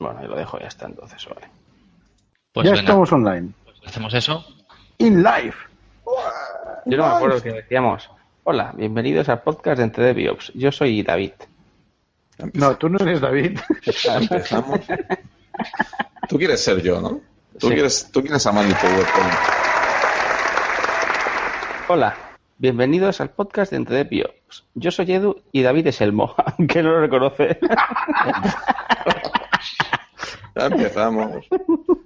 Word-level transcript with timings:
Bueno, 0.00 0.24
y 0.24 0.26
lo 0.28 0.34
dejo 0.36 0.58
ya 0.58 0.66
está 0.68 0.86
entonces, 0.86 1.24
vale. 1.26 1.46
Pues 2.52 2.64
ya 2.64 2.70
venga, 2.72 2.80
estamos 2.80 3.12
online. 3.12 3.50
hacemos 3.86 4.14
eso. 4.14 4.44
In 4.98 5.22
live. 5.22 5.54
Yo 6.86 6.96
no 6.96 7.06
me 7.06 7.14
acuerdo 7.16 7.42
que 7.42 7.52
decíamos. 7.52 8.10
Hola, 8.44 8.72
bienvenidos 8.74 9.28
al 9.28 9.42
podcast 9.42 9.76
de 9.78 9.84
Entre 9.84 10.02
de 10.04 10.12
Biops. 10.14 10.52
Yo 10.54 10.72
soy 10.72 11.02
David. 11.02 11.32
No, 12.54 12.76
tú 12.78 12.88
no 12.88 12.98
eres 12.98 13.20
David. 13.20 13.58
Empezamos. 14.16 14.80
Tú 16.28 16.38
quieres 16.38 16.64
ser 16.64 16.80
yo, 16.82 17.00
¿no? 17.00 17.20
Tú 17.58 17.68
Sí. 17.68 17.74
quieres, 17.74 18.10
tú 18.10 18.22
quieres 18.22 18.46
amar 18.46 18.64
mi 18.64 18.72
PowerPoint. 18.72 19.34
Hola, 21.88 22.16
bienvenidos 22.56 23.20
al 23.20 23.28
podcast 23.30 23.72
de 23.72 23.76
Entre 23.76 23.96
de 23.96 24.04
Biops. 24.04 24.64
Yo 24.74 24.90
soy 24.90 25.12
Edu 25.12 25.42
y 25.52 25.60
David 25.62 25.88
es 25.88 26.00
Elmo, 26.00 26.34
aunque 26.56 26.82
no 26.82 26.92
lo 26.92 27.00
reconoce. 27.02 27.58
Ya 30.56 30.66
empezamos. 30.66 31.46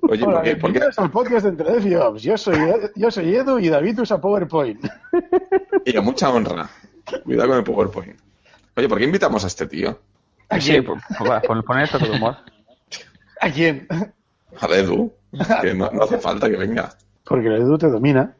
Oye, 0.02 0.24
Hola, 0.24 0.36
¿por 0.36 0.42
qué? 0.42 0.56
¿Por 0.56 0.72
qué? 0.72 0.78
bienvenidos 0.78 0.98
al 0.98 1.10
podcast 1.10 1.44
de 1.44 1.50
Entre 1.50 1.80
Fiops. 1.80 2.22
Yo 2.22 2.36
soy, 2.36 2.58
yo 2.94 3.10
soy 3.10 3.34
Edu 3.36 3.58
y 3.58 3.68
David 3.68 4.00
usa 4.00 4.20
PowerPoint. 4.20 4.84
Y 5.84 5.96
a 5.96 6.00
mucha 6.00 6.30
honra. 6.30 6.68
Cuidado 7.24 7.48
con 7.50 7.58
el 7.58 7.64
PowerPoint. 7.64 8.18
Oye, 8.76 8.88
¿por 8.88 8.98
qué 8.98 9.04
invitamos 9.04 9.44
a 9.44 9.46
este 9.46 9.66
tío? 9.66 9.98
¿A 10.50 10.60
Sí, 10.60 10.72
quién? 10.72 10.84
por, 10.84 10.98
por- 11.18 11.42
por 11.42 11.64
poner 11.64 11.84
esto 11.84 11.98
de 11.98 12.10
humor. 12.10 12.36
¿A 13.40 13.50
quién? 13.50 13.86
A 14.60 14.66
Edu. 14.68 15.12
Que 15.62 15.74
no, 15.74 15.90
no 15.90 16.04
hace 16.04 16.18
falta 16.18 16.48
que 16.48 16.56
venga. 16.56 16.90
Porque 17.24 17.48
el 17.48 17.62
Edu 17.62 17.76
te 17.78 17.88
domina 17.88 18.34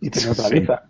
y 0.00 0.08
te 0.08 0.24
neutraliza. 0.24 0.84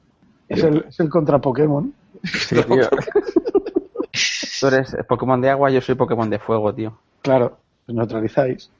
Es, 0.48 0.62
el, 0.62 0.84
es 0.88 1.00
el 1.00 1.08
contra 1.08 1.40
Pokémon. 1.40 1.92
Sí, 2.24 2.54
tío. 2.62 2.88
Tú 4.60 4.66
eres 4.66 4.96
Pokémon 5.08 5.40
de 5.40 5.50
agua, 5.50 5.70
yo 5.70 5.80
soy 5.80 5.94
Pokémon 5.94 6.28
de 6.30 6.38
fuego, 6.38 6.74
tío. 6.74 6.98
Claro, 7.22 7.58
neutralizáis. 7.94 8.70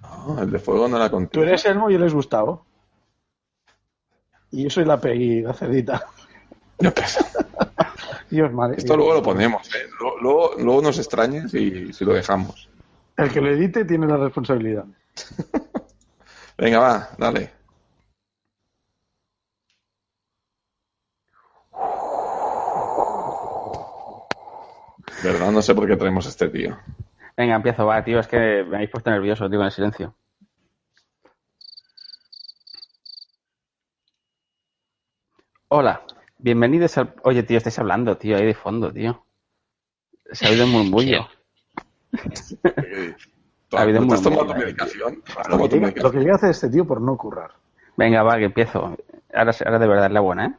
No, 0.00 0.42
el 0.42 0.50
de 0.50 0.58
fuego 0.58 0.88
no 0.88 0.96
era 0.96 1.10
contigo. 1.10 1.30
Tú 1.32 1.42
eres 1.42 1.64
Elmo 1.64 1.90
y 1.90 1.94
él 1.94 2.02
es 2.02 2.14
Gustavo. 2.14 2.64
Y 4.50 4.64
yo 4.64 4.70
soy 4.70 4.84
la 4.84 5.00
Peggy, 5.00 5.42
la 5.42 5.52
cerdita. 5.54 6.06
Dios 8.30 8.52
madre. 8.52 8.76
Esto 8.78 8.96
luego 8.96 9.14
lo 9.14 9.22
ponemos, 9.22 9.68
¿eh? 9.74 9.88
Luego, 10.00 10.18
luego, 10.20 10.50
luego 10.58 10.82
nos 10.82 10.98
extrañes 10.98 11.52
y 11.54 11.92
si 11.92 12.04
lo 12.04 12.12
dejamos. 12.12 12.68
El 13.16 13.30
que 13.30 13.40
lo 13.40 13.50
edite 13.50 13.84
tiene 13.84 14.06
la 14.06 14.16
responsabilidad. 14.16 14.84
Venga, 16.58 16.78
va, 16.78 17.10
dale. 17.18 17.52
¿Verdad? 25.22 25.50
No 25.50 25.62
sé 25.62 25.74
por 25.74 25.86
qué 25.86 25.96
traemos 25.96 26.26
a 26.26 26.28
este 26.28 26.48
tío. 26.48 26.78
Venga, 27.36 27.56
empiezo, 27.56 27.86
va, 27.86 28.02
tío, 28.02 28.18
es 28.20 28.28
que 28.28 28.64
me 28.66 28.76
habéis 28.76 28.90
puesto 28.90 29.10
nervioso, 29.10 29.48
tío, 29.48 29.58
en 29.60 29.66
el 29.66 29.72
silencio. 29.72 30.14
Hola, 35.68 36.02
bienvenidos 36.38 36.96
al... 36.98 37.14
Oye, 37.24 37.42
tío, 37.42 37.58
estáis 37.58 37.78
hablando, 37.78 38.16
tío, 38.16 38.36
ahí 38.36 38.46
de 38.46 38.54
fondo, 38.54 38.92
tío. 38.92 39.22
Se 40.32 40.46
ha 40.46 40.50
oído 40.50 40.64
un 40.66 40.72
murmullo. 40.72 41.26
Ha 43.72 43.82
habido 43.82 43.98
¿No 43.98 44.04
un 44.04 44.08
¿Te 44.10 44.14
has 44.14 44.22
tomado 44.22 44.42
tu 44.42 44.46
murmullo, 44.46 44.66
medicación? 44.66 45.22
¿Has 45.36 45.48
Lo 45.48 45.58
que, 45.58 45.68
diga- 45.80 46.02
lo 46.02 46.12
que 46.12 46.20
le 46.20 46.30
hace 46.30 46.50
este 46.50 46.70
tío 46.70 46.86
por 46.86 47.00
no 47.00 47.16
currar. 47.18 47.50
Venga, 47.96 48.22
va, 48.22 48.38
que 48.38 48.44
empiezo. 48.44 48.96
Ahora, 49.34 49.52
ahora 49.64 49.78
de 49.80 49.86
verdad 49.88 50.06
es 50.06 50.12
la 50.12 50.20
buena, 50.20 50.46
¿eh? 50.46 50.54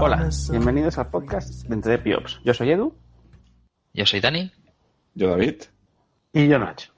Hola, 0.00 0.28
bienvenidos 0.50 0.96
al 0.98 1.10
podcast 1.10 1.66
de 1.66 1.74
Entre 1.74 1.92
de 1.92 1.98
Piops. 1.98 2.40
Yo 2.44 2.54
soy 2.54 2.70
Edu. 2.70 2.94
Yo 3.92 4.06
soy 4.06 4.20
Dani. 4.20 4.52
Yo, 5.14 5.30
David. 5.30 5.62
Y 6.32 6.46
yo, 6.46 6.60
Nacho. 6.60 6.92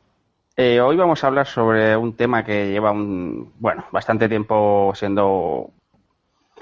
Eh, 0.54 0.78
hoy 0.82 0.96
vamos 0.96 1.24
a 1.24 1.28
hablar 1.28 1.46
sobre 1.46 1.96
un 1.96 2.14
tema 2.14 2.44
que 2.44 2.70
lleva 2.70 2.92
un, 2.92 3.54
bueno, 3.58 3.86
bastante 3.92 4.28
tiempo 4.28 4.92
siendo 4.94 5.70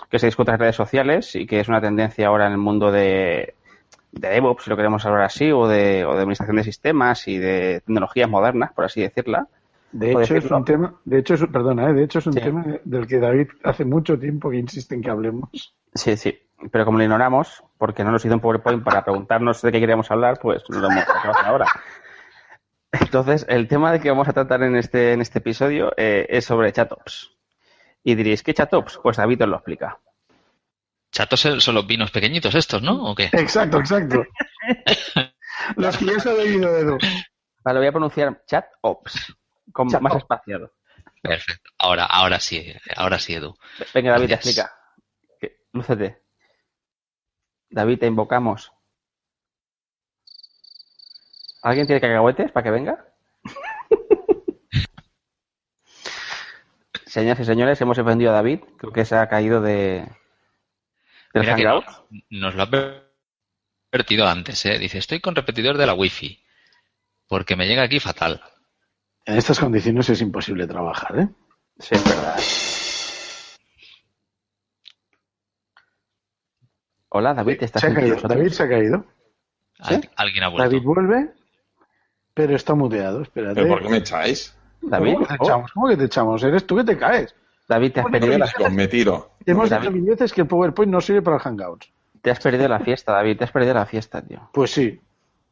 que 0.08 0.20
se 0.20 0.26
discute 0.26 0.52
en 0.52 0.58
redes 0.60 0.76
sociales 0.76 1.34
y 1.34 1.48
que 1.48 1.58
es 1.58 1.68
una 1.68 1.80
tendencia 1.80 2.28
ahora 2.28 2.46
en 2.46 2.52
el 2.52 2.58
mundo 2.58 2.92
de, 2.92 3.54
de 4.12 4.28
DevOps, 4.28 4.62
si 4.62 4.70
lo 4.70 4.76
queremos 4.76 5.04
hablar 5.04 5.22
así, 5.22 5.50
o 5.50 5.66
de, 5.66 6.04
o 6.04 6.12
de 6.14 6.20
administración 6.20 6.58
de 6.58 6.64
sistemas 6.64 7.26
y 7.26 7.38
de 7.38 7.80
tecnologías 7.80 8.30
modernas, 8.30 8.72
por 8.72 8.84
así 8.84 9.00
decirla. 9.00 9.48
De 9.92 10.12
¿Puedo 10.12 10.24
hecho, 10.24 10.36
es 10.36 10.50
un 10.50 10.64
tema, 10.64 10.94
de 11.04 11.18
hecho, 11.18 11.34
es, 11.34 11.40
perdona, 11.46 11.90
¿eh? 11.90 11.92
de 11.94 12.04
hecho 12.04 12.20
es 12.20 12.26
un 12.26 12.32
Sí. 12.34 12.40
tema 12.40 12.64
del 12.84 13.06
que 13.06 13.18
David 13.18 13.48
hace 13.64 13.84
mucho 13.84 14.18
tiempo 14.18 14.50
que 14.50 14.56
insiste 14.58 14.94
en 14.94 15.02
que 15.02 15.10
hablemos. 15.10 15.74
Sí, 15.94 16.16
sí. 16.16 16.38
Pero 16.70 16.84
como 16.84 16.98
lo 16.98 17.04
ignoramos, 17.04 17.64
porque 17.78 18.04
no 18.04 18.12
nos 18.12 18.24
hizo 18.24 18.34
un 18.34 18.40
PowerPoint 18.40 18.84
para 18.84 19.02
preguntarnos 19.02 19.62
de 19.62 19.72
qué 19.72 19.80
queríamos 19.80 20.10
hablar, 20.10 20.38
pues 20.40 20.62
no 20.68 20.78
lo 20.78 20.90
hemos 20.90 21.04
hasta 21.08 21.46
ahora. 21.46 21.66
Entonces, 22.92 23.46
el 23.48 23.66
tema 23.68 23.92
de 23.92 24.00
que 24.00 24.10
vamos 24.10 24.28
a 24.28 24.32
tratar 24.32 24.62
en 24.62 24.76
este, 24.76 25.12
en 25.12 25.20
este 25.20 25.38
episodio 25.38 25.92
eh, 25.96 26.26
es 26.28 26.44
sobre 26.44 26.72
chatops. 26.72 27.32
Y 28.04 28.14
diréis, 28.14 28.42
¿qué 28.42 28.52
chatops? 28.54 28.98
Pues 29.02 29.16
David 29.16 29.42
os 29.42 29.48
lo 29.48 29.56
explica. 29.56 29.98
Chatos 31.12 31.40
son 31.40 31.74
los 31.74 31.86
vinos 31.86 32.10
pequeñitos 32.10 32.54
estos, 32.54 32.82
¿no? 32.82 33.10
¿O 33.10 33.14
qué? 33.14 33.24
Exacto, 33.32 33.78
exacto. 33.78 34.24
Los 35.76 35.96
que 35.98 36.20
se 36.20 36.30
ha 36.30 36.34
debido 36.34 36.76
Edu. 36.76 36.98
Vale, 37.64 37.78
voy 37.80 37.88
a 37.88 37.92
pronunciar 37.92 38.42
chatops, 38.46 39.34
con 39.72 39.88
más 40.00 40.16
espaciado. 40.16 40.72
Perfecto. 41.22 41.70
Ahora, 41.78 42.06
ahora 42.06 42.40
sí, 42.40 42.72
ahora 42.96 43.18
sí, 43.18 43.34
Edu. 43.34 43.54
Venga, 43.94 44.12
David, 44.12 44.28
Gracias. 44.28 44.56
explica. 44.56 45.60
Lúcete. 45.72 46.22
David, 47.70 47.98
te 48.00 48.06
invocamos. 48.06 48.72
¿Alguien 51.62 51.86
tiene 51.86 52.00
cacahuetes 52.00 52.50
para 52.52 52.64
que 52.64 52.70
venga? 52.70 53.06
Señoras 57.06 57.40
y 57.40 57.44
señores, 57.44 57.80
hemos 57.80 57.98
ofendido 57.98 58.30
a 58.30 58.34
David. 58.34 58.60
Creo 58.78 58.92
que 58.92 59.04
se 59.04 59.16
ha 59.16 59.28
caído 59.28 59.60
de 59.60 60.08
del 61.34 61.42
Mira 61.42 61.54
Hangout. 61.56 61.84
nos 62.30 62.54
lo 62.54 62.62
ha 62.62 63.02
advertido 63.92 64.26
antes, 64.28 64.64
¿eh? 64.66 64.78
Dice, 64.78 64.98
estoy 64.98 65.20
con 65.20 65.34
repetidor 65.34 65.76
de 65.76 65.86
la 65.86 65.94
wifi. 65.94 66.42
Porque 67.26 67.56
me 67.56 67.66
llega 67.66 67.82
aquí 67.82 68.00
fatal. 68.00 68.40
En 69.30 69.36
estas 69.38 69.60
condiciones 69.60 70.08
es 70.10 70.20
imposible 70.22 70.66
trabajar, 70.66 71.16
¿eh? 71.20 71.28
Sí, 71.78 71.94
es 71.94 72.04
verdad. 72.04 72.36
Hola, 77.10 77.34
David, 77.34 77.62
¿estás 77.62 77.80
Se 77.82 77.86
ha 77.88 77.94
caído. 77.94 78.16
David 78.22 78.48
se 78.48 78.62
ha 78.64 78.68
caído. 78.68 79.04
Al- 79.78 80.10
Alguien 80.16 80.42
ha 80.44 80.48
vuelto. 80.48 80.64
David 80.68 80.82
vuelve, 80.84 81.30
pero 82.34 82.56
está 82.56 82.74
muteado. 82.74 83.22
Espérate. 83.22 83.54
¿Pero 83.54 83.68
por 83.68 83.82
qué 83.82 83.88
me 83.88 83.96
echáis? 83.98 84.56
David, 84.82 85.14
¿Cómo 85.14 85.26
que 85.26 85.34
te 85.34 85.38
oh, 85.38 85.44
echamos? 85.44 85.72
¿Cómo 85.72 85.88
que 85.88 85.96
te 85.96 86.04
echamos? 86.06 86.42
Eres 86.42 86.66
tú 86.66 86.76
que 86.76 86.84
te 86.84 86.98
caes. 86.98 87.32
David, 87.68 87.92
te 87.92 88.00
has 88.00 88.06
perdido 88.06 88.36
la, 88.36 88.46
Os 88.66 88.72
me 88.72 88.88
tiro. 88.88 89.30
Hemos 89.46 89.70
David. 89.70 89.82
dicho 89.88 89.92
mil 89.92 90.10
veces 90.10 90.32
que 90.32 90.40
el 90.40 90.48
PowerPoint 90.48 90.90
no 90.90 91.00
sirve 91.00 91.22
para 91.22 91.36
el 91.36 91.42
Hangouts. 91.42 91.88
te 92.20 92.32
has 92.32 92.40
perdido 92.40 92.66
la 92.66 92.80
fiesta, 92.80 93.12
David. 93.12 93.38
Te 93.38 93.44
has 93.44 93.52
perdido 93.52 93.74
la 93.74 93.86
fiesta, 93.86 94.22
tío. 94.22 94.50
Pues 94.52 94.72
sí. 94.72 95.00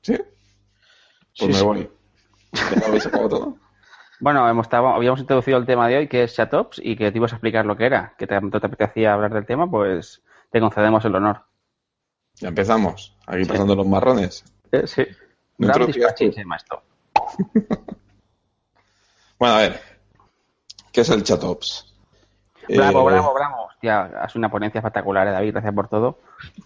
¿Sí? 0.03 0.17
Pues 0.17 0.27
Sí, 1.35 1.47
me 1.47 1.53
sí. 1.55 1.65
voy. 1.65 1.89
¿Ya 2.53 2.81
lo 2.81 2.87
habéis 2.87 3.03
sacado 3.05 3.29
todo? 3.29 3.57
Bueno, 4.21 4.49
hemos 4.49 4.67
estado- 4.67 4.89
habíamos 4.89 5.21
introducido 5.21 5.59
el 5.59 5.67
tema 5.67 5.87
de 5.89 5.99
hoy, 5.99 6.09
que 6.09 6.25
es 6.25 6.35
Chatops, 6.35 6.81
y 6.83 6.97
que 6.97 7.13
te 7.13 7.19
ibas 7.19 7.33
a 7.33 7.37
explicar 7.37 7.65
lo 7.67 7.77
que 7.77 7.87
era. 7.87 8.15
Que 8.19 8.27
tanto 8.27 8.61
te 8.61 8.67
apetecía 8.67 9.15
hablar 9.15 9.33
del 9.33 9.47
tema, 9.47 9.71
pues 9.71 10.23
te 10.51 10.61
concedemos 10.61 11.05
el 11.05 11.15
honor. 11.15 11.43
Ya 12.37 12.49
empezamos. 12.49 13.17
Aquí 13.27 13.45
pasando 13.45 13.75
los 13.77 13.87
marrones. 13.87 14.45
Eh, 14.73 14.87
sí. 14.87 15.07
No 15.59 15.73
se 15.75 16.31
llama 16.33 16.57
esto. 16.57 16.83
Bueno, 19.41 19.55
a 19.55 19.59
ver. 19.59 19.81
¿Qué 20.91 21.03
es 21.03 21.11
el 21.11 21.23
Chatops? 21.23 21.95
Bravo, 22.69 23.03
Eh, 23.09 23.13
bravo, 23.13 23.35
bravo. 23.35 23.67
Hostia, 23.67 24.03
has 24.21 24.35
una 24.35 24.51
ponencia 24.51 24.81
espectacular, 24.81 25.29
eh, 25.29 25.31
David. 25.31 25.53
Gracias 25.53 25.75
por 25.75 25.87
todo. 25.87 26.19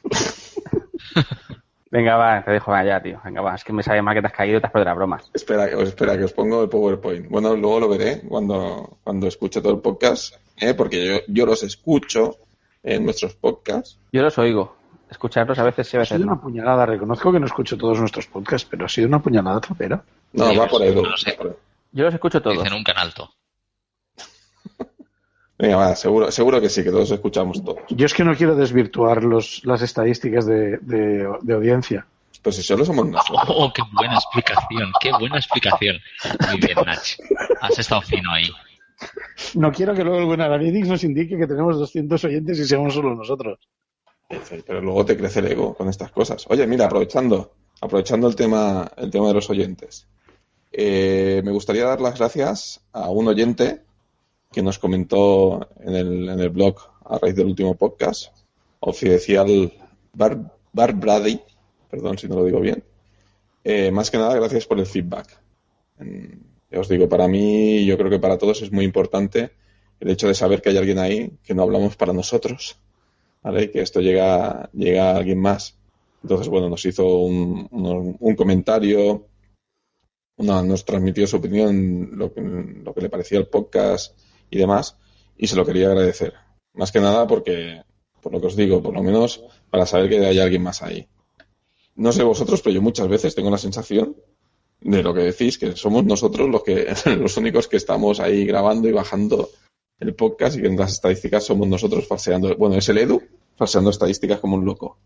Venga, 1.92 2.16
va, 2.16 2.42
te 2.42 2.50
dejo 2.50 2.72
allá, 2.74 3.00
tío. 3.02 3.20
Venga, 3.22 3.42
va. 3.42 3.54
Es 3.54 3.62
que 3.64 3.72
me 3.72 3.82
sabe 3.82 4.00
mal 4.02 4.14
que 4.14 4.22
te 4.22 4.26
has 4.26 4.32
caído 4.32 4.56
y 4.56 4.60
te 4.60 4.66
has 4.66 4.72
perdido 4.72 4.86
las 4.88 4.96
bromas. 4.96 5.30
Espera, 5.34 5.68
os- 5.76 5.88
espera, 5.90 6.16
que 6.16 6.24
os 6.24 6.32
pongo 6.32 6.62
el 6.62 6.68
PowerPoint. 6.70 7.28
Bueno, 7.28 7.54
luego 7.54 7.80
lo 7.80 7.88
veré 7.90 8.22
cuando, 8.26 8.96
cuando 9.04 9.26
escuche 9.28 9.60
todo 9.60 9.74
el 9.74 9.80
podcast, 9.80 10.34
¿eh? 10.58 10.72
porque 10.74 11.04
yo, 11.06 11.16
yo 11.28 11.44
los 11.46 11.62
escucho 11.62 12.38
en 12.82 13.04
nuestros 13.04 13.34
podcasts. 13.34 13.98
Yo 14.10 14.22
los 14.22 14.36
oigo. 14.38 14.74
Escucharlos 15.10 15.58
a 15.58 15.64
veces 15.64 15.86
sí, 15.86 15.96
a 15.98 16.00
Ha 16.00 16.02
veces 16.04 16.16
sido 16.16 16.32
una 16.32 16.40
puñalada. 16.40 16.86
Reconozco 16.86 17.30
que 17.30 17.38
no 17.38 17.44
escucho 17.46 17.76
todos 17.76 18.00
nuestros 18.00 18.26
podcasts, 18.26 18.66
pero 18.68 18.86
ha 18.86 18.88
sido 18.88 19.06
una 19.06 19.20
puñalada 19.20 19.60
trapera. 19.60 20.02
No, 20.32 20.48
Sí, 20.48 20.56
va 20.56 20.66
por 20.66 20.82
Edu. 20.82 21.02
no 21.02 21.16
sé. 21.18 21.32
va 21.32 21.36
por 21.36 21.46
Edu. 21.48 21.56
Yo 21.92 22.04
los 22.06 22.14
escucho 22.14 22.40
todos. 22.40 22.56
Dicen 22.56 22.72
un 22.72 22.82
canalto. 22.82 23.28
Venga, 25.62 25.76
va, 25.76 25.94
seguro, 25.94 26.30
seguro 26.32 26.60
que 26.60 26.68
sí, 26.68 26.82
que 26.82 26.90
todos 26.90 27.08
escuchamos 27.12 27.62
todos. 27.64 27.78
Yo 27.90 28.04
es 28.06 28.12
que 28.14 28.24
no 28.24 28.34
quiero 28.34 28.56
desvirtuar 28.56 29.22
los, 29.22 29.64
las 29.64 29.80
estadísticas 29.82 30.44
de, 30.44 30.78
de- 30.78 31.28
de 31.40 31.54
audiencia. 31.54 32.04
Pues 32.42 32.56
si 32.56 32.62
solo 32.64 32.84
somos 32.84 33.06
nosotros. 33.06 33.44
Oh, 33.48 33.72
qué 33.72 33.82
buena 33.94 34.14
explicación, 34.14 34.90
qué 35.00 35.12
buena 35.12 35.36
explicación. 35.36 35.96
Muy 36.50 36.58
bien, 36.58 36.76
Nach. 36.84 36.98
Has 37.60 37.78
estado 37.78 38.02
fino 38.02 38.32
ahí. 38.32 38.48
No 39.54 39.70
quiero 39.70 39.94
que 39.94 40.02
luego 40.02 40.18
el 40.18 40.26
buen 40.26 40.40
Analytics 40.40 40.88
nos 40.88 41.04
indique 41.04 41.36
que 41.38 41.46
tenemos 41.46 41.78
200 41.78 42.24
oyentes 42.24 42.58
y 42.58 42.64
seamos 42.64 42.94
solo 42.94 43.14
nosotros. 43.14 43.60
Pero 44.66 44.80
luego 44.80 45.04
te 45.04 45.16
crece 45.16 45.38
el 45.40 45.46
ego 45.52 45.74
con 45.74 45.88
estas 45.88 46.10
cosas. 46.10 46.44
Oye, 46.48 46.66
mira, 46.66 46.86
aprovechando, 46.86 47.52
aprovechando 47.80 48.26
el 48.26 48.34
tema, 48.34 48.90
el 48.96 49.10
tema 49.12 49.28
de 49.28 49.34
los 49.34 49.48
oyentes, 49.48 50.08
eh, 50.72 51.40
me 51.44 51.52
gustaría 51.52 51.84
dar 51.84 52.00
las 52.00 52.18
gracias 52.18 52.80
a 52.92 53.10
un 53.10 53.28
oyente 53.28 53.82
que 54.52 54.62
nos 54.62 54.78
comentó 54.78 55.68
en 55.80 55.94
el, 55.94 56.28
en 56.28 56.40
el 56.40 56.50
blog 56.50 56.76
a 57.04 57.18
raíz 57.18 57.34
del 57.34 57.46
último 57.46 57.74
podcast, 57.74 58.32
oficial 58.80 59.72
Bar, 60.14 60.52
Bar 60.72 60.94
Brady, 60.94 61.40
perdón 61.90 62.18
si 62.18 62.28
no 62.28 62.36
lo 62.36 62.44
digo 62.44 62.60
bien. 62.60 62.82
Eh, 63.64 63.90
más 63.90 64.10
que 64.10 64.18
nada, 64.18 64.34
gracias 64.34 64.66
por 64.66 64.78
el 64.78 64.86
feedback. 64.86 65.38
En- 65.98 66.50
ya 66.70 66.80
os 66.80 66.88
digo, 66.88 67.06
para 67.08 67.28
mí, 67.28 67.84
yo 67.84 67.98
creo 67.98 68.08
que 68.10 68.18
para 68.18 68.38
todos 68.38 68.62
es 68.62 68.72
muy 68.72 68.84
importante 68.86 69.50
el 70.00 70.08
hecho 70.10 70.26
de 70.26 70.34
saber 70.34 70.62
que 70.62 70.70
hay 70.70 70.78
alguien 70.78 70.98
ahí, 70.98 71.30
que 71.44 71.54
no 71.54 71.62
hablamos 71.62 71.96
para 71.96 72.14
nosotros, 72.14 72.78
¿vale? 73.42 73.70
Que 73.70 73.82
esto 73.82 74.00
llega, 74.00 74.70
llega 74.72 75.10
a 75.12 75.16
alguien 75.16 75.38
más. 75.38 75.76
Entonces, 76.22 76.48
bueno, 76.48 76.70
nos 76.70 76.84
hizo 76.86 77.06
un, 77.06 77.68
un- 77.70 78.16
un 78.18 78.34
comentario, 78.36 79.26
una- 80.38 80.62
nos 80.62 80.84
transmitió 80.84 81.26
su 81.26 81.36
opinión, 81.36 82.10
lo 82.16 82.32
que, 82.32 82.40
lo 82.40 82.94
que 82.94 83.00
le 83.02 83.10
parecía 83.10 83.38
el 83.38 83.48
podcast 83.48 84.18
y 84.52 84.58
demás, 84.58 84.96
y 85.36 85.46
se 85.48 85.56
lo 85.56 85.64
quería 85.64 85.88
agradecer. 85.88 86.34
Más 86.74 86.92
que 86.92 87.00
nada 87.00 87.26
porque, 87.26 87.82
por 88.20 88.32
lo 88.32 88.40
que 88.40 88.46
os 88.48 88.56
digo, 88.56 88.82
por 88.82 88.94
lo 88.94 89.02
menos 89.02 89.42
para 89.70 89.86
saber 89.86 90.08
que 90.10 90.24
hay 90.24 90.38
alguien 90.38 90.62
más 90.62 90.82
ahí. 90.82 91.08
No 91.96 92.12
sé 92.12 92.22
vosotros, 92.22 92.60
pero 92.62 92.74
yo 92.74 92.82
muchas 92.82 93.08
veces 93.08 93.34
tengo 93.34 93.50
la 93.50 93.58
sensación 93.58 94.14
de 94.80 95.02
lo 95.02 95.14
que 95.14 95.20
decís, 95.20 95.58
que 95.58 95.74
somos 95.76 96.04
nosotros 96.04 96.48
los 96.48 96.62
que, 96.62 96.94
los 97.18 97.36
únicos 97.38 97.66
que 97.68 97.76
estamos 97.78 98.20
ahí 98.20 98.44
grabando 98.44 98.88
y 98.88 98.92
bajando 98.92 99.48
el 100.00 100.14
podcast 100.14 100.56
y 100.56 100.60
que 100.62 100.66
en 100.68 100.76
las 100.76 100.92
estadísticas 100.92 101.44
somos 101.44 101.66
nosotros 101.68 102.06
falseando. 102.06 102.54
Bueno, 102.56 102.76
es 102.76 102.88
el 102.88 102.98
Edu 102.98 103.22
falseando 103.56 103.90
estadísticas 103.90 104.38
como 104.40 104.56
un 104.56 104.64
loco. 104.64 104.98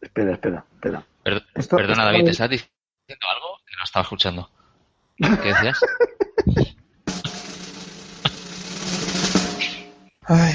Espera, 0.00 0.32
espera, 0.34 0.64
espera. 0.74 1.06
Per- 1.22 1.42
Esto- 1.54 1.76
perdona, 1.76 2.02
esto- 2.02 2.04
David, 2.12 2.24
¿te 2.24 2.30
estás 2.30 2.50
diciendo 2.50 3.26
algo 3.34 3.56
que 3.66 3.76
no 3.78 3.84
estaba 3.84 4.02
escuchando? 4.04 4.48
¿Qué 5.16 5.48
decías? 5.48 5.78
Ay, 10.32 10.54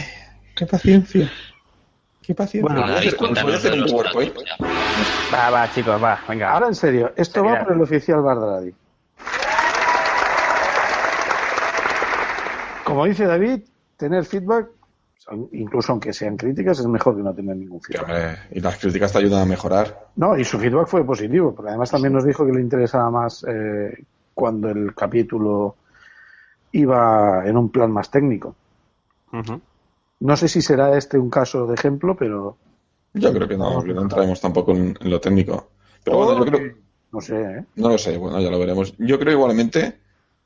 qué 0.55 0.65
paciencia. 0.65 1.29
Qué 2.21 2.33
paciencia. 2.33 2.73
Bueno, 2.73 2.81
¿Os 2.81 2.87
voy 2.87 2.93
a 2.93 2.95
David, 2.95 3.57
hacer- 3.57 3.71
voy 3.71 3.79
a 3.81 3.83
un 3.83 3.91
PowerPoint? 3.91 4.33
ya. 4.37 5.33
Va, 5.33 5.49
va, 5.49 5.69
chicos, 5.69 6.01
va, 6.01 6.23
venga. 6.29 6.49
Ahora 6.53 6.67
en 6.67 6.75
serio, 6.75 7.11
esto 7.17 7.43
va 7.43 7.59
por 7.65 7.73
el 7.73 7.81
oficial 7.81 8.21
Bardradi. 8.21 8.73
Como 12.85 13.05
dice 13.05 13.25
David, 13.25 13.63
tener 13.97 14.23
feedback, 14.23 14.67
incluso 15.51 15.91
aunque 15.91 16.13
sean 16.13 16.37
críticas, 16.37 16.79
es 16.79 16.87
mejor 16.87 17.17
que 17.17 17.23
no 17.23 17.33
tener 17.33 17.57
ningún 17.57 17.81
feedback. 17.81 18.47
y 18.51 18.59
las 18.61 18.77
críticas 18.77 19.11
te 19.11 19.17
ayudan 19.17 19.41
a 19.41 19.45
mejorar. 19.45 20.05
No, 20.15 20.37
y 20.37 20.45
su 20.45 20.57
feedback 20.57 20.87
fue 20.87 21.03
positivo, 21.05 21.53
porque 21.53 21.69
además 21.69 21.91
también 21.91 22.13
nos 22.13 22.23
dijo 22.23 22.45
que 22.45 22.53
le 22.53 22.61
interesaba 22.61 23.09
más 23.11 23.43
eh, 23.49 24.05
cuando 24.33 24.69
el 24.69 24.95
capítulo 24.95 25.75
iba 26.71 27.43
en 27.45 27.57
un 27.57 27.69
plan 27.69 27.91
más 27.91 28.09
técnico. 28.09 28.55
No 30.19 30.37
sé 30.37 30.47
si 30.47 30.61
será 30.61 30.97
este 30.97 31.17
un 31.17 31.29
caso 31.29 31.67
de 31.67 31.75
ejemplo, 31.75 32.15
pero 32.15 32.57
Yo 33.13 33.33
creo 33.33 33.47
que 33.47 33.57
no, 33.57 33.81
que 33.83 33.93
no 33.93 34.01
entraremos 34.01 34.41
tampoco 34.41 34.71
en, 34.73 34.97
en 34.99 35.09
lo 35.09 35.19
técnico. 35.21 35.71
Pero 36.03 36.17
bueno, 36.17 36.39
yo 36.39 36.45
creo, 36.51 36.75
no 37.11 37.21
sé, 37.21 37.41
¿eh? 37.41 37.65
no 37.75 37.89
lo 37.89 37.97
sé, 37.97 38.17
bueno, 38.17 38.39
ya 38.39 38.49
lo 38.51 38.59
veremos. 38.59 38.93
Yo 38.97 39.17
creo 39.19 39.33
igualmente 39.33 39.99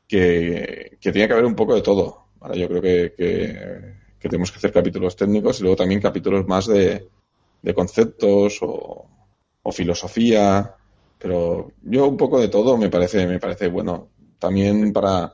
que, 0.07 0.97
que 1.01 1.11
tiene 1.11 1.27
que 1.27 1.33
haber 1.33 1.45
un 1.45 1.55
poco 1.55 1.75
de 1.75 1.81
todo. 1.81 2.27
¿vale? 2.39 2.59
Yo 2.59 2.67
creo 2.67 2.81
que, 2.81 3.13
que, 3.17 3.93
que 4.19 4.29
tenemos 4.29 4.51
que 4.51 4.57
hacer 4.57 4.71
capítulos 4.71 5.15
técnicos 5.15 5.59
y 5.59 5.63
luego 5.63 5.75
también 5.77 6.01
capítulos 6.01 6.47
más 6.47 6.67
de, 6.67 7.09
de 7.61 7.73
conceptos 7.73 8.59
o, 8.61 9.05
o 9.63 9.71
filosofía. 9.71 10.75
Pero 11.17 11.71
yo 11.83 12.07
un 12.07 12.17
poco 12.17 12.39
de 12.39 12.47
todo 12.49 12.77
me 12.77 12.89
parece, 12.89 13.27
me 13.27 13.39
parece 13.39 13.67
bueno. 13.67 14.09
También 14.37 14.93
para, 14.93 15.33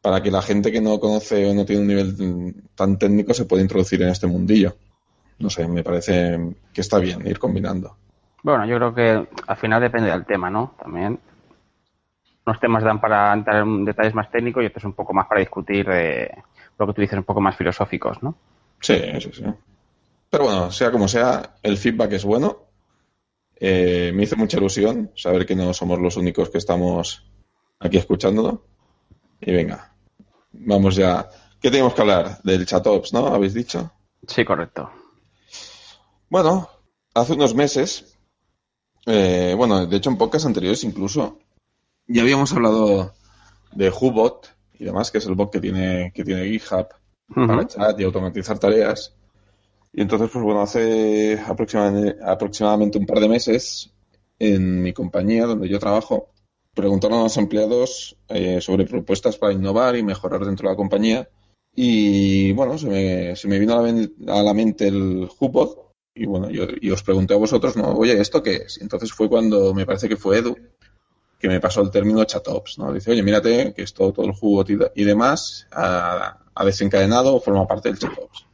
para 0.00 0.22
que 0.22 0.30
la 0.30 0.42
gente 0.42 0.70
que 0.70 0.80
no 0.80 1.00
conoce 1.00 1.50
o 1.50 1.54
no 1.54 1.64
tiene 1.64 1.82
un 1.82 1.88
nivel 1.88 2.54
tan 2.74 2.98
técnico 2.98 3.34
se 3.34 3.44
pueda 3.44 3.62
introducir 3.62 4.02
en 4.02 4.08
este 4.08 4.26
mundillo. 4.26 4.76
No 5.38 5.50
sé, 5.50 5.66
me 5.68 5.82
parece 5.82 6.54
que 6.72 6.80
está 6.80 6.98
bien 6.98 7.26
ir 7.26 7.38
combinando. 7.38 7.96
Bueno, 8.42 8.66
yo 8.66 8.76
creo 8.76 8.94
que 8.94 9.28
al 9.46 9.56
final 9.56 9.80
depende 9.80 10.10
del 10.10 10.24
tema, 10.24 10.50
¿no? 10.50 10.74
También. 10.80 11.18
Unos 12.46 12.60
temas 12.60 12.82
dan 12.82 13.00
para 13.00 13.32
entrar 13.32 13.62
en 13.62 13.84
detalles 13.84 14.14
más 14.14 14.30
técnicos 14.30 14.62
y 14.62 14.66
otros 14.66 14.84
un 14.84 14.94
poco 14.94 15.12
más 15.12 15.26
para 15.26 15.40
discutir 15.40 15.86
eh, 15.90 16.30
lo 16.78 16.86
que 16.86 16.92
tú 16.94 17.00
dices, 17.02 17.18
un 17.18 17.24
poco 17.24 17.40
más 17.40 17.56
filosóficos, 17.56 18.22
¿no? 18.22 18.36
Sí, 18.80 18.98
sí, 19.20 19.30
sí. 19.32 19.44
Pero 20.30 20.44
bueno, 20.44 20.70
sea 20.70 20.90
como 20.90 21.08
sea, 21.08 21.56
el 21.62 21.76
feedback 21.76 22.12
es 22.12 22.24
bueno. 22.24 22.58
Eh, 23.60 24.12
me 24.14 24.22
hizo 24.22 24.36
mucha 24.36 24.56
ilusión 24.56 25.10
saber 25.16 25.44
que 25.44 25.56
no 25.56 25.74
somos 25.74 25.98
los 25.98 26.16
únicos 26.16 26.48
que 26.50 26.58
estamos 26.58 27.24
aquí 27.80 27.96
escuchándolo. 27.96 28.62
Y 29.40 29.52
venga, 29.52 29.92
vamos 30.52 30.96
ya. 30.96 31.28
¿Qué 31.60 31.70
tenemos 31.70 31.94
que 31.94 32.00
hablar? 32.02 32.40
Del 32.42 32.66
Chatops, 32.66 33.12
¿no? 33.12 33.26
¿Habéis 33.26 33.54
dicho? 33.54 33.90
Sí, 34.26 34.44
correcto. 34.44 34.90
Bueno, 36.28 36.68
hace 37.14 37.32
unos 37.32 37.54
meses, 37.54 38.16
eh, 39.06 39.54
bueno, 39.56 39.86
de 39.86 39.96
hecho 39.96 40.10
en 40.10 40.18
podcasts 40.18 40.46
anteriores 40.46 40.84
incluso, 40.84 41.38
ya 42.06 42.22
habíamos 42.22 42.52
hablado 42.52 43.14
de 43.72 43.90
Hubot 43.90 44.54
y 44.78 44.84
demás, 44.84 45.10
que 45.10 45.18
es 45.18 45.26
el 45.26 45.34
bot 45.34 45.52
que 45.52 45.60
tiene, 45.60 46.12
que 46.14 46.24
tiene 46.24 46.46
GitHub 46.46 46.88
para 47.34 47.66
chat 47.66 47.98
y 48.00 48.04
automatizar 48.04 48.58
tareas. 48.58 49.14
Y 49.92 50.02
entonces, 50.02 50.30
pues 50.30 50.44
bueno, 50.44 50.60
hace 50.60 51.40
aproximadamente, 51.40 52.16
aproximadamente 52.24 52.98
un 52.98 53.06
par 53.06 53.20
de 53.20 53.28
meses, 53.28 53.90
en 54.38 54.82
mi 54.82 54.92
compañía 54.92 55.46
donde 55.46 55.68
yo 55.68 55.78
trabajo, 55.78 56.28
preguntaron 56.74 57.18
a 57.18 57.22
los 57.24 57.36
empleados 57.36 58.16
eh, 58.28 58.60
sobre 58.60 58.86
propuestas 58.86 59.36
para 59.36 59.52
innovar 59.52 59.96
y 59.96 60.02
mejorar 60.02 60.44
dentro 60.44 60.68
de 60.68 60.72
la 60.72 60.76
compañía. 60.76 61.28
Y 61.74 62.52
bueno, 62.52 62.78
se 62.78 62.86
me, 62.86 63.36
se 63.36 63.48
me 63.48 63.58
vino 63.58 63.74
a 63.78 64.42
la, 64.42 64.54
mente 64.54 64.88
el 64.88 65.28
Hubot. 65.38 65.92
Y 66.14 66.26
bueno, 66.26 66.50
yo, 66.50 66.64
y 66.80 66.90
os 66.90 67.02
pregunté 67.02 67.34
a 67.34 67.38
vosotros, 67.38 67.76
¿no? 67.76 67.92
Oye, 67.92 68.20
¿esto 68.20 68.42
qué 68.42 68.56
es? 68.56 68.80
Entonces 68.80 69.12
fue 69.12 69.28
cuando 69.28 69.72
me 69.72 69.86
parece 69.86 70.08
que 70.08 70.16
fue 70.16 70.38
Edu 70.38 70.56
que 71.38 71.48
me 71.48 71.60
pasó 71.60 71.82
el 71.82 71.90
término 71.90 72.24
chatops, 72.24 72.78
¿no? 72.78 72.92
Dice, 72.92 73.12
oye, 73.12 73.22
mírate 73.22 73.72
que 73.72 73.82
esto, 73.82 74.12
todo 74.12 74.26
el 74.26 74.78
de- 74.78 74.92
y 74.96 75.04
demás 75.04 75.68
ha, 75.70 76.38
ha 76.54 76.64
desencadenado 76.64 77.36
o 77.36 77.40
forma 77.40 77.66
parte 77.66 77.88
del 77.90 77.98
chatops. 77.98 78.46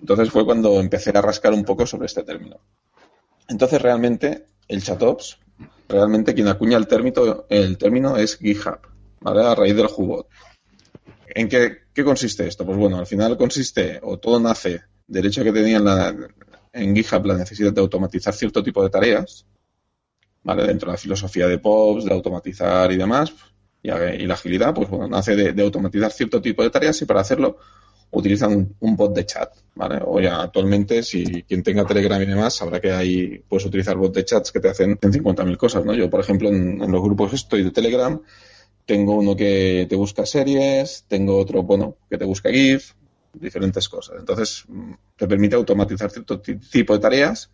Entonces 0.00 0.30
fue 0.30 0.44
cuando 0.44 0.80
empecé 0.80 1.10
a 1.10 1.22
rascar 1.22 1.52
un 1.52 1.64
poco 1.64 1.86
sobre 1.86 2.06
este 2.06 2.24
término. 2.24 2.58
Entonces 3.48 3.80
realmente 3.80 4.46
el 4.66 4.82
chatops, 4.82 5.38
realmente 5.92 6.34
quien 6.34 6.48
acuña 6.48 6.76
el 6.76 6.86
término, 6.86 7.44
el 7.48 7.78
término 7.78 8.16
es 8.16 8.38
GitHub, 8.38 8.78
¿vale? 9.20 9.42
A 9.42 9.54
raíz 9.54 9.76
del 9.76 9.88
Hubot. 9.94 10.26
¿En 11.28 11.48
qué, 11.48 11.82
qué 11.92 12.04
consiste 12.04 12.46
esto? 12.46 12.66
Pues 12.66 12.78
bueno, 12.78 12.98
al 12.98 13.06
final 13.06 13.36
consiste, 13.36 14.00
o 14.02 14.18
todo 14.18 14.40
nace 14.40 14.82
del 15.06 15.26
hecho 15.26 15.44
que 15.44 15.52
tenían 15.52 15.86
en 16.72 16.96
GitHub 16.96 17.26
la 17.26 17.36
necesidad 17.36 17.72
de 17.72 17.80
automatizar 17.80 18.34
cierto 18.34 18.62
tipo 18.62 18.82
de 18.82 18.90
tareas, 18.90 19.46
¿vale? 20.42 20.66
Dentro 20.66 20.90
de 20.90 20.94
la 20.94 20.98
filosofía 20.98 21.46
de 21.46 21.58
POPs, 21.58 22.06
de 22.06 22.12
automatizar 22.12 22.90
y 22.90 22.96
demás, 22.96 23.32
y, 23.82 23.88
la 23.88 24.34
agilidad, 24.34 24.74
pues 24.74 24.88
bueno, 24.88 25.08
nace 25.08 25.36
de 25.36 25.62
automatizar 25.62 26.10
cierto 26.10 26.40
tipo 26.40 26.62
de 26.62 26.70
tareas 26.70 27.00
y 27.02 27.04
para 27.04 27.20
hacerlo 27.20 27.58
utilizan 28.12 28.74
un, 28.80 28.96
bot 28.96 29.14
de 29.14 29.24
chat, 29.26 29.50
¿vale? 29.74 30.00
O 30.04 30.20
ya 30.20 30.42
actualmente, 30.42 31.02
si 31.02 31.42
quien 31.44 31.62
tenga 31.62 31.84
Telegram 31.86 32.20
y 32.22 32.26
demás, 32.26 32.54
sabrá 32.54 32.80
que 32.80 32.92
ahí 32.92 33.42
puedes 33.48 33.66
utilizar 33.66 33.96
bots 33.96 34.14
de 34.14 34.24
chats 34.24 34.52
que 34.52 34.60
te 34.60 34.68
hacen 34.68 34.98
50.000 34.98 35.56
cosas, 35.56 35.84
¿no? 35.84 35.94
Yo, 35.94 36.08
por 36.10 36.20
ejemplo, 36.20 36.48
en, 36.48 36.82
en 36.82 36.92
los 36.92 37.02
grupos 37.02 37.30
que 37.30 37.36
estoy 37.36 37.62
de 37.64 37.70
Telegram, 37.70 38.20
tengo 38.84 39.14
uno 39.16 39.34
que 39.34 39.86
te 39.88 39.96
busca 39.96 40.26
series, 40.26 41.04
tengo 41.08 41.38
otro, 41.38 41.62
bueno, 41.62 41.96
que 42.10 42.18
te 42.18 42.24
busca 42.24 42.50
GIF, 42.50 42.92
diferentes 43.32 43.88
cosas. 43.88 44.16
Entonces, 44.18 44.64
mm, 44.68 44.92
te 45.16 45.26
permite 45.26 45.56
automatizar 45.56 46.10
cierto 46.10 46.40
ti- 46.40 46.56
tipo 46.56 46.92
de 46.92 46.98
tareas 47.00 47.50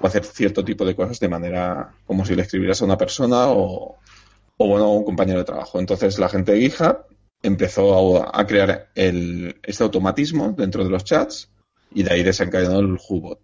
o 0.00 0.06
hacer 0.06 0.24
cierto 0.24 0.64
tipo 0.64 0.84
de 0.84 0.94
cosas 0.94 1.18
de 1.18 1.28
manera 1.28 1.94
como 2.06 2.24
si 2.24 2.34
le 2.36 2.42
escribieras 2.42 2.80
a 2.80 2.84
una 2.84 2.96
persona 2.98 3.48
o, 3.48 3.96
o 4.58 4.66
bueno, 4.68 4.84
a 4.84 4.92
un 4.92 5.04
compañero 5.04 5.38
de 5.40 5.44
trabajo. 5.44 5.80
Entonces, 5.80 6.18
la 6.18 6.28
gente 6.28 6.52
de 6.52 6.60
GitHub 6.60 6.98
empezó 7.48 8.22
a, 8.22 8.30
a 8.40 8.46
crear 8.46 8.88
el, 8.94 9.60
este 9.62 9.82
automatismo 9.82 10.54
dentro 10.56 10.84
de 10.84 10.90
los 10.90 11.04
chats 11.04 11.50
y 11.92 12.02
de 12.02 12.12
ahí 12.12 12.22
desencadenó 12.22 12.78
el 12.80 12.98
Hubot. 13.08 13.40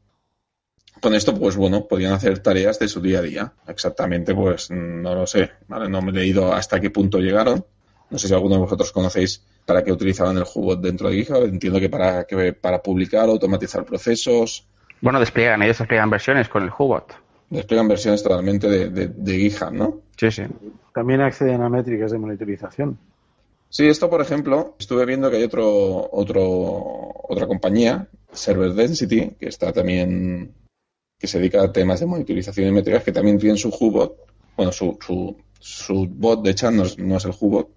Con 1.01 1.15
esto, 1.15 1.37
pues 1.37 1.57
bueno, 1.57 1.89
podían 1.89 2.13
hacer 2.13 2.39
tareas 2.39 2.79
de 2.79 2.87
su 2.87 3.01
día 3.01 3.19
a 3.19 3.23
día. 3.23 3.53
Exactamente, 3.67 4.35
pues 4.35 4.71
no 4.71 5.15
lo 5.15 5.27
sé, 5.27 5.51
¿vale? 5.67 5.89
No 5.89 6.01
me 6.01 6.13
he 6.13 6.15
leído 6.15 6.53
hasta 6.53 6.81
qué 6.81 6.91
punto 6.91 7.19
llegaron. 7.19 7.65
No 8.09 8.19
sé 8.19 8.29
si 8.29 8.35
alguno 8.35 8.55
de 8.55 8.61
vosotros 8.61 8.93
conocéis 8.93 9.45
para 9.67 9.83
qué 9.83 9.91
utilizaban 9.91 10.37
el 10.37 10.45
Hubot 10.45 10.81
dentro 10.81 11.09
de 11.09 11.17
GitHub. 11.17 11.45
Entiendo 11.45 11.81
que 11.81 11.89
para, 11.89 12.25
que 12.25 12.53
para 12.53 12.81
publicar, 12.83 13.29
automatizar 13.29 13.85
procesos. 13.85 14.69
Bueno, 15.01 15.19
despliegan, 15.19 15.63
ellos 15.63 15.79
despliegan 15.79 16.09
versiones 16.11 16.49
con 16.49 16.63
el 16.63 16.71
Hubot. 16.71 17.15
Despliegan 17.51 17.89
versiones 17.89 18.23
totalmente 18.23 18.69
de, 18.69 18.91
de, 18.91 19.09
de 19.09 19.39
GitHub, 19.39 19.73
¿no? 19.73 20.03
Sí, 20.17 20.31
sí. 20.31 20.45
También 20.95 21.21
acceden 21.21 21.63
a 21.63 21.69
métricas 21.69 22.13
de 22.13 22.19
monitorización. 22.19 22.99
Sí, 23.73 23.89
esto, 23.89 24.11
por 24.11 24.21
ejemplo, 24.21 24.77
estuve 24.79 25.07
viendo 25.07 25.31
que 25.31 25.39
hay 25.39 25.45
otro, 25.45 26.11
otro, 26.13 27.11
otra 27.27 27.47
compañía, 27.47 28.07
Server 28.31 28.75
Density, 28.75 29.31
que 29.41 29.49
está 29.49 29.73
también, 29.73 30.55
que 31.19 31.27
se 31.27 31.39
dedica 31.39 31.63
a 31.63 31.73
temas 31.73 32.01
de 32.01 32.05
monitorización 32.05 32.69
y 32.69 32.73
métricas, 32.73 33.03
que 33.03 33.13
también 33.13 33.39
tiene 33.39 33.57
su 33.57 33.71
Hubot, 33.71 34.15
bueno, 34.59 34.73
su, 34.73 34.99
su, 35.01 35.39
su 35.59 36.07
bot 36.07 36.43
de 36.43 36.55
chat 36.55 36.71
no 36.71 36.83
es, 36.83 36.99
no 36.99 37.17
es 37.17 37.25
el 37.25 37.33
Hubot, 37.41 37.71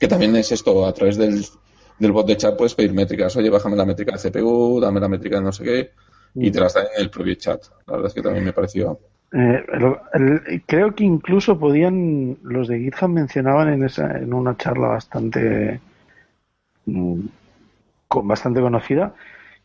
que 0.00 0.08
también 0.08 0.34
es 0.34 0.50
esto, 0.50 0.84
a 0.84 0.92
través 0.92 1.16
del, 1.16 1.46
del 1.96 2.10
bot 2.10 2.26
de 2.26 2.36
chat 2.36 2.56
puedes 2.56 2.74
pedir 2.74 2.92
métricas, 2.92 3.36
oye, 3.36 3.50
bájame 3.50 3.76
la 3.76 3.84
métrica 3.84 4.16
de 4.16 4.30
CPU, 4.32 4.80
dame 4.80 4.98
la 4.98 5.06
métrica 5.06 5.36
de 5.36 5.42
no 5.42 5.52
sé 5.52 5.62
qué, 5.62 5.90
y 6.34 6.50
te 6.50 6.58
las 6.58 6.74
dan 6.74 6.86
en 6.92 7.02
el 7.02 7.10
propio 7.10 7.36
chat. 7.36 7.64
La 7.86 7.92
verdad 7.92 8.08
es 8.08 8.14
que 8.14 8.22
también 8.22 8.44
me 8.44 8.52
pareció 8.52 8.98
eh, 9.32 10.62
creo 10.66 10.94
que 10.94 11.04
incluso 11.04 11.58
podían, 11.58 12.38
los 12.42 12.68
de 12.68 12.78
GitHub 12.78 13.08
mencionaban 13.08 13.72
en, 13.72 13.84
esa, 13.84 14.16
en 14.18 14.32
una 14.32 14.56
charla 14.56 14.88
bastante, 14.88 15.80
mm, 16.86 17.20
bastante 18.22 18.60
conocida, 18.60 19.14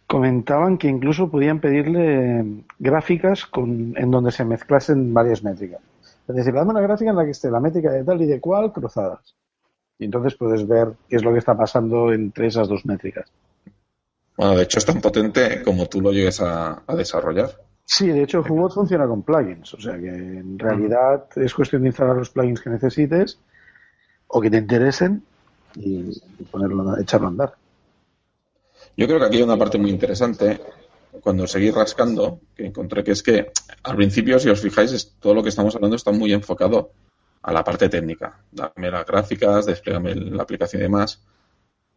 comentaban 0.07 0.79
que 0.79 0.87
incluso 0.87 1.29
podían 1.29 1.59
pedirle 1.59 2.63
gráficas 2.79 3.45
con, 3.45 3.93
en 3.95 4.09
donde 4.09 4.31
se 4.31 4.43
mezclasen 4.43 5.13
varias 5.13 5.43
métricas. 5.43 5.81
Es 6.27 6.35
decir, 6.35 6.53
dame 6.53 6.71
una 6.71 6.81
gráfica 6.81 7.11
en 7.11 7.17
la 7.17 7.25
que 7.25 7.31
esté 7.31 7.51
la 7.51 7.59
métrica 7.59 7.91
de 7.91 8.03
tal 8.03 8.21
y 8.21 8.25
de 8.25 8.39
cual 8.39 8.73
cruzadas. 8.73 9.35
Y 9.99 10.05
entonces 10.05 10.35
puedes 10.35 10.67
ver 10.67 10.93
qué 11.07 11.17
es 11.17 11.23
lo 11.23 11.31
que 11.31 11.39
está 11.39 11.55
pasando 11.55 12.11
entre 12.11 12.47
esas 12.47 12.67
dos 12.67 12.85
métricas. 12.85 13.29
Bueno, 14.35 14.55
de 14.55 14.63
hecho 14.63 14.79
es 14.79 14.85
tan 14.85 15.01
potente 15.01 15.61
como 15.63 15.85
tú 15.87 16.01
lo 16.01 16.11
llegues 16.11 16.41
a 16.41 16.81
desarrollar. 16.95 17.51
Sí, 17.91 18.05
de 18.05 18.21
hecho 18.21 18.45
Hubot 18.47 18.71
funciona 18.71 19.07
con 19.07 19.23
plugins, 19.23 19.73
o 19.73 19.81
sea 19.81 19.97
que 19.97 20.09
en 20.09 20.59
realidad 20.59 21.25
es 21.35 21.55
cuestión 21.55 21.81
de 21.81 21.87
instalar 21.87 22.15
los 22.15 22.29
plugins 22.29 22.61
que 22.61 22.69
necesites 22.69 23.39
o 24.27 24.39
que 24.39 24.51
te 24.51 24.57
interesen 24.57 25.23
y, 25.73 26.11
y 26.37 26.43
ponerlo, 26.51 26.99
echarlo 26.99 27.25
a 27.25 27.29
andar. 27.31 27.55
Yo 28.95 29.07
creo 29.07 29.17
que 29.17 29.25
aquí 29.25 29.37
hay 29.37 29.41
una 29.41 29.57
parte 29.57 29.79
muy 29.79 29.89
interesante 29.89 30.61
cuando 31.19 31.47
seguí 31.47 31.71
rascando, 31.71 32.41
que 32.55 32.67
encontré 32.67 33.03
que 33.03 33.13
es 33.13 33.23
que 33.23 33.51
al 33.81 33.95
principio, 33.95 34.37
si 34.37 34.49
os 34.49 34.61
fijáis, 34.61 34.91
es, 34.91 35.15
todo 35.19 35.33
lo 35.33 35.41
que 35.41 35.49
estamos 35.49 35.75
hablando 35.75 35.95
está 35.95 36.11
muy 36.11 36.31
enfocado 36.31 36.91
a 37.41 37.51
la 37.51 37.63
parte 37.63 37.89
técnica. 37.89 38.39
Dame 38.51 38.91
las 38.91 39.07
gráficas, 39.07 39.65
desplégame 39.65 40.13
la 40.13 40.43
aplicación 40.43 40.81
y 40.81 40.83
demás. 40.83 41.23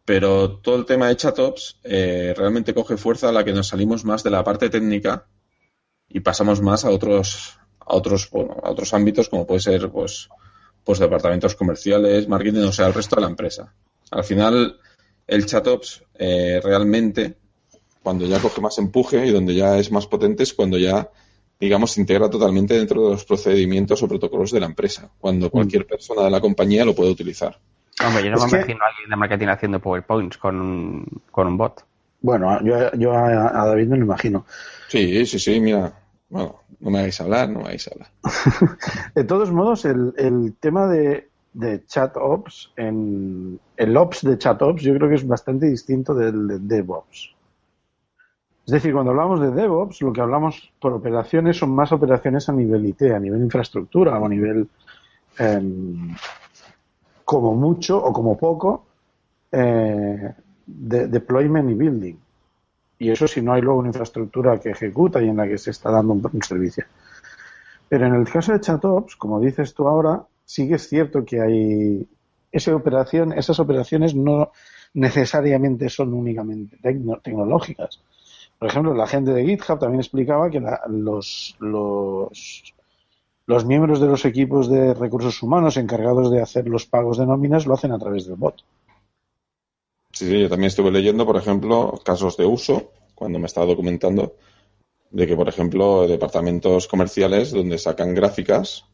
Pero 0.05 0.57
todo 0.57 0.75
el 0.75 0.85
tema 0.85 1.09
de 1.09 1.17
chatops 1.17 1.79
eh, 1.83 2.33
realmente 2.35 2.73
coge 2.73 2.97
fuerza 2.97 3.29
a 3.29 3.31
la 3.31 3.43
que 3.43 3.53
nos 3.53 3.67
salimos 3.67 4.03
más 4.03 4.23
de 4.23 4.31
la 4.31 4.43
parte 4.43 4.71
técnica 4.71 5.27
y 6.13 6.19
pasamos 6.21 6.61
más 6.61 6.85
a 6.85 6.89
otros 6.89 7.57
a 7.79 7.95
otros 7.95 8.29
bueno, 8.31 8.55
a 8.63 8.69
otros 8.71 8.93
ámbitos 8.93 9.27
como 9.29 9.45
puede 9.45 9.59
ser 9.59 9.89
pues 9.89 10.29
pues 10.85 10.99
departamentos 10.99 11.55
comerciales 11.55 12.27
marketing 12.29 12.63
o 12.67 12.71
sea 12.71 12.87
el 12.87 12.93
resto 12.93 13.15
de 13.17 13.21
la 13.23 13.27
empresa 13.29 13.73
al 14.11 14.23
final 14.23 14.79
el 15.27 15.45
chatops 15.45 16.03
eh, 16.19 16.61
realmente 16.63 17.35
cuando 18.01 18.25
ya 18.25 18.39
coge 18.39 18.61
más 18.61 18.77
empuje 18.77 19.25
y 19.25 19.31
donde 19.31 19.55
ya 19.55 19.77
es 19.77 19.91
más 19.91 20.07
potente 20.07 20.43
es 20.43 20.53
cuando 20.53 20.77
ya 20.77 21.09
digamos 21.59 21.91
se 21.91 22.01
integra 22.01 22.29
totalmente 22.29 22.73
dentro 22.77 23.03
de 23.05 23.11
los 23.11 23.25
procedimientos 23.25 24.03
o 24.03 24.07
protocolos 24.07 24.51
de 24.51 24.59
la 24.59 24.65
empresa 24.65 25.09
cuando 25.19 25.49
cualquier 25.49 25.85
persona 25.87 26.23
de 26.23 26.29
la 26.31 26.41
compañía 26.41 26.85
lo 26.85 26.93
puede 26.95 27.11
utilizar 27.11 27.57
Hombre, 28.05 28.23
yo 28.25 28.31
no 28.31 28.37
Es 28.37 28.43
me 28.45 28.49
que- 28.49 28.55
imagino 28.57 28.83
a 28.83 28.87
alguien 28.87 29.09
de 29.09 29.15
marketing 29.15 29.47
haciendo 29.47 29.79
PowerPoints 29.79 30.37
con 30.39 30.59
un, 30.59 31.21
con 31.31 31.45
un 31.47 31.57
bot. 31.57 31.85
Bueno, 32.21 32.59
yo, 32.65 32.91
yo 32.93 33.13
a, 33.13 33.61
a 33.61 33.67
David 33.67 33.87
me 33.87 33.97
lo 33.97 34.03
imagino. 34.05 34.45
sí 34.87 35.25
sí 35.27 35.37
sí 35.37 35.59
mira 35.59 35.93
bueno 36.33 36.55
no 36.79 36.89
me 36.89 36.99
hagáis 36.99 37.21
hablar 37.21 37.47
no 37.49 37.59
me 37.59 37.65
hagáis 37.65 37.87
hablar 37.87 38.09
De 39.15 39.23
todos 39.23 39.51
modos, 39.51 39.85
el, 39.85 40.55
tema 40.59 40.87
de, 40.87 41.29
de 41.53 41.85
chat 41.85 42.15
ops, 42.17 42.71
en, 42.75 43.59
el 43.77 43.97
ops 43.97 44.23
de 44.23 44.37
chat 44.37 44.61
ops, 44.61 44.81
yo 44.81 44.95
creo 44.95 45.09
que 45.09 45.15
es 45.15 45.27
bastante 45.27 45.67
distinto 45.67 46.13
del 46.13 46.47
de 46.47 46.59
DevOps. 46.59 47.35
Es 48.65 48.71
decir, 48.71 48.93
cuando 48.93 49.11
hablamos 49.11 49.41
de 49.41 49.51
DevOps, 49.51 50.01
lo 50.01 50.13
que 50.13 50.21
hablamos 50.21 50.71
por 50.79 50.93
operaciones 50.93 51.57
son 51.57 51.71
más 51.71 51.91
operaciones 51.91 52.47
a 52.47 52.53
nivel 52.53 52.85
IT, 52.85 53.01
a 53.13 53.19
nivel 53.19 53.41
infraestructura 53.41 54.17
o 54.17 54.25
a 54.25 54.29
nivel, 54.29 54.69
em, 55.37 56.15
como 57.25 57.55
mucho 57.55 57.97
o 58.01 58.13
como 58.13 58.37
poco, 58.37 58.85
eh, 59.51 60.33
de 60.65 61.07
deployment 61.07 61.69
y 61.69 61.73
building. 61.73 62.15
Y 62.99 63.09
eso 63.09 63.27
si 63.27 63.41
no 63.41 63.53
hay 63.53 63.61
luego 63.61 63.79
una 63.79 63.89
infraestructura 63.89 64.59
que 64.59 64.69
ejecuta 64.69 65.21
y 65.21 65.27
en 65.29 65.37
la 65.37 65.47
que 65.47 65.57
se 65.57 65.71
está 65.71 65.91
dando 65.91 66.13
un, 66.13 66.41
servicio. 66.43 66.85
Pero 67.89 68.07
en 68.07 68.15
el 68.15 68.29
caso 68.29 68.53
de 68.53 68.59
ChatOps, 68.61 69.15
como 69.15 69.39
dices 69.39 69.73
tú 69.73 69.87
ahora, 69.87 70.23
sí 70.45 70.67
que 70.67 70.75
es 70.75 70.87
cierto 70.87 71.23
que 71.25 71.41
hay 71.41 72.07
esa 72.51 72.75
operación, 72.75 73.33
esas 73.33 73.59
operaciones 73.59 74.15
no 74.15 74.51
necesariamente 74.93 75.89
son 75.89 76.13
únicamente 76.13 76.77
tecno- 76.81 77.21
tecnológicas. 77.21 77.99
Por 78.59 78.69
ejemplo, 78.69 78.93
la 78.93 79.07
gente 79.07 79.31
de 79.33 79.45
GitHub 79.45 79.79
también 79.79 79.99
explicaba 80.01 80.49
que 80.49 80.59
la- 80.59 80.81
los, 80.87 81.55
los, 81.59 82.73
los 83.47 83.65
miembros 83.65 83.99
de 83.99 84.07
los 84.07 84.25
equipos 84.25 84.69
de 84.69 84.93
recursos 84.93 85.41
humanos 85.43 85.77
encargados 85.77 86.31
de 86.31 86.41
hacer 86.41 86.67
los 86.67 86.85
pagos 86.85 87.17
de 87.17 87.25
nóminas 87.25 87.65
lo 87.65 87.73
hacen 87.73 87.91
a 87.91 87.99
través 87.99 88.25
del 88.25 88.35
bot. 88.35 88.55
Sí, 90.13 90.27
sí, 90.27 90.41
yo 90.41 90.49
también 90.49 90.67
estuve 90.67 90.91
leyendo, 90.91 91.25
por 91.25 91.37
ejemplo, 91.37 91.99
casos 92.05 92.37
de 92.37 92.45
uso, 92.45 92.91
cuando 93.15 93.39
me 93.39 93.47
estaba 93.47 93.65
documentando, 93.65 94.35
de 95.09 95.25
que, 95.25 95.35
por 95.35 95.49
ejemplo, 95.49 96.07
departamentos 96.07 96.87
comerciales 96.87 97.51
donde 97.51 97.79
sacan 97.79 98.13
gráficas 98.13 98.85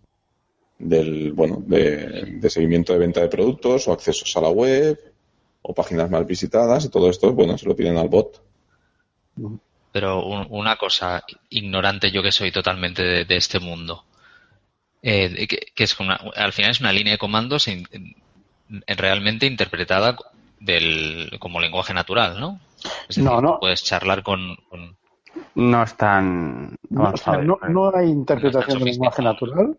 del, 0.77 1.33
bueno, 1.33 1.61
de, 1.65 2.39
seguimiento 2.49 2.93
de 2.93 2.99
venta 2.99 3.19
de 3.19 3.27
productos 3.27 3.87
o 3.87 3.91
accesos 3.91 4.35
a 4.37 4.41
la 4.41 4.49
web 4.49 4.97
o 5.61 5.73
páginas 5.73 6.09
mal 6.09 6.23
visitadas 6.23 6.85
y 6.85 6.89
todo 6.89 7.09
esto, 7.09 7.33
bueno, 7.33 7.57
se 7.57 7.67
lo 7.67 7.75
piden 7.75 7.97
al 7.97 8.07
bot. 8.07 8.41
Pero 9.91 10.25
un- 10.25 10.47
una 10.51 10.77
cosa, 10.77 11.23
ignorante 11.49 12.11
yo 12.11 12.23
que 12.23 12.31
soy 12.31 12.51
totalmente 12.51 13.25
de, 13.25 13.35
este 13.35 13.59
mundo, 13.59 14.05
eh, 15.01 15.47
que, 15.47 15.57
que 15.75 15.83
es 15.83 15.99
una, 15.99 16.15
al 16.15 16.53
final 16.53 16.71
es 16.71 16.79
una 16.79 16.93
línea 16.93 17.13
de 17.13 17.19
comandos 17.19 17.67
realmente 18.87 19.47
interpretada 19.47 20.15
del, 20.59 21.31
como 21.39 21.59
lenguaje 21.59 21.93
natural, 21.93 22.39
¿no? 22.39 22.59
Es 23.01 23.07
decir, 23.09 23.23
No, 23.23 23.41
no. 23.41 23.59
puedes 23.59 23.83
charlar 23.83 24.23
con, 24.23 24.55
con- 24.69 24.95
No 25.55 25.83
es 25.83 25.95
tan 25.95 26.75
No, 26.89 27.01
o 27.11 27.17
sea, 27.17 27.33
avanzado. 27.33 27.41
no, 27.43 27.57
no 27.69 27.91
hay 27.95 28.09
interpretación 28.09 28.79
No 28.79 28.85
del 28.85 28.93
lenguaje 28.93 29.21
natural, 29.21 29.77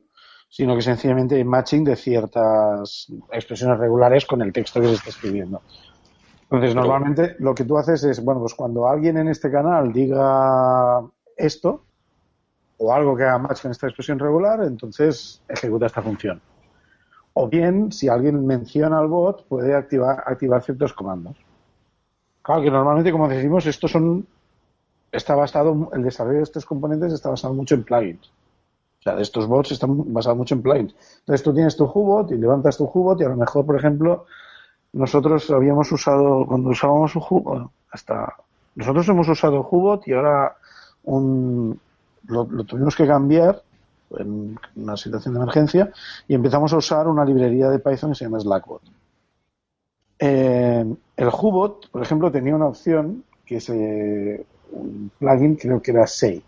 sino 0.49 0.75
que 0.77 0.83
sencillamente 0.83 1.37
hay 1.37 1.45
matching 1.45 1.85
de 1.85 1.97
ciertas 1.97 3.07
expresiones 3.33 3.79
regulares 3.79 4.27
con 4.27 4.43
el 4.43 4.53
texto 4.53 4.81
que 4.81 4.89
se 4.89 4.95
está 4.95 5.11
escribiendo. 5.11 5.63
Entonces, 6.43 6.71
Pero- 6.71 6.81
normalmente 6.81 7.37
lo 7.39 7.55
que 7.55 7.65
tú 7.65 7.79
haces 7.79 8.03
es, 8.05 8.23
bueno, 8.25 8.41
pues 8.41 8.55
cuando 8.55 8.89
alguien 8.89 9.17
en 9.19 9.29
este 9.29 9.51
canal 9.51 9.93
diga 9.93 11.01
esto, 11.37 11.85
o 12.79 12.93
algo 12.93 13.15
que 13.17 13.23
haga 13.25 13.39
match 13.39 13.63
con 13.63 13.71
esta 13.71 13.87
expresión 13.87 14.19
regular, 14.19 14.61
entonces 14.65 15.43
ejecuta 15.49 15.87
esta 15.87 16.03
función. 16.03 16.41
O 17.43 17.49
bien, 17.49 17.91
si 17.91 18.07
alguien 18.07 18.47
menciona 18.47 18.99
al 18.99 19.09
bot, 19.09 19.47
puede 19.47 19.75
activar, 19.75 20.23
activar 20.27 20.63
ciertos 20.63 20.93
comandos. 20.93 21.39
Claro 22.43 22.61
que 22.61 22.71
normalmente, 22.71 23.13
como 23.13 23.29
decimos, 23.29 23.65
estos 23.65 23.91
son 23.91 24.27
está 25.11 25.35
basado, 25.35 25.89
el 25.95 26.03
desarrollo 26.03 26.37
de 26.37 26.43
estos 26.43 26.67
componentes 26.67 27.15
está 27.15 27.31
basado 27.31 27.55
mucho 27.55 27.77
en 27.77 27.85
plugins. 27.85 28.29
O 28.29 29.03
sea, 29.03 29.19
estos 29.19 29.47
bots 29.47 29.73
están 29.73 30.13
basados 30.13 30.37
mucho 30.37 30.55
en 30.55 30.61
plugins. 30.61 30.95
Entonces 31.21 31.43
tú 31.43 31.55
tienes 31.55 31.79
tu 31.79 31.85
Hubot 31.85 32.31
y 32.31 32.37
levantas 32.37 32.77
tu 32.77 32.85
Hubot 32.85 33.19
y 33.23 33.25
a 33.25 33.31
lo 33.31 33.37
mejor, 33.37 33.65
por 33.65 33.77
ejemplo, 33.77 34.27
nosotros 34.93 35.51
habíamos 35.51 35.91
usado, 35.93 36.45
cuando 36.47 36.69
usábamos 36.69 37.17
un 37.17 37.23
Hubot, 37.27 37.71
hasta 37.91 38.35
nosotros 38.75 39.09
hemos 39.09 39.29
usado 39.29 39.67
Hubot 39.71 40.07
y 40.07 40.13
ahora 40.13 40.57
un, 41.05 41.81
lo, 42.27 42.45
lo 42.45 42.65
tuvimos 42.65 42.95
que 42.95 43.07
cambiar 43.07 43.63
en 44.19 44.59
una 44.77 44.97
situación 44.97 45.35
de 45.35 45.41
emergencia 45.41 45.93
y 46.27 46.35
empezamos 46.35 46.73
a 46.73 46.79
usar 46.79 47.07
una 47.09 47.25
librería 47.25 47.69
de 47.71 47.79
Python 47.79 48.11
que 48.11 48.17
se 48.17 48.25
llama 48.25 48.41
Slackbot. 48.41 48.83
Eh, 50.19 50.85
el 51.17 51.29
Hubot, 51.29 51.91
por 51.91 52.03
ejemplo, 52.03 52.31
tenía 52.31 52.55
una 52.55 52.67
opción 52.67 53.25
que 53.47 53.61
se 53.61 54.45
un 54.73 55.11
plugin, 55.19 55.57
creo 55.57 55.83
que 55.83 55.91
era 55.91 56.07
Say. 56.07 56.43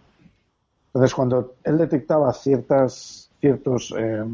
Entonces, 0.87 1.15
cuando 1.15 1.55
él 1.65 1.79
detectaba 1.79 2.33
ciertas 2.33 3.31
ciertos 3.41 3.93
eh, 3.99 4.25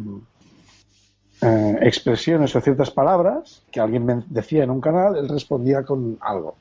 eh, 1.40 1.78
expresiones 1.82 2.54
o 2.54 2.60
ciertas 2.60 2.90
palabras 2.90 3.62
que 3.70 3.80
alguien 3.80 4.24
decía 4.28 4.64
en 4.64 4.70
un 4.70 4.80
canal, 4.80 5.16
él 5.16 5.28
respondía 5.28 5.84
con 5.84 6.18
algo. 6.20 6.56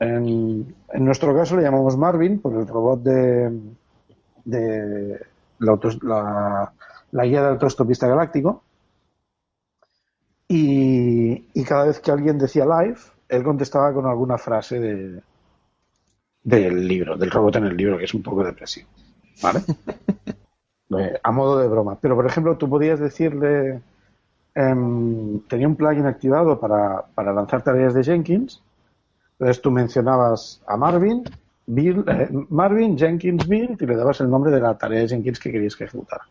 En- 0.00 0.74
nuestro 0.94 1.34
caso 1.34 1.56
le 1.56 1.62
llamamos 1.62 1.96
Marvin 1.96 2.40
por 2.40 2.54
el 2.54 2.66
robot 2.66 3.02
de 3.02 3.60
la, 5.60 5.72
autos- 5.72 6.02
la- 6.02 6.72
la 7.12 7.24
guía 7.24 7.42
del 7.42 7.52
autostopista 7.52 8.06
galáctico. 8.06 8.62
Y, 10.48 11.46
y 11.54 11.64
cada 11.64 11.84
vez 11.86 12.00
que 12.00 12.10
alguien 12.10 12.38
decía 12.38 12.64
live, 12.64 12.98
él 13.28 13.42
contestaba 13.44 13.92
con 13.92 14.06
alguna 14.06 14.36
frase 14.38 14.80
de, 14.80 15.22
del 16.42 16.86
libro, 16.86 17.16
del 17.16 17.30
robot 17.30 17.56
en 17.56 17.64
el 17.64 17.76
libro, 17.76 17.98
que 17.98 18.04
es 18.04 18.14
un 18.14 18.22
poco 18.22 18.44
depresivo. 18.44 18.88
¿Vale? 19.42 19.60
Eh, 20.98 21.20
a 21.22 21.30
modo 21.32 21.58
de 21.58 21.68
broma. 21.68 21.98
Pero, 22.00 22.16
por 22.16 22.24
ejemplo, 22.26 22.56
tú 22.56 22.68
podías 22.68 22.98
decirle. 22.98 23.82
em, 24.54 25.40
tenía 25.48 25.68
un 25.68 25.76
plugin 25.76 26.06
activado 26.06 26.60
para, 26.60 27.02
para 27.14 27.32
lanzar 27.32 27.62
tareas 27.62 27.94
de 27.94 28.04
Jenkins. 28.04 28.62
Entonces 29.32 29.62
tú 29.62 29.70
mencionabas 29.70 30.62
a 30.66 30.76
Marvin, 30.76 31.24
Bill, 31.68 32.02
eh, 32.06 32.28
Marvin, 32.48 32.96
Jenkins, 32.96 33.46
Bill, 33.46 33.76
y 33.78 33.86
le 33.86 33.94
dabas 33.94 34.20
el 34.20 34.30
nombre 34.30 34.50
de 34.50 34.60
la 34.60 34.76
tarea 34.76 35.00
de 35.00 35.08
Jenkins 35.08 35.38
que 35.38 35.52
querías 35.52 35.76
que 35.76 35.84
ejecutara. 35.84 36.24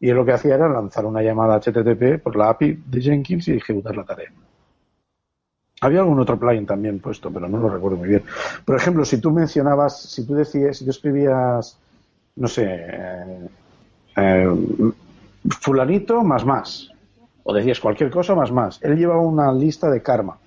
Y 0.00 0.08
él 0.08 0.16
lo 0.16 0.24
que 0.24 0.32
hacía 0.32 0.54
era 0.54 0.68
lanzar 0.68 1.04
una 1.04 1.22
llamada 1.22 1.60
HTTP 1.60 2.22
por 2.22 2.34
la 2.36 2.48
API 2.48 2.82
de 2.86 3.02
Jenkins 3.02 3.48
y 3.48 3.52
ejecutar 3.52 3.94
la 3.94 4.04
tarea. 4.04 4.30
Había 5.82 6.00
algún 6.00 6.20
otro 6.20 6.38
plugin 6.38 6.66
también 6.66 7.00
puesto, 7.00 7.30
pero 7.30 7.48
no 7.48 7.58
lo 7.58 7.68
recuerdo 7.68 7.98
muy 7.98 8.08
bien. 8.08 8.22
Por 8.64 8.76
ejemplo, 8.76 9.04
si 9.04 9.20
tú 9.20 9.30
mencionabas, 9.30 10.00
si 10.02 10.26
tú 10.26 10.34
decías, 10.34 10.78
si 10.78 10.84
tú 10.84 10.90
escribías, 10.90 11.78
no 12.36 12.48
sé, 12.48 12.64
eh, 12.66 13.48
eh, 14.16 14.56
fulanito 15.60 16.22
más 16.22 16.46
más, 16.46 16.90
o 17.42 17.52
decías 17.52 17.80
cualquier 17.80 18.10
cosa 18.10 18.34
más 18.34 18.50
más, 18.50 18.82
él 18.82 18.96
llevaba 18.96 19.20
una 19.20 19.52
lista 19.52 19.90
de 19.90 20.02
karma. 20.02 20.38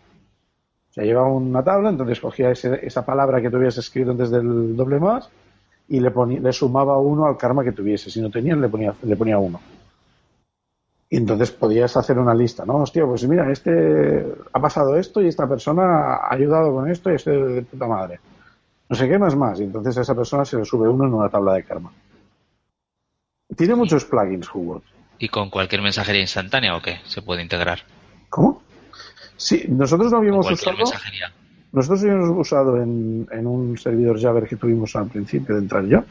O 0.93 0.95
sea, 0.95 1.03
llevaba 1.05 1.27
una 1.27 1.63
tabla, 1.63 1.89
entonces 1.89 2.19
cogía 2.19 2.51
ese- 2.51 2.85
esa 2.85 3.03
palabra 3.03 3.41
que 3.41 3.50
tú 3.50 3.57
habías 3.57 3.77
escrito 3.79 4.12
antes 4.12 4.29
del 4.29 4.75
doble 4.75 5.00
más 5.00 5.27
y 5.89 6.00
le, 6.00 6.12
ponía, 6.12 6.39
le 6.39 6.53
sumaba 6.53 7.00
uno 7.00 7.25
al 7.25 7.35
karma 7.35 7.63
que 7.63 7.71
tuviese. 7.71 8.12
Si 8.12 8.21
no 8.21 8.29
tenías, 8.29 8.59
le 8.59 8.69
ponía, 8.69 8.93
le 9.01 9.15
ponía 9.15 9.39
uno. 9.39 9.59
Y 11.09 11.17
entonces 11.17 11.51
podías 11.51 11.97
hacer 11.97 12.19
una 12.19 12.35
lista, 12.35 12.63
¿no? 12.65 12.75
Hostia, 12.77 13.05
pues 13.07 13.27
mira, 13.27 13.51
este 13.51 14.23
ha 14.53 14.59
pasado 14.59 14.95
esto 14.95 15.19
y 15.21 15.27
esta 15.27 15.47
persona 15.47 16.15
ha 16.15 16.33
ayudado 16.33 16.71
con 16.73 16.88
esto 16.89 17.12
y 17.12 17.15
este 17.15 17.31
de 17.31 17.62
puta 17.63 17.88
madre. 17.88 18.19
No 18.89 18.95
sé 18.95 19.09
qué 19.09 19.17
más 19.17 19.35
más. 19.35 19.59
Y 19.59 19.63
entonces 19.63 19.97
a 19.97 20.01
esa 20.01 20.13
persona 20.13 20.45
se 20.45 20.57
le 20.57 20.65
sube 20.65 20.88
uno 20.88 21.05
en 21.05 21.13
una 21.15 21.29
tabla 21.29 21.53
de 21.53 21.63
karma. 21.63 21.91
Tiene 23.57 23.73
muchos 23.75 24.05
plugins, 24.05 24.47
Hugo. 24.53 24.83
¿Y 25.19 25.29
con 25.29 25.50
cualquier 25.50 25.81
mensajería 25.81 26.21
instantánea 26.21 26.75
o 26.75 26.81
qué? 26.81 27.00
Se 27.05 27.21
puede 27.23 27.41
integrar. 27.41 27.79
¿Cómo? 28.29 28.62
Sí, 29.43 29.65
nosotros 29.67 30.09
lo 30.09 30.19
habíamos 30.19 30.50
usado. 30.50 30.77
mensajería. 30.77 31.33
Nosotros 31.73 32.01
habíamos 32.03 32.29
usado 32.39 32.81
en, 32.81 33.27
en 33.29 33.45
un 33.45 33.77
servidor 33.77 34.17
Java 34.21 34.41
que 34.43 34.55
tuvimos 34.55 34.95
al 34.95 35.09
principio 35.09 35.55
de 35.55 35.62
entrar 35.62 35.85
ya. 35.85 36.05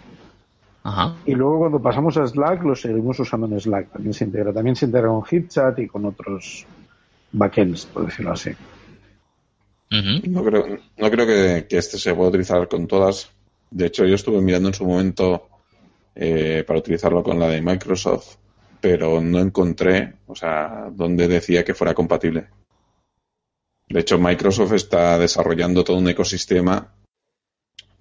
Ajá. 0.82 1.16
Y 1.24 1.34
luego 1.34 1.60
cuando 1.60 1.80
pasamos 1.80 2.14
a 2.18 2.26
Slack 2.26 2.62
lo 2.62 2.76
seguimos 2.76 3.18
usando 3.20 3.46
en 3.46 3.58
Slack. 3.58 3.92
También 3.92 4.12
se 4.12 4.24
integra. 4.24 4.52
También 4.52 4.76
se 4.76 4.84
integra 4.84 5.08
con 5.08 5.24
HipChat 5.24 5.78
y 5.78 5.86
con 5.86 6.04
otros 6.04 6.66
backends, 7.32 7.86
por 7.86 8.04
decirlo 8.04 8.32
así. 8.32 8.50
No 10.28 10.44
creo, 10.44 10.78
no 10.98 11.10
creo 11.10 11.26
que, 11.26 11.66
que 11.68 11.78
este 11.78 11.96
se 11.96 12.14
pueda 12.14 12.28
utilizar 12.28 12.68
con 12.68 12.86
todas. 12.86 13.30
De 13.70 13.86
hecho, 13.86 14.04
yo 14.04 14.14
estuve 14.14 14.42
mirando 14.42 14.68
en 14.68 14.74
su 14.74 14.84
momento 14.84 15.48
eh, 16.14 16.64
para 16.66 16.80
utilizarlo 16.80 17.22
con 17.22 17.38
la 17.38 17.48
de 17.48 17.62
Microsoft, 17.62 18.36
pero 18.78 19.22
no 19.22 19.38
encontré, 19.38 20.16
o 20.26 20.34
sea, 20.34 20.90
donde 20.92 21.28
decía 21.28 21.64
que 21.64 21.72
fuera 21.72 21.94
compatible. 21.94 22.48
De 23.92 24.00
hecho, 24.00 24.18
Microsoft 24.18 24.72
está 24.72 25.18
desarrollando 25.18 25.84
todo 25.84 25.99
un 25.99 26.08
ecosistema 26.08 26.94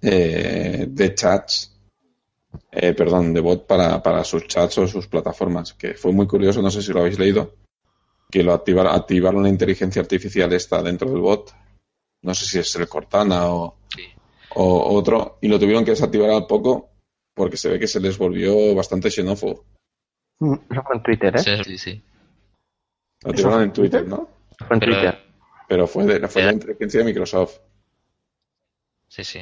eh, 0.00 0.86
de 0.88 1.14
chats, 1.14 1.78
eh, 2.70 2.94
perdón, 2.94 3.34
de 3.34 3.40
bot 3.40 3.66
para, 3.66 4.02
para 4.02 4.24
sus 4.24 4.46
chats 4.46 4.78
o 4.78 4.88
sus 4.88 5.06
plataformas, 5.06 5.74
que 5.74 5.94
fue 5.94 6.12
muy 6.12 6.26
curioso, 6.26 6.62
no 6.62 6.70
sé 6.70 6.80
si 6.82 6.92
lo 6.92 7.00
habéis 7.00 7.18
leído, 7.18 7.56
que 8.30 8.42
lo 8.42 8.54
activar, 8.54 8.86
activaron 8.86 9.42
la 9.42 9.50
inteligencia 9.50 10.00
artificial 10.00 10.52
esta 10.54 10.82
dentro 10.82 11.10
del 11.10 11.20
bot, 11.20 11.52
no 12.22 12.34
sé 12.34 12.46
si 12.46 12.58
es 12.58 12.74
el 12.76 12.88
Cortana 12.88 13.50
o, 13.52 13.76
Sí. 13.94 14.04
o 14.54 14.94
otro, 14.96 15.36
y 15.42 15.48
lo 15.48 15.58
tuvieron 15.58 15.84
que 15.84 15.90
desactivar 15.90 16.30
al 16.30 16.46
poco 16.46 16.88
porque 17.34 17.56
se 17.58 17.68
ve 17.68 17.78
que 17.78 17.86
se 17.86 18.00
les 18.00 18.16
volvió 18.16 18.74
bastante 18.74 19.10
xenófobo. 19.10 19.64
Mm. 20.40 20.54
Eso 20.70 20.82
fue 20.82 20.96
en 20.96 21.02
Twitter, 21.02 21.36
¿eh? 21.36 21.62
Sí, 21.64 21.76
sí. 21.78 22.02
Lo 23.24 23.30
activaron 23.30 23.62
en 23.64 23.72
Twitter? 23.74 24.06
¿no? 24.08 24.28
Fue 24.66 24.76
en 24.76 24.80
Pero- 24.80 24.92
Twitter. 24.94 25.31
Pero 25.72 25.86
fue 25.86 26.04
de, 26.04 26.28
fue 26.28 26.42
de 26.42 26.48
la 26.48 26.52
inteligencia 26.52 27.00
de 27.00 27.06
Microsoft. 27.06 27.60
Sí, 29.08 29.24
sí. 29.24 29.40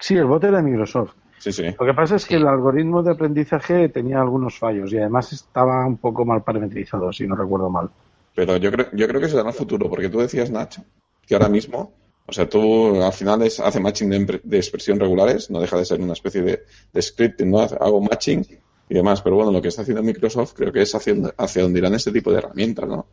Sí, 0.00 0.16
el 0.16 0.24
bot 0.24 0.42
era 0.44 0.56
de 0.56 0.62
Microsoft. 0.62 1.12
Sí, 1.36 1.52
sí. 1.52 1.64
Lo 1.78 1.84
que 1.84 1.92
pasa 1.92 2.16
es 2.16 2.24
que 2.24 2.36
el 2.36 2.46
algoritmo 2.46 3.02
de 3.02 3.12
aprendizaje 3.12 3.90
tenía 3.90 4.18
algunos 4.18 4.58
fallos 4.58 4.90
y 4.94 4.96
además 4.96 5.34
estaba 5.34 5.86
un 5.86 5.98
poco 5.98 6.24
mal 6.24 6.42
parametrizado, 6.42 7.12
si 7.12 7.26
no 7.26 7.36
recuerdo 7.36 7.68
mal. 7.68 7.90
Pero 8.34 8.56
yo 8.56 8.72
creo, 8.72 8.86
yo 8.94 9.06
creo 9.06 9.20
que 9.20 9.28
será 9.28 9.42
en 9.42 9.48
el 9.48 9.52
futuro, 9.52 9.90
porque 9.90 10.08
tú 10.08 10.20
decías, 10.20 10.50
Nacho, 10.50 10.82
que 11.26 11.34
ahora 11.34 11.50
mismo, 11.50 11.92
o 12.24 12.32
sea, 12.32 12.48
tú 12.48 13.02
al 13.02 13.12
final 13.12 13.42
es, 13.42 13.60
hace 13.60 13.78
matching 13.78 14.08
de, 14.42 14.56
expresión 14.56 14.98
regulares, 14.98 15.50
no 15.50 15.60
deja 15.60 15.76
de 15.76 15.84
ser 15.84 16.00
una 16.00 16.14
especie 16.14 16.40
de, 16.40 16.62
de 16.94 17.02
scripting, 17.02 17.50
¿no? 17.50 17.60
Hago 17.60 18.00
matching 18.00 18.42
y 18.88 18.94
demás, 18.94 19.20
pero 19.20 19.36
bueno, 19.36 19.52
lo 19.52 19.60
que 19.60 19.68
está 19.68 19.82
haciendo 19.82 20.02
Microsoft 20.02 20.54
creo 20.54 20.72
que 20.72 20.80
es 20.80 20.94
hacia, 20.94 21.14
hacia 21.36 21.60
donde 21.60 21.78
irán 21.78 21.92
este 21.92 22.10
tipo 22.10 22.32
de 22.32 22.38
herramientas, 22.38 22.88
¿no? 22.88 23.06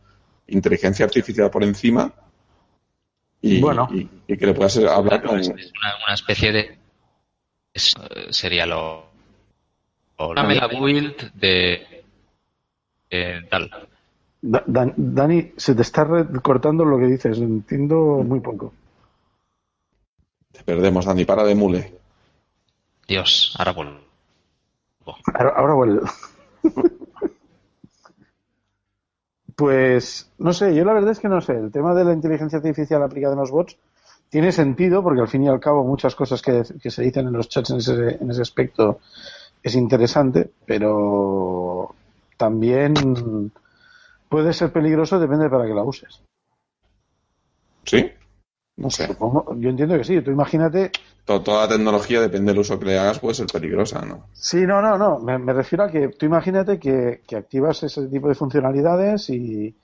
Inteligencia 0.46 1.04
artificial 1.06 1.50
por 1.50 1.64
encima 1.64 2.12
y, 3.40 3.60
Bueno. 3.60 3.88
y, 3.90 4.08
y 4.26 4.36
que 4.36 4.46
le 4.46 4.54
puedas 4.54 4.76
hablar 4.78 5.20
Claro, 5.22 5.28
con... 5.28 5.40
es 5.40 5.48
es 5.48 5.72
una, 5.80 5.94
una 6.06 6.14
especie 6.14 6.52
de. 6.52 6.78
es, 7.72 7.94
sería 8.30 8.66
lo. 8.66 9.06
o 10.16 10.34
Dame 10.34 10.54
la 10.54 10.66
build 10.66 11.32
de. 11.34 12.04
eh, 13.10 13.40
tal. 13.50 13.70
Da- 14.42 14.64
Dan- 14.66 14.94
Dani, 14.96 15.52
se 15.56 15.74
te 15.74 15.80
está 15.82 16.06
cortando 16.42 16.84
lo 16.84 16.98
que 16.98 17.06
dices, 17.06 17.38
entiendo 17.38 17.96
muy 18.24 18.40
poco. 18.40 18.74
Te 20.52 20.62
perdemos, 20.62 21.06
Dani, 21.06 21.24
para 21.24 21.44
de 21.44 21.54
mule. 21.54 21.94
Dios, 23.08 23.54
ahora 23.58 23.72
vuelvo. 23.72 24.00
Ahora, 25.34 25.50
ahora 25.56 25.74
vuelve. 25.74 26.00
Pues 29.56 30.30
no 30.38 30.52
sé, 30.52 30.74
yo 30.74 30.84
la 30.84 30.92
verdad 30.92 31.12
es 31.12 31.20
que 31.20 31.28
no 31.28 31.40
sé. 31.40 31.52
El 31.52 31.70
tema 31.70 31.94
de 31.94 32.04
la 32.04 32.12
inteligencia 32.12 32.58
artificial 32.58 33.02
aplicada 33.02 33.34
en 33.34 33.40
los 33.40 33.50
bots 33.50 33.76
tiene 34.28 34.50
sentido 34.50 35.02
porque 35.02 35.20
al 35.20 35.28
fin 35.28 35.44
y 35.44 35.48
al 35.48 35.60
cabo 35.60 35.84
muchas 35.84 36.14
cosas 36.14 36.42
que, 36.42 36.64
se 36.64 37.02
dicen 37.02 37.28
en 37.28 37.32
los 37.34 37.48
chats 37.48 37.70
en 37.70 37.76
ese, 37.76 38.18
en 38.20 38.30
ese 38.30 38.42
aspecto 38.42 38.98
es 39.62 39.76
interesante, 39.76 40.50
pero 40.66 41.94
también 42.36 42.94
puede 44.28 44.52
ser 44.52 44.72
peligroso, 44.72 45.20
depende 45.20 45.44
de 45.44 45.50
para 45.50 45.66
qué 45.66 45.74
la 45.74 45.84
uses. 45.84 46.20
¿Sí? 47.84 48.10
No 48.76 48.90
sé. 48.90 49.06
Supongo, 49.06 49.54
yo 49.56 49.70
entiendo 49.70 49.96
que 49.96 50.04
sí. 50.04 50.20
Tú 50.22 50.30
imagínate 50.30 50.90
To- 51.26 51.42
Toda 51.42 51.62
la 51.62 51.68
tecnología, 51.74 52.20
depende 52.22 52.52
del 52.52 52.60
uso 52.60 52.78
que 52.78 52.86
le 52.86 52.98
hagas, 52.98 53.18
puede 53.18 53.34
ser 53.34 53.46
peligrosa, 53.46 54.04
¿no? 54.04 54.26
Sí, 54.32 54.66
no, 54.66 54.82
no, 54.82 54.98
no. 54.98 55.18
Me, 55.20 55.38
me 55.38 55.52
refiero 55.52 55.84
a 55.84 55.90
que 55.90 56.08
tú 56.08 56.26
imagínate 56.26 56.78
que, 56.78 57.22
que 57.26 57.36
activas 57.36 57.82
ese 57.82 58.06
tipo 58.08 58.28
de 58.28 58.34
funcionalidades 58.34 59.30
y, 59.30 59.74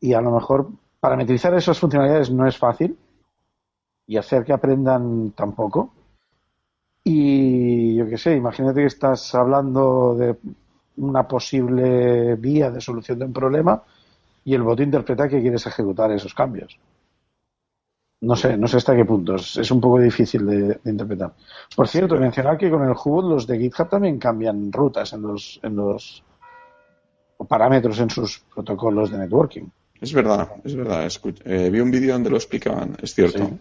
y 0.00 0.14
a 0.14 0.20
lo 0.22 0.32
mejor 0.32 0.70
parametrizar 1.00 1.54
esas 1.54 1.78
funcionalidades 1.78 2.30
no 2.30 2.46
es 2.48 2.58
fácil 2.58 2.98
y 4.08 4.16
hacer 4.16 4.44
que 4.44 4.52
aprendan 4.52 5.30
tampoco. 5.36 5.92
Y 7.04 7.96
yo 7.96 8.08
qué 8.08 8.18
sé, 8.18 8.36
imagínate 8.36 8.80
que 8.80 8.86
estás 8.86 9.34
hablando 9.34 10.14
de 10.14 10.36
una 10.98 11.26
posible 11.26 12.34
vía 12.36 12.70
de 12.70 12.80
solución 12.80 13.18
de 13.18 13.24
un 13.26 13.32
problema 13.32 13.82
y 14.44 14.54
el 14.54 14.62
bot 14.62 14.80
interpreta 14.80 15.28
que 15.28 15.40
quieres 15.40 15.66
ejecutar 15.66 16.12
esos 16.12 16.34
cambios. 16.34 16.78
No 18.20 18.34
sé, 18.34 18.56
no 18.56 18.66
sé 18.66 18.78
hasta 18.78 18.96
qué 18.96 19.04
punto. 19.04 19.36
Es, 19.36 19.70
un 19.70 19.80
poco 19.80 20.00
difícil 20.00 20.44
de, 20.44 20.80
de 20.82 20.90
interpretar. 20.90 21.32
Por 21.74 21.86
cierto, 21.86 22.16
mencionar 22.16 22.58
que 22.58 22.70
con 22.70 22.82
el 22.82 22.92
Hubot 22.92 23.24
los 23.24 23.46
de 23.46 23.58
GitHub 23.58 23.88
también 23.88 24.18
cambian 24.18 24.72
rutas 24.72 25.12
en 25.12 25.22
los, 25.22 25.60
en 25.62 25.76
los 25.76 26.24
parámetros 27.46 28.00
en 28.00 28.10
sus 28.10 28.40
protocolos 28.52 29.10
de 29.10 29.18
networking. 29.18 29.66
Es 30.00 30.12
verdad, 30.12 30.48
es 30.64 30.74
verdad. 30.74 31.08
Eh, 31.44 31.70
vi 31.70 31.80
un 31.80 31.90
vídeo 31.90 32.12
donde 32.12 32.30
lo 32.30 32.36
explicaban, 32.36 32.96
es 33.00 33.14
cierto. 33.14 33.46
Sí. 33.46 33.58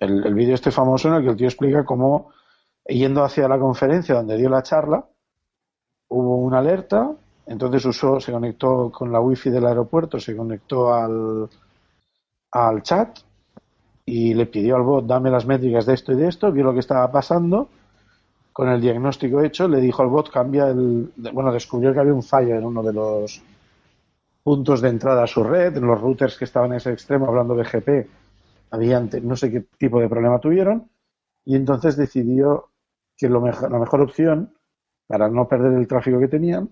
El, 0.00 0.26
el 0.26 0.34
vídeo 0.34 0.54
este 0.54 0.70
famoso 0.70 1.08
en 1.08 1.14
el 1.14 1.22
que 1.22 1.30
el 1.30 1.36
tío 1.36 1.46
explica 1.46 1.84
cómo, 1.84 2.30
yendo 2.86 3.22
hacia 3.22 3.48
la 3.48 3.58
conferencia 3.58 4.14
donde 4.14 4.36
dio 4.36 4.48
la 4.48 4.62
charla, 4.62 5.06
hubo 6.08 6.36
una 6.36 6.58
alerta, 6.58 7.12
entonces 7.46 7.84
usó, 7.84 8.20
se 8.20 8.32
conectó 8.32 8.90
con 8.90 9.12
la 9.12 9.20
wifi 9.20 9.50
del 9.50 9.66
aeropuerto, 9.66 10.18
se 10.18 10.36
conectó 10.36 10.92
al, 10.94 11.48
al 12.52 12.82
chat 12.82 13.18
y 14.10 14.34
le 14.34 14.46
pidió 14.46 14.74
al 14.74 14.82
bot, 14.82 15.06
dame 15.06 15.30
las 15.30 15.46
métricas 15.46 15.86
de 15.86 15.94
esto 15.94 16.12
y 16.12 16.16
de 16.16 16.26
esto, 16.26 16.50
vio 16.50 16.64
lo 16.64 16.72
que 16.72 16.80
estaba 16.80 17.12
pasando, 17.12 17.68
con 18.52 18.68
el 18.68 18.80
diagnóstico 18.80 19.40
hecho, 19.40 19.68
le 19.68 19.80
dijo 19.80 20.02
al 20.02 20.08
bot, 20.08 20.32
cambia 20.32 20.66
el, 20.66 21.12
bueno, 21.32 21.52
descubrió 21.52 21.94
que 21.94 22.00
había 22.00 22.12
un 22.12 22.24
fallo 22.24 22.56
en 22.56 22.64
uno 22.64 22.82
de 22.82 22.92
los 22.92 23.40
puntos 24.42 24.80
de 24.80 24.88
entrada 24.88 25.22
a 25.22 25.28
su 25.28 25.44
red, 25.44 25.76
en 25.76 25.86
los 25.86 26.00
routers 26.00 26.36
que 26.36 26.44
estaban 26.44 26.72
en 26.72 26.78
ese 26.78 26.92
extremo 26.92 27.28
hablando 27.28 27.54
BGP, 27.54 28.08
había 28.72 29.00
no 29.00 29.36
sé 29.36 29.48
qué 29.52 29.60
tipo 29.78 30.00
de 30.00 30.08
problema 30.08 30.40
tuvieron, 30.40 30.90
y 31.44 31.54
entonces 31.54 31.96
decidió 31.96 32.70
que 33.16 33.28
lo 33.28 33.46
la 33.46 33.78
mejor 33.78 34.00
opción 34.00 34.52
para 35.06 35.28
no 35.28 35.46
perder 35.46 35.74
el 35.74 35.86
tráfico 35.86 36.18
que 36.18 36.26
tenían 36.26 36.68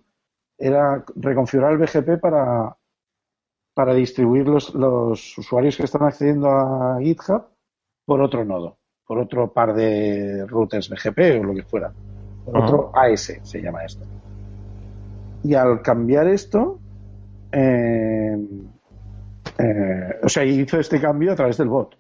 era 0.59 1.05
reconfigurar 1.15 1.71
el 1.71 1.79
BGP 1.79 2.21
para, 2.21 2.77
para 3.79 3.95
distribuir 3.95 4.49
los, 4.49 4.75
los 4.75 5.39
usuarios 5.39 5.77
que 5.77 5.85
están 5.85 6.03
accediendo 6.03 6.51
a 6.51 6.99
GitHub 7.01 7.45
por 8.05 8.21
otro 8.21 8.45
nodo, 8.45 8.77
por 9.07 9.21
otro 9.21 9.53
par 9.53 9.73
de 9.73 10.45
routers 10.49 10.91
BGP 10.91 11.41
o 11.41 11.45
lo 11.45 11.55
que 11.55 11.63
fuera, 11.63 11.93
por 12.45 12.59
otro 12.59 12.91
AS 12.93 13.39
se 13.41 13.63
llama 13.63 13.85
esto. 13.85 14.05
Y 15.45 15.55
al 15.55 15.81
cambiar 15.81 16.27
esto, 16.27 16.81
eh, 17.53 18.37
eh, 19.59 20.21
o 20.25 20.29
sea, 20.29 20.45
hizo 20.45 20.81
este 20.81 21.01
cambio 21.01 21.31
a 21.31 21.37
través 21.37 21.57
del 21.59 21.69
bot. 21.69 21.97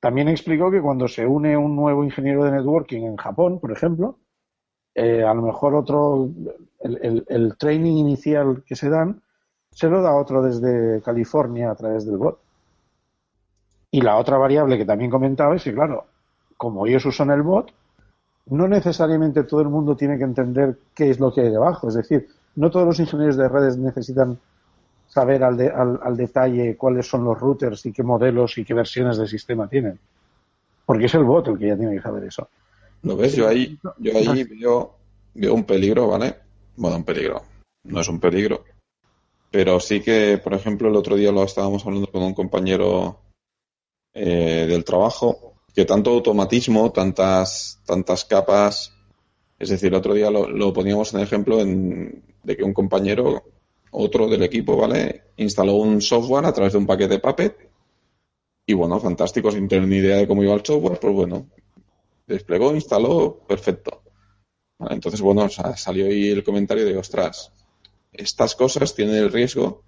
También 0.00 0.28
explicó 0.28 0.70
que 0.70 0.80
cuando 0.80 1.06
se 1.06 1.26
une 1.26 1.54
un 1.54 1.76
nuevo 1.76 2.02
ingeniero 2.02 2.44
de 2.44 2.52
networking 2.52 3.02
en 3.02 3.16
Japón, 3.16 3.60
por 3.60 3.72
ejemplo, 3.72 4.20
eh, 4.94 5.22
a 5.22 5.34
lo 5.34 5.42
mejor 5.42 5.74
otro, 5.74 6.30
el, 6.80 7.56
training 7.58 7.98
inicial 7.98 8.64
que 8.64 8.74
se 8.74 8.88
dan, 8.88 9.20
se 9.74 9.88
lo 9.88 10.00
da 10.00 10.14
otro 10.14 10.40
desde 10.40 11.02
California 11.02 11.70
a 11.70 11.74
través 11.74 12.06
del 12.06 12.16
bot. 12.16 12.38
Y 13.90 14.00
la 14.00 14.16
otra 14.16 14.38
variable 14.38 14.78
que 14.78 14.84
también 14.84 15.10
comentaba 15.10 15.54
es 15.56 15.64
que, 15.64 15.74
claro, 15.74 16.06
como 16.56 16.86
ellos 16.86 17.04
usan 17.06 17.30
el 17.30 17.42
bot, 17.42 17.72
no 18.46 18.68
necesariamente 18.68 19.44
todo 19.44 19.60
el 19.60 19.68
mundo 19.68 19.96
tiene 19.96 20.16
que 20.16 20.24
entender 20.24 20.78
qué 20.94 21.10
es 21.10 21.18
lo 21.18 21.32
que 21.32 21.42
hay 21.42 21.50
debajo. 21.50 21.88
Es 21.88 21.94
decir, 21.94 22.28
no 22.56 22.70
todos 22.70 22.86
los 22.86 23.00
ingenieros 23.00 23.36
de 23.36 23.48
redes 23.48 23.76
necesitan 23.76 24.38
saber 25.08 25.42
al, 25.42 25.60
al, 26.02 26.16
detalle 26.16 26.76
cuáles 26.76 27.06
son 27.06 27.24
los 27.24 27.38
routers 27.38 27.84
y 27.86 27.92
qué 27.92 28.02
modelos 28.02 28.56
y 28.58 28.64
qué 28.64 28.74
versiones 28.74 29.16
del 29.16 29.28
sistema 29.28 29.68
tienen. 29.68 29.98
Porque 30.86 31.06
es 31.06 31.14
el 31.14 31.24
bot 31.24 31.48
el 31.48 31.58
que 31.58 31.68
ya 31.68 31.76
tiene 31.76 31.96
que 31.96 32.02
saber 32.02 32.24
eso. 32.24 32.48
¿Lo 33.02 33.16
ves? 33.16 33.34
Yo 33.34 33.48
ahí, 33.48 33.78
yo 33.98 34.16
ahí 34.16 34.44
veo, 34.44 34.94
veo 35.34 35.54
un 35.54 35.64
peligro, 35.64 36.08
¿vale? 36.08 36.36
Bueno, 36.76 36.96
un 36.96 37.04
peligro. 37.04 37.42
No 37.84 38.00
es 38.00 38.08
un 38.08 38.18
peligro. 38.18 38.64
Pero 39.54 39.78
sí 39.78 40.00
que, 40.00 40.38
por 40.38 40.52
ejemplo, 40.52 40.88
el 40.88 40.96
otro 40.96 41.14
día 41.14 41.30
lo 41.30 41.44
estábamos 41.44 41.86
hablando 41.86 42.10
con 42.10 42.24
un 42.24 42.34
compañero 42.34 43.20
eh, 44.12 44.66
del 44.68 44.84
trabajo, 44.84 45.54
que 45.72 45.84
tanto 45.84 46.10
automatismo, 46.10 46.90
tantas, 46.90 47.80
tantas 47.86 48.24
capas, 48.24 48.92
es 49.56 49.68
decir, 49.68 49.90
el 49.90 49.94
otro 49.94 50.12
día 50.12 50.28
lo, 50.28 50.72
poníamos 50.72 51.14
en 51.14 51.20
ejemplo 51.20 51.60
en, 51.60 52.24
de 52.42 52.56
que 52.56 52.64
un 52.64 52.74
compañero, 52.74 53.44
otro 53.92 54.26
del 54.26 54.42
equipo, 54.42 54.76
¿vale? 54.76 55.22
Instaló 55.36 55.74
un 55.74 56.02
software 56.02 56.46
a 56.46 56.52
través 56.52 56.72
de 56.72 56.80
un 56.80 56.86
paquete 56.86 57.14
de 57.14 57.20
Puppet 57.20 57.70
y 58.66 58.72
bueno, 58.72 58.98
fantástico, 58.98 59.52
sin 59.52 59.68
tener 59.68 59.86
ni 59.86 59.98
idea 59.98 60.16
de 60.16 60.26
cómo 60.26 60.42
iba 60.42 60.54
el 60.54 60.66
software, 60.66 60.98
pues 60.98 61.14
bueno, 61.14 61.46
desplegó, 62.26 62.74
instaló, 62.74 63.38
perfecto. 63.46 64.02
Entonces, 64.80 65.20
bueno, 65.20 65.48
salió 65.48 66.06
ahí 66.06 66.30
el 66.30 66.42
comentario 66.42 66.84
de, 66.84 66.96
ostras, 66.96 67.52
estas 68.14 68.54
cosas 68.54 68.94
tienen 68.94 69.16
el 69.16 69.32
riesgo 69.32 69.82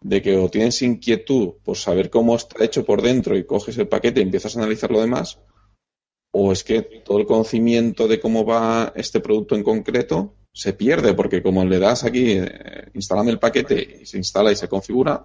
de 0.00 0.22
que 0.22 0.36
o 0.36 0.48
tienes 0.48 0.82
inquietud 0.82 1.54
por 1.64 1.76
saber 1.76 2.10
cómo 2.10 2.36
está 2.36 2.64
hecho 2.64 2.84
por 2.84 3.02
dentro 3.02 3.36
y 3.36 3.44
coges 3.44 3.78
el 3.78 3.88
paquete 3.88 4.20
y 4.20 4.24
empiezas 4.24 4.56
a 4.56 4.60
analizar 4.60 4.90
lo 4.90 5.00
demás, 5.00 5.38
o 6.32 6.52
es 6.52 6.62
que 6.64 6.82
todo 6.82 7.18
el 7.18 7.26
conocimiento 7.26 8.06
de 8.06 8.20
cómo 8.20 8.44
va 8.44 8.92
este 8.94 9.20
producto 9.20 9.54
en 9.54 9.62
concreto 9.62 10.34
se 10.52 10.72
pierde, 10.72 11.14
porque 11.14 11.42
como 11.42 11.64
le 11.64 11.78
das 11.78 12.04
aquí, 12.04 12.32
eh, 12.32 12.90
instalame 12.94 13.30
el 13.30 13.38
paquete 13.38 14.00
y 14.02 14.06
se 14.06 14.18
instala 14.18 14.52
y 14.52 14.56
se 14.56 14.68
configura, 14.68 15.24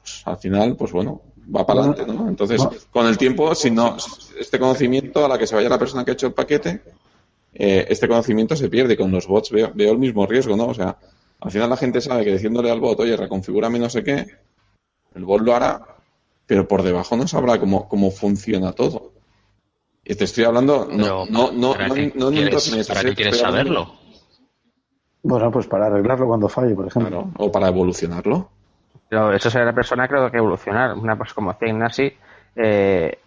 pues, 0.00 0.22
al 0.26 0.36
final, 0.38 0.76
pues 0.76 0.92
bueno, 0.92 1.22
va 1.54 1.66
para 1.66 1.80
adelante, 1.80 2.12
¿no? 2.12 2.28
Entonces, 2.28 2.60
con 2.90 3.06
el 3.06 3.16
tiempo, 3.16 3.54
si 3.54 3.70
no, 3.70 3.96
este 4.38 4.58
conocimiento 4.58 5.24
a 5.24 5.28
la 5.28 5.38
que 5.38 5.46
se 5.46 5.54
vaya 5.54 5.68
la 5.68 5.78
persona 5.78 6.04
que 6.04 6.10
ha 6.10 6.14
hecho 6.14 6.26
el 6.26 6.34
paquete, 6.34 6.82
eh, 7.54 7.86
este 7.88 8.08
conocimiento 8.08 8.56
se 8.56 8.68
pierde. 8.68 8.96
Con 8.96 9.10
los 9.10 9.26
bots 9.26 9.50
veo, 9.50 9.72
veo 9.74 9.92
el 9.92 9.98
mismo 9.98 10.26
riesgo, 10.26 10.56
¿no? 10.56 10.66
O 10.66 10.74
sea, 10.74 10.98
al 11.44 11.50
final 11.50 11.68
la 11.68 11.76
gente 11.76 12.00
sabe 12.00 12.24
que 12.24 12.32
diciéndole 12.32 12.70
al 12.70 12.80
bot, 12.80 12.98
oye, 13.00 13.16
reconfigúrame 13.16 13.78
no 13.78 13.90
sé 13.90 14.02
qué, 14.02 14.26
el 15.14 15.24
bot 15.24 15.42
lo 15.42 15.54
hará, 15.54 15.80
pero 16.46 16.66
por 16.66 16.82
debajo 16.82 17.16
no 17.16 17.28
sabrá 17.28 17.58
cómo, 17.60 17.86
cómo 17.86 18.10
funciona 18.10 18.72
todo. 18.72 19.12
Y 20.02 20.14
te 20.14 20.24
estoy 20.24 20.44
hablando, 20.44 20.88
no, 20.90 21.26
no, 21.26 21.52
no, 21.52 21.72
¿para 21.72 21.88
no, 21.88 22.30
no, 22.30 22.50
¿Para 22.88 23.02
qué 23.02 23.14
quieres 23.14 23.38
saberlo? 23.38 23.94
Bueno, 25.22 25.50
pues 25.50 25.66
para 25.66 25.86
arreglarlo 25.86 26.26
cuando 26.26 26.48
falle, 26.48 26.74
por 26.74 26.86
ejemplo. 26.86 27.30
o 27.38 27.52
para 27.52 27.68
evolucionarlo. 27.68 28.50
Pero 29.08 29.32
eso 29.32 29.50
sería 29.50 29.66
la 29.66 29.74
persona 29.74 30.08
creo 30.08 30.30
que 30.30 30.38
evolucionar. 30.38 30.94
Una 30.94 31.16
pues 31.16 31.32
como 31.32 31.56
Ignasi, 31.58 32.12
eh, 32.56 33.18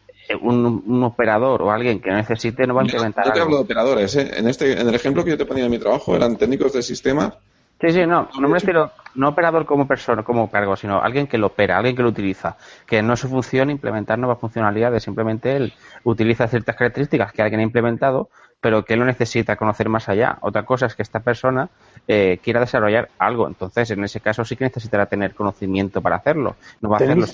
un, 0.42 0.84
un, 0.86 1.04
operador 1.04 1.62
o 1.62 1.72
alguien 1.72 2.00
que 2.00 2.10
no 2.10 2.18
necesite 2.18 2.68
no 2.68 2.76
va 2.76 2.82
a 2.82 2.86
implementar. 2.86 3.26
Yo, 3.26 3.34
te 3.34 3.40
hablo 3.40 3.56
de 3.58 3.62
operadores. 3.64 4.16
¿eh? 4.16 4.32
En, 4.36 4.48
este, 4.48 4.80
en 4.80 4.88
el 4.88 4.94
ejemplo 4.94 5.24
que 5.24 5.32
yo 5.32 5.38
te 5.38 5.46
ponía 5.46 5.66
en 5.66 5.72
mi 5.72 5.80
trabajo 5.80 6.16
eran 6.16 6.36
técnicos 6.36 6.74
de 6.74 6.84
sistema. 6.84 7.36
Sí, 7.80 7.92
sí, 7.92 8.08
no, 8.08 8.28
no 8.40 8.48
me 8.48 8.58
refiero, 8.58 8.92
no 9.16 9.30
operador 9.30 9.66
como 9.66 9.88
persona, 9.88 10.24
como 10.24 10.50
cargo, 10.50 10.76
sino 10.76 11.00
alguien 11.00 11.28
que 11.28 11.38
lo 11.38 11.48
opera, 11.48 11.78
alguien 11.78 11.96
que 11.96 12.02
lo 12.02 12.10
utiliza, 12.10 12.58
que 12.88 13.04
no 13.04 13.14
es 13.14 13.20
su 13.20 13.30
función 13.30 13.70
implementar 13.70 14.18
nuevas 14.18 14.40
funcionalidades, 14.40 15.04
simplemente 15.04 15.56
él 15.56 15.74
utiliza 16.04 16.48
ciertas 16.48 16.76
características 16.76 17.32
que 17.32 17.42
alguien 17.44 17.60
ha 17.60 17.64
implementado, 17.64 18.30
pero 18.60 18.84
que 18.84 18.94
él 18.94 19.00
no 19.00 19.06
necesita 19.06 19.56
conocer 19.58 19.90
más 19.90 20.10
allá. 20.10 20.40
Otra 20.42 20.66
cosa 20.66 20.88
es 20.88 20.96
que 20.96 21.04
esta 21.04 21.20
persona 21.20 21.70
eh, 22.08 22.40
quiera 22.42 22.60
desarrollar 22.60 23.10
algo, 23.20 23.48
entonces 23.48 23.92
en 23.92 24.04
ese 24.04 24.22
caso 24.22 24.44
sí 24.44 24.56
que 24.56 24.66
necesitará 24.66 25.06
tener 25.06 25.36
conocimiento 25.36 26.02
para 26.02 26.16
hacerlo, 26.16 26.56
no 26.82 26.90
va 26.90 26.98
a 26.98 27.00
hacerlo. 27.00 27.26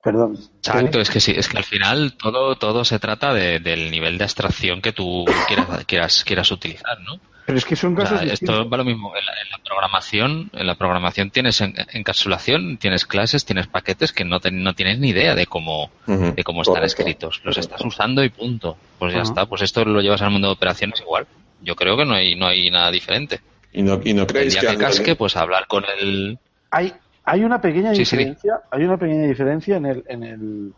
Perdón. 0.00 0.38
Exacto, 0.58 1.00
es 1.00 1.08
que 1.08 1.18
sí, 1.18 1.32
es 1.34 1.48
que 1.48 1.56
al 1.56 1.64
final 1.64 2.16
todo, 2.18 2.56
todo 2.56 2.84
se 2.84 2.98
trata 2.98 3.32
del 3.32 3.90
nivel 3.90 4.18
de 4.18 4.24
abstracción 4.24 4.82
que 4.82 4.92
tú 4.92 5.24
quieras, 5.48 5.84
quieras, 5.86 6.24
quieras 6.24 6.52
utilizar, 6.52 7.00
¿no? 7.00 7.18
Pero 7.46 7.58
es 7.58 7.64
que 7.64 7.76
son 7.76 7.94
casos. 7.94 8.22
esto 8.22 8.68
va 8.68 8.76
lo 8.78 8.84
mismo. 8.84 9.12
En 9.14 9.24
la, 9.50 9.58
programación, 9.62 10.50
en 10.54 10.66
la 10.66 10.76
programación 10.76 11.30
tienes 11.30 11.60
encapsulación, 11.60 12.78
tienes 12.78 13.04
clases, 13.04 13.44
tienes 13.44 13.66
paquetes 13.66 14.12
que 14.12 14.24
no, 14.24 14.38
no 14.50 14.74
tienes 14.74 14.98
ni 14.98 15.10
idea 15.10 15.34
de 15.34 15.46
cómo, 15.46 15.90
de 16.06 16.42
cómo 16.42 16.62
están 16.62 16.84
escritos. 16.84 17.42
Los 17.44 17.58
estás 17.58 17.82
usando 17.82 18.24
y 18.24 18.30
punto. 18.30 18.78
Pues 18.98 19.12
ya 19.12 19.22
está. 19.22 19.44
Pues 19.46 19.60
esto 19.60 19.84
lo 19.84 20.00
llevas 20.00 20.22
al 20.22 20.30
mundo 20.30 20.48
de 20.48 20.54
operaciones 20.54 21.00
igual. 21.00 21.26
Yo 21.60 21.76
creo 21.76 21.96
que 21.96 22.06
no 22.06 22.14
hay, 22.14 22.34
no 22.34 22.46
hay 22.46 22.70
nada 22.70 22.90
diferente. 22.90 23.40
Y 23.72 23.82
no, 23.82 24.00
y 24.02 24.14
no 24.14 24.26
creéis 24.26 24.54
el 24.54 24.60
día 24.62 24.70
que, 24.70 24.78
casque, 24.78 25.16
pues 25.16 25.36
hablar 25.36 25.66
con 25.66 25.84
el. 25.98 26.38
Hay, 26.70 26.94
hay 27.24 27.44
una 27.44 27.60
pequeña 27.60 27.90
diferencia. 27.90 28.60
Hay 28.70 28.84
una 28.84 28.96
pequeña 28.96 29.26
diferencia 29.26 29.76
en 29.76 29.86
el, 29.86 30.04
en 30.08 30.22
el. 30.22 30.72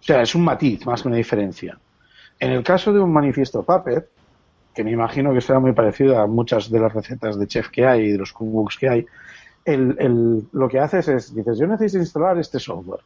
O 0.00 0.02
sea, 0.02 0.22
es 0.22 0.34
un 0.34 0.42
matiz 0.42 0.84
más 0.86 1.02
que 1.02 1.08
una 1.08 1.18
diferencia. 1.18 1.78
En 2.40 2.52
el 2.52 2.62
caso 2.62 2.92
de 2.92 3.00
un 3.00 3.12
manifiesto 3.12 3.64
Puppet, 3.64 4.08
que 4.78 4.84
me 4.84 4.92
imagino 4.92 5.34
que 5.34 5.40
será 5.40 5.58
muy 5.58 5.72
parecido 5.72 6.20
a 6.20 6.28
muchas 6.28 6.70
de 6.70 6.78
las 6.78 6.94
recetas 6.94 7.36
de 7.36 7.48
chef 7.48 7.68
que 7.68 7.84
hay 7.84 8.02
y 8.02 8.12
de 8.12 8.18
los 8.18 8.32
cookbooks 8.32 8.78
que 8.78 8.88
hay, 8.88 9.06
el, 9.64 10.46
lo 10.52 10.68
que 10.68 10.78
haces 10.78 11.08
es, 11.08 11.34
dices, 11.34 11.58
yo 11.58 11.66
necesito 11.66 11.98
instalar 11.98 12.38
este 12.38 12.60
software. 12.60 13.00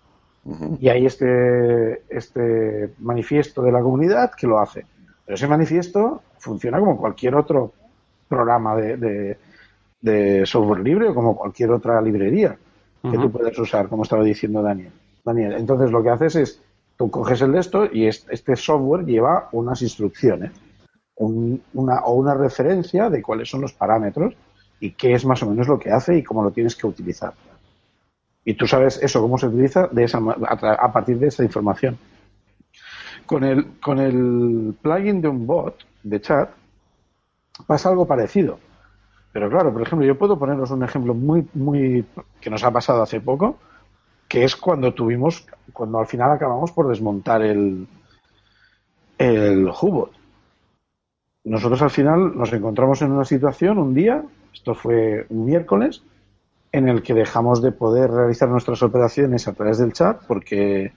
Y 0.78 0.90
hay 0.90 1.06
este, 1.06 2.02
este 2.10 2.92
manifiesto 2.98 3.62
de 3.62 3.72
la 3.72 3.80
comunidad 3.80 4.32
que 4.36 4.46
lo 4.46 4.60
hace. 4.60 4.84
Pero 5.24 5.34
ese 5.34 5.48
manifiesto 5.48 6.20
funciona 6.36 6.78
como 6.78 6.98
cualquier 6.98 7.36
otro 7.36 7.72
programa 8.28 8.76
de, 8.76 9.38
de, 10.02 10.44
software 10.44 10.80
libre 10.80 11.08
o 11.08 11.14
como 11.14 11.34
cualquier 11.34 11.70
otra 11.70 12.02
librería 12.02 12.54
que 13.00 13.16
tú 13.16 13.30
puedes 13.30 13.58
usar, 13.58 13.88
como 13.88 14.02
estaba 14.02 14.24
diciendo 14.24 14.60
Daniel. 14.60 14.92
Daniel, 15.24 15.54
entonces 15.54 15.90
lo 15.90 16.02
que 16.02 16.10
haces 16.10 16.36
es, 16.36 16.62
tú 16.98 17.10
coges 17.10 17.40
el 17.40 17.52
de 17.52 17.60
esto 17.60 17.86
y 17.90 18.08
este 18.08 18.56
software 18.56 19.06
lleva 19.06 19.48
unas 19.52 19.80
instrucciones 19.80 20.50
una, 21.26 22.00
o 22.04 22.14
una 22.14 22.34
referencia 22.34 23.10
de 23.10 23.22
cuáles 23.22 23.48
son 23.48 23.60
los 23.60 23.72
parámetros 23.72 24.34
y 24.80 24.90
qué 24.92 25.12
es 25.12 25.24
más 25.24 25.42
o 25.42 25.46
menos 25.50 25.68
lo 25.68 25.78
que 25.78 25.90
hace 25.90 26.18
y 26.18 26.22
cómo 26.22 26.42
lo 26.42 26.50
tienes 26.50 26.74
que 26.74 26.86
utilizar. 26.86 27.32
Y 28.44 28.54
tú 28.54 28.66
sabes 28.66 29.00
eso, 29.00 29.20
cómo 29.20 29.38
se 29.38 29.46
utiliza 29.46 29.86
de 29.86 30.04
esa, 30.04 30.18
a, 30.18 30.92
partir 30.92 31.18
de 31.18 31.28
esa 31.28 31.44
información. 31.44 31.96
Con 33.24 33.44
el, 33.44 33.78
con 33.80 34.00
el 34.00 34.74
plugin 34.82 35.20
de 35.20 35.28
un 35.28 35.46
bot 35.46 35.76
de 36.02 36.20
chat 36.20 36.50
pasa 37.66 37.90
algo 37.90 38.06
parecido. 38.06 38.58
Pero 39.32 39.48
claro, 39.48 39.72
por 39.72 39.82
ejemplo, 39.82 40.06
yo 40.06 40.18
puedo 40.18 40.38
poneros 40.38 40.72
un 40.72 40.82
ejemplo 40.82 41.14
muy, 41.14 41.46
muy 41.54 42.04
que 42.40 42.50
nos 42.50 42.64
ha 42.64 42.72
pasado 42.72 43.02
hace 43.02 43.20
poco, 43.20 43.58
que 44.26 44.42
es 44.42 44.56
cuando 44.56 44.92
tuvimos, 44.92 45.46
cuando 45.72 46.00
al 46.00 46.06
final 46.06 46.32
acabamos 46.32 46.72
por 46.72 46.88
desmontar 46.88 47.42
el, 47.42 47.86
el 49.16 49.68
Hubot 49.68 50.21
nosotros 51.44 51.82
al 51.82 51.90
final 51.90 52.36
nos 52.36 52.52
encontramos 52.52 53.02
en 53.02 53.12
una 53.12 53.24
situación 53.24 53.78
un 53.78 53.94
día, 53.94 54.24
esto 54.52 54.74
fue 54.74 55.26
un 55.28 55.44
miércoles, 55.44 56.02
en 56.70 56.88
el 56.88 57.02
que 57.02 57.14
dejamos 57.14 57.60
de 57.60 57.72
poder 57.72 58.10
realizar 58.10 58.48
nuestras 58.48 58.82
operaciones 58.82 59.46
a 59.46 59.52
través 59.52 59.78
del 59.78 59.92
chat 59.92 60.22
porque 60.26 60.92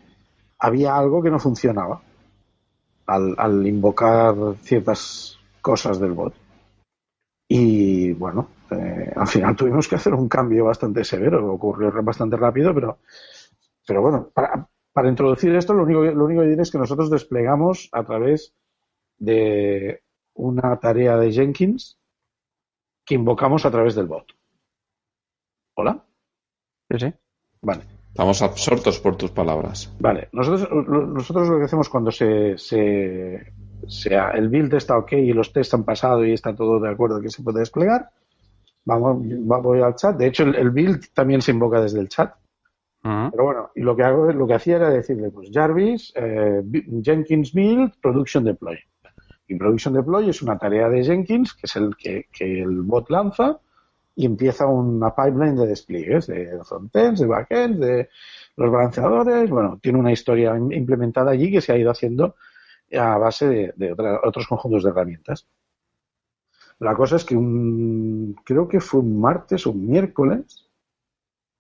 había 0.59 0.95
algo 0.95 1.21
que 1.21 1.29
no 1.29 1.39
funcionaba 1.39 2.01
al, 3.07 3.67
invocar 3.67 4.35
ciertas 4.61 5.37
cosas 5.61 5.99
del 5.99 6.13
bot. 6.13 6.33
Y 7.47 8.13
bueno, 8.13 8.47
eh, 8.71 9.11
al 9.15 9.27
final 9.27 9.55
tuvimos 9.55 9.87
que 9.87 9.95
hacer 9.95 10.13
un 10.13 10.27
cambio 10.27 10.65
bastante 10.65 11.03
severo, 11.03 11.51
ocurrió 11.51 11.91
bastante 12.01 12.37
rápido, 12.37 12.73
pero, 12.73 12.97
pero 13.85 14.01
bueno, 14.01 14.29
para, 14.33 14.67
Para 14.95 15.09
introducir 15.09 15.53
esto, 15.53 15.73
lo 15.73 15.83
único, 15.83 16.03
lo 16.03 16.23
único 16.23 16.41
que 16.41 16.47
diré 16.47 16.61
es 16.61 16.71
que 16.71 16.77
nosotros 16.77 17.09
desplegamos 17.09 17.89
a 17.91 18.05
través 18.05 18.53
de 19.17 20.04
una 20.35 20.77
tarea 20.79 21.17
de 21.17 21.31
Jenkins 21.31 21.97
que 23.05 23.15
invocamos 23.15 23.65
a 23.65 23.71
través 23.71 23.95
del 23.95 24.07
bot. 24.07 24.25
¿Hola? 25.75 26.03
Sí, 26.91 26.99
sí. 26.99 27.13
Vale. 27.61 27.83
Estamos 28.09 28.41
absortos 28.41 28.99
por 28.99 29.17
tus 29.17 29.31
palabras. 29.31 29.93
Vale, 29.99 30.29
nosotros, 30.31 30.69
lo- 30.71 31.05
nosotros 31.07 31.49
lo 31.49 31.57
que 31.59 31.65
hacemos 31.65 31.89
cuando 31.89 32.11
se, 32.11 32.51
el 32.51 34.49
build 34.49 34.73
está 34.73 34.97
ok 34.97 35.11
y 35.13 35.33
los 35.33 35.51
tests 35.51 35.73
han 35.73 35.83
pasado 35.83 36.25
y 36.25 36.31
está 36.31 36.55
todo 36.55 36.79
de 36.79 36.89
acuerdo 36.89 37.19
que 37.21 37.29
se 37.29 37.43
puede 37.43 37.59
desplegar, 37.59 38.09
vamos, 38.85 39.17
va- 39.21 39.59
voy 39.59 39.81
al 39.81 39.95
chat. 39.95 40.15
De 40.15 40.27
hecho, 40.27 40.43
el, 40.43 40.55
el 40.55 40.69
build 40.71 41.07
también 41.13 41.41
se 41.41 41.51
invoca 41.51 41.81
desde 41.81 41.99
el 41.99 42.07
chat. 42.09 42.33
Pero 43.31 43.43
bueno, 43.43 43.69
y 43.75 43.81
lo 43.81 43.95
que 43.95 44.03
hago, 44.03 44.31
lo 44.31 44.47
que 44.47 44.53
hacía 44.55 44.77
era 44.77 44.89
decirle, 44.89 45.29
pues 45.29 45.49
Jarvis, 45.53 46.11
eh, 46.15 46.63
Jenkins 47.03 47.53
build, 47.53 47.93
production 48.01 48.43
deploy. 48.45 48.77
Y 49.47 49.55
production 49.55 49.93
deploy 49.93 50.29
es 50.29 50.41
una 50.41 50.57
tarea 50.57 50.89
de 50.89 51.03
Jenkins, 51.03 51.53
que 51.53 51.61
es 51.67 51.75
el 51.75 51.95
que, 51.95 52.27
el 52.39 52.81
bot 52.81 53.09
lanza 53.09 53.59
y 54.15 54.25
empieza 54.25 54.65
una 54.65 55.13
pipeline 55.15 55.55
de 55.55 55.67
despliegues, 55.67 56.27
de 56.27 56.59
frontends, 56.63 57.19
de 57.21 57.27
backends, 57.27 57.79
de 57.79 58.09
los 58.57 58.71
balanceadores. 58.71 59.49
Bueno, 59.49 59.79
tiene 59.81 59.99
una 59.99 60.11
historia 60.11 60.55
im- 60.55 60.73
implementada 60.75 61.31
allí 61.31 61.51
que 61.51 61.61
se 61.61 61.73
ha 61.73 61.77
ido 61.77 61.91
haciendo 61.91 62.35
a 62.93 63.17
base 63.17 63.73
de, 63.75 63.93
otra- 63.93 64.21
otros 64.23 64.47
conjuntos 64.47 64.83
de 64.83 64.89
herramientas. 64.91 65.47
La 66.79 66.95
cosa 66.95 67.17
es 67.17 67.25
que 67.25 67.35
un, 67.35 68.33
creo 68.45 68.65
que 68.65 68.79
fue 68.79 69.01
un 69.01 69.19
martes 69.19 69.67
o 69.67 69.71
un 69.71 69.85
miércoles, 69.87 70.69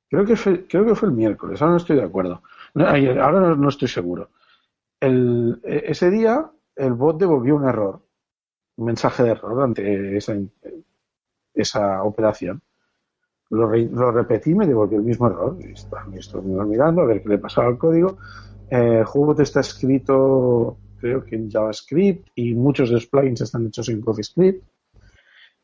creo 0.09 0.25
que 0.25 0.35
fue, 0.35 0.65
creo 0.67 0.85
que 0.85 0.95
fue 0.95 1.09
el 1.09 1.15
miércoles, 1.15 1.61
ahora 1.61 1.71
no 1.73 1.77
estoy 1.77 1.95
de 1.97 2.03
acuerdo, 2.03 2.41
ahora 2.75 3.39
no, 3.39 3.55
no 3.55 3.69
estoy 3.69 3.87
seguro. 3.87 4.29
El- 4.99 5.61
e- 5.63 5.85
ese 5.87 6.11
día 6.11 6.51
el 6.75 6.93
bot 6.93 7.17
devolvió 7.17 7.55
un 7.55 7.67
error, 7.67 8.01
un 8.77 8.85
mensaje 8.85 9.23
de 9.23 9.29
error 9.29 9.63
ante 9.63 10.17
esa, 10.17 10.35
esa 11.53 12.03
operación. 12.03 12.61
Lo, 13.49 13.67
re- 13.67 13.89
lo 13.91 14.11
repetí 14.11 14.55
me 14.55 14.65
devolvió 14.67 14.97
el 14.97 15.05
mismo 15.05 15.27
error. 15.27 15.57
Y 15.61 16.17
estoy 16.17 16.41
mirando 16.41 17.01
a 17.01 17.05
ver 17.05 17.21
qué 17.21 17.29
le 17.29 17.37
pasaba 17.37 17.67
al 17.67 17.77
código. 17.77 18.17
Eh, 18.69 19.03
Hubot 19.13 19.39
está 19.39 19.59
escrito, 19.59 20.77
creo 20.99 21.23
que 21.23 21.35
en 21.35 21.49
JavaScript, 21.51 22.29
y 22.35 22.53
muchos 22.55 22.89
de 22.89 22.95
los 22.95 23.05
plugins 23.07 23.41
están 23.41 23.67
hechos 23.67 23.87
en 23.89 24.01
CoffeeScript. 24.01 24.63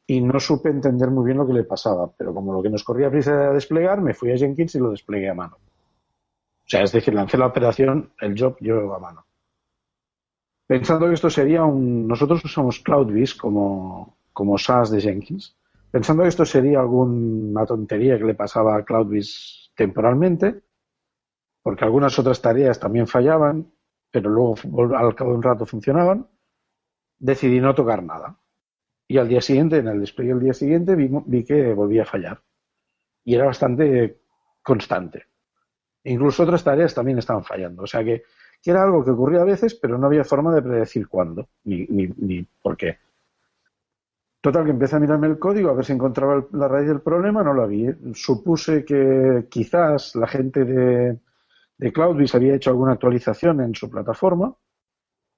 Y 0.08 0.22
no 0.22 0.40
supe 0.40 0.70
entender 0.70 1.10
muy 1.10 1.26
bien 1.26 1.38
lo 1.38 1.48
que 1.48 1.54
le 1.54 1.64
pasaba, 1.64 2.12
pero 2.12 2.34
como 2.34 2.54
lo 2.54 2.62
que 2.62 2.70
nos 2.70 2.84
corría 2.84 3.10
prisa 3.10 3.32
era 3.32 3.54
desplegar, 3.54 4.02
me 4.02 4.14
fui 4.14 4.32
a 4.32 4.38
Jenkins 4.38 4.76
y 4.76 4.80
lo 4.80 4.92
desplegué 4.92 5.30
a 5.30 5.34
mano. 5.34 5.56
O 5.56 6.70
sea, 6.72 6.84
es 6.84 6.92
decir, 6.92 7.14
lancé 7.14 7.38
la 7.38 7.48
operación, 7.48 8.12
el 8.20 8.38
job 8.38 8.58
yo 8.60 8.94
a 8.94 9.00
mano. 9.00 9.26
Pensando 10.72 11.10
que 11.10 11.16
esto 11.16 11.30
sería 11.30 11.66
un. 11.66 12.08
Nosotros 12.08 12.46
usamos 12.46 12.80
CloudBees 12.80 13.36
como, 13.36 14.16
como 14.32 14.58
SaaS 14.58 14.90
de 14.90 15.02
Jenkins. 15.02 15.58
Pensando 15.92 16.24
que 16.24 16.30
esto 16.30 16.46
sería 16.46 16.80
alguna 16.80 17.66
tontería 17.66 18.18
que 18.18 18.24
le 18.24 18.36
pasaba 18.36 18.78
a 18.78 18.86
CloudBees 18.86 19.74
temporalmente, 19.76 20.62
porque 21.62 21.84
algunas 21.84 22.18
otras 22.18 22.42
tareas 22.42 22.80
también 22.80 23.06
fallaban, 23.06 23.70
pero 24.12 24.30
luego 24.30 24.56
al 24.96 25.14
cabo 25.14 25.32
de 25.32 25.36
un 25.36 25.44
rato 25.44 25.66
funcionaban, 25.66 26.30
decidí 27.20 27.60
no 27.60 27.76
tocar 27.76 28.02
nada. 28.02 28.40
Y 29.10 29.18
al 29.18 29.28
día 29.28 29.42
siguiente, 29.42 29.76
en 29.80 29.90
el 29.90 30.00
despliegue 30.00 30.36
del 30.36 30.44
día 30.44 30.54
siguiente, 30.54 30.96
vi, 30.96 31.10
vi 31.26 31.44
que 31.44 31.74
volvía 31.74 32.04
a 32.04 32.06
fallar. 32.06 32.42
Y 33.26 33.36
era 33.36 33.46
bastante 33.46 34.22
constante. 34.64 35.26
Incluso 36.06 36.44
otras 36.44 36.64
tareas 36.64 36.96
también 36.96 37.18
estaban 37.18 37.44
fallando. 37.44 37.84
O 37.84 37.88
sea 37.88 38.06
que, 38.06 38.24
que 38.62 38.72
era 38.72 38.84
algo 38.84 39.04
que 39.04 39.12
ocurría 39.12 39.42
a 39.42 39.46
veces, 39.46 39.76
pero 39.76 39.98
no 39.98 40.08
había 40.08 40.24
forma 40.24 40.54
de 40.54 40.62
predecir 40.62 41.08
cuándo, 41.08 41.50
ni, 41.64 41.86
ni, 41.88 42.08
ni 42.18 42.46
por 42.62 42.78
qué. 42.78 42.98
Total, 44.42 44.66
que 44.66 44.72
empecé 44.72 44.96
a 44.96 45.00
mirarme 45.00 45.28
el 45.28 45.38
código 45.38 45.70
a 45.70 45.74
ver 45.74 45.86
si 45.86 45.94
encontraba 45.94 46.46
la 46.54 46.68
raíz 46.68 46.88
del 46.88 47.02
problema, 47.02 47.44
no 47.44 47.54
la 47.54 47.68
vi. 47.68 47.88
Supuse 48.14 48.84
que 48.84 49.46
quizás 49.50 50.16
la 50.16 50.28
gente 50.28 50.66
de, 50.66 51.20
de 51.78 51.94
CloudBees 51.94 52.34
había 52.34 52.56
hecho 52.56 52.72
alguna 52.72 52.94
actualización 52.94 53.62
en 53.62 53.76
su 53.76 53.90
plataforma 53.90 54.56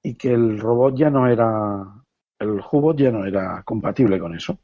y 0.01 0.15
que 0.15 0.33
el 0.33 0.59
robot 0.59 0.95
ya 0.95 1.09
no 1.09 1.27
era, 1.27 1.85
el 2.39 2.61
Hubot 2.71 2.97
ya 2.97 3.11
no 3.11 3.25
era 3.25 3.63
compatible 3.63 4.19
con 4.19 4.35
eso. 4.35 4.57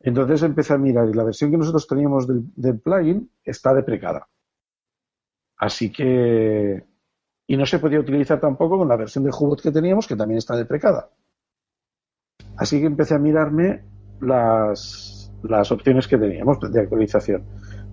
Entonces 0.00 0.42
empecé 0.42 0.74
a 0.74 0.78
mirar 0.78 1.08
y 1.08 1.14
la 1.14 1.24
versión 1.24 1.50
que 1.50 1.56
nosotros 1.56 1.86
teníamos 1.86 2.26
del 2.28 2.80
plugin 2.80 3.30
está 3.44 3.74
deprecada. 3.74 4.28
Así 5.56 5.90
que. 5.90 6.84
Y 7.46 7.56
no 7.56 7.64
se 7.66 7.78
podía 7.78 8.00
utilizar 8.00 8.40
tampoco 8.40 8.78
con 8.78 8.88
la 8.88 8.96
versión 8.96 9.24
de 9.24 9.30
Hubot 9.30 9.62
que 9.62 9.70
teníamos, 9.70 10.06
que 10.06 10.16
también 10.16 10.38
está 10.38 10.56
deprecada. 10.56 11.10
Así 12.56 12.80
que 12.80 12.86
empecé 12.86 13.14
a 13.14 13.18
mirarme 13.18 13.84
las, 14.20 15.30
las 15.42 15.70
opciones 15.70 16.08
que 16.08 16.18
teníamos 16.18 16.58
de 16.60 16.80
actualización. 16.80 17.44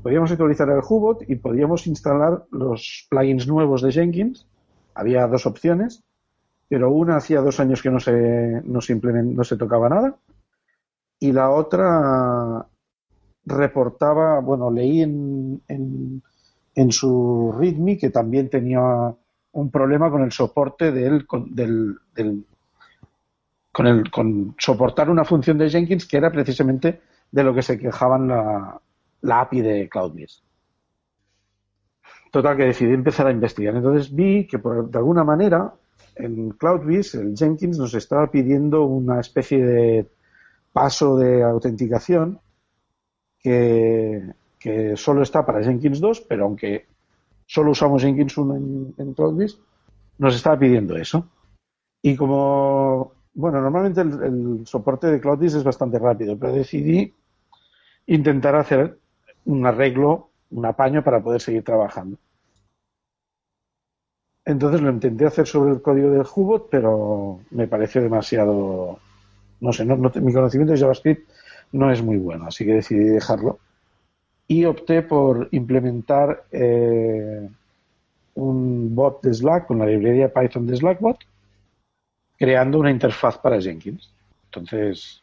Podíamos 0.02 0.32
actualizar 0.32 0.70
el 0.70 0.82
Hubot 0.88 1.24
y 1.30 1.36
podíamos 1.36 1.88
instalar 1.88 2.46
los 2.52 3.08
plugins 3.10 3.48
nuevos 3.48 3.82
de 3.82 3.92
Jenkins. 3.92 4.48
Había 4.96 5.28
dos 5.28 5.46
opciones, 5.46 6.04
pero 6.68 6.92
una 6.92 7.18
hacía 7.18 7.42
dos 7.42 7.60
años 7.60 7.82
que 7.82 7.90
no 7.90 8.00
se, 8.00 8.62
no 8.66 8.82
se, 8.82 8.96
no 8.96 9.44
se 9.44 9.58
tocaba 9.58 9.90
nada. 9.90 10.18
Y 11.20 11.32
la 11.32 11.52
otra 11.52 12.68
reportaba, 13.46 14.40
bueno, 14.40 14.72
leí 14.72 15.02
en, 15.02 15.62
en, 15.68 16.22
en 16.76 16.92
su 16.92 17.54
README 17.58 17.98
que 17.98 18.10
también 18.10 18.50
tenía 18.50 19.16
un 19.54 19.70
problema 19.70 20.10
con 20.10 20.22
el 20.24 20.32
soporte 20.32 20.92
del, 20.92 21.26
con, 21.26 21.54
del, 21.54 21.98
con 23.72 23.88
el 23.88 24.12
con 24.12 24.56
soportar 24.58 25.10
una 25.10 25.26
función 25.26 25.58
de 25.58 25.70
Jenkins 25.70 26.08
que 26.08 26.18
era 26.18 26.32
precisamente 26.32 27.02
de 27.32 27.44
lo 27.44 27.54
que 27.54 27.62
se 27.62 27.80
quejaban 27.80 28.28
la, 28.28 28.80
la 29.22 29.42
API 29.42 29.62
de 29.62 29.90
CloudBees. 29.90 30.44
Total 32.32 32.58
que 32.58 32.66
decidí 32.66 32.94
empezar 32.94 33.28
a 33.28 33.32
investigar. 33.32 33.76
Entonces 33.76 34.14
vi 34.14 34.48
que 34.48 34.60
por, 34.60 34.90
de 34.90 34.98
alguna 34.98 35.24
manera 35.24 35.74
en 36.16 36.52
CloudBees 36.52 37.16
el 37.16 37.36
Jenkins 37.36 37.78
nos 37.78 37.94
estaba 37.94 38.30
pidiendo 38.30 38.84
una 38.84 39.20
especie 39.20 39.64
de 39.64 40.08
paso 40.72 41.18
de 41.18 41.44
autenticación 41.44 42.40
que, 43.40 44.34
que 44.60 44.96
solo 44.98 45.22
está 45.22 45.46
para 45.46 45.64
Jenkins 45.64 46.00
2, 46.00 46.22
pero 46.22 46.46
aunque 46.46 46.88
solo 47.46 47.72
usamos 47.72 48.02
Jenkins 48.02 48.38
1 48.38 48.56
en, 48.56 48.94
en 48.98 49.16
nos 50.18 50.36
estaba 50.36 50.60
pidiendo 50.60 50.96
eso. 50.96 51.28
Y 52.02 52.16
como, 52.16 53.14
bueno, 53.34 53.62
normalmente 53.62 54.02
el, 54.02 54.64
soporte 54.66 55.08
de 55.08 55.22
CloudBees 55.22 55.56
es 55.56 55.64
bastante 55.64 56.00
rápido, 56.00 56.38
pero 56.38 56.54
decidí 56.54 57.14
intentar 58.08 58.56
hacer 58.56 59.00
un 59.46 59.66
arreglo, 59.66 60.30
un 60.52 60.66
apaño 60.66 61.04
para 61.04 61.22
poder 61.24 61.42
seguir 61.42 61.64
trabajando. 61.64 62.18
Entonces 64.46 64.82
lo 64.82 64.90
intenté 64.92 65.26
hacer 65.26 65.48
sobre 65.48 65.72
el 65.72 65.82
código 65.82 66.10
del 66.10 66.26
Hubot, 66.36 66.68
pero 66.70 67.40
me 67.52 67.68
pareció 67.68 68.02
demasiado, 68.02 69.00
no 69.62 69.74
sé, 69.74 69.86
no- 69.86 69.98
mi 69.98 70.34
conocimiento 70.34 70.74
de 70.74 70.80
JavaScript 70.80 71.30
no 71.72 71.92
es 71.92 72.04
muy 72.04 72.18
bueno, 72.18 72.48
así 72.48 72.66
que 72.66 72.74
decidí 72.76 73.06
dejarlo. 73.06 73.60
Y 74.48 74.66
opté 74.66 75.02
por 75.02 75.48
implementar 75.52 76.46
eh, 76.52 77.50
un 78.36 78.96
bot 78.96 79.22
de 79.22 79.34
Slack 79.34 79.68
con 79.68 79.80
la 79.80 79.86
librería 79.86 80.34
Python 80.34 80.68
de 80.68 80.78
Slackbot, 80.78 81.20
creando 82.38 82.80
una 82.80 82.92
interfaz 82.92 83.38
para 83.38 83.62
Jenkins. 83.62 84.12
Entonces, 84.46 85.22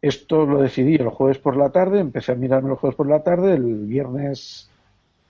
esto 0.00 0.46
lo 0.46 0.60
decidí 0.60 0.96
el 0.96 1.08
jueves 1.08 1.38
por 1.38 1.56
la 1.56 1.70
tarde, 1.70 2.00
empecé 2.00 2.32
a 2.32 2.36
mirarme 2.36 2.70
el 2.70 2.76
jueves 2.76 2.96
por 2.96 3.08
la 3.08 3.22
tarde, 3.22 3.54
el 3.54 3.86
viernes 3.86 4.68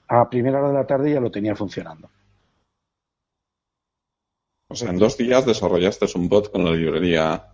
a 0.09 0.29
primera 0.29 0.59
hora 0.59 0.69
de 0.69 0.75
la 0.75 0.87
tarde 0.87 1.12
ya 1.12 1.21
lo 1.21 1.31
tenía 1.31 1.55
funcionando. 1.55 2.09
O 4.69 4.75
sea, 4.75 4.91
en 4.91 4.99
dos 4.99 5.19
días 5.19 5.45
desarrollaste 5.45 6.07
un 6.15 6.29
bot 6.29 6.51
con 6.51 6.65
la 6.65 6.73
librería 6.73 7.53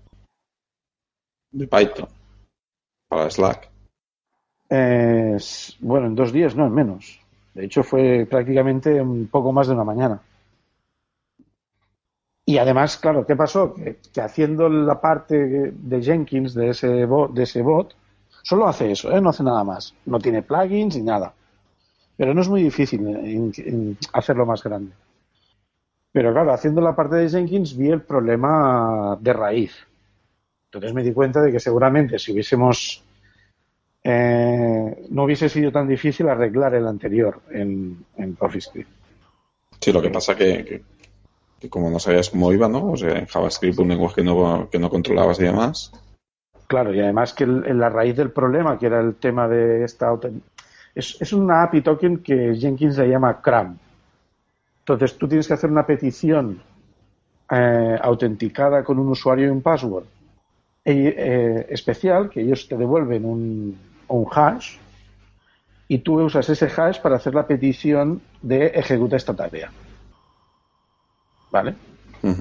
de 1.50 1.66
Python 1.66 2.08
para 3.08 3.28
Slack. 3.28 3.68
Eh, 4.70 5.37
bueno, 5.81 6.07
en 6.07 6.14
dos 6.14 6.33
días, 6.33 6.54
no, 6.54 6.66
en 6.66 6.74
menos. 6.74 7.20
De 7.54 7.64
hecho, 7.64 7.83
fue 7.83 8.26
prácticamente 8.28 9.00
un 9.00 9.28
poco 9.28 9.52
más 9.52 9.66
de 9.66 9.74
una 9.74 9.85
mañana. 9.85 10.20
Y 12.44 12.59
además, 12.59 12.96
claro, 12.96 13.26
¿qué 13.26 13.37
pasó? 13.37 13.74
Que, 13.74 13.98
haciendo 14.20 14.68
la 14.68 15.00
parte 15.00 15.72
de 15.72 16.02
Jenkins 16.02 16.54
de 16.54 16.70
ese 16.70 17.04
bot, 17.04 17.33
de 17.33 17.42
ese 17.42 17.62
bot 17.62 17.94
solo 18.42 18.66
hace 18.66 18.90
eso, 18.90 19.11
¿eh? 19.12 19.20
no 19.20 19.31
hace 19.31 19.42
nada 19.42 19.64
más. 19.64 19.94
No 20.07 20.18
tiene 20.18 20.42
plugins 20.42 20.96
ni 20.96 21.02
nada. 21.02 21.35
Pero 22.16 22.35
no 22.35 22.40
es 22.40 22.48
muy 22.48 22.62
difícil 22.62 23.07
en 23.07 23.98
hacerlo 24.12 24.46
más 24.46 24.62
grande. 24.62 24.92
Pero 26.12 26.33
claro, 26.33 26.52
haciendo 26.52 26.81
la 26.81 26.96
parte 26.96 27.16
de 27.16 27.28
Jenkins 27.28 27.76
vi 27.76 27.90
el 27.90 28.02
problema 28.02 29.16
de 29.20 29.33
raíz. 29.33 29.72
Entonces 30.66 30.94
me 30.94 31.02
di 31.02 31.12
cuenta 31.12 31.40
de 31.40 31.52
que 31.52 31.61
seguramente 31.61 32.18
si 32.18 32.33
hubiésemos 32.33 33.04
eh, 34.04 35.06
no 35.11 35.24
hubiese 35.24 35.48
sido 35.48 35.72
tan 35.72 35.88
difícil 35.88 36.28
arreglar 36.28 36.74
el 36.74 36.87
anterior 36.87 37.40
en, 37.50 38.04
en 38.16 38.32
CoffeeScript. 38.34 38.90
Sí, 39.80 39.92
lo 39.92 40.02
que 40.02 40.11
pasa 40.11 40.34
que, 40.37 40.64
que, 40.64 40.82
que 41.61 41.68
como 41.68 41.90
no 41.90 41.98
sabías 41.98 42.30
cómo 42.30 42.52
iba, 42.52 42.68
¿no? 42.68 42.92
O 42.92 42.96
sea, 42.96 43.18
en 43.18 43.26
JavaScript 43.26 43.78
un 43.78 43.88
lenguaje 43.88 44.16
que 44.16 44.24
no, 44.24 44.68
que 44.70 44.78
no 44.78 44.90
controlabas 44.90 45.38
y 45.40 45.44
demás. 45.44 45.92
Claro, 46.66 46.92
y 46.94 47.00
además 47.00 47.32
que 47.32 47.44
el- 47.44 47.78
la 47.78 47.88
raíz 47.88 48.16
del 48.16 48.30
problema, 48.30 48.78
que 48.78 48.87
era 48.87 49.00
el 49.00 49.14
tema 49.16 49.48
de 49.48 49.84
esta... 49.84 50.12
Es, 50.94 51.16
es 51.20 51.32
una 51.32 51.62
API 51.62 51.82
token 51.82 52.18
que 52.18 52.54
Jenkins 52.56 52.98
le 52.98 53.08
llama 53.08 53.40
CRAM. 53.40 53.78
Entonces 54.80 55.16
tú 55.16 55.28
tienes 55.28 55.46
que 55.46 55.54
hacer 55.54 55.70
una 55.70 55.87
petición 55.87 56.61
eh, 57.50 57.98
autenticada 58.02 58.82
con 58.82 58.98
un 58.98 59.08
usuario 59.08 59.46
y 59.46 59.50
un 59.50 59.62
password 59.62 60.04
eh, 60.92 61.66
especial, 61.70 62.31
que 62.31 62.40
ellos 62.40 62.66
te 62.68 62.77
devuelven 62.77 63.24
un, 63.24 63.79
un 64.09 64.27
hash, 64.31 64.77
y 65.88 65.98
tú 65.98 66.20
usas 66.22 66.48
ese 66.48 66.66
hash 66.66 67.01
para 67.01 67.16
hacer 67.16 67.35
la 67.35 67.46
petición 67.46 68.20
de 68.42 68.66
ejecuta 68.66 69.16
esta 69.16 69.35
tarea. 69.35 69.70
¿Vale? 71.51 71.74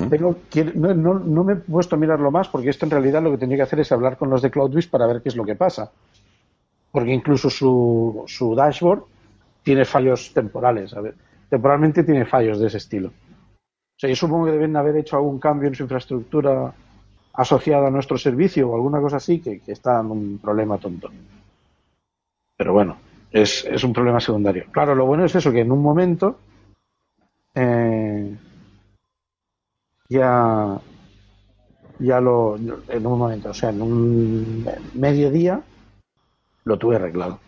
Tengo, 0.10 0.36
quiero- 0.50 0.72
no, 0.76 0.94
no- 0.94 1.20
no 1.20 1.44
me 1.44 1.54
he 1.54 1.56
puesto 1.58 1.96
a 1.96 2.00
mirarlo 2.00 2.32
más 2.32 2.48
porque 2.50 2.70
esto 2.70 2.86
en 2.86 2.92
realidad 2.92 3.22
lo 3.22 3.32
que 3.32 3.38
tendría 3.38 3.60
que 3.60 3.64
hacer 3.64 3.80
es 3.80 3.92
hablar 3.92 4.18
con 4.18 4.30
los 4.30 4.42
de 4.42 4.50
CloudWiz 4.52 4.88
para 4.88 5.08
ver 5.08 5.22
qué 5.22 5.30
es 5.30 5.36
lo 5.36 5.46
que 5.46 5.56
pasa. 5.56 5.92
Porque 6.92 7.14
incluso 7.14 7.50
su, 7.50 8.24
su 8.28 8.56
dashboard 8.56 9.04
tiene 9.64 9.86
fallos 9.86 10.34
temporales. 10.34 10.94
A 10.94 11.02
ver, 11.02 11.16
temporalmente 11.50 12.04
tiene 12.04 12.26
fallos 12.26 12.60
de 12.60 12.68
ese 12.68 12.78
estilo. 12.78 13.10
O 13.10 14.00
sea, 14.00 14.10
yo 14.10 14.16
supongo 14.16 14.46
que 14.46 14.52
deben 14.52 14.76
haber 14.76 14.98
hecho 14.98 15.16
algún 15.16 15.40
cambio 15.40 15.70
en 15.70 15.76
su 15.76 15.84
infraestructura 15.84 16.74
asociada 17.38 17.88
a 17.88 17.92
nuestro 17.92 18.18
servicio 18.18 18.68
o 18.68 18.76
alguna 18.76 19.00
cosa 19.00 19.18
así 19.18 19.40
que, 19.40 19.60
que 19.60 19.72
está 19.72 20.00
en 20.00 20.12
un 20.12 20.40
problema 20.40 20.78
tonto. 20.78 21.10
Pero 22.58 22.74
bueno, 22.74 22.98
es, 23.32 23.64
es 23.66 23.84
un 23.84 23.94
problema 23.94 24.20
secundario. 24.20 24.66
Claro, 24.72 24.96
lo 24.96 25.06
bueno 25.06 25.24
es 25.26 25.36
eso, 25.36 25.52
que 25.52 25.62
en 25.62 25.72
un 25.72 25.82
momento 25.82 26.40
eh, 27.54 28.36
ya 30.10 30.82
ya 32.00 32.22
lo 32.22 32.56
en 32.56 33.06
un 33.06 33.20
momento, 33.20 33.50
o 33.50 33.54
sea, 33.54 33.70
en 33.70 33.82
un 33.82 34.70
mediodía 34.94 35.62
lo 36.64 36.78
tuve 36.78 36.96
arreglado. 36.96 37.40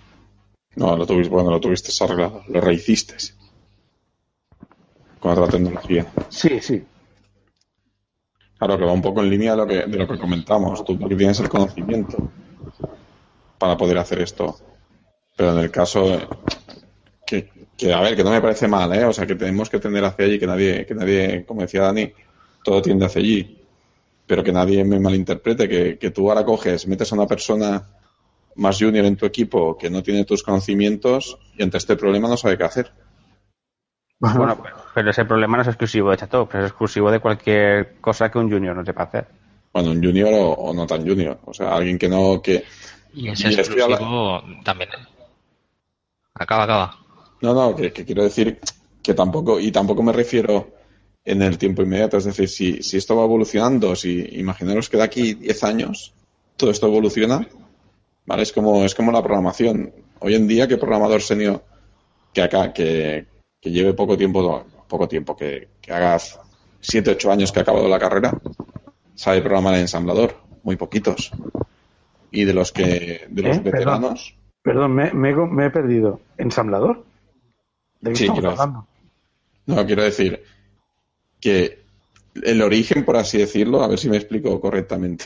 No, 0.76 0.96
lo 0.96 1.06
tuviste, 1.08 1.34
bueno, 1.34 1.50
lo 1.50 1.60
tuviste 1.60 1.92
arreglado, 2.04 2.44
lo 2.48 2.62
rehiciste 2.62 3.16
con 5.20 5.32
otra 5.32 5.48
tecnología. 5.48 6.06
Sí, 6.30 6.60
sí. 6.62 6.84
Claro, 8.60 8.78
que 8.78 8.86
va 8.90 8.94
un 9.00 9.02
poco 9.02 9.22
en 9.24 9.30
línea 9.32 9.52
de 9.54 9.58
lo 9.58 9.66
que, 9.66 9.80
de 9.88 9.98
lo 9.98 10.08
que 10.08 10.20
comentamos. 10.20 10.86
Tú 10.86 10.96
tienes 10.98 11.40
el 11.40 11.50
conocimiento 11.50 12.18
para 13.58 13.78
poder 13.78 13.98
hacer 13.98 14.22
esto. 14.22 14.58
Pero 15.38 15.54
en 15.54 15.60
el 15.60 15.72
caso 15.72 16.10
de- 16.10 16.28
que, 17.26 17.50
que, 17.78 17.94
a 17.94 18.02
ver, 18.02 18.16
que 18.16 18.24
no 18.24 18.32
me 18.32 18.42
parece 18.42 18.68
mal, 18.68 18.94
¿eh? 18.94 19.06
O 19.06 19.14
sea, 19.14 19.26
que 19.28 19.36
tenemos 19.36 19.70
que 19.70 19.80
tender 19.80 20.04
hacia 20.06 20.26
allí, 20.26 20.40
que 20.40 20.48
nadie, 20.48 20.86
que 20.86 20.96
nadie, 20.96 21.46
como 21.46 21.62
decía 21.62 21.82
Dani, 21.84 22.12
todo 22.64 22.82
tiende 22.82 23.06
hacia 23.06 23.22
allí. 23.22 23.58
Pero 24.28 24.44
que 24.44 24.52
nadie 24.54 24.84
me 24.86 25.00
malinterprete, 25.00 25.70
que, 25.70 25.98
que 26.00 26.12
tú 26.12 26.30
ahora 26.30 26.46
coges, 26.46 26.88
metes 26.88 27.12
a 27.12 27.16
una 27.16 27.28
persona 27.28 27.84
más 28.56 28.78
junior 28.80 29.06
en 29.06 29.18
tu 29.18 29.26
equipo 29.26 29.78
que 29.78 29.90
no 29.90 30.04
tiene 30.04 30.26
tus 30.26 30.44
conocimientos 30.44 31.38
y 31.58 31.64
ante 31.64 31.78
este 31.78 31.96
problema 31.98 32.28
no 32.30 32.38
sabe 32.38 32.58
qué 32.58 32.66
hacer. 32.66 32.94
Bueno, 34.20 34.60
pero, 34.62 34.76
pero 34.94 35.10
ese 35.12 35.26
problema 35.26 35.58
no 35.58 35.62
es 35.62 35.70
exclusivo 35.70 36.12
de 36.12 36.18
Chatop, 36.18 36.54
es 36.56 36.66
exclusivo 36.66 37.10
de 37.10 37.20
cualquier 37.20 37.96
cosa 38.02 38.30
que 38.30 38.38
un 38.38 38.52
junior 38.52 38.76
no 38.76 38.86
sepa 38.86 39.04
hacer. 39.04 39.28
Bueno, 39.72 39.92
un 39.92 40.04
junior 40.04 40.34
o, 40.34 40.52
o 40.52 40.74
no 40.74 40.86
tan 40.86 41.08
junior. 41.08 41.40
O 41.46 41.54
sea, 41.54 41.76
alguien 41.76 41.98
que 41.98 42.10
no, 42.10 42.42
que, 42.42 42.66
Y 43.14 43.30
ese 43.30 43.50
Y 43.50 43.54
exclusivo 43.54 44.44
también. 44.64 44.90
Acaba, 46.34 46.64
acaba. 46.64 46.96
No, 47.42 47.54
no, 47.54 47.76
que, 47.76 47.94
que 47.94 48.06
quiero 48.06 48.24
decir 48.24 48.60
que 49.02 49.14
tampoco, 49.14 49.60
y 49.60 49.72
tampoco 49.72 50.04
me 50.04 50.12
refiero 50.12 50.80
en 51.24 51.42
el 51.42 51.58
tiempo 51.58 51.82
inmediato, 51.82 52.18
es 52.18 52.26
decir, 52.26 52.50
si, 52.50 52.84
si 52.84 52.98
esto 52.98 53.16
va 53.16 53.24
evolucionando, 53.24 53.96
si 53.96 54.20
imaginaros 54.40 54.90
que 54.90 54.98
de 54.98 55.04
aquí 55.04 55.34
10 55.36 55.64
años 55.64 56.14
todo 56.58 56.72
esto 56.72 56.88
evoluciona, 56.88 57.48
¿vale? 58.26 58.44
Es 58.44 58.52
como, 58.52 58.84
es 58.84 58.96
como 58.96 59.12
la 59.12 59.24
programación. 59.24 59.94
Hoy 60.20 60.36
en 60.36 60.48
día, 60.48 60.68
¿qué 60.68 60.78
programador 60.78 61.22
senior 61.22 61.64
que 62.34 62.42
acá, 62.42 62.74
que, 62.74 63.26
que 63.62 63.72
lleve 63.72 63.94
poco 63.94 64.18
tiempo, 64.18 64.66
poco 64.88 65.08
tiempo, 65.08 65.36
que, 65.36 65.70
que 65.82 65.92
hagas 65.92 66.40
7, 66.80 67.12
8 67.12 67.32
años 67.32 67.52
que 67.52 67.60
ha 67.60 67.62
acabado 67.64 67.88
la 67.90 68.00
carrera, 68.00 68.40
sabe 69.16 69.42
programar 69.42 69.76
en 69.76 69.82
ensamblador? 69.82 70.36
Muy 70.64 70.76
poquitos. 70.76 71.32
Y 72.32 72.44
de 72.46 72.54
los 72.54 72.72
que, 72.72 73.26
de 73.30 73.42
los 73.42 73.58
¿Eh? 73.58 73.62
Veteranos, 73.64 74.36
Perdón, 74.62 74.94
me, 74.94 75.12
me, 75.14 75.30
he- 75.32 75.36
me 75.36 75.66
he 75.66 75.70
perdido. 75.70 76.20
¿Ensamblador? 76.38 77.06
¿De 78.02 78.12
qué 78.12 78.18
Sí, 78.18 78.24
estamos 78.26 78.46
hablando? 78.46 78.88
No, 79.66 79.86
quiero 79.86 80.04
decir 80.04 80.44
que 81.40 81.80
el 82.44 82.62
origen, 82.62 83.06
por 83.06 83.18
así 83.18 83.38
decirlo, 83.38 83.82
a 83.84 83.88
ver 83.88 84.00
si 84.00 84.10
me 84.10 84.18
explico 84.18 84.60
correctamente, 84.62 85.26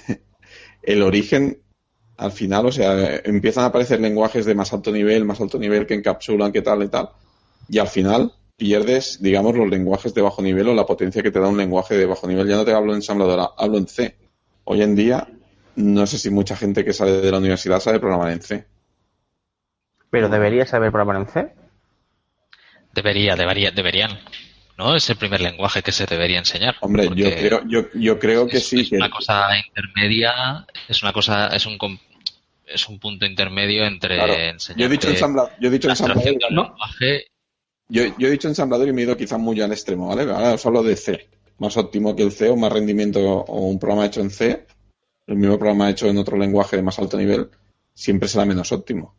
el 0.83 1.01
origen, 1.01 1.61
al 2.17 2.31
final, 2.31 2.67
o 2.67 2.71
sea, 2.71 3.17
empiezan 3.23 3.63
a 3.63 3.67
aparecer 3.67 3.99
lenguajes 3.99 4.45
de 4.45 4.55
más 4.55 4.71
alto 4.73 4.91
nivel, 4.91 5.25
más 5.25 5.41
alto 5.41 5.57
nivel 5.57 5.85
que 5.85 5.95
encapsulan, 5.95 6.51
que 6.51 6.61
tal 6.61 6.83
y 6.83 6.87
tal, 6.89 7.09
y 7.69 7.79
al 7.79 7.87
final 7.87 8.31
pierdes, 8.57 9.21
digamos, 9.21 9.55
los 9.55 9.67
lenguajes 9.69 10.13
de 10.13 10.21
bajo 10.21 10.41
nivel 10.41 10.67
o 10.69 10.73
la 10.73 10.85
potencia 10.85 11.21
que 11.23 11.31
te 11.31 11.39
da 11.39 11.47
un 11.47 11.57
lenguaje 11.57 11.95
de 11.97 12.05
bajo 12.05 12.27
nivel. 12.27 12.47
Ya 12.47 12.55
no 12.55 12.65
te 12.65 12.73
hablo 12.73 12.91
en 12.91 12.97
ensambladora, 12.97 13.49
hablo 13.57 13.77
en 13.77 13.87
C. 13.87 14.15
Hoy 14.65 14.81
en 14.81 14.95
día, 14.95 15.27
no 15.75 16.05
sé 16.07 16.17
si 16.17 16.29
mucha 16.29 16.55
gente 16.55 16.85
que 16.85 16.93
sale 16.93 17.13
de 17.13 17.31
la 17.31 17.39
universidad 17.39 17.79
sabe 17.79 17.99
programar 17.99 18.31
en 18.31 18.41
C. 18.41 18.65
Pero 20.09 20.29
debería 20.29 20.65
saber 20.65 20.91
programar 20.91 21.21
en 21.23 21.27
C. 21.27 21.53
Debería, 22.93 23.35
debería, 23.35 23.71
deberían. 23.71 24.11
¿No? 24.77 24.95
Es 24.95 25.07
el 25.09 25.17
primer 25.17 25.39
lenguaje 25.41 25.83
que 25.83 25.91
se 25.91 26.05
debería 26.07 26.39
enseñar. 26.39 26.75
Hombre, 26.81 27.07
yo 27.15 27.29
creo, 27.29 27.61
yo, 27.67 27.81
yo 27.93 28.17
creo 28.19 28.47
que 28.47 28.57
es, 28.57 28.67
sí. 28.67 28.81
es 28.81 28.89
que- 28.89 28.95
una 28.97 29.09
cosa 29.09 29.47
intermedia, 29.57 30.65
es 30.87 31.03
una 31.03 31.13
cosa, 31.13 31.47
es 31.47 31.65
un 31.67 31.77
com- 31.77 31.97
es 32.65 32.89
un 32.89 32.97
punto 32.97 33.25
intermedio 33.25 33.83
entre 33.85 34.15
Claro. 34.15 34.33
enseñar 34.33 34.79
Yo 34.79 34.85
he 34.85 34.89
dicho 34.89 35.09
ensamblador, 35.09 35.51
yo 35.59 35.67
he 35.67 35.71
dicho 35.71 35.87
la 35.87 35.93
abstracción 35.93 36.33
ensamblador, 36.35 36.39
de 36.39 36.47
un 36.49 36.55
no. 36.55 36.63
lenguaje 36.63 37.27
Yo, 37.93 38.01
yo 38.17 38.27
he 38.27 38.31
dicho 38.31 38.47
ensamblador 38.47 38.87
y 38.87 38.91
me 38.91 39.01
he 39.01 39.05
ido 39.05 39.15
quizás 39.15 39.39
muy 39.39 39.61
al 39.61 39.71
extremo, 39.71 40.07
¿vale? 40.07 40.23
Ahora 40.23 40.55
os 40.55 40.65
hablo 40.65 40.81
de 40.81 40.95
C. 40.95 41.29
Más 41.59 41.77
óptimo 41.77 42.15
que 42.15 42.23
el 42.23 42.31
C 42.31 42.49
o 42.49 42.55
más 42.55 42.73
rendimiento 42.73 43.19
o 43.19 43.67
un 43.67 43.77
programa 43.77 44.07
hecho 44.07 44.19
en 44.19 44.31
C, 44.31 44.65
el 45.27 45.35
mismo 45.35 45.59
programa 45.59 45.91
hecho 45.91 46.07
en 46.07 46.17
otro 46.17 46.35
lenguaje 46.35 46.75
de 46.75 46.81
más 46.81 46.97
alto 46.97 47.17
nivel, 47.17 47.51
siempre 47.93 48.27
será 48.27 48.45
menos 48.45 48.71
óptimo. 48.71 49.13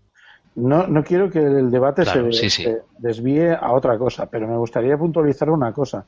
No, 0.56 0.88
no 0.88 1.04
quiero 1.04 1.30
que 1.30 1.38
el 1.38 1.70
debate 1.70 2.02
Claro, 2.02 2.32
se, 2.32 2.40
sí, 2.40 2.50
sí. 2.50 2.62
se 2.64 2.82
desvíe 2.98 3.52
a 3.52 3.72
otra 3.72 3.96
cosa, 3.96 4.26
pero 4.26 4.48
me 4.48 4.56
gustaría 4.56 4.98
puntualizar 4.98 5.50
una 5.50 5.72
cosa. 5.72 6.04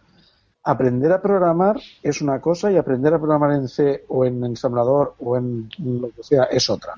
Aprender 0.64 1.12
a 1.12 1.22
programar 1.22 1.80
es 2.02 2.20
una 2.20 2.40
cosa 2.40 2.72
y 2.72 2.76
aprender 2.76 3.14
a 3.14 3.18
programar 3.18 3.52
en 3.52 3.68
C 3.68 4.04
o 4.08 4.24
en 4.24 4.42
ensamblador 4.44 5.14
o 5.20 5.36
en 5.36 5.68
lo 5.78 6.10
que 6.10 6.24
sea 6.24 6.44
es 6.44 6.68
otra. 6.68 6.94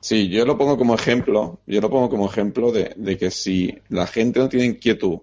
Sí, 0.00 0.28
yo 0.28 0.44
lo 0.46 0.56
pongo 0.56 0.78
como 0.78 0.94
ejemplo, 0.94 1.58
yo 1.66 1.80
lo 1.80 1.90
pongo 1.90 2.08
como 2.08 2.26
ejemplo 2.26 2.70
de, 2.70 2.92
de 2.96 3.18
que 3.18 3.30
si 3.30 3.76
la 3.88 4.06
gente 4.06 4.38
no 4.40 4.48
tiene 4.48 4.66
inquietud 4.66 5.18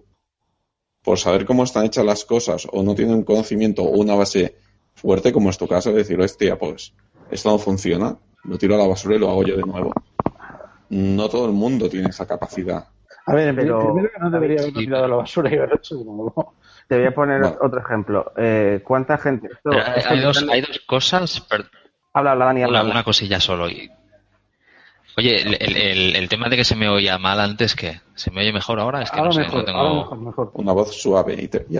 por 1.02 1.18
saber 1.18 1.46
cómo 1.46 1.64
están 1.64 1.86
hechas 1.86 2.04
las 2.04 2.24
cosas 2.24 2.66
o 2.70 2.82
no 2.82 2.94
tiene 2.94 3.14
un 3.14 3.22
conocimiento 3.24 3.82
o 3.82 3.90
una 3.98 4.14
base 4.14 4.56
fuerte, 4.94 5.32
como 5.32 5.50
es 5.50 5.56
tu 5.58 5.66
caso, 5.66 5.90
de 5.90 5.98
decir, 5.98 6.20
hostia, 6.20 6.58
pues 6.58 6.92
esto 7.30 7.50
no 7.50 7.58
funciona, 7.58 8.16
lo 8.44 8.58
tiro 8.58 8.74
a 8.74 8.78
la 8.78 8.86
basura 8.86 9.16
y 9.16 9.18
lo 9.18 9.30
hago 9.30 9.44
yo 9.44 9.56
de 9.56 9.62
nuevo. 9.62 9.92
No 10.90 11.28
todo 11.28 11.46
el 11.46 11.52
mundo 11.52 11.88
tiene 11.88 12.08
esa 12.10 12.26
capacidad. 12.26 12.86
A 13.26 13.34
ver, 13.34 13.48
en 13.48 13.56
Pero- 13.56 13.80
primero 13.80 14.10
que 14.12 14.20
no 14.20 14.30
debería 14.30 14.60
haberlo 14.60 14.78
tirado 14.78 15.04
a 15.04 15.08
la 15.08 15.16
basura 15.16 15.50
y 15.50 15.56
haberlo 15.56 15.76
hecho 15.76 15.96
de 15.96 16.04
nuevo. 16.04 16.54
Te 16.86 16.96
voy 16.98 17.06
a 17.06 17.14
poner 17.14 17.40
Bueno. 17.40 17.56
otro 17.62 17.80
ejemplo. 17.80 18.32
Eh, 18.36 18.80
¿Cuánta 18.84 19.18
gente? 19.18 19.48
esto- 19.52 19.70
hay, 20.08 20.20
dos, 20.20 20.44
hay 20.48 20.60
dos 20.60 20.80
cosas, 20.86 21.40
per- 21.40 21.64
Habla, 22.12 22.32
habla, 22.32 22.44
Dani, 22.46 22.62
habla. 22.62 22.84
una 22.84 23.02
cosilla 23.04 23.40
solo. 23.40 23.68
y- 23.68 23.90
Oye, 25.16 25.40
el, 25.42 25.56
el- 25.60 25.76
el- 25.76 26.16
el 26.16 26.28
tema 26.28 26.48
de 26.48 26.56
que 26.56 26.64
se 26.64 26.76
me 26.76 26.88
oía 26.88 27.16
mal 27.18 27.40
antes, 27.40 27.74
¿qué? 27.74 28.00
¿Se 28.14 28.30
me 28.30 28.42
oye 28.42 28.52
mejor 28.52 28.78
ahora? 28.80 29.02
Es 29.02 29.10
que 29.10 29.18
ahora 29.18 29.28
no 29.30 29.32
sé, 29.34 29.40
mejor, 29.40 29.58
no 29.60 29.64
tengo... 29.64 29.78
ahora 29.78 29.94
mejor, 30.00 30.18
mejor. 30.20 30.50
Una 30.54 30.72
voz 30.72 30.94
suave 31.00 31.34
y, 31.42 31.48
te, 31.48 31.66
y. 31.70 31.76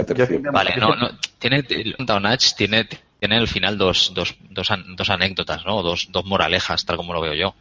Vale, 0.53 0.74
no, 0.76 0.95
no, 0.97 1.11
tiene, 1.39 1.62
el 1.68 1.95
Downatch 1.99 2.55
tiene, 2.55 2.89
tiene 3.20 3.37
al 3.37 3.49
final 3.49 3.76
dos, 3.76 4.12
dos, 4.14 4.34
dos, 4.51 4.70
an- 4.70 4.97
dos 4.97 5.11
anécdotas, 5.11 5.66
¿no? 5.66 5.82
Dos, 5.82 6.09
dos 6.11 6.24
moralejas, 6.24 6.84
tal 6.87 6.97
como 6.97 7.12
lo 7.12 7.20
veo 7.20 7.34
yo. 7.34 7.55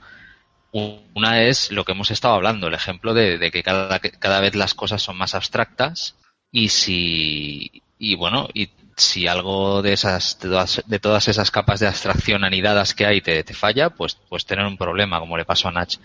Una 1.14 1.42
es 1.44 1.72
lo 1.72 1.86
que 1.86 1.94
hemos 1.94 2.12
estado 2.12 2.34
hablando, 2.34 2.68
el 2.68 2.74
ejemplo 2.74 3.14
de, 3.14 3.38
de 3.38 3.50
que 3.52 3.64
cada, 3.64 4.00
que 4.00 4.12
cada 4.12 4.42
vez 4.42 4.56
las 4.56 4.74
cosas 4.74 5.02
son 5.02 5.18
más 5.18 5.34
abstractas 5.34 6.16
y 6.52 6.68
si, 6.70 7.82
y 7.98 8.16
bueno, 8.16 8.50
y 8.54 8.70
si 8.98 9.28
algo 9.28 9.82
de 9.82 9.94
esas, 9.94 10.40
de 10.40 10.50
todas, 10.50 10.84
de 10.86 11.00
todas 11.00 11.28
esas 11.28 11.52
capas 11.52 11.80
de 11.80 11.88
abstracción 11.88 12.44
anidadas 12.44 12.94
que 12.94 13.06
hay 13.06 13.22
te, 13.22 13.44
te 13.44 13.54
falla, 13.54 13.90
pues, 13.90 14.18
pues 14.30 14.46
tener 14.46 14.66
un 14.66 14.78
problema, 14.78 15.20
como 15.20 15.38
le 15.38 15.46
pasó 15.46 15.68
a 15.68 15.72
Nach. 15.72 15.96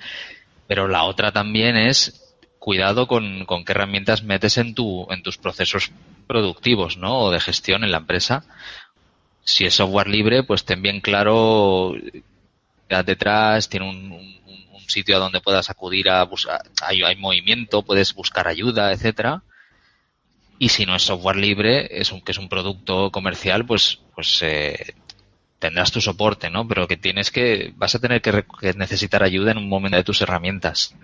Pero 0.67 0.89
la 0.89 1.05
otra 1.05 1.33
también 1.33 1.77
es 1.77 2.37
cuidado 2.59 3.07
con, 3.09 3.45
con 3.47 3.65
qué 3.65 3.73
herramientas 3.73 4.23
metes 4.23 4.59
en 4.59 4.75
tu, 4.75 5.07
en 5.11 5.23
tus 5.23 5.39
procesos 5.39 5.93
productivos, 6.27 6.97
¿no? 6.97 7.19
O 7.21 7.31
de 7.31 7.41
gestión 7.41 7.85
en 7.85 7.93
la 7.93 7.99
empresa. 7.99 8.45
Si 9.45 9.67
es 9.67 9.75
software 9.75 10.09
libre, 10.09 10.43
pues 10.45 10.65
ten 10.65 10.81
bien 10.83 11.01
claro 11.03 11.95
detrás, 13.05 13.69
tiene 13.69 13.89
un, 13.89 14.13
un- 14.13 14.41
un 14.73 14.89
sitio 14.89 15.17
a 15.17 15.21
donde 15.21 15.41
puedas 15.41 15.71
acudir 15.71 16.09
a 16.11 16.25
buscar, 16.25 16.61
hay, 16.83 17.03
hay 17.03 17.17
movimiento, 17.17 17.83
puedes 17.83 18.13
buscar 18.15 18.49
ayuda, 18.49 18.93
etcétera. 18.93 19.43
Y 20.63 20.69
si 20.69 20.85
no 20.85 20.95
es 20.95 21.05
software 21.05 21.37
libre, 21.37 21.89
es 21.91 22.13
un, 22.13 22.21
que 22.21 22.33
es 22.33 22.39
un 22.39 22.51
producto 22.51 23.11
comercial, 23.11 23.65
pues, 23.65 23.99
pues 24.15 24.43
eh, 24.43 24.95
tendrás 25.59 25.91
tu 25.91 26.03
soporte, 26.03 26.51
¿no? 26.51 26.69
Pero 26.69 26.87
que 26.87 26.99
tienes 26.99 27.31
que, 27.31 27.73
vas 27.77 27.95
a 27.95 27.99
tener 27.99 28.21
que, 28.21 28.45
que, 28.61 28.75
necesitar 28.75 29.23
ayuda 29.23 29.53
en 29.53 29.57
un 29.57 29.71
momento 29.71 29.97
de 29.97 30.05
tus 30.05 30.21
herramientas. 30.21 30.95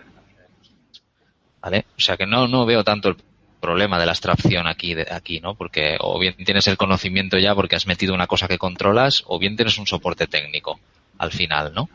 ¿Vale? 1.62 1.86
O 1.96 2.00
sea 2.02 2.18
que 2.18 2.26
no, 2.26 2.46
no 2.46 2.66
veo 2.66 2.84
tanto 2.84 3.08
el 3.08 3.16
problema 3.58 3.98
de 3.98 4.04
la 4.04 4.12
abstracción 4.12 4.66
aquí, 4.66 4.92
de, 4.92 5.06
aquí, 5.10 5.40
¿no? 5.40 5.54
Porque 5.54 5.96
o 6.00 6.18
bien 6.18 6.34
tienes 6.44 6.66
el 6.66 6.76
conocimiento 6.76 7.38
ya 7.38 7.54
porque 7.54 7.76
has 7.76 7.86
metido 7.86 8.12
una 8.12 8.26
cosa 8.26 8.48
que 8.48 8.58
controlas, 8.58 9.24
o 9.26 9.38
bien 9.38 9.56
tienes 9.56 9.78
un 9.78 9.86
soporte 9.86 10.26
técnico 10.26 10.78
al 11.16 11.32
final, 11.32 11.72
¿no? 11.74 11.88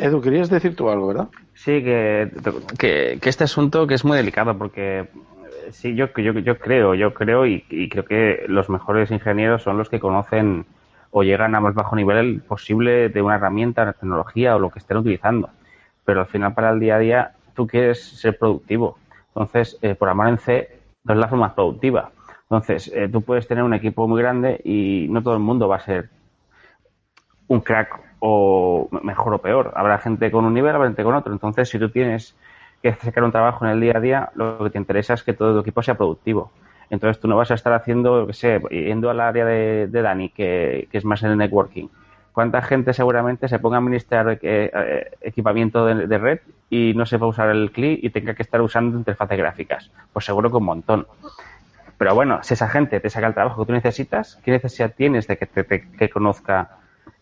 Edu, 0.00 0.22
querías 0.22 0.48
decir 0.48 0.74
tú 0.74 0.88
algo, 0.88 1.08
¿verdad? 1.08 1.28
Sí, 1.52 1.82
que, 1.82 2.30
que, 2.78 3.18
que 3.20 3.28
este 3.28 3.44
asunto 3.44 3.86
que 3.86 3.92
es 3.92 4.06
muy 4.06 4.16
delicado 4.16 4.56
porque 4.56 5.06
sí, 5.72 5.94
yo, 5.94 6.12
yo, 6.14 6.32
yo 6.32 6.58
creo, 6.58 6.94
yo 6.94 7.14
creo 7.14 7.46
y, 7.46 7.62
creo 7.90 8.04
que 8.04 8.44
los 8.48 8.68
mejores 8.68 9.10
ingenieros 9.10 9.62
son 9.62 9.78
los 9.78 9.88
que 9.88 10.00
conocen 10.00 10.66
o 11.10 11.22
llegan 11.22 11.54
a 11.54 11.60
más 11.60 11.74
bajo 11.74 11.96
nivel 11.96 12.42
posible 12.42 13.08
de 13.08 13.22
una 13.22 13.36
herramienta, 13.36 13.82
una 13.82 13.92
tecnología 13.92 14.56
o 14.56 14.58
lo 14.58 14.70
que 14.70 14.78
estén 14.78 14.98
utilizando. 14.98 15.50
Pero 16.04 16.20
al 16.20 16.26
final 16.26 16.54
para 16.54 16.70
el 16.70 16.80
día 16.80 16.96
a 16.96 16.98
día 16.98 17.32
tú 17.54 17.66
quieres 17.66 18.02
ser 18.02 18.38
productivo. 18.38 18.98
Entonces, 19.28 19.78
eh, 19.82 19.94
por 19.94 20.08
amar 20.08 20.28
en 20.28 20.38
C 20.38 20.80
no 21.04 21.14
es 21.14 21.20
la 21.20 21.28
forma 21.28 21.54
productiva. 21.54 22.10
Entonces, 22.42 22.90
eh, 22.94 23.08
tú 23.08 23.22
puedes 23.22 23.46
tener 23.46 23.64
un 23.64 23.74
equipo 23.74 24.08
muy 24.08 24.20
grande 24.22 24.60
y 24.64 25.06
no 25.10 25.22
todo 25.22 25.34
el 25.34 25.40
mundo 25.40 25.68
va 25.68 25.76
a 25.76 25.80
ser 25.80 26.10
un 27.46 27.60
crack 27.60 28.00
o 28.20 28.88
mejor 29.02 29.34
o 29.34 29.38
peor. 29.38 29.72
Habrá 29.74 29.98
gente 29.98 30.30
con 30.30 30.44
un 30.44 30.54
nivel, 30.54 30.74
habrá 30.74 30.88
gente 30.88 31.04
con 31.04 31.14
otro. 31.14 31.32
Entonces, 31.32 31.68
si 31.68 31.78
tú 31.78 31.90
tienes 31.90 32.36
que 32.82 32.94
sacar 32.94 33.24
un 33.24 33.32
trabajo 33.32 33.64
en 33.64 33.72
el 33.72 33.80
día 33.80 33.96
a 33.96 34.00
día, 34.00 34.30
lo 34.34 34.62
que 34.64 34.70
te 34.70 34.78
interesa 34.78 35.14
es 35.14 35.22
que 35.22 35.32
todo 35.32 35.54
tu 35.54 35.60
equipo 35.60 35.82
sea 35.82 35.96
productivo. 35.96 36.52
Entonces 36.90 37.20
tú 37.20 37.28
no 37.28 37.36
vas 37.36 37.50
a 37.50 37.54
estar 37.54 37.72
haciendo, 37.72 38.26
qué 38.26 38.32
sé, 38.32 38.60
yendo 38.70 39.10
al 39.10 39.20
área 39.20 39.44
de, 39.44 39.88
Dani, 39.90 40.30
que, 40.30 40.88
que, 40.90 40.98
es 40.98 41.04
más 41.04 41.22
en 41.22 41.32
el 41.32 41.36
networking. 41.36 41.88
¿Cuánta 42.32 42.62
gente 42.62 42.94
seguramente 42.94 43.48
se 43.48 43.58
ponga 43.58 43.76
a 43.76 43.80
administrar 43.80 44.38
eh, 44.42 45.10
equipamiento 45.20 45.84
de, 45.86 46.18
red 46.18 46.38
y 46.70 46.94
no 46.94 47.04
sepa 47.04 47.26
usar 47.26 47.50
el 47.50 47.72
CLI 47.72 48.00
y 48.02 48.10
tenga 48.10 48.34
que 48.34 48.42
estar 48.42 48.60
usando 48.60 48.96
interfaces 48.96 49.36
gráficas? 49.36 49.90
Pues 50.12 50.24
seguro 50.24 50.48
que 50.48 50.56
un 50.56 50.64
montón. 50.64 51.06
Pero 51.98 52.14
bueno, 52.14 52.38
si 52.42 52.54
esa 52.54 52.68
gente 52.68 53.00
te 53.00 53.10
saca 53.10 53.26
el 53.26 53.34
trabajo 53.34 53.62
que 53.62 53.66
tú 53.66 53.72
necesitas, 53.72 54.36
¿qué 54.44 54.52
necesidad 54.52 54.94
tienes 54.96 55.26
de 55.26 55.36
que 55.36 55.46
te, 55.46 55.64
te 55.64 55.90
que 55.90 56.08
conozca 56.08 56.76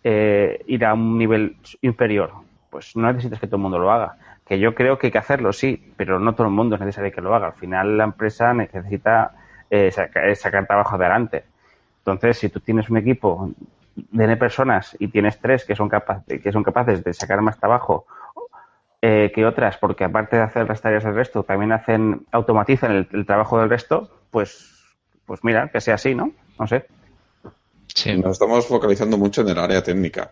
eh, 0.05 0.63
ir 0.67 0.85
a 0.85 0.93
un 0.93 1.17
nivel 1.17 1.57
inferior? 1.81 2.33
Pues 2.69 2.95
no 2.95 3.11
necesitas 3.11 3.41
que 3.41 3.47
todo 3.47 3.57
el 3.57 3.63
mundo 3.63 3.79
lo 3.79 3.91
haga 3.91 4.17
que 4.47 4.59
yo 4.61 4.75
creo 4.75 4.97
que 4.97 5.09
hay 5.09 5.11
que 5.11 5.19
hacerlo, 5.19 5.53
sí, 5.53 5.93
pero 5.97 6.21
no 6.21 6.35
todo 6.35 6.47
el 6.47 6.53
mundo 6.53 6.77
es 6.77 6.81
necesario 6.81 7.13
que 7.13 7.21
lo 7.21 7.35
haga. 7.35 7.49
Al 7.49 7.55
final 7.55 7.99
la 7.99 8.05
empresa 8.05 8.55
necesita 8.55 9.33
eh, 9.69 9.91
sacar, 9.91 10.35
sacar, 10.37 10.67
trabajo 10.67 10.95
adelante. 10.95 11.45
Entonces, 11.99 12.39
si 12.39 12.49
tú 12.49 12.61
tienes 12.61 12.89
un 12.89 12.99
equipo 12.99 13.51
de 13.97 14.25
N 14.25 14.37
personas 14.37 14.97
y 15.01 15.09
tienes 15.09 15.41
tres 15.41 15.65
que 15.65 15.75
son, 15.75 15.89
capaz, 15.89 16.25
que 16.27 16.53
son 16.53 16.63
capaces 16.63 17.03
de 17.03 17.13
sacar 17.13 17.41
más 17.41 17.59
trabajo 17.59 18.07
eh, 19.03 19.33
que 19.35 19.45
otras, 19.45 19.79
porque 19.79 20.05
aparte 20.05 20.37
de 20.37 20.43
hacer 20.43 20.69
las 20.69 20.81
tareas 20.81 21.03
del 21.03 21.17
resto, 21.17 21.43
también 21.43 21.73
hacen, 21.73 22.25
automatizan 22.31 22.93
el, 22.93 23.09
el, 23.13 23.27
trabajo 23.27 23.59
del 23.59 23.69
resto, 23.69 24.09
pues, 24.31 24.97
pues 25.25 25.43
mira, 25.43 25.69
que 25.71 25.81
sea 25.81 25.97
así, 25.97 26.15
¿no? 26.15 26.31
No 26.59 26.69
sé. 26.69 26.87
Sí. 27.89 28.17
Nos 28.17 28.33
estamos 28.33 28.69
focalizando 28.69 29.19
mucho 29.19 29.41
en 29.41 29.49
el 29.49 29.59
área 29.59 29.83
técnica. 29.83 30.31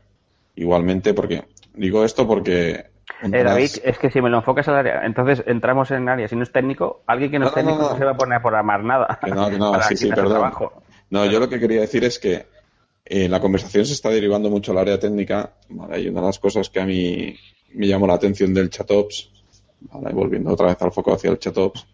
Igualmente, 0.55 1.15
porque 1.15 1.43
digo 1.75 2.05
esto 2.05 2.29
porque 2.29 2.94
eh, 3.23 3.43
David, 3.43 3.71
es 3.83 3.99
que 3.99 4.11
si 4.11 4.21
me 4.21 4.31
lo 4.31 4.39
enfocas 4.39 4.69
al 4.69 4.77
área, 4.77 5.05
entonces 5.05 5.43
entramos 5.47 5.91
en 5.91 6.09
área. 6.09 6.29
Si 6.29 6.37
no 6.37 6.43
es 6.43 6.53
técnico, 6.53 7.03
alguien 7.07 7.31
que 7.31 7.39
no, 7.39 7.45
no 7.45 7.49
es 7.49 7.55
técnico 7.55 7.79
no, 7.79 7.91
no, 7.91 7.99
se 7.99 8.05
va 8.05 8.13
a 8.13 8.17
poner 8.17 8.39
a 8.39 8.43
programar 8.43 8.83
nada. 8.85 9.19
Que 9.23 9.31
no, 9.31 9.51
que 9.51 9.59
no, 9.59 9.81
sí, 9.89 9.97
sí, 9.97 10.09
perdón. 10.09 10.31
Trabajo. 10.31 10.83
No, 11.11 11.27
yo 11.27 11.41
lo 11.41 11.49
que 11.49 11.61
quería 11.61 11.81
decir 11.81 12.05
es 12.05 12.19
que 12.19 12.47
eh, 13.05 13.29
la 13.29 13.41
conversación 13.41 13.85
se 13.85 13.93
está 13.93 14.11
derivando 14.11 14.51
mucho 14.51 14.73
al 14.73 14.79
área 14.79 14.99
técnica. 14.99 15.53
¿vale? 15.69 16.01
Y 16.01 16.09
una 16.09 16.21
de 16.21 16.27
las 16.27 16.39
cosas 16.39 16.71
que 16.71 16.81
a 16.81 16.87
mí 16.87 17.37
me 17.75 17.87
llamó 17.87 18.07
la 18.07 18.15
atención 18.15 18.55
del 18.55 18.71
ChatOps, 18.71 19.31
¿vale? 19.81 20.15
volviendo 20.15 20.53
otra 20.53 20.69
vez 20.69 20.81
al 20.81 20.93
foco 20.93 21.15
hacia 21.15 21.31
el 21.31 21.39
ChatOps, 21.39 21.87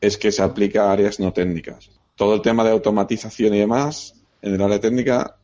es 0.00 0.18
que 0.18 0.32
se 0.32 0.42
aplica 0.42 0.88
a 0.88 0.92
áreas 0.92 1.20
no 1.20 1.32
técnicas. 1.32 1.90
Todo 2.14 2.34
el 2.34 2.42
tema 2.42 2.64
de 2.64 2.70
automatización 2.70 3.54
y 3.54 3.58
demás 3.58 4.14
en 4.42 4.54
el 4.54 4.62
área 4.62 4.80
técnica 4.80 5.36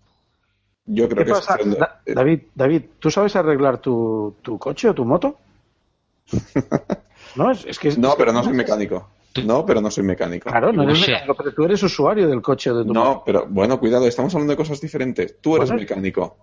yo 0.86 1.08
creo 1.08 1.24
que 1.24 1.32
pasa? 1.32 1.56
Es... 1.56 1.78
Da 1.78 1.89
David, 2.06 2.40
David, 2.54 2.82
¿tú 2.98 3.10
sabes 3.10 3.36
arreglar 3.36 3.78
tu, 3.78 4.36
tu 4.42 4.58
coche 4.58 4.88
o 4.88 4.94
tu 4.94 5.04
moto? 5.04 5.38
no, 7.36 7.50
es, 7.50 7.64
es 7.64 7.78
que 7.78 7.96
no, 7.96 8.14
pero 8.16 8.32
no 8.32 8.42
soy 8.42 8.54
mecánico. 8.54 9.08
No, 9.44 9.64
pero 9.64 9.80
no 9.80 9.90
soy 9.90 10.02
mecánico. 10.04 10.50
Claro, 10.50 10.72
no 10.72 10.82
eres 10.82 11.00
mecánico, 11.00 11.34
pero 11.36 11.54
tú 11.54 11.64
eres 11.64 11.82
usuario 11.82 12.28
del 12.28 12.42
coche 12.42 12.70
o 12.70 12.76
de 12.78 12.84
tu 12.84 12.92
No, 12.92 13.04
moto. 13.04 13.22
pero 13.24 13.46
bueno, 13.48 13.78
cuidado, 13.78 14.06
estamos 14.06 14.34
hablando 14.34 14.52
de 14.52 14.56
cosas 14.56 14.80
diferentes. 14.80 15.36
Tú 15.40 15.56
eres 15.56 15.68
Bueno, 15.68 15.80
mecánico. 15.82 16.36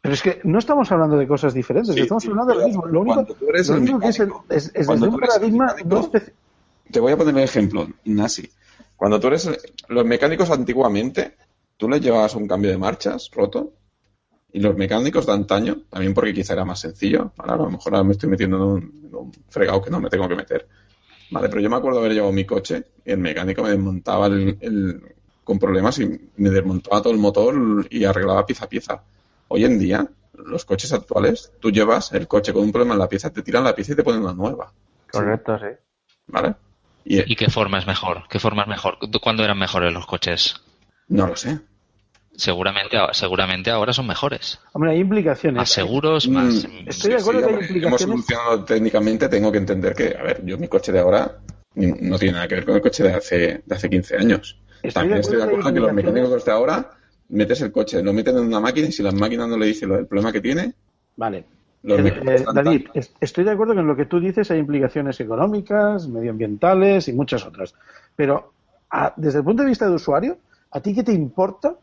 Pero 0.00 0.14
es 0.14 0.22
que 0.22 0.40
no 0.44 0.58
estamos 0.58 0.92
hablando 0.92 1.16
de 1.16 1.26
cosas 1.26 1.54
diferentes, 1.54 1.94
Sí, 1.94 2.02
estamos 2.02 2.22
sí, 2.22 2.28
hablando 2.30 2.52
de 2.54 2.60
lo 2.60 2.66
mismo. 2.66 2.86
Lo 2.86 3.00
único, 3.00 3.24
tú 3.24 3.48
eres 3.48 3.68
lo 3.68 3.76
único 3.76 3.98
que 4.00 4.08
es, 4.08 4.20
es, 4.20 4.70
es 4.74 4.86
cuando 4.86 5.06
desde 5.06 5.08
un 5.08 5.20
tú 5.20 5.24
eres 5.24 5.34
el 5.34 5.40
paradigma 5.40 5.64
mecánico, 5.66 5.88
no 5.96 6.02
especi- 6.12 6.32
Te 6.92 7.00
voy 7.00 7.12
a 7.12 7.16
poner 7.16 7.34
un 7.34 7.40
ejemplo, 7.40 7.88
Ignasi. 8.04 8.50
Cuando 8.96 9.18
tú 9.18 9.26
eres. 9.28 9.50
Los 9.88 10.04
mecánicos 10.04 10.50
antiguamente, 10.50 11.34
tú 11.76 11.88
les 11.88 12.00
llevabas 12.02 12.34
un 12.34 12.46
cambio 12.46 12.70
de 12.70 12.78
marchas 12.78 13.30
roto. 13.32 13.72
Y 14.54 14.60
los 14.60 14.76
mecánicos 14.76 15.26
de 15.26 15.32
antaño, 15.32 15.82
también 15.90 16.14
porque 16.14 16.32
quizá 16.32 16.54
era 16.54 16.64
más 16.64 16.80
sencillo. 16.80 17.32
Ahora 17.38 17.54
a 17.54 17.56
lo 17.58 17.70
mejor 17.70 17.94
ahora 17.94 18.04
me 18.04 18.12
estoy 18.12 18.30
metiendo 18.30 18.56
en 18.56 18.62
un, 18.62 19.02
en 19.08 19.14
un 19.14 19.32
fregado 19.50 19.82
que 19.82 19.90
no 19.90 20.00
me 20.00 20.08
tengo 20.08 20.28
que 20.28 20.36
meter. 20.36 20.66
Vale, 21.30 21.48
pero 21.48 21.60
yo 21.60 21.70
me 21.70 21.76
acuerdo 21.76 21.98
haber 21.98 22.12
llevado 22.14 22.32
mi 22.32 22.44
coche 22.46 22.84
y 23.04 23.10
el 23.12 23.18
mecánico 23.18 23.62
me 23.64 23.70
desmontaba 23.70 24.26
el, 24.28 24.56
el- 24.60 25.02
con 25.44 25.58
problemas 25.58 25.98
y 25.98 26.06
me 26.36 26.50
desmontaba 26.50 27.02
todo 27.02 27.12
el 27.12 27.18
motor 27.18 27.86
y 27.90 28.04
arreglaba 28.04 28.46
pieza 28.46 28.64
a 28.64 28.68
pieza. 28.68 29.02
Hoy 29.48 29.64
en 29.64 29.78
día, 29.78 30.08
los 30.34 30.64
coches 30.64 30.92
actuales, 30.92 31.52
tú 31.60 31.70
llevas 31.70 32.12
el 32.12 32.26
coche 32.28 32.52
con 32.52 32.62
un 32.62 32.72
problema 32.72 32.94
en 32.94 33.00
la 33.00 33.08
pieza, 33.08 33.30
te 33.30 33.42
tiran 33.42 33.64
la 33.64 33.74
pieza 33.74 33.92
y 33.92 33.96
te 33.96 34.04
ponen 34.04 34.22
una 34.22 34.32
nueva. 34.34 34.72
Correcto, 35.10 35.58
sí. 35.58 35.66
¿Vale? 36.28 36.54
Y, 37.04 37.32
¿Y 37.32 37.36
qué 37.36 37.50
forma 37.50 37.78
es 37.78 37.86
mejor? 37.86 38.22
¿Qué 38.30 38.38
forma 38.38 38.62
es 38.62 38.68
mejor? 38.68 38.98
¿Cuándo 39.20 39.44
eran 39.44 39.58
mejores 39.58 39.92
los 39.92 40.06
coches? 40.06 40.54
no 41.08 41.26
lo 41.26 41.36
sé. 41.36 41.60
Seguramente, 42.36 42.96
seguramente 43.12 43.70
ahora 43.70 43.92
son 43.92 44.06
mejores. 44.06 44.58
Hombre, 44.72 44.92
hay 44.92 45.00
implicaciones. 45.00 45.58
Más 45.58 45.70
seguros, 45.70 46.28
más... 46.28 46.66
Mm, 46.66 46.88
Estoy 46.88 47.10
de 47.12 47.16
acuerdo 47.18 47.40
sí, 47.40 47.46
que 47.46 47.50
hay 47.50 47.54
hombre, 47.54 47.66
hemos 47.66 47.70
implicaciones. 47.70 48.02
evolucionado 48.02 48.64
técnicamente, 48.64 49.28
tengo 49.28 49.52
que 49.52 49.58
entender 49.58 49.94
que, 49.94 50.16
a 50.18 50.22
ver, 50.22 50.44
yo 50.44 50.58
mi 50.58 50.66
coche 50.68 50.90
de 50.92 50.98
ahora 51.00 51.38
no 51.76 52.18
tiene 52.18 52.34
nada 52.34 52.48
que 52.48 52.56
ver 52.56 52.64
con 52.64 52.74
el 52.76 52.80
coche 52.82 53.02
de 53.04 53.14
hace, 53.14 53.62
de 53.64 53.74
hace 53.74 53.88
15 53.88 54.16
años. 54.16 54.58
Estoy 54.82 54.92
También 54.92 55.14
de 55.16 55.20
estoy 55.20 55.36
de 55.36 55.42
acuerdo 55.44 55.68
que 55.68 55.74
que 55.74 55.80
los 55.80 55.92
mecánicos 55.92 56.44
de 56.44 56.52
ahora 56.52 56.90
metes 57.28 57.60
el 57.62 57.72
coche, 57.72 58.02
lo 58.02 58.12
meten 58.12 58.36
en 58.36 58.44
una 58.46 58.60
máquina 58.60 58.88
y 58.88 58.92
si 58.92 59.02
la 59.02 59.12
máquina 59.12 59.46
no 59.46 59.56
le 59.56 59.66
dice 59.66 59.86
lo 59.86 59.94
del 59.96 60.06
problema 60.06 60.30
que 60.32 60.40
tiene, 60.40 60.74
Vale. 61.16 61.44
los 61.84 61.98
Eh, 62.00 62.14
eh, 62.26 62.44
David, 62.52 62.86
tan- 62.92 63.02
estoy 63.20 63.44
de 63.44 63.50
acuerdo 63.52 63.74
que 63.74 63.80
en 63.80 63.86
lo 63.86 63.96
que 63.96 64.06
tú 64.06 64.18
dices 64.20 64.50
hay 64.50 64.58
implicaciones 64.58 65.18
económicas, 65.20 66.06
medioambientales 66.08 67.08
y 67.08 67.12
muchas 67.12 67.46
otras. 67.46 67.74
Pero 68.16 68.52
a- 68.90 69.14
desde 69.16 69.38
el 69.38 69.44
punto 69.44 69.62
de 69.62 69.68
vista 69.68 69.86
de 69.88 69.94
usuario, 69.94 70.38
¿a 70.72 70.80
ti 70.80 70.94
qué 70.94 71.02
te 71.02 71.12
importa 71.12 71.74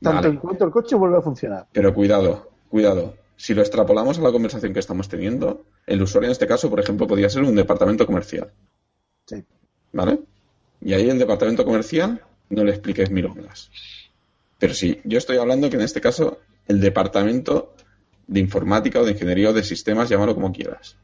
tanto 0.00 0.22
Vale. 0.22 0.28
en 0.28 0.36
cuanto 0.36 0.64
el 0.64 0.70
coche 0.70 0.96
vuelve 0.96 1.18
a 1.18 1.22
funcionar? 1.22 1.66
Pero 1.72 1.94
cuidado, 1.94 2.50
cuidado. 2.68 3.14
Si 3.36 3.54
lo 3.54 3.62
extrapolamos 3.62 4.18
a 4.18 4.22
la 4.22 4.32
conversación 4.32 4.72
que 4.72 4.80
estamos 4.80 5.08
teniendo, 5.08 5.64
el 5.86 6.02
usuario 6.02 6.28
en 6.28 6.32
este 6.32 6.46
caso, 6.46 6.68
por 6.68 6.80
ejemplo, 6.80 7.06
podría 7.06 7.28
ser 7.28 7.42
un 7.42 7.54
departamento 7.54 8.06
comercial. 8.06 8.52
Sí. 9.26 9.44
¿Vale? 9.92 10.20
Y 10.80 10.92
ahí 10.92 11.08
el 11.08 11.18
departamento 11.18 11.64
comercial 11.64 12.22
no 12.50 12.64
le 12.64 12.72
expliques 12.72 13.10
milongas. 13.10 13.70
Pero 14.58 14.74
sí, 14.74 15.00
yo 15.04 15.18
estoy 15.18 15.38
hablando 15.38 15.70
que 15.70 15.76
en 15.76 15.82
este 15.82 16.00
caso 16.00 16.38
el 16.68 16.80
departamento 16.80 17.74
de 18.26 18.40
informática 18.40 19.00
o 19.00 19.04
de 19.04 19.12
ingeniería 19.12 19.50
o 19.50 19.52
de 19.52 19.62
sistemas, 19.62 20.08
llámalo 20.08 20.34
como 20.34 20.52
quieras. 20.52 20.96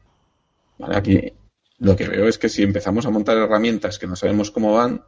¿Vale? 0.77 0.95
Aquí 0.95 1.33
lo 1.79 1.95
que 1.95 2.07
veo 2.07 2.27
es 2.27 2.37
que 2.37 2.49
si 2.49 2.63
empezamos 2.63 3.05
a 3.05 3.09
montar 3.09 3.37
herramientas 3.37 3.99
que 3.99 4.07
no 4.07 4.15
sabemos 4.15 4.51
cómo 4.51 4.73
van, 4.73 5.03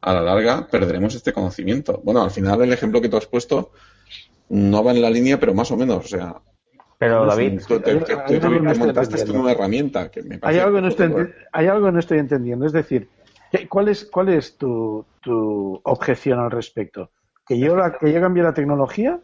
a 0.00 0.12
la 0.14 0.22
larga 0.22 0.66
perderemos 0.70 1.14
este 1.14 1.32
conocimiento. 1.32 2.00
Bueno, 2.04 2.22
al 2.22 2.30
final 2.30 2.62
el 2.62 2.72
ejemplo 2.72 3.00
que 3.00 3.08
tú 3.08 3.16
has 3.16 3.26
puesto 3.26 3.72
no 4.48 4.84
va 4.84 4.92
en 4.92 5.02
la 5.02 5.10
línea, 5.10 5.38
pero 5.40 5.54
más 5.54 5.70
o 5.70 5.76
menos. 5.76 6.04
O 6.04 6.08
sea, 6.08 6.36
Pero 6.98 7.26
David, 7.26 7.60
tú, 7.66 7.80
te, 7.80 7.90
hay- 7.90 7.98
te- 8.00 8.12
hay 8.14 8.38
te- 8.38 8.46
algo 8.46 8.50
que 8.50 8.60
no 8.60 8.62
te 8.64 8.72
estoy 8.72 8.86
montaste 8.86 9.14
entendiendo. 9.14 9.42
una 9.42 9.52
herramienta 9.52 10.10
que 10.10 10.22
me 10.22 10.34
Hay 10.36 10.40
parece 10.40 10.60
algo, 10.62 10.76
que 10.76 10.82
no 10.82 10.88
estoy 10.88 11.08
poco- 11.08 11.20
enti- 11.20 11.34
hay 11.52 11.66
algo 11.66 11.86
que 11.86 11.92
no 11.92 11.98
estoy 11.98 12.18
entendiendo. 12.18 12.66
Es 12.66 12.72
decir, 12.72 13.08
¿qué- 13.50 13.68
¿cuál 13.68 13.88
es, 13.88 14.04
cuál 14.04 14.28
es 14.30 14.56
tu, 14.56 15.04
tu 15.20 15.80
objeción 15.84 16.38
al 16.40 16.50
respecto? 16.50 17.10
¿Que 17.46 17.58
yo, 17.58 17.76
la, 17.76 17.98
¿Que 17.98 18.12
yo 18.12 18.20
cambié 18.20 18.42
la 18.42 18.54
tecnología? 18.54 19.18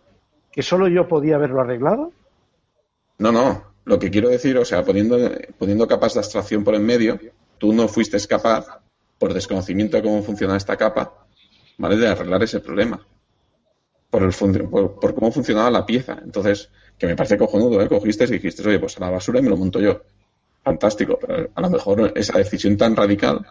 ¿Que 0.51 0.63
solo 0.63 0.87
yo 0.89 1.09
podía 1.09 1.37
haberlo 1.37 1.61
arreglado? 1.61 2.13
No, 3.19 3.33
no. 3.33 3.65
Lo 3.85 3.99
que 3.99 4.11
quiero 4.11 4.29
decir, 4.29 4.57
o 4.59 4.65
sea, 4.65 4.85
poniendo, 4.85 5.19
poniendo 5.59 5.89
capas 5.89 6.15
de 6.15 6.21
abstracción 6.21 6.63
por 6.63 6.75
en 6.75 6.85
medio, 6.87 7.19
tú 7.59 7.73
no 7.73 7.89
fuiste 7.89 8.17
capaz, 8.29 8.67
por 9.23 9.33
desconocimiento 9.33 9.97
de 9.97 10.03
cómo 10.03 10.21
funciona 10.21 10.57
esta 10.57 10.77
capa, 10.77 11.15
¿vale? 11.79 11.97
De 11.97 12.09
arreglar 12.09 12.43
ese 12.43 12.59
problema. 12.59 13.01
Por, 14.11 14.25
el 14.25 14.33
por, 14.69 14.99
por 14.99 15.15
cómo 15.15 15.31
funcionaba 15.31 15.71
la 15.71 15.87
pieza. 15.87 16.19
Entonces, 16.25 16.71
que 16.99 17.07
me 17.07 17.15
parece 17.15 17.39
cojonudo, 17.39 17.81
¿eh? 17.81 17.89
Cogiste 17.89 18.25
y 18.25 18.33
dijiste, 18.33 18.67
oye, 18.69 18.81
pues 18.81 18.97
a 18.97 19.01
la 19.01 19.11
basura 19.11 19.39
y 19.39 19.43
me 19.45 19.51
lo 19.51 19.57
monto 19.57 19.79
yo. 19.79 20.01
Fantástico, 20.65 21.21
pero 21.25 21.51
a 21.55 21.61
lo 21.61 21.71
mejor 21.71 22.13
esa 22.17 22.37
decisión 22.37 22.77
tan 22.77 22.97
radical 22.97 23.47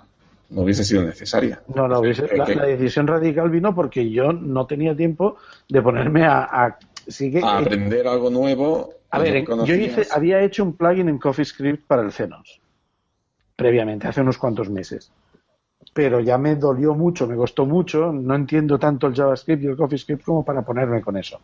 no 0.50 0.64
hubiese 0.64 0.84
sido 0.84 1.04
necesaria. 1.04 1.62
No, 1.74 1.88
no, 1.88 2.02
hubiese- 2.02 2.28
la, 2.36 2.66
decisión 2.66 3.08
radical 3.08 3.50
vino 3.50 3.74
porque 3.74 4.10
yo 4.10 4.34
no 4.34 4.68
tenía 4.68 4.94
tiempo 4.94 5.38
de 5.70 5.82
ponerme 5.82 6.26
a... 6.26 6.40
a- 6.44 6.80
a 7.44 7.58
aprender 7.58 8.10
algo 8.10 8.30
nuevo. 8.30 8.94
A 9.10 9.20
ver, 9.20 9.48
no 9.48 9.66
yo 9.66 9.76
hice, 9.76 10.06
había 10.12 10.42
hecho 10.42 10.64
un 10.66 10.76
plugin 10.76 11.08
en 11.08 11.18
CoffeeScript 11.18 11.88
para 11.88 12.02
el 12.02 12.12
Xenos 12.12 12.60
previamente, 13.56 14.08
hace 14.08 14.20
unos 14.22 14.38
cuantos 14.38 14.70
meses. 14.70 15.12
Pero 15.94 16.20
ya 16.22 16.38
me 16.38 16.56
dolió 16.56 16.94
mucho, 16.96 17.28
me 17.28 17.36
costó 17.36 17.66
mucho, 17.66 18.12
no 18.14 18.34
entiendo 18.36 18.80
tanto 18.80 19.08
el 19.08 19.16
JavaScript 19.16 19.64
y 19.64 19.68
el 19.68 19.76
CoffeeScript 19.78 20.24
como 20.24 20.44
para 20.46 20.62
ponerme 20.62 21.02
con 21.02 21.18
eso. 21.18 21.40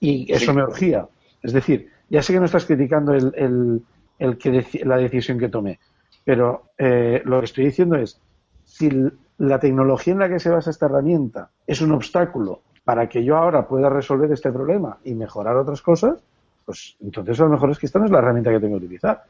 Y 0.00 0.32
eso 0.32 0.52
Sí. 0.52 0.56
me 0.56 0.62
urgía. 0.64 1.06
Es 1.42 1.52
decir, 1.52 1.90
ya 2.08 2.22
sé 2.22 2.32
que 2.32 2.38
no 2.40 2.46
estás 2.46 2.64
criticando 2.66 3.12
el, 3.12 3.32
el- 3.36 3.82
el 4.18 4.38
que 4.38 4.50
deci- 4.52 4.84
la 4.84 4.96
decisión 4.96 5.38
que 5.38 5.48
tomé, 5.48 5.78
pero 6.24 6.64
eh, 6.78 7.22
lo 7.24 7.38
que 7.40 7.44
estoy 7.46 7.64
diciendo 7.66 7.96
es, 7.96 8.18
si 8.64 8.90
la 9.38 9.58
tecnología 9.58 10.12
en 10.12 10.18
la 10.20 10.28
que 10.28 10.38
se 10.38 10.50
basa 10.50 10.70
esta 10.70 10.86
herramienta 10.86 11.50
es 11.66 11.80
un 11.80 11.92
obstáculo 11.92 12.60
para 12.84 13.08
que 13.08 13.24
yo 13.24 13.36
ahora 13.36 13.66
pueda 13.66 13.88
resolver 13.88 14.30
este 14.32 14.52
problema 14.52 14.98
y 15.04 15.14
mejorar 15.14 15.56
otras 15.56 15.80
cosas, 15.82 16.22
pues 16.64 16.96
entonces 17.00 17.40
a 17.40 17.44
lo 17.44 17.50
mejor 17.50 17.70
es 17.70 17.78
que 17.78 17.86
esta 17.86 17.98
no 17.98 18.04
es 18.06 18.10
la 18.10 18.18
herramienta 18.18 18.50
que 18.50 18.60
tengo 18.60 18.78
que 18.78 18.84
utilizar. 18.84 19.22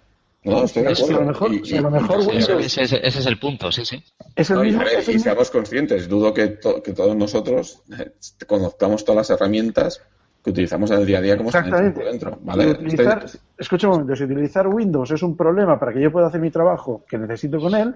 No, 0.42 0.64
estoy 0.64 0.84
de 0.84 0.94
Si 0.94 1.02
a 1.02 1.06
lo 1.06 1.12
acuerdo. 1.12 1.26
mejor- 1.28 1.54
Y- 1.54 1.64
si 1.66 1.76
a 1.76 1.80
lo 1.82 1.90
mejor 1.90 2.18
Windows- 2.20 2.48
Ese, 2.64 2.82
ese- 2.82 3.06
ese 3.06 3.18
es 3.18 3.26
el 3.26 3.38
punto, 3.38 3.70
sí, 3.70 3.84
sí. 3.84 4.02
Es 4.34 4.48
el 4.50 4.56
No, 4.56 4.64
y, 4.64 4.68
mismo, 4.68 4.84
ver, 4.84 4.94
es 5.00 5.08
el 5.08 5.16
y 5.16 5.18
seamos 5.18 5.50
conscientes, 5.50 6.08
dudo 6.08 6.32
que, 6.32 6.46
to- 6.48 6.82
que 6.82 6.92
todos 6.92 7.14
nosotros 7.14 7.82
eh, 7.98 8.12
conozcamos 8.46 9.04
todas 9.04 9.28
las 9.28 9.38
herramientas 9.38 10.02
que 10.42 10.50
utilizamos 10.50 10.90
en 10.92 11.00
el 11.00 11.06
día 11.06 11.18
a 11.18 11.20
día 11.20 11.36
como 11.36 11.50
Exactamente. 11.50 12.00
por 12.00 12.10
dentro. 12.10 12.30
Si 12.32 12.38
¿vale? 12.46 12.70
utilizar- 12.70 13.24
Este- 13.26 13.38
escucha 13.58 13.86
un 13.88 13.92
momento, 13.92 14.16
si 14.16 14.24
utilizar 14.24 14.66
Windows 14.66 15.10
es 15.10 15.22
un 15.22 15.36
problema 15.36 15.78
para 15.78 15.92
que 15.92 16.00
yo 16.00 16.10
pueda 16.10 16.28
hacer 16.28 16.40
mi 16.40 16.50
trabajo 16.50 17.04
que 17.06 17.18
necesito 17.18 17.58
con 17.60 17.74
él, 17.74 17.94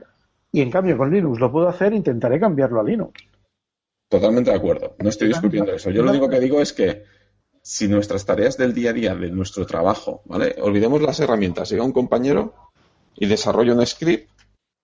y 0.53 0.61
en 0.61 0.71
cambio 0.71 0.99
con 0.99 1.11
Linux 1.11 1.41
lo 1.41 1.51
puedo 1.51 1.67
hacer, 1.69 1.95
intentaré 1.95 2.39
cambiarlo 2.39 2.81
a 2.81 2.85
Linux. 2.85 3.25
Totalmente 4.11 4.51
de 4.51 4.57
acuerdo. 4.57 4.95
No 4.99 5.09
estoy 5.09 5.29
discutiendo 5.29 5.73
eso. 5.73 5.91
Yo 5.91 6.03
lo 6.03 6.11
único 6.11 6.29
que 6.29 6.39
digo 6.39 6.61
es 6.61 6.73
que 6.75 7.05
si 7.65 7.89
nuestras 7.89 8.27
tareas 8.27 8.59
del 8.59 8.75
día 8.75 8.91
a 8.91 8.93
día, 8.93 9.15
de 9.15 9.31
nuestro 9.31 9.65
trabajo, 9.65 10.21
¿vale? 10.27 10.55
Olvidemos 10.61 11.01
las 11.01 11.19
herramientas. 11.21 11.71
Llega 11.71 11.83
un 11.83 11.93
compañero 11.93 12.53
y 13.17 13.25
desarrolla 13.27 13.73
un 13.73 13.85
script 13.87 14.29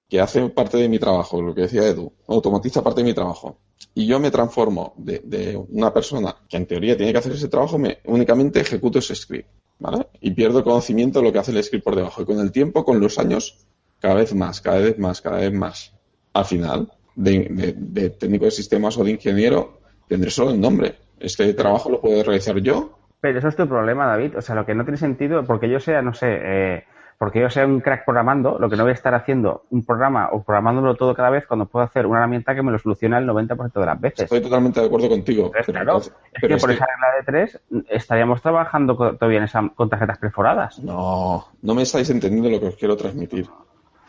que 0.09 0.19
hace 0.21 0.49
parte 0.49 0.79
de 0.79 0.89
mi 0.89 0.99
trabajo, 0.99 1.43
lo 1.43 1.55
que 1.55 1.63
decía 1.63 1.87
Edu, 1.87 2.11
automatiza 2.27 2.83
parte 2.83 3.03
de 3.03 3.05
mi 3.05 3.15
trabajo. 3.15 3.59
Y 3.95 4.07
yo 4.07 4.19
me 4.19 4.31
transformo 4.31 4.95
de, 4.97 5.63
una 5.69 5.93
persona 5.93 6.35
que 6.49 6.57
en 6.57 6.67
teoría 6.67 6.97
tiene 6.97 7.13
que 7.13 7.19
hacer 7.19 7.33
ese 7.33 7.49
trabajo, 7.49 7.79
me 7.79 7.99
únicamente 8.07 8.61
ejecuto 8.61 8.99
ese 8.99 9.15
script, 9.15 9.49
¿vale? 9.79 10.07
Y 10.23 10.31
pierdo 10.31 10.65
conocimiento 10.65 11.19
de 11.21 11.27
lo 11.27 11.33
que 11.33 11.39
hace 11.39 11.51
el 11.53 11.63
script 11.63 11.85
por 11.85 11.97
debajo. 11.97 12.23
Y 12.23 12.25
con 12.25 12.41
el 12.41 12.51
tiempo, 12.51 12.83
con 12.85 12.99
los 12.99 13.19
años, 13.19 13.59
cada 14.01 14.15
vez 14.15 14.35
más, 14.35 14.63
cada 14.63 14.79
vez 14.79 14.99
más, 14.99 15.21
cada 15.21 15.37
vez 15.39 15.53
más. 15.53 15.93
Al 16.33 16.47
final, 16.47 16.91
de- 17.15 17.75
de 17.77 18.11
técnico 18.11 18.47
de 18.47 18.51
sistemas 18.53 18.97
o 18.97 19.05
de 19.05 19.11
ingeniero, 19.11 19.81
tendré 20.09 20.31
solo 20.31 20.51
el 20.51 20.61
nombre. 20.61 20.97
Este 21.21 21.53
trabajo 21.55 21.91
lo 21.91 22.01
puedo 22.01 22.23
realizar 22.23 22.57
yo. 22.59 22.91
Pero 23.21 23.39
eso 23.39 23.49
es 23.49 23.57
tu 23.57 23.69
problema, 23.69 24.07
David. 24.07 24.39
O 24.39 24.41
sea, 24.41 24.55
lo 24.55 24.65
que 24.67 24.75
no 24.75 24.85
tiene 24.85 24.97
sentido, 24.97 25.45
porque 25.45 25.69
yo 25.69 25.79
sea, 25.79 26.01
no 26.03 26.15
sé, 26.15 26.27
eh, 26.43 26.85
porque 27.19 27.39
yo 27.41 27.51
sea 27.51 27.67
un 27.67 27.81
crack 27.81 28.07
programando, 28.07 28.59
lo 28.59 28.71
que 28.71 28.77
no 28.77 28.85
voy 28.85 28.93
a 28.93 28.95
estar 28.95 29.15
haciendo 29.15 29.65
un 29.69 29.85
programa 29.85 30.31
o 30.33 30.43
programándolo 30.43 30.95
todo 30.95 31.15
cada 31.15 31.29
vez 31.29 31.47
cuando 31.47 31.67
puedo 31.67 31.85
hacer 31.85 32.07
una 32.07 32.21
herramienta 32.21 32.55
que 32.55 32.63
me 32.63 32.73
lo 32.73 32.79
soluciona 32.79 33.19
el 33.19 33.27
90% 33.27 33.79
de 33.79 33.85
las 33.87 34.01
veces. 34.01 34.21
Estoy 34.23 34.41
totalmente 34.41 34.81
de 34.81 34.87
acuerdo 34.87 35.11
contigo. 35.11 35.51
Pero- 35.53 35.65
claro, 35.67 35.99
es 35.99 36.11
pero 36.41 36.49
que 36.49 36.55
es 36.55 36.61
por 36.63 36.71
que- 36.71 36.77
esa 36.77 36.87
regla 36.87 37.17
de 37.19 37.25
tres 37.27 37.61
estaríamos 37.91 38.41
trabajando 38.41 38.97
todavía 38.97 39.37
en 39.39 39.45
esa, 39.45 39.69
con 39.75 39.91
tarjetas 39.91 40.17
perforadas. 40.17 40.79
No, 40.79 41.47
no 41.61 41.75
me 41.75 41.83
estáis 41.83 42.09
entendiendo 42.09 42.49
lo 42.49 42.59
que 42.59 42.69
os 42.69 42.77
quiero 42.77 42.97
transmitir. 42.97 43.47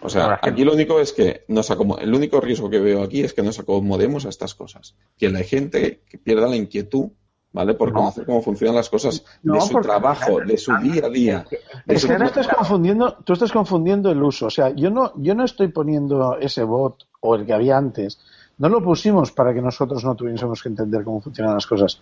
O 0.03 0.09
sea, 0.09 0.39
aquí 0.41 0.63
lo 0.65 0.73
único 0.73 0.99
es 0.99 1.13
que 1.13 1.45
nos 1.47 1.69
el 1.69 2.13
único 2.13 2.41
riesgo 2.41 2.69
que 2.69 2.79
veo 2.79 3.03
aquí 3.03 3.21
es 3.23 3.33
que 3.33 3.43
nos 3.43 3.59
acomodemos 3.59 4.25
a 4.25 4.29
estas 4.29 4.55
cosas. 4.55 4.95
Que 5.17 5.29
la 5.29 5.39
gente 5.41 6.01
que 6.09 6.17
pierda 6.17 6.47
la 6.47 6.55
inquietud, 6.55 7.09
¿vale? 7.53 7.75
Por 7.75 7.89
No. 7.91 7.99
conocer 7.99 8.25
cómo 8.25 8.41
funcionan 8.41 8.75
las 8.75 8.89
cosas 8.89 9.23
No, 9.43 9.53
de 9.55 9.61
su 9.61 9.79
trabajo, 9.79 10.39
de 10.39 10.57
su 10.57 10.75
día 10.77 11.05
a 11.05 11.09
día. 11.09 11.45
de 11.85 11.93
Es 11.95 12.01
su- 12.01 12.07
que 12.07 12.13
ahora 12.13 12.25
estás 12.25 12.47
confundiendo, 12.47 13.15
tú 13.23 13.33
estás 13.33 13.51
confundiendo 13.51 14.09
el 14.11 14.23
uso. 14.23 14.47
O 14.47 14.49
sea, 14.49 14.69
yo 14.69 14.89
no, 14.89 15.13
yo 15.17 15.35
no 15.35 15.43
estoy 15.45 15.67
poniendo 15.67 16.37
ese 16.39 16.63
bot 16.63 17.07
o 17.19 17.35
el 17.35 17.45
que 17.45 17.53
había 17.53 17.77
antes. 17.77 18.19
No 18.57 18.69
lo 18.69 18.81
pusimos 18.83 19.31
para 19.31 19.53
que 19.53 19.61
nosotros 19.61 20.03
no 20.03 20.15
tuviésemos 20.15 20.61
que 20.63 20.69
entender 20.69 21.03
cómo 21.03 21.21
funcionan 21.21 21.53
las 21.55 21.65
cosas, 21.67 21.99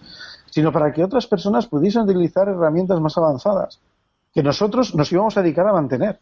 sino 0.49 0.71
para 0.71 0.91
que 0.93 1.03
otras 1.03 1.25
personas 1.27 1.67
pudiesen 1.67 2.03
utilizar 2.03 2.47
herramientas 2.49 2.99
más 3.01 3.17
avanzadas 3.17 3.79
que 4.33 4.43
nosotros 4.43 4.93
nos 4.95 5.11
íbamos 5.11 5.35
a 5.37 5.41
dedicar 5.41 5.67
a 5.67 5.73
mantener. 5.73 6.19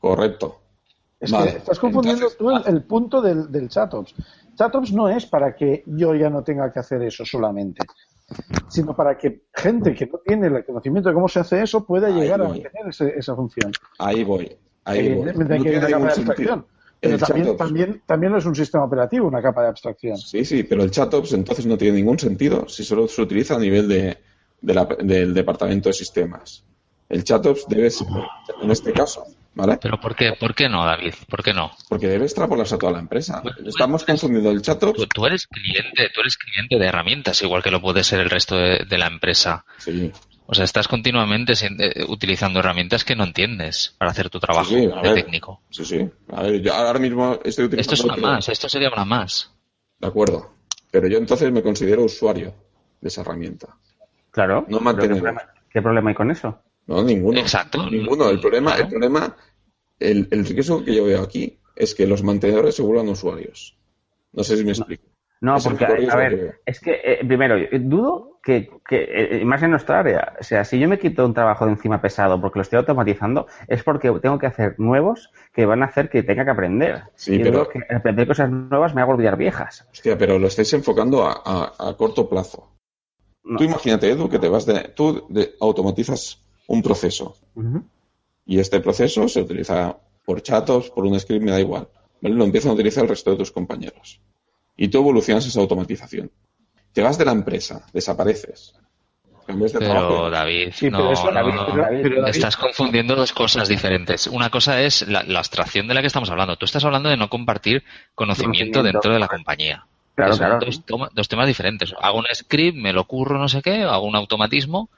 Correcto. 0.00 0.60
Es 1.18 1.30
Vale, 1.30 1.52
que 1.52 1.56
estás 1.58 1.78
confundiendo 1.78 2.26
entonces- 2.28 2.38
tú 2.38 2.50
el, 2.50 2.74
el 2.76 2.82
punto 2.84 3.22
del, 3.22 3.50
del 3.50 3.68
ChatOps. 3.68 4.14
ChatOps 4.54 4.92
no 4.92 5.08
es 5.08 5.26
para 5.26 5.54
que 5.54 5.82
yo 5.86 6.14
ya 6.14 6.28
no 6.30 6.42
tenga 6.44 6.70
que 6.72 6.78
hacer 6.80 7.02
eso 7.02 7.24
solamente, 7.24 7.82
sino 8.68 8.94
para 8.94 9.16
que 9.16 9.44
gente 9.54 9.94
que 9.94 10.06
no 10.06 10.18
tiene 10.18 10.46
el 10.48 10.64
conocimiento 10.64 11.08
de 11.08 11.14
cómo 11.14 11.28
se 11.28 11.40
hace 11.40 11.62
eso 11.62 11.84
pueda 11.86 12.08
Ahí 12.08 12.14
llegar 12.14 12.40
a 12.42 12.48
mantener 12.48 12.88
ese- 12.88 13.14
esa 13.16 13.34
función. 13.34 13.72
Ahí 13.98 14.24
voy. 14.24 14.54
Ahí 14.84 15.14
voy. 15.14 15.24
No 15.26 15.32
que 15.38 15.44
tiene 15.44 15.58
ningún 15.58 15.80
capa 15.80 16.06
de 16.08 16.14
sentido. 16.14 16.52
abstracción. 16.52 16.66
Pero 16.98 17.18
también, 17.18 17.56
también, 17.56 18.02
también 18.06 18.32
no 18.32 18.38
es 18.38 18.46
un 18.46 18.54
sistema 18.54 18.84
operativo, 18.84 19.26
una 19.28 19.42
capa 19.42 19.62
de 19.62 19.68
abstracción. 19.68 20.16
Sí, 20.16 20.44
sí, 20.44 20.62
pero 20.64 20.82
el 20.82 20.90
ChatOps 20.90 21.32
entonces 21.34 21.66
no 21.66 21.76
tiene 21.76 21.96
ningún 21.98 22.18
sentido 22.18 22.66
si 22.68 22.84
solo 22.84 23.06
se 23.06 23.20
utiliza 23.22 23.56
a 23.56 23.58
nivel 23.58 23.86
de, 23.88 24.16
de 24.60 24.74
la- 24.74 24.86
del 25.02 25.32
departamento 25.34 25.88
de 25.90 25.92
sistemas. 25.92 26.64
El 27.08 27.22
ChatOps 27.22 27.66
debe 27.68 27.90
ser, 27.90 28.06
en 28.62 28.70
este 28.70 28.92
caso, 28.92 29.24
¿vale? 29.56 29.78
Pero 29.82 29.98
¿por 29.98 30.14
qué, 30.14 30.32
¿por 30.38 30.54
qué 30.54 30.68
no, 30.68 30.84
David? 30.84 31.14
¿Por 31.28 31.42
qué 31.42 31.52
no? 31.52 31.72
Porque 31.88 32.06
debe 32.06 32.24
extrapolarse 32.26 32.76
a 32.76 32.78
toda 32.78 32.92
la 32.92 32.98
empresa. 33.00 33.42
Pues, 33.42 33.56
Estamos 33.66 34.04
pues, 34.04 34.12
confundiendo 34.20 34.50
el 34.52 34.62
ChatOps. 34.62 34.96
Tú, 35.00 35.06
tú 35.08 35.26
eres 35.26 35.48
cliente, 35.48 36.08
tú 36.14 36.20
eres 36.20 36.36
cliente 36.36 36.78
de 36.78 36.86
herramientas, 36.86 37.42
igual 37.42 37.62
que 37.64 37.72
lo 37.72 37.80
puede 37.80 38.04
ser 38.04 38.20
el 38.20 38.30
resto 38.30 38.56
de, 38.56 38.84
de 38.88 38.98
la 38.98 39.08
empresa. 39.08 39.64
Sí, 39.78 40.12
O 40.46 40.54
sea, 40.54 40.64
estás 40.64 40.86
continuamente 40.86 41.54
eh, 41.60 42.04
utilizando 42.06 42.60
herramientas 42.60 43.02
que 43.04 43.16
no 43.16 43.24
entiendes 43.24 43.96
para 43.98 44.12
hacer 44.12 44.30
tu 44.30 44.38
trabajo 44.38 44.68
Sí, 44.70 44.80
sí, 44.84 44.90
a 44.94 45.02
de 45.02 45.08
ver. 45.08 45.14
técnico. 45.24 45.62
sí, 45.70 45.84
sí. 45.84 46.08
A 46.32 46.42
ver, 46.44 46.62
yo 46.62 46.72
ahora 46.72 47.00
mismo 47.00 47.40
estoy 47.44 47.64
utilizando. 47.64 47.80
Esto 47.80 47.94
es 47.94 48.04
una 48.04 48.12
otro- 48.14 48.26
más, 48.28 48.48
esto 48.48 48.68
sería 48.68 48.90
una 48.92 49.04
más. 49.04 49.50
De 49.98 50.06
acuerdo. 50.06 50.52
Pero 50.92 51.08
yo 51.08 51.18
entonces 51.18 51.50
me 51.50 51.62
considero 51.62 52.04
usuario 52.04 52.54
de 53.00 53.08
esa 53.08 53.22
herramienta. 53.22 53.76
Claro. 54.30 54.60
No 54.68 54.78
pero 54.78 54.80
mantener. 54.80 55.08
¿Qué 55.16 55.20
problema, 55.22 55.42
qué 55.70 55.82
problema 55.82 56.10
hay 56.10 56.14
con 56.14 56.30
eso? 56.30 56.62
No, 56.86 57.02
ninguno. 57.02 57.38
Exacto. 57.40 57.88
Ninguno. 57.90 58.30
El 58.30 58.40
problema, 58.40 58.76
el 58.76 58.88
problema, 58.88 59.36
el, 59.98 60.28
el 60.30 60.44
riesgo 60.46 60.84
que 60.84 60.94
yo 60.94 61.04
veo 61.04 61.22
aquí 61.22 61.58
es 61.74 61.94
que 61.94 62.06
los 62.06 62.22
mantenedores 62.22 62.74
se 62.76 62.82
vuelvan 62.82 63.08
usuarios. 63.08 63.76
No 64.32 64.44
sé 64.44 64.56
si 64.56 64.64
me 64.64 64.70
explico. 64.72 65.04
No, 65.40 65.56
Es 65.56 65.64
porque, 65.64 65.84
a 65.84 65.88
que 65.88 66.16
ver, 66.16 66.60
es 66.64 66.80
que, 66.80 66.92
eh, 67.04 67.18
primero, 67.26 67.58
yo 67.58 67.66
dudo 67.80 68.38
que, 68.42 68.70
que, 68.88 69.06
eh, 69.40 69.44
más 69.44 69.62
en 69.62 69.70
nuestra 69.70 69.98
área, 69.98 70.32
o 70.40 70.42
sea, 70.42 70.64
si 70.64 70.78
yo 70.78 70.88
me 70.88 70.98
quito 70.98 71.26
un 71.26 71.34
trabajo 71.34 71.66
de 71.66 71.72
encima 71.72 72.00
pesado 72.00 72.40
porque 72.40 72.58
lo 72.58 72.62
estoy 72.62 72.78
automatizando, 72.78 73.46
es 73.68 73.82
porque 73.82 74.10
tengo 74.22 74.38
que 74.38 74.46
hacer 74.46 74.76
nuevos 74.78 75.30
que 75.52 75.66
van 75.66 75.82
a 75.82 75.86
hacer 75.86 76.08
que 76.08 76.22
tenga 76.22 76.44
que 76.46 76.50
aprender. 76.52 77.02
Sí, 77.16 77.34
y 77.34 77.38
pero- 77.42 77.68
que 77.68 77.80
aprender 77.94 78.26
cosas 78.26 78.50
nuevas 78.50 78.94
me 78.94 79.02
haga 79.02 79.12
olvidar 79.12 79.36
viejas. 79.36 79.86
Hostia, 79.92 80.16
pero 80.16 80.38
lo 80.38 80.46
estáis 80.46 80.72
enfocando 80.72 81.26
a, 81.26 81.42
a- 81.44 81.88
a 81.90 81.96
corto 81.98 82.30
plazo. 82.30 82.72
No. 83.44 83.58
Tú 83.58 83.64
imagínate, 83.64 84.08
Edu, 84.10 84.30
que 84.30 84.38
te 84.38 84.48
vas 84.48 84.64
de, 84.64 84.88
tú 84.96 85.26
de- 85.28 85.54
automatizas 85.60 86.42
un 86.68 86.82
proceso 86.82 87.36
y 88.44 88.58
este 88.58 88.80
proceso 88.80 89.28
se 89.28 89.40
utiliza 89.42 89.96
por 90.24 90.42
chatos, 90.42 90.90
por 90.90 91.04
un 91.06 91.18
script, 91.18 91.44
me 91.44 91.50
da 91.52 91.60
igual. 91.60 91.88
¿vale? 92.20 92.34
Lo 92.34 92.44
empiezan 92.44 92.70
a 92.72 92.74
utilizar 92.74 93.04
el 93.04 93.08
resto 93.10 93.30
de 93.30 93.36
tus 93.36 93.50
compañeros. 93.52 94.20
Y 94.76 94.88
tú 94.88 94.98
evolucionas 94.98 95.46
esa 95.46 95.60
automatización. 95.60 96.30
Te 96.92 97.02
vas 97.02 97.16
de 97.18 97.24
la 97.24 97.32
empresa, 97.32 97.86
desapareces. 97.92 98.74
Cambias 99.46 99.72
de 99.72 99.78
Pero 99.78 99.90
trabajo. 99.92 100.30
David, 100.30 100.72
Sí, 100.74 100.90
no, 100.90 100.98
pero 100.98 101.12
eso, 101.12 101.30
no, 101.30 101.32
David, 101.32 101.54
no. 102.18 102.26
Estás 102.26 102.56
confundiendo 102.56 103.14
dos 103.14 103.32
cosas 103.32 103.68
diferentes. 103.68 104.26
Una 104.26 104.50
cosa 104.50 104.80
es 104.82 105.06
la, 105.06 105.22
la 105.22 105.38
abstracción 105.38 105.86
de 105.86 105.94
la 105.94 106.00
que 106.00 106.08
estamos 106.08 106.28
hablando. 106.30 106.56
Tú 106.56 106.64
estás 106.64 106.84
hablando 106.84 107.08
de 107.08 107.16
no 107.16 107.28
compartir 107.30 107.84
conocimiento, 108.14 108.78
Conocimiento. 108.78 108.82
dentro 108.82 109.12
de 109.12 109.18
la 109.20 109.28
compañía. 109.28 109.86
Claro, 110.16 110.32
Que 110.32 110.36
son 110.38 110.46
claro. 110.46 110.66
Dos, 110.66 110.84
toma- 110.84 111.10
dos 111.14 111.28
temas 111.28 111.46
diferentes. 111.46 111.94
Hago 112.00 112.18
un 112.18 112.24
script, 112.34 112.76
me 112.76 112.92
lo 112.92 113.04
curro, 113.04 113.38
no 113.38 113.48
sé 113.48 113.62
qué, 113.62 113.82
hago 113.84 114.04
un 114.06 114.16
automatismo, 114.16 114.88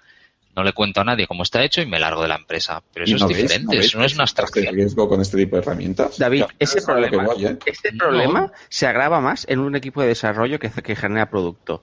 no 0.56 0.64
le 0.64 0.72
cuento 0.72 1.00
a 1.00 1.04
nadie 1.04 1.26
cómo 1.26 1.42
está 1.44 1.62
hecho 1.62 1.80
y 1.82 1.86
me 1.86 1.98
largo 2.00 2.22
de 2.22 2.28
la 2.28 2.36
empresa. 2.36 2.82
Pero 2.92 3.06
¿Y 3.06 3.14
eso 3.14 3.24
no 3.26 3.30
es 3.30 3.36
diferente, 3.36 3.76
veis 3.76 3.86
eso 3.88 3.98
no 3.98 4.04
es 4.04 4.14
una 4.14 4.24
abstracción. 4.24 4.74
riesgo 4.74 5.08
con 5.08 5.20
este 5.20 5.36
tipo 5.36 5.56
de 5.56 5.62
herramientas? 5.62 6.18
David, 6.18 6.40
Ya, 6.40 6.48
ese 6.58 6.82
problema, 6.82 7.24
voy, 7.24 7.46
¿eh? 7.46 7.58
este 7.66 7.92
No. 7.92 7.98
problema 7.98 8.52
se 8.68 8.86
agrava 8.86 9.20
más 9.20 9.46
en 9.48 9.60
un 9.60 9.76
equipo 9.76 10.00
de 10.02 10.08
desarrollo 10.08 10.58
que, 10.58 10.70
que 10.70 10.96
genera 10.96 11.30
producto. 11.30 11.82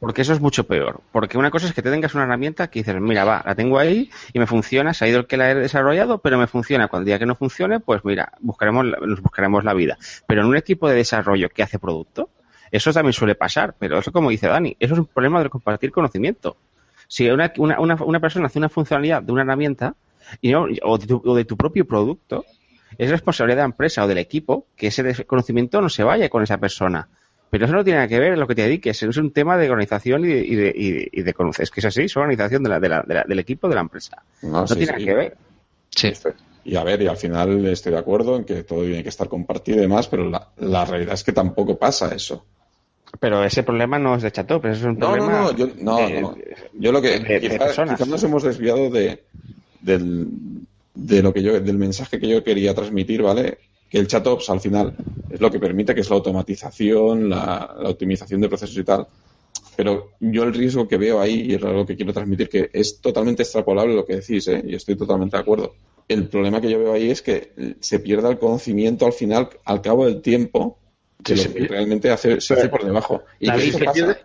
Porque 0.00 0.22
eso 0.22 0.32
es 0.32 0.40
mucho 0.40 0.64
peor. 0.68 1.00
Porque 1.10 1.38
una 1.38 1.50
cosa 1.50 1.66
es 1.66 1.72
que 1.72 1.82
te 1.82 1.90
tengas 1.90 2.14
una 2.14 2.22
herramienta 2.22 2.68
que 2.70 2.78
dices, 2.80 2.94
mira, 3.00 3.24
va, 3.24 3.42
la 3.44 3.56
tengo 3.56 3.80
ahí 3.80 4.08
y 4.32 4.38
me 4.38 4.46
funciona, 4.46 4.94
se 4.94 5.04
ha 5.04 5.08
ido 5.08 5.18
el 5.18 5.26
que 5.26 5.36
la 5.36 5.50
he 5.50 5.56
desarrollado, 5.56 6.18
pero 6.18 6.38
me 6.38 6.46
funciona. 6.46 6.86
Cuando 6.86 7.02
el 7.02 7.06
día 7.06 7.18
que 7.18 7.26
no 7.26 7.34
funcione, 7.34 7.80
pues 7.80 8.04
mira, 8.04 8.30
buscaremos, 8.38 8.86
la- 8.86 8.98
nos 9.00 9.20
buscaremos 9.20 9.64
la 9.64 9.74
vida. 9.74 9.98
Pero 10.28 10.42
en 10.42 10.46
un 10.46 10.56
equipo 10.56 10.88
de 10.88 10.94
desarrollo 10.94 11.48
que 11.48 11.64
hace 11.64 11.80
producto, 11.80 12.30
eso 12.70 12.92
también 12.92 13.12
suele 13.12 13.34
pasar. 13.34 13.74
Pero 13.76 13.98
eso, 13.98 14.12
como 14.12 14.30
dice 14.30 14.46
Dani, 14.46 14.76
eso 14.78 14.94
es 14.94 15.00
un 15.00 15.06
problema 15.06 15.42
de 15.42 15.50
compartir 15.50 15.90
conocimiento. 15.90 16.56
Si 17.08 17.28
una, 17.28 17.52
una, 17.58 17.80
una, 17.80 17.94
una 18.04 18.20
persona 18.20 18.46
hace 18.46 18.58
una 18.60 18.68
funcionalidad 18.68 19.22
de 19.22 19.32
una 19.32 19.42
herramienta 19.42 19.94
y 20.40 20.52
no- 20.52 20.66
o, 20.82 20.98
de 20.98 21.06
tu, 21.06 21.22
o 21.24 21.34
de 21.34 21.44
tu 21.44 21.56
propio 21.56 21.84
producto, 21.86 22.44
Es 22.96 23.10
responsabilidad 23.10 23.56
de 23.58 23.62
la 23.62 23.72
empresa 23.72 24.04
o 24.04 24.08
del 24.08 24.18
equipo 24.18 24.66
que 24.76 24.86
ese 24.88 25.24
conocimiento 25.26 25.80
no 25.80 25.88
se 25.88 26.02
vaya 26.04 26.28
con 26.30 26.42
esa 26.42 26.56
persona. 26.58 27.06
Pero 27.50 27.64
eso 27.66 27.74
no 27.74 27.84
tiene 27.84 27.98
nada 27.98 28.08
que 28.08 28.18
ver 28.18 28.32
en 28.32 28.40
lo 28.40 28.46
que 28.46 28.54
te 28.54 28.62
dediques. 28.62 29.02
Es 29.02 29.16
un 29.18 29.30
tema 29.30 29.56
de 29.56 29.70
organización 29.70 30.24
y 30.24 30.28
de, 30.28 30.40
y 30.44 30.54
de, 30.56 31.08
y 31.12 31.22
de, 31.22 31.34
Es 31.58 31.70
que 31.70 31.80
es 31.80 31.84
así, 31.86 32.02
es 32.02 32.16
organización 32.16 32.62
de 32.62 32.68
la, 32.70 32.80
de 32.80 32.88
la, 32.88 33.02
del 33.26 33.38
equipo 33.38 33.68
de 33.68 33.74
la 33.74 33.82
empresa. 33.82 34.22
No, 34.42 34.64
tiene 34.64 34.86
nada 34.86 34.98
que 35.04 35.14
ver. 35.14 35.36
Sí. 35.90 36.12
Y 36.64 36.76
a 36.76 36.84
ver, 36.84 37.00
y 37.02 37.06
al 37.06 37.16
final 37.16 37.64
estoy 37.66 37.92
de 37.92 37.98
acuerdo 37.98 38.36
en 38.36 38.44
que 38.44 38.64
todo 38.64 38.82
tiene 38.82 39.02
que 39.02 39.08
estar 39.10 39.28
compartido 39.28 39.78
y 39.78 39.82
demás, 39.82 40.08
pero 40.08 40.28
la, 40.28 40.48
la 40.56 40.84
realidad 40.84 41.14
es 41.14 41.24
que 41.24 41.32
tampoco 41.32 41.78
pasa 41.78 42.14
eso. 42.14 42.44
Pero 43.20 43.44
ese 43.44 43.62
problema 43.62 43.98
no 43.98 44.14
es 44.14 44.22
de 44.22 44.30
Chatop, 44.30 44.66
es 44.66 44.82
un 44.82 44.96
problema. 44.96 45.26
No, 45.26 45.42
no, 45.42 45.56
yo, 45.56 45.68
no, 45.80 46.08
no. 46.20 46.36
yo 46.74 46.92
lo 46.92 47.02
que. 47.02 47.40
quizás 47.40 48.06
nos 48.06 48.22
hemos 48.22 48.42
desviado 48.42 48.90
de, 48.90 49.24
del, 49.80 50.28
de 50.94 51.22
lo 51.22 51.32
que 51.32 51.42
yo, 51.42 51.58
del 51.60 51.78
mensaje 51.78 52.18
que 52.18 52.28
yo 52.28 52.44
quería 52.44 52.74
transmitir, 52.74 53.22
¿vale? 53.22 53.58
Que 53.88 53.98
el 53.98 54.06
Chatops 54.06 54.50
al 54.50 54.60
final 54.60 54.94
es 55.30 55.40
lo 55.40 55.50
que 55.50 55.58
permite, 55.58 55.94
que 55.94 56.02
es 56.02 56.10
la 56.10 56.16
automatización, 56.16 57.30
la, 57.30 57.74
la 57.80 57.90
optimización 57.90 58.40
de 58.40 58.48
procesos 58.48 58.76
y 58.76 58.84
tal. 58.84 59.06
Pero 59.78 60.10
yo 60.18 60.42
el 60.42 60.52
riesgo 60.52 60.88
que 60.88 60.96
veo 60.96 61.20
ahí, 61.20 61.42
y 61.42 61.54
es 61.54 61.60
lo 61.60 61.86
que 61.86 61.94
quiero 61.94 62.12
transmitir, 62.12 62.48
que 62.48 62.68
es 62.72 63.00
totalmente 63.00 63.44
extrapolable 63.44 63.94
lo 63.94 64.04
que 64.04 64.16
decís, 64.16 64.48
¿eh? 64.48 64.60
y 64.66 64.74
estoy 64.74 64.96
totalmente 64.96 65.36
de 65.36 65.40
acuerdo. 65.40 65.74
El 66.08 66.28
problema 66.28 66.60
que 66.60 66.68
yo 66.68 66.80
veo 66.80 66.92
ahí 66.94 67.10
es 67.10 67.22
que 67.22 67.52
se 67.78 68.00
pierda 68.00 68.28
el 68.28 68.40
conocimiento 68.40 69.06
al 69.06 69.12
final, 69.12 69.50
al 69.64 69.80
cabo 69.80 70.06
del 70.06 70.20
tiempo, 70.20 70.78
que 71.22 71.34
realmente 71.68 72.10
hace, 72.10 72.40
se 72.40 72.54
hace 72.54 72.68
por 72.68 72.84
debajo. 72.84 73.24
¿Y 73.40 73.50
eso, 73.50 73.78
pasa? 73.78 74.18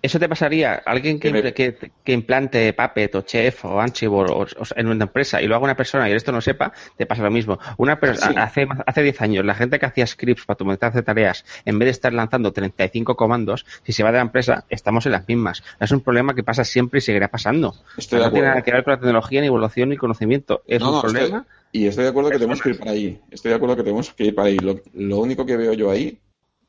Eso 0.00 0.18
te 0.18 0.28
pasaría 0.28 0.74
alguien 0.74 1.18
que, 1.18 1.76
que, 2.04 2.12
implante 2.12 2.72
Puppet 2.72 3.14
o 3.16 3.22
Chef 3.22 3.64
o 3.64 3.80
Ansible 3.80 4.26
o, 4.30 4.46
en 4.76 4.86
una 4.86 5.04
empresa 5.04 5.42
y 5.42 5.46
lo 5.46 5.56
haga 5.56 5.64
una 5.64 5.76
persona 5.76 6.08
y 6.08 6.12
esto 6.12 6.32
no 6.32 6.40
sepa, 6.40 6.72
te 6.96 7.06
pasa 7.06 7.22
lo 7.22 7.30
mismo. 7.30 7.58
Una 7.78 7.98
persona 7.98 8.44
hace 8.44 8.66
hace 8.86 9.02
10 9.02 9.20
años 9.22 9.44
la 9.44 9.54
gente 9.54 9.78
que 9.78 9.86
hacía 9.86 10.06
scripts 10.06 10.44
para 10.44 10.54
automatizar 10.54 11.02
tareas, 11.02 11.44
en 11.64 11.78
vez 11.78 11.86
de 11.86 11.90
estar 11.90 12.12
lanzando 12.12 12.52
35 12.52 13.16
comandos, 13.16 13.66
si 13.84 13.92
se 13.92 14.02
va 14.02 14.10
de 14.12 14.18
la 14.18 14.22
empresa, 14.22 14.64
estamos 14.68 15.06
en 15.06 15.12
las 15.12 15.26
mismas. 15.26 15.62
Es 15.80 15.90
un 15.90 16.00
problema 16.00 16.34
que 16.34 16.42
pasa 16.42 16.64
siempre 16.64 16.98
y 16.98 17.00
seguirá 17.00 17.28
pasando. 17.28 17.74
no 18.12 18.30
tiene 18.30 18.48
nada 18.48 18.62
que 18.62 18.72
ver 18.72 18.84
con 18.84 18.92
la 18.92 18.98
tecnología, 18.98 19.40
ni 19.40 19.46
evolución, 19.46 19.88
ni 19.88 19.96
conocimiento. 19.96 20.62
Es 20.66 20.82
un 20.82 21.00
problema. 21.00 21.46
Y 21.70 21.86
estoy 21.86 22.04
de 22.04 22.10
acuerdo 22.10 22.30
que 22.30 22.38
tenemos 22.38 22.62
que 22.62 22.70
ir 22.70 22.78
para 22.78 22.92
ahí. 22.92 23.20
Estoy 23.30 23.50
de 23.50 23.56
acuerdo 23.56 23.76
que 23.76 23.82
tenemos 23.82 24.10
que 24.12 24.24
ir 24.24 24.34
para 24.34 24.48
ahí. 24.48 24.58
Lo, 24.58 25.18
único 25.18 25.44
que 25.44 25.56
veo 25.56 25.74
yo 25.74 25.90
ahí 25.90 26.18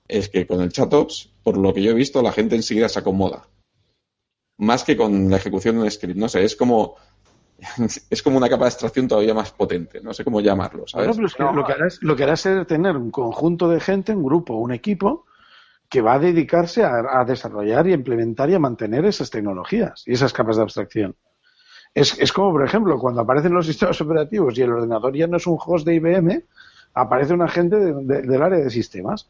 es 0.10 0.28
que 0.28 0.46
con 0.46 0.60
el 0.60 0.72
ChatOps, 0.72 1.32
por 1.44 1.58
lo 1.58 1.74
que 1.74 1.82
yo 1.82 1.92
he 1.92 1.94
visto, 1.94 2.22
la 2.22 2.34
gente 2.34 2.56
enseguida 2.56 2.90
se 2.90 3.00
acomoda. 3.00 3.48
Más 4.58 4.84
que 4.84 4.98
con 4.98 5.30
la 5.30 5.38
ejecución 5.38 5.76
de 5.76 5.84
un 5.84 5.92
script. 5.92 6.18
No 6.18 6.28
sé, 6.28 6.44
es 6.44 6.56
como 6.56 6.98
es 8.10 8.24
como 8.24 8.38
una 8.38 8.50
capa 8.50 8.66
de 8.66 8.70
abstracción 8.70 9.08
todavía 9.08 9.34
más 9.34 9.52
potente. 9.52 10.02
No 10.02 10.14
sé 10.14 10.24
cómo 10.24 10.42
llamarlo, 10.42 10.88
¿sabes? 10.88 11.18
lo, 11.18 11.66
que 11.66 11.74
hará 11.74 11.88
es, 11.88 12.02
lo 12.02 12.16
que 12.16 12.24
hará 12.24 12.34
es 12.34 12.44
tener 12.68 12.98
un 12.98 13.12
conjunto 13.12 13.70
de 13.70 13.80
gente, 13.80 14.14
un 14.14 14.24
grupo, 14.24 14.56
un 14.56 14.72
equipo 14.72 15.26
que 15.88 16.02
va 16.02 16.14
a 16.14 16.20
dedicarse 16.20 16.84
a, 16.84 17.20
a 17.20 17.26
desarrollar 17.26 17.88
y 17.88 17.94
implementar 17.94 18.50
y 18.50 18.56
a 18.56 18.60
mantener 18.60 19.06
esas 19.06 19.30
tecnologías 19.30 20.04
y 20.06 20.14
esas 20.14 20.34
capas 20.34 20.58
de 20.58 20.64
abstracción. 20.64 21.16
Es, 21.94 22.20
es 22.20 22.32
como, 22.32 22.52
por 22.52 22.64
ejemplo, 22.64 22.98
cuando 23.00 23.22
aparecen 23.22 23.54
los 23.54 23.66
sistemas 23.68 24.00
operativos 24.02 24.58
y 24.58 24.62
el 24.62 24.72
ordenador 24.72 25.16
ya 25.16 25.28
no 25.28 25.38
es 25.38 25.48
un 25.48 25.58
host 25.64 25.86
de 25.86 25.96
IBM, 25.96 26.44
aparece 26.94 27.34
un 27.34 27.42
agente 27.42 27.78
del 27.78 28.42
área 28.42 28.60
de 28.60 28.70
sistemas. 28.70 29.30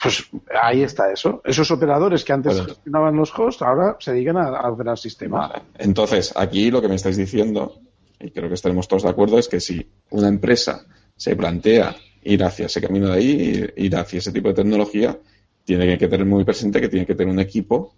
Pues 0.00 0.26
ahí 0.60 0.82
está 0.82 1.10
eso. 1.12 1.40
Esos 1.44 1.70
operadores 1.70 2.24
que 2.24 2.32
antes 2.32 2.60
gestionaban 2.60 3.16
los 3.16 3.36
hosts 3.38 3.62
ahora 3.62 3.96
se 3.98 4.12
dedican 4.12 4.36
a, 4.36 4.68
operar 4.68 4.98
sistemas. 4.98 5.52
Entonces, 5.78 6.32
aquí 6.36 6.70
lo 6.70 6.82
que 6.82 6.88
me 6.88 6.96
estáis 6.96 7.16
diciendo, 7.16 7.80
y 8.20 8.30
creo 8.30 8.48
que 8.48 8.54
estaremos 8.54 8.86
todos 8.86 9.04
de 9.04 9.10
acuerdo, 9.10 9.38
es 9.38 9.48
que 9.48 9.60
si 9.60 9.86
una 10.10 10.28
empresa 10.28 10.84
se 11.16 11.36
plantea 11.36 11.96
ir 12.22 12.44
hacia 12.44 12.66
ese 12.66 12.80
camino 12.80 13.08
de 13.08 13.14
ahí, 13.14 13.66
ir 13.76 13.96
hacia 13.96 14.18
ese 14.18 14.32
tipo 14.32 14.48
de 14.48 14.54
tecnología, 14.54 15.18
tiene 15.64 15.96
que 15.96 16.08
tener 16.08 16.26
muy 16.26 16.44
presente 16.44 16.80
que 16.80 16.88
tiene 16.88 17.06
que 17.06 17.14
tener 17.14 17.32
un 17.32 17.40
equipo, 17.40 17.94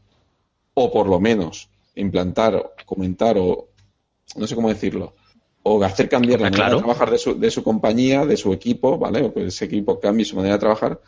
o 0.75 0.93
por 0.93 1.09
lo 1.09 1.19
menos 1.19 1.69
implantar, 1.97 2.75
comentar 2.85 3.37
o 3.39 3.69
no 4.37 4.47
sé 4.47 4.55
cómo 4.55 4.69
decirlo, 4.69 5.15
o 5.63 5.83
hacer 5.83 6.09
cambiar 6.09 6.41
la 6.41 6.51
manera 6.51 6.71
de 6.71 6.79
trabajar 6.79 7.11
de 7.11 7.19
su, 7.19 7.39
de 7.39 7.51
su 7.51 7.65
compañía, 7.65 8.25
de 8.25 8.37
su 8.37 8.53
equipo, 8.53 8.99
¿vale? 8.99 9.23
O 9.23 9.35
que 9.35 9.47
ese 9.47 9.65
equipo 9.65 9.99
cambie 9.99 10.25
su 10.25 10.37
manera 10.37 10.55
de 10.55 10.61
trabajar 10.61 11.01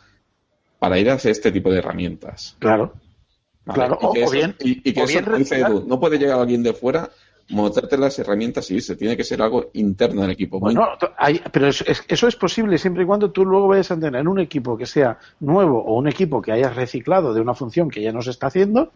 para 0.79 0.97
ir 0.97 1.09
hacia 1.09 1.31
este 1.31 1.51
tipo 1.51 1.71
de 1.71 1.79
herramientas. 1.79 2.55
Claro. 2.59 2.93
Claro, 3.71 3.99
y 4.01 4.13
que 4.13 4.25
o, 4.25 4.31
bien, 4.31 4.55
y, 4.59 4.93
que 4.93 5.03
eso, 5.03 5.19
Edu, 5.55 5.85
no 5.85 5.99
puede 5.99 6.17
llegar 6.17 6.39
alguien 6.39 6.63
de 6.63 6.73
fuera, 6.73 7.11
mostrarte 7.49 7.97
las 7.97 8.17
herramientas 8.17 8.71
y 8.71 8.75
irse, 8.75 8.95
tiene 8.95 9.15
que 9.15 9.23
ser 9.23 9.43
algo 9.43 9.69
interno 9.73 10.21
del 10.23 10.31
equipo. 10.31 10.59
Bueno, 10.59 10.87
pero 11.51 11.67
eso 11.67 11.83
es, 11.85 12.03
eso 12.07 12.27
es, 12.27 12.35
posible 12.35 12.79
siempre 12.79 13.03
y 13.03 13.05
cuando 13.05 13.29
tú 13.29 13.45
luego 13.45 13.67
vayas 13.67 13.91
a 13.91 13.99
tener 13.99 14.27
un 14.27 14.39
equipo 14.39 14.75
que 14.75 14.87
sea 14.87 15.19
nuevo 15.39 15.83
o 15.83 15.97
un 15.97 16.07
equipo 16.07 16.41
que 16.41 16.51
hayas 16.51 16.75
reciclado 16.75 17.33
de 17.33 17.41
una 17.41 17.53
función 17.53 17.89
que 17.89 18.01
ya 18.01 18.11
no 18.11 18.23
se 18.23 18.31
está 18.31 18.47
haciendo 18.47 18.91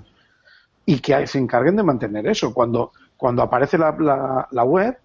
y 0.86 1.00
que 1.00 1.28
se 1.28 1.40
encarguen 1.40 1.76
de 1.76 1.84
mantener 1.84 2.28
eso. 2.28 2.54
Cuando, 2.54 2.92
cuando 3.18 3.42
aparece 3.42 3.78
la, 3.78 4.48
la, 4.52 4.64
web, 4.64 4.98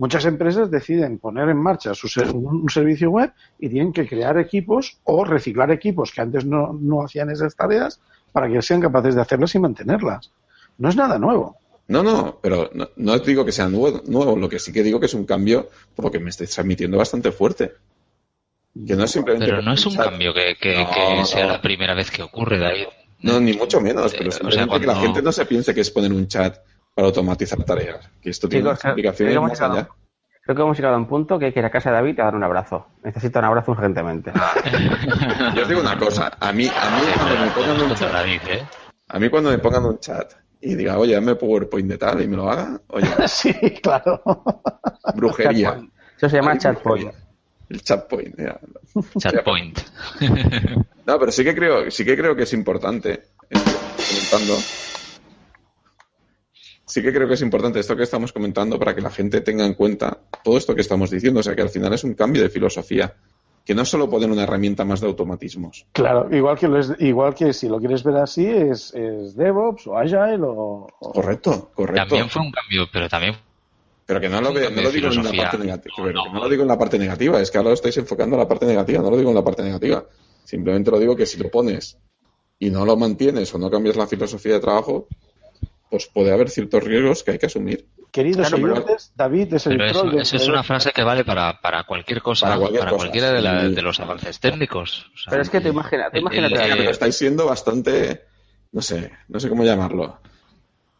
muchas 0.00 0.24
empresas 0.24 0.70
deciden 0.70 1.18
poner 1.18 1.50
en 1.50 1.58
marcha 1.58 1.94
su 1.94 2.08
un 2.32 2.70
servicio 2.70 3.10
web 3.10 3.32
y 3.58 3.68
tienen 3.68 3.92
que 3.92 4.08
crear 4.08 4.38
equipos 4.38 4.96
o 5.04 5.26
reciclar 5.26 5.70
equipos 5.70 6.10
que 6.10 6.22
antes 6.22 6.46
no, 6.46 6.72
no 6.72 7.04
hacían 7.04 7.28
esas 7.28 7.54
tareas 7.54 8.00
para 8.32 8.48
que 8.48 8.62
sean 8.62 8.80
capaces 8.80 9.14
de 9.14 9.20
hacerlas 9.20 9.54
y 9.54 9.58
mantenerlas. 9.58 10.32
No 10.78 10.88
es 10.88 10.96
nada 10.96 11.18
nuevo. 11.18 11.58
No, 11.88 12.02
no, 12.02 12.38
pero 12.40 12.70
no, 12.72 12.88
no 12.96 13.18
digo 13.18 13.44
que 13.44 13.52
sea 13.52 13.68
nuevo, 13.68 14.00
nuevo, 14.06 14.36
lo 14.36 14.48
que 14.48 14.58
sí 14.58 14.72
que 14.72 14.82
digo 14.82 14.98
que 14.98 15.06
es 15.06 15.12
un 15.12 15.26
cambio, 15.26 15.68
por 15.94 16.06
lo 16.06 16.10
que 16.10 16.18
me 16.18 16.30
estáis 16.30 16.50
transmitiendo, 16.50 16.96
bastante 16.96 17.30
fuerte. 17.30 17.72
Que 18.86 18.96
no 18.96 19.04
es 19.04 19.10
simplemente 19.10 19.50
pero 19.50 19.60
no 19.60 19.74
es 19.74 19.84
un 19.84 19.96
cambio 19.96 20.32
que, 20.32 20.56
que, 20.58 21.24
sea 21.26 21.46
la 21.46 21.60
primera 21.60 21.92
vez 21.92 22.10
que 22.10 22.22
ocurre, 22.22 22.58
David. 22.58 22.86
No, 23.20 23.38
ni 23.38 23.52
mucho 23.52 23.82
menos, 23.82 24.14
pero 24.16 24.30
eh, 24.30 24.80
que 24.80 24.86
la 24.86 24.96
gente 24.96 25.20
no 25.20 25.30
se 25.30 25.44
piense 25.44 25.74
que 25.74 25.82
es 25.82 25.90
poner 25.90 26.10
un 26.10 26.26
chat 26.26 26.56
para 26.94 27.08
automatizar 27.08 27.62
tareas. 27.64 28.08
Que 28.20 28.30
esto 28.30 28.48
tiene 28.48 28.70
implicaciones 28.70 29.40
más 29.40 29.60
allá. 29.60 29.88
Creo 30.42 30.56
que 30.56 30.62
hemos 30.62 30.76
llegado 30.76 30.96
a 30.96 30.98
un 30.98 31.06
punto 31.06 31.38
que 31.38 31.46
hay 31.46 31.52
que 31.52 31.60
ir 31.60 31.66
a 31.66 31.70
casa 31.70 31.90
de 31.90 31.96
David 31.96 32.18
a 32.18 32.24
dar 32.24 32.34
un 32.34 32.42
abrazo. 32.42 32.86
Necesito 33.04 33.38
un 33.38 33.44
abrazo 33.44 33.72
urgentemente. 33.72 34.32
Yo 35.54 35.62
os 35.62 35.68
digo 35.68 35.80
una 35.80 35.98
cosa. 35.98 36.30
A 36.40 36.52
mí, 36.52 36.66
a 36.66 36.90
mí 36.90 37.06
cuando 37.14 37.44
me 37.44 37.50
pongan 37.50 37.82
un 37.82 37.94
chat, 37.94 38.26
¿eh? 38.48 38.66
a 39.08 39.18
mí 39.18 39.28
cuando 39.28 39.50
me 39.50 39.58
pongan 39.58 39.84
un 39.84 39.98
chat 40.00 40.32
y 40.60 40.74
diga, 40.74 40.98
oye, 40.98 41.14
dame 41.14 41.36
PowerPoint 41.36 41.88
de 41.88 41.98
tal 41.98 42.22
y 42.22 42.28
me 42.28 42.36
lo 42.36 42.50
haga, 42.50 42.80
oye. 42.88 43.06
sí, 43.28 43.52
claro. 43.82 44.22
Brujería. 45.14 45.80
Eso 46.16 46.28
se 46.28 46.36
llama 46.36 46.58
chatpoint. 46.58 47.12
El 47.68 47.82
chatpoint, 47.82 48.36
ya. 48.36 48.58
Chatpoint. 49.18 49.78
no, 51.06 51.18
pero 51.18 51.30
sí 51.30 51.44
que 51.44 51.54
creo, 51.54 51.90
sí 51.90 52.04
que 52.04 52.16
creo 52.16 52.34
que 52.34 52.42
es 52.42 52.52
importante. 52.52 53.22
Estoy 53.48 53.74
comentando 53.96 54.54
sí 56.90 57.02
que 57.02 57.12
creo 57.12 57.28
que 57.28 57.34
es 57.34 57.42
importante 57.42 57.78
esto 57.80 57.96
que 57.96 58.02
estamos 58.02 58.32
comentando 58.32 58.78
para 58.78 58.94
que 58.94 59.00
la 59.00 59.10
gente 59.10 59.40
tenga 59.40 59.64
en 59.64 59.74
cuenta 59.74 60.18
todo 60.42 60.58
esto 60.58 60.74
que 60.74 60.80
estamos 60.80 61.10
diciendo. 61.10 61.40
O 61.40 61.42
sea, 61.42 61.54
que 61.54 61.62
al 61.62 61.70
final 61.70 61.92
es 61.92 62.04
un 62.04 62.14
cambio 62.14 62.42
de 62.42 62.50
filosofía. 62.50 63.14
Que 63.64 63.74
no 63.74 63.84
solo 63.84 64.08
poner 64.08 64.30
una 64.30 64.42
herramienta 64.42 64.84
más 64.84 65.00
de 65.00 65.06
automatismos. 65.06 65.86
Claro, 65.92 66.34
igual 66.34 66.58
que, 66.58 66.66
igual 67.00 67.34
que 67.34 67.52
si 67.52 67.68
lo 67.68 67.78
quieres 67.78 68.02
ver 68.02 68.16
así, 68.16 68.46
es, 68.46 68.92
DevOps 68.92 69.86
o 69.86 69.96
Agile 69.96 70.40
o, 70.40 70.88
Correcto, 70.98 71.70
correcto. 71.74 72.08
También 72.08 72.30
fue 72.30 72.42
un 72.42 72.50
cambio, 72.50 72.88
pero 72.92 73.08
también 73.08 73.36
pero 74.06 74.20
que 74.20 74.28
no 74.28 74.40
lo, 74.40 74.52
no 74.52 74.82
lo 74.82 74.90
digo 74.90 75.06
en 75.06 75.22
la 75.22 75.32
parte 75.44 75.58
negativa. 75.58 75.94
No, 76.12 76.32
no, 76.32 76.40
lo 76.40 76.48
digo 76.48 76.62
en 76.62 76.68
la 76.68 76.76
parte 76.76 76.98
negativa. 76.98 77.40
Es 77.40 77.48
que 77.48 77.58
ahora 77.58 77.70
lo 77.70 77.74
estáis 77.74 77.96
enfocando 77.96 78.34
en 78.34 78.40
la 78.40 78.48
parte 78.48 78.66
negativa. 78.66 79.00
No 79.00 79.08
lo 79.08 79.16
digo 79.16 79.30
en 79.30 79.36
la 79.36 79.44
parte 79.44 79.62
negativa. 79.62 80.04
Simplemente 80.42 80.90
lo 80.90 80.98
digo 80.98 81.14
que 81.14 81.26
si 81.26 81.38
lo 81.38 81.48
pones 81.48 81.96
y 82.58 82.70
no 82.70 82.84
lo 82.84 82.96
mantienes 82.96 83.54
o 83.54 83.58
no 83.58 83.70
cambias 83.70 83.94
la 83.94 84.08
filosofía 84.08 84.54
de 84.54 84.58
trabajo, 84.58 85.06
pues 85.90 86.06
puede 86.06 86.32
haber 86.32 86.48
ciertos 86.48 86.84
riesgos 86.84 87.24
que 87.24 87.32
hay 87.32 87.38
que 87.38 87.46
asumir. 87.46 87.86
Queridos 88.12 88.52
oyentes, 88.52 89.12
David 89.14 89.54
es 89.54 89.66
el 89.66 89.80
eso, 89.80 90.10
eso 90.18 90.36
es 90.36 90.48
una 90.48 90.62
frase 90.62 90.92
que 90.92 91.02
vale 91.02 91.24
para, 91.24 91.60
para 91.60 91.84
cualquier 91.84 92.22
cosa, 92.22 92.58
para, 92.58 92.90
cualquiera 92.90 93.32
de, 93.32 93.82
los 93.82 94.00
avances 94.00 94.40
técnicos. 94.40 95.10
pero 95.28 95.42
es 95.42 95.50
que 95.50 95.60
te 95.60 95.68
imaginas, 95.68 96.10
te 96.10 96.20
pero 96.20 96.90
estáis 96.90 97.16
siendo 97.16 97.46
bastante, 97.46 98.22
no 98.72 98.82
sé, 98.82 99.12
no 99.28 99.38
sé 99.38 99.48
cómo 99.48 99.64
llamarlo. 99.64 100.18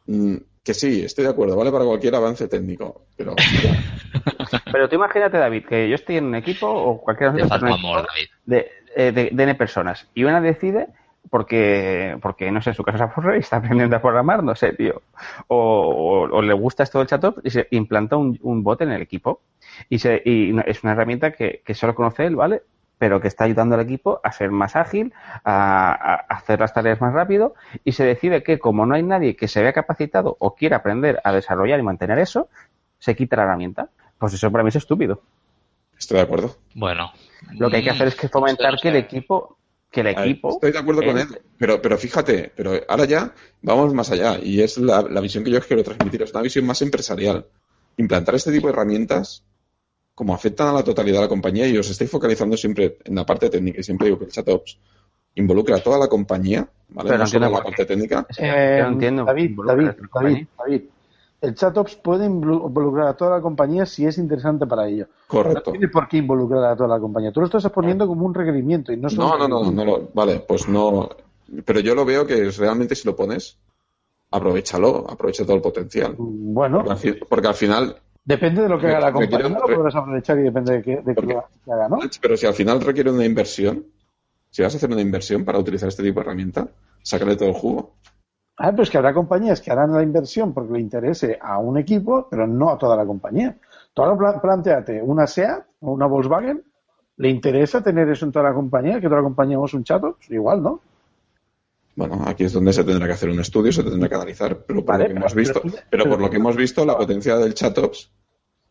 Mm, 0.06 0.36
que 0.62 0.74
sí, 0.74 1.02
estoy 1.02 1.24
de 1.24 1.30
acuerdo, 1.30 1.56
vale 1.56 1.72
para 1.72 1.84
cualquier 1.84 2.14
avance 2.14 2.46
técnico, 2.46 3.06
pero... 3.16 3.34
pero 4.72 4.88
tú 4.88 4.96
imagínate, 4.96 5.38
David, 5.38 5.64
que 5.66 5.88
yo 5.88 5.94
estoy 5.94 6.18
en 6.18 6.26
un 6.26 6.34
equipo 6.34 6.68
o 6.68 7.00
cualquier 7.00 7.32
de, 7.32 7.42
de, 8.44 9.12
de, 9.12 9.30
de, 9.32 9.42
N 9.42 9.54
personas 9.54 10.06
y 10.14 10.24
una 10.24 10.40
decide 10.40 10.88
porque, 11.30 12.18
porque 12.20 12.50
no 12.50 12.60
sé, 12.60 12.74
su 12.74 12.82
caso 12.82 12.98
se 12.98 13.04
aburre 13.04 13.36
y 13.36 13.40
está 13.40 13.56
aprendiendo 13.56 13.96
a 13.96 14.02
programar, 14.02 14.42
no 14.42 14.56
sé, 14.56 14.72
tío. 14.72 15.00
O, 15.46 16.28
o, 16.30 16.42
le 16.42 16.52
gusta 16.52 16.82
esto 16.82 16.98
del 16.98 17.06
chatop 17.06 17.38
y 17.44 17.50
se 17.50 17.68
implanta 17.70 18.16
un, 18.16 18.38
un, 18.42 18.64
bot 18.64 18.80
en 18.82 18.90
el 18.90 19.00
equipo. 19.00 19.40
Y, 19.88 20.00
se, 20.00 20.20
y 20.24 20.52
es 20.66 20.82
una 20.82 20.92
herramienta 20.92 21.30
que, 21.30 21.62
que 21.64 21.74
solo 21.74 21.94
conoce 21.94 22.26
él, 22.26 22.34
¿vale? 22.34 22.62
Pero 22.98 23.20
que 23.20 23.28
está 23.28 23.44
ayudando 23.44 23.76
al 23.76 23.82
equipo 23.82 24.20
a 24.24 24.32
ser 24.32 24.50
más 24.50 24.74
ágil, 24.74 25.14
a, 25.44 25.92
a, 25.92 26.14
hacer 26.34 26.58
las 26.58 26.74
tareas 26.74 27.00
más 27.00 27.14
rápido 27.14 27.54
y 27.84 27.92
se 27.92 28.04
decide 28.04 28.42
que 28.42 28.58
como 28.58 28.84
no 28.84 28.96
hay 28.96 29.04
nadie 29.04 29.36
que 29.36 29.48
se 29.48 29.62
vea 29.62 29.72
capacitado 29.72 30.36
o 30.40 30.56
quiera 30.56 30.78
aprender 30.78 31.20
a 31.22 31.32
desarrollar 31.32 31.78
y 31.78 31.84
mantener 31.84 32.18
eso, 32.18 32.48
se 32.98 33.14
quita 33.14 33.36
la 33.36 33.44
herramienta. 33.44 33.88
Pues 34.18 34.34
eso 34.34 34.50
para 34.50 34.64
mí 34.64 34.68
es 34.68 34.76
estúpido. 34.76 35.22
Estoy 35.96 36.16
de 36.16 36.24
acuerdo. 36.24 36.56
Bueno. 36.74 37.12
Lo 37.52 37.70
que 37.70 37.76
hay 37.76 37.84
que 37.84 37.90
hacer 37.90 38.08
es 38.08 38.16
que 38.16 38.28
fomentar 38.28 38.76
que 38.80 38.88
el 38.88 38.96
equipo 38.96 39.56
que 39.90 40.00
el 40.00 40.08
equipo. 40.08 40.50
Estoy 40.50 40.72
de 40.72 40.78
acuerdo 40.78 41.02
con 41.02 41.18
él, 41.18 41.26
pero, 41.58 41.82
pero 41.82 41.98
fíjate, 41.98 42.52
pero 42.54 42.72
ahora 42.88 43.04
ya 43.06 43.34
vamos 43.62 43.92
más 43.92 44.10
allá 44.10 44.38
y 44.40 44.60
es 44.60 44.78
la, 44.78 45.02
la 45.02 45.20
visión 45.20 45.42
que 45.42 45.50
yo 45.50 45.60
quiero 45.60 45.82
transmitir, 45.82 46.22
es 46.22 46.32
una 46.32 46.42
visión 46.42 46.64
más 46.64 46.80
empresarial. 46.82 47.46
Implantar 47.96 48.34
este 48.36 48.52
tipo 48.52 48.68
de 48.68 48.72
herramientas 48.72 49.44
como 50.14 50.34
afectan 50.34 50.68
a 50.68 50.72
la 50.72 50.84
totalidad 50.84 51.16
de 51.16 51.22
la 51.22 51.28
compañía 51.28 51.66
y 51.66 51.76
os 51.76 51.90
estáis 51.90 52.10
focalizando 52.10 52.56
siempre 52.56 52.98
en 53.04 53.14
la 53.14 53.26
parte 53.26 53.50
técnica 53.50 53.80
y 53.80 53.82
siempre 53.82 54.06
digo 54.06 54.18
que 54.18 54.26
el 54.26 54.30
ChatOps 54.30 54.78
involucra 55.34 55.76
a 55.76 55.80
toda 55.80 55.98
la 55.98 56.08
compañía, 56.08 56.68
¿vale? 56.90 57.08
Pero 57.08 57.18
no 57.18 57.24
no 57.24 57.26
solo 57.26 57.50
la 57.50 57.62
parte 57.62 57.86
técnica. 57.86 58.26
Eh, 58.36 58.80
no 58.82 58.88
entiendo. 58.88 59.24
David, 59.24 59.56
David. 59.66 59.90
David, 60.12 60.46
David. 60.58 60.82
El 61.40 61.54
ChatOps 61.54 61.96
puede 61.96 62.26
involu- 62.28 62.66
involucrar 62.66 63.08
a 63.08 63.16
toda 63.16 63.36
la 63.36 63.40
compañía 63.40 63.86
si 63.86 64.04
es 64.04 64.18
interesante 64.18 64.66
para 64.66 64.86
ello. 64.88 65.06
Correcto. 65.26 65.62
No 65.66 65.72
tiene 65.72 65.88
por 65.88 66.06
qué 66.08 66.18
involucrar 66.18 66.64
a 66.64 66.76
toda 66.76 66.88
la 66.90 67.00
compañía. 67.00 67.32
Tú 67.32 67.40
lo 67.40 67.46
estás 67.46 67.66
poniendo 67.70 68.06
como 68.06 68.26
un 68.26 68.34
requerimiento 68.34 68.92
y 68.92 68.98
no 68.98 69.08
solo 69.08 69.38
No, 69.38 69.48
no, 69.48 69.62
no, 69.64 69.70
no, 69.72 69.84
lo- 69.84 70.08
vale, 70.12 70.40
pues 70.46 70.68
no. 70.68 71.08
Pero 71.64 71.80
yo 71.80 71.94
lo 71.94 72.04
veo 72.04 72.26
que 72.26 72.46
es 72.48 72.58
realmente 72.58 72.94
si 72.94 73.08
lo 73.08 73.16
pones, 73.16 73.56
aprovechalo, 74.30 75.06
aprovecha 75.08 75.44
todo 75.44 75.56
el 75.56 75.62
potencial. 75.62 76.14
Bueno, 76.18 76.78
Porque 76.78 76.90
al, 76.92 76.98
fi- 76.98 77.20
porque 77.28 77.48
al 77.48 77.54
final, 77.54 77.96
depende 78.24 78.62
de 78.62 78.68
lo 78.68 78.78
que 78.78 78.86
haga 78.88 79.00
la 79.00 79.12
compañía, 79.12 79.48
lo 79.48 79.60
podrás 79.76 79.94
aprovechar 79.96 80.38
y 80.38 80.42
depende 80.42 80.72
de 80.74 80.82
qué, 80.82 80.96
de 80.96 81.02
qué 81.02 81.14
Porque- 81.14 81.38
que 81.64 81.72
haga, 81.72 81.88
¿no? 81.88 81.98
pero 82.20 82.36
si 82.36 82.46
al 82.46 82.54
final 82.54 82.80
requiere 82.80 83.10
una 83.10 83.24
inversión, 83.24 83.86
si 84.50 84.62
vas 84.62 84.74
a 84.74 84.76
hacer 84.76 84.90
una 84.90 85.00
inversión 85.00 85.44
para 85.44 85.58
utilizar 85.58 85.88
este 85.88 86.02
tipo 86.02 86.20
de 86.20 86.26
herramienta, 86.26 86.68
sácale 87.02 87.36
todo 87.36 87.48
el 87.48 87.54
jugo. 87.54 87.94
Ah, 88.62 88.72
pues 88.76 88.90
que 88.90 88.98
habrá 88.98 89.14
compañías 89.14 89.60
que 89.62 89.70
harán 89.70 89.92
la 89.94 90.02
inversión 90.02 90.52
porque 90.52 90.74
le 90.74 90.80
interese 90.80 91.38
a 91.40 91.58
un 91.58 91.78
equipo, 91.78 92.28
pero 92.30 92.46
no 92.46 92.70
a 92.70 92.76
toda 92.76 92.94
la 92.94 93.06
compañía. 93.06 93.56
Tú 93.94 94.02
ahora 94.02 94.18
pla- 94.18 94.40
planteate 94.42 95.00
una 95.02 95.26
SEAT 95.26 95.64
o 95.80 95.92
una 95.92 96.04
Volkswagen, 96.06 96.62
¿le 97.16 97.28
interesa 97.30 97.82
tener 97.82 98.08
eso 98.10 98.26
en 98.26 98.32
toda 98.32 98.50
la 98.50 98.54
compañía? 98.54 98.96
¿Que 99.00 99.06
toda 99.08 99.16
la 99.16 99.22
compañía 99.22 99.58
es 99.64 99.72
un 99.72 99.82
chato? 99.82 100.16
Pues 100.18 100.30
igual, 100.30 100.62
¿no? 100.62 100.80
Bueno, 101.96 102.22
aquí 102.26 102.44
es 102.44 102.52
donde 102.52 102.72
se 102.74 102.84
tendrá 102.84 103.06
que 103.06 103.14
hacer 103.14 103.30
un 103.30 103.40
estudio, 103.40 103.72
se 103.72 103.82
tendrá 103.82 104.08
que 104.08 104.14
analizar, 104.14 104.56
pero 104.66 104.84
por 104.84 104.94
Vale, 104.94 105.04
lo 105.04 105.08
que 105.08 105.14
pero- 105.14 105.20
hemos 105.24 105.34
visto, 105.34 105.60
pero- 105.62 105.74
pero 105.90 106.04
por 106.08 106.20
lo 106.20 106.30
que 106.30 106.36
hemos 106.36 106.56
visto, 106.56 106.84
la 106.84 106.96
potencia 106.98 107.36
del 107.36 107.54
ChatOps, 107.54 108.10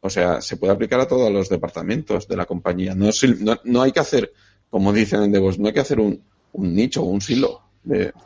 o 0.02 0.10
sea, 0.10 0.40
se 0.40 0.58
puede 0.58 0.72
aplicar 0.74 1.00
a 1.00 1.08
todos 1.08 1.32
los 1.32 1.50
departamentos 1.50 2.28
de 2.28 2.38
la 2.38 2.46
compañía. 2.46 2.94
No, 2.96 3.08
es- 3.10 3.42
no, 3.42 3.56
no 3.64 3.82
hay 3.82 3.92
que 3.92 4.00
hacer, 4.00 4.32
como 4.70 4.94
dicen 4.94 5.24
en 5.24 5.32
Devos, 5.32 5.58
no 5.60 5.68
hay 5.68 5.74
que 5.74 5.80
hacer 5.82 6.00
un, 6.00 6.22
un 6.54 6.76
nicho, 6.76 7.04
un 7.04 7.22
silo 7.22 7.62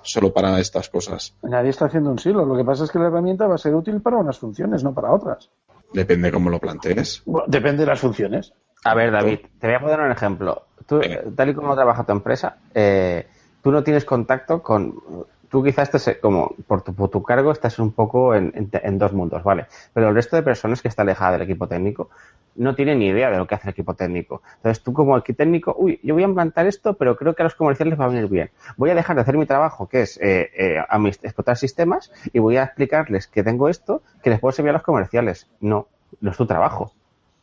solo 0.02 0.34
para 0.34 0.60
estas 0.60 0.90
cosas. 0.90 1.36
Nadie 1.44 1.70
está 1.70 1.86
haciendo 1.86 2.10
un 2.12 2.20
silo. 2.20 2.46
Lo 2.46 2.56
que 2.58 2.64
pasa 2.66 2.84
es 2.84 2.92
que 2.92 3.00
la 3.00 3.08
herramienta 3.08 3.48
va 3.48 3.56
a 3.56 3.60
ser 3.60 3.74
útil 3.76 4.02
para 4.02 4.18
unas 4.18 4.38
funciones, 4.40 4.84
no 4.84 4.94
para 4.94 5.12
otras. 5.12 5.50
Depende 5.94 6.32
cómo 6.32 6.50
lo 6.50 6.60
plantees. 6.60 7.22
Bueno, 7.26 7.46
depende 7.48 7.82
de 7.84 7.88
las 7.88 8.00
funciones. 8.00 8.54
A 8.84 8.96
ver, 8.96 9.12
David, 9.12 9.40
te 9.60 9.68
voy 9.68 9.76
a 9.76 9.80
poner 9.80 10.00
un 10.02 10.12
ejemplo. 10.12 10.64
Tú, 10.88 11.00
Venga. 11.00 11.22
tal 11.36 11.50
y 11.50 11.54
como 11.54 11.76
trabaja 11.76 12.04
tu 12.04 12.12
empresa, 12.12 12.58
eh, 12.74 13.28
tú 13.62 13.72
no 13.72 13.84
tienes 13.84 14.04
contacto 14.06 14.62
con. 14.62 14.96
Tú 15.50 15.64
quizás 15.64 15.84
estés 15.84 16.08
eh, 16.08 16.20
como 16.20 16.56
por 16.68 16.82
tu, 16.82 16.96
por 16.96 17.10
tu 17.10 17.22
cargo 17.22 17.52
estás 17.52 17.78
un 17.78 17.92
poco 17.92 18.34
en, 18.34 18.52
en- 18.56 18.70
en 18.74 18.98
dos 18.98 19.14
mundos, 19.14 19.44
¿vale? 19.44 19.68
Pero 19.94 20.10
el 20.10 20.16
resto 20.16 20.36
de 20.36 20.42
personas 20.42 20.82
que 20.82 20.88
está 20.88 21.04
alejada 21.04 21.34
del 21.34 21.44
equipo 21.44 21.68
técnico 21.68 22.10
no 22.56 22.76
tienen 22.76 23.00
ni 23.00 23.08
idea 23.08 23.32
de 23.32 23.38
lo 23.38 23.48
que 23.48 23.56
hace 23.56 23.68
el 23.68 23.72
equipo 23.72 23.94
técnico. 23.96 24.42
Entonces 24.58 24.84
tú 24.84 24.94
como 24.94 25.18
equipo 25.18 25.38
técnico, 25.38 25.76
uy, 25.78 26.00
yo 26.04 26.14
voy 26.14 26.24
a 26.24 26.28
implantar 26.28 26.68
esto, 26.68 26.94
pero 26.96 27.16
creo 27.16 27.34
que 27.36 27.42
a 27.42 27.46
los 27.46 27.56
comerciales 27.56 27.92
les 27.94 28.00
va 28.00 28.06
a 28.06 28.10
venir 28.10 28.28
bien. 28.28 28.52
Voy 28.78 28.90
a 28.90 28.96
dejar 28.96 29.16
de 29.16 29.22
hacer 29.24 29.38
mi 29.38 29.46
trabajo, 29.46 29.88
que 29.88 30.02
es 30.02 30.18
eh, 30.22 30.52
eh, 30.56 30.84
a 30.88 31.00
mis- 31.00 31.24
explotar 31.24 31.58
sistemas, 31.58 32.12
y 32.32 32.40
voy 32.40 32.58
a 32.58 32.64
explicarles 32.64 33.28
que 33.28 33.44
tengo 33.44 33.70
esto, 33.70 34.02
que 34.22 34.30
les 34.30 34.40
puedo 34.40 34.52
servir 34.52 34.70
a 34.70 34.74
los 34.74 34.84
comerciales. 34.84 35.48
No, 35.62 35.88
no 36.22 36.32
es 36.32 36.38
tu 36.38 36.46
trabajo. 36.46 36.92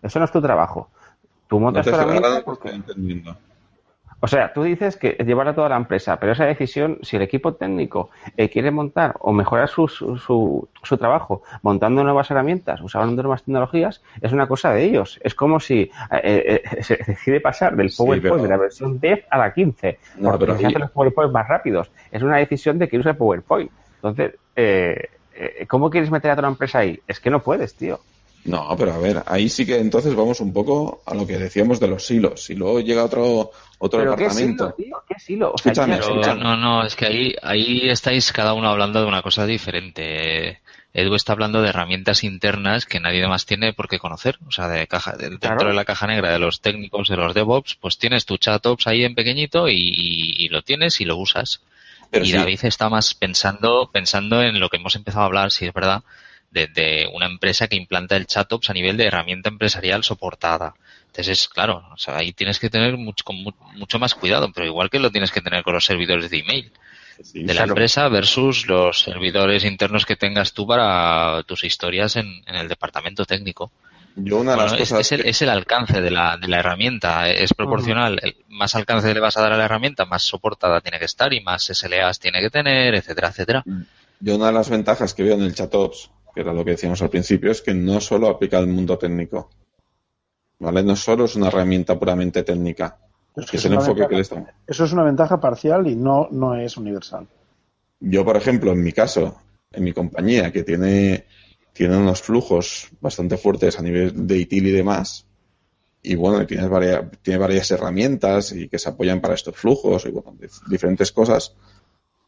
Eso 0.02 0.18
no 0.18 0.24
es 0.24 0.32
tu 0.32 0.40
trabajo. 0.40 0.88
Tú 1.48 1.58
montas 1.58 1.84
no 1.86 1.92
te 1.92 2.42
porque- 2.44 2.70
entendiendo. 2.70 3.36
O 4.22 4.28
sea, 4.28 4.52
tú 4.52 4.62
dices 4.62 4.96
que 4.96 5.12
llevar 5.24 5.48
a 5.48 5.54
toda 5.54 5.68
la 5.70 5.76
empresa, 5.76 6.18
pero 6.20 6.32
esa 6.32 6.44
decisión, 6.44 6.98
si 7.02 7.16
el 7.16 7.22
equipo 7.22 7.54
técnico 7.54 8.10
eh, 8.36 8.50
quiere 8.50 8.70
montar 8.70 9.16
o 9.20 9.32
mejorar 9.32 9.68
su, 9.68 9.88
su, 9.88 10.16
su- 10.18 10.68
su 10.82 10.98
trabajo 10.98 11.42
montando 11.62 12.02
nuevas 12.04 12.30
herramientas, 12.30 12.80
usando 12.82 13.22
nuevas 13.22 13.42
tecnologías, 13.44 14.02
es 14.20 14.32
una 14.32 14.46
cosa 14.46 14.72
de 14.72 14.84
ellos. 14.84 15.18
Es 15.22 15.34
como 15.34 15.58
si 15.60 15.90
eh, 16.22 16.62
eh, 16.72 16.82
se 16.82 16.96
decide 17.06 17.40
pasar 17.40 17.76
del 17.76 17.90
Sí, 17.90 17.96
PowerPoint 17.98 18.22
pero- 18.34 18.42
de 18.42 18.48
la 18.48 18.56
versión 18.56 19.00
10 19.00 19.24
a 19.30 19.38
la 19.38 19.52
15, 19.54 19.98
No, 20.18 20.30
porque 20.32 20.46
pero 20.46 20.58
se 20.58 20.66
ahí- 20.66 20.66
hacen 20.72 20.80
los 20.82 20.90
PowerPoint 20.90 21.32
más 21.32 21.48
rápidos. 21.48 21.90
Es 22.10 22.22
una 22.22 22.36
decisión 22.36 22.78
de 22.78 22.88
que 22.88 22.98
usa 22.98 23.12
el 23.12 23.16
PowerPoint. 23.16 23.70
Entonces, 23.96 24.34
eh, 24.56 25.08
eh, 25.34 25.66
¿cómo 25.66 25.88
quieres 25.90 26.10
meter 26.10 26.30
a 26.30 26.34
toda 26.34 26.48
la 26.48 26.52
empresa 26.52 26.80
ahí? 26.80 27.00
Es 27.08 27.20
que 27.20 27.30
no 27.30 27.40
puedes, 27.42 27.74
tío. 27.74 28.00
No, 28.44 28.74
pero 28.78 28.94
a 28.94 28.98
ver, 28.98 29.22
ahí 29.26 29.48
sí 29.50 29.66
que 29.66 29.78
entonces 29.78 30.14
vamos 30.14 30.40
un 30.40 30.52
poco 30.52 31.02
a 31.04 31.14
lo 31.14 31.26
que 31.26 31.36
decíamos 31.36 31.78
de 31.78 31.88
los 31.88 32.06
silos. 32.06 32.42
Si 32.44 32.54
luego 32.54 32.80
llega 32.80 33.04
otro, 33.04 33.50
otro 33.78 34.00
¿Pero 34.00 34.16
qué 34.16 34.22
departamento. 34.22 34.64
silo, 34.64 34.74
tío? 34.76 35.02
¿Qué 35.06 35.14
silo? 35.20 35.52
O 35.52 35.58
sea, 35.58 35.72
Escúchame, 35.72 35.94
ya- 35.96 36.00
Pero 36.00 36.10
escúchame. 36.20 36.42
no, 36.42 36.56
no, 36.56 36.84
es 36.86 36.96
que 36.96 37.06
ahí, 37.06 37.34
ahí 37.42 37.88
estáis 37.90 38.32
cada 38.32 38.54
uno 38.54 38.68
hablando 38.70 39.00
de 39.02 39.06
una 39.06 39.20
cosa 39.22 39.44
diferente. 39.46 40.60
Edu 40.92 41.14
está 41.14 41.34
hablando 41.34 41.62
de 41.62 41.68
herramientas 41.68 42.24
internas 42.24 42.84
que 42.86 42.98
nadie 42.98 43.26
más 43.28 43.46
tiene 43.46 43.72
por 43.74 43.88
qué 43.88 43.98
conocer. 43.98 44.38
O 44.48 44.50
sea, 44.50 44.68
de 44.68 44.86
caja, 44.86 45.12
de- 45.16 45.30
dentro 45.30 45.68
de 45.68 45.74
la 45.74 45.84
caja 45.84 46.06
negra 46.06 46.32
de 46.32 46.38
los 46.38 46.60
técnicos, 46.62 47.08
de 47.08 47.16
los 47.16 47.34
DevOps, 47.34 47.76
pues 47.76 47.98
tienes 47.98 48.24
tu 48.26 48.38
ChatOps 48.38 48.86
ahí 48.86 49.04
en 49.04 49.14
pequeñito 49.14 49.68
y, 49.68 49.74
y- 49.76 50.44
y 50.44 50.48
lo 50.48 50.62
tienes 50.62 51.00
y 51.00 51.04
lo 51.04 51.16
usas. 51.16 51.60
Pero 52.10 52.24
y 52.24 52.28
sí, 52.28 52.36
David 52.36 52.58
está 52.64 52.88
más 52.88 53.14
pensando, 53.14 53.88
pensando 53.92 54.42
en 54.42 54.58
lo 54.58 54.68
que 54.68 54.78
hemos 54.78 54.96
empezado 54.96 55.22
a 55.22 55.26
hablar, 55.26 55.52
si 55.52 55.66
es 55.66 55.72
verdad, 55.72 56.02
de, 56.50 56.66
de 56.68 57.08
una 57.12 57.26
empresa 57.26 57.68
que 57.68 57.76
implanta 57.76 58.16
el 58.16 58.26
ChatOps 58.26 58.70
a 58.70 58.74
nivel 58.74 58.96
de 58.96 59.06
herramienta 59.06 59.48
empresarial 59.48 60.04
soportada. 60.04 60.74
Entonces, 61.06 61.40
es 61.40 61.48
claro, 61.48 61.84
o 61.92 61.96
sea, 61.98 62.16
ahí 62.18 62.32
tienes 62.32 62.58
que 62.58 62.70
tener 62.70 62.96
mucho, 62.96 63.24
con 63.24 63.36
mu- 63.42 63.52
mucho 63.74 63.98
más 63.98 64.14
cuidado, 64.14 64.50
pero 64.52 64.66
igual 64.66 64.90
que 64.90 64.98
lo 65.00 65.10
tienes 65.10 65.30
que 65.32 65.40
tener 65.40 65.62
con 65.64 65.74
los 65.74 65.84
servidores 65.84 66.30
de 66.30 66.38
email 66.38 66.72
sí, 67.22 67.40
de 67.40 67.46
la 67.46 67.52
Claro. 67.54 67.70
empresa 67.70 68.08
versus 68.08 68.66
los 68.66 69.00
servidores 69.00 69.64
internos 69.64 70.06
que 70.06 70.16
tengas 70.16 70.52
tú 70.52 70.66
para 70.66 71.42
tus 71.44 71.64
historias 71.64 72.16
en, 72.16 72.26
en 72.46 72.54
el 72.56 72.68
departamento 72.68 73.24
técnico. 73.24 73.70
yo 74.16 74.38
una 74.38 74.52
de 74.52 74.56
Bueno, 74.56 74.72
las 74.72 74.80
es, 74.82 74.88
cosas 74.90 75.00
es 75.00 75.12
el, 75.12 75.22
que- 75.22 75.30
es 75.30 75.42
el 75.42 75.50
alcance 75.50 76.00
de 76.00 76.10
la, 76.10 76.36
de 76.36 76.48
la 76.48 76.58
herramienta, 76.60 77.28
es 77.28 77.52
proporcional. 77.54 78.18
El 78.22 78.36
más 78.48 78.74
alcance 78.74 79.12
le 79.12 79.20
vas 79.20 79.36
a 79.36 79.42
dar 79.42 79.52
a 79.52 79.56
la 79.56 79.64
herramienta, 79.64 80.04
más 80.04 80.22
soportada 80.22 80.80
tiene 80.80 80.98
que 80.98 81.04
estar 81.06 81.32
y 81.32 81.40
más 81.40 81.68
SLAs 81.70 82.18
tiene 82.20 82.40
que 82.40 82.50
tener, 82.50 82.94
etcétera, 82.94 83.28
etcétera. 83.28 83.64
Yo 84.20 84.36
una 84.36 84.46
de 84.48 84.52
las 84.52 84.68
ventajas 84.70 85.14
que 85.14 85.22
veo 85.22 85.34
en 85.34 85.42
el 85.42 85.54
ChatOps, 85.54 86.10
que 86.34 86.40
era 86.42 86.52
lo 86.52 86.64
que 86.64 86.72
decíamos 86.72 87.00
al 87.02 87.10
principio, 87.10 87.50
es 87.50 87.62
que 87.62 87.74
no 87.74 88.00
solo 88.00 88.28
aplica 88.28 88.58
al 88.58 88.66
mundo 88.66 88.98
técnico. 88.98 89.50
¿Vale? 90.58 90.82
No 90.82 90.94
solo 90.94 91.24
es 91.24 91.36
una 91.36 91.48
herramienta 91.48 91.98
puramente 91.98 92.42
técnica. 92.42 92.98
Es 93.34 93.46
Que 93.50 93.56
es 93.56 93.62
es 93.62 93.64
el 93.66 93.72
una 93.72 93.80
enfoque 93.80 94.00
que 94.00 94.02
ventaja- 94.02 94.16
le 94.16 94.20
estamos. 94.22 94.48
Eso 94.66 94.84
es 94.84 94.92
una 94.92 95.04
ventaja 95.04 95.40
parcial 95.40 95.86
y 95.86 95.96
no, 95.96 96.28
no 96.30 96.54
es 96.54 96.76
universal. 96.76 97.26
Yo, 98.00 98.24
por 98.24 98.36
ejemplo, 98.36 98.72
en 98.72 98.82
mi 98.82 98.92
caso, 98.92 99.40
en 99.72 99.84
mi 99.84 99.92
compañía, 99.92 100.52
que 100.52 100.62
tiene, 100.64 101.24
tiene 101.72 101.96
unos 101.96 102.20
flujos 102.20 102.88
bastante 103.00 103.36
fuertes 103.38 103.78
a 103.78 103.82
nivel 103.82 104.26
de 104.26 104.36
ITIL 104.38 104.66
y 104.66 104.70
demás, 104.72 105.26
y 106.02 106.14
bueno, 106.14 106.46
tiene 106.46 106.66
varias, 106.68 107.04
tiene 107.22 107.38
varias 107.38 107.70
herramientas 107.70 108.52
y 108.52 108.68
que 108.68 108.78
se 108.78 108.88
apoyan 108.88 109.20
para 109.20 109.34
estos 109.34 109.54
flujos 109.56 110.04
y 110.06 110.10
bueno, 110.10 110.34
dif- 110.38 110.66
diferentes 110.68 111.12
cosas. 111.12 111.54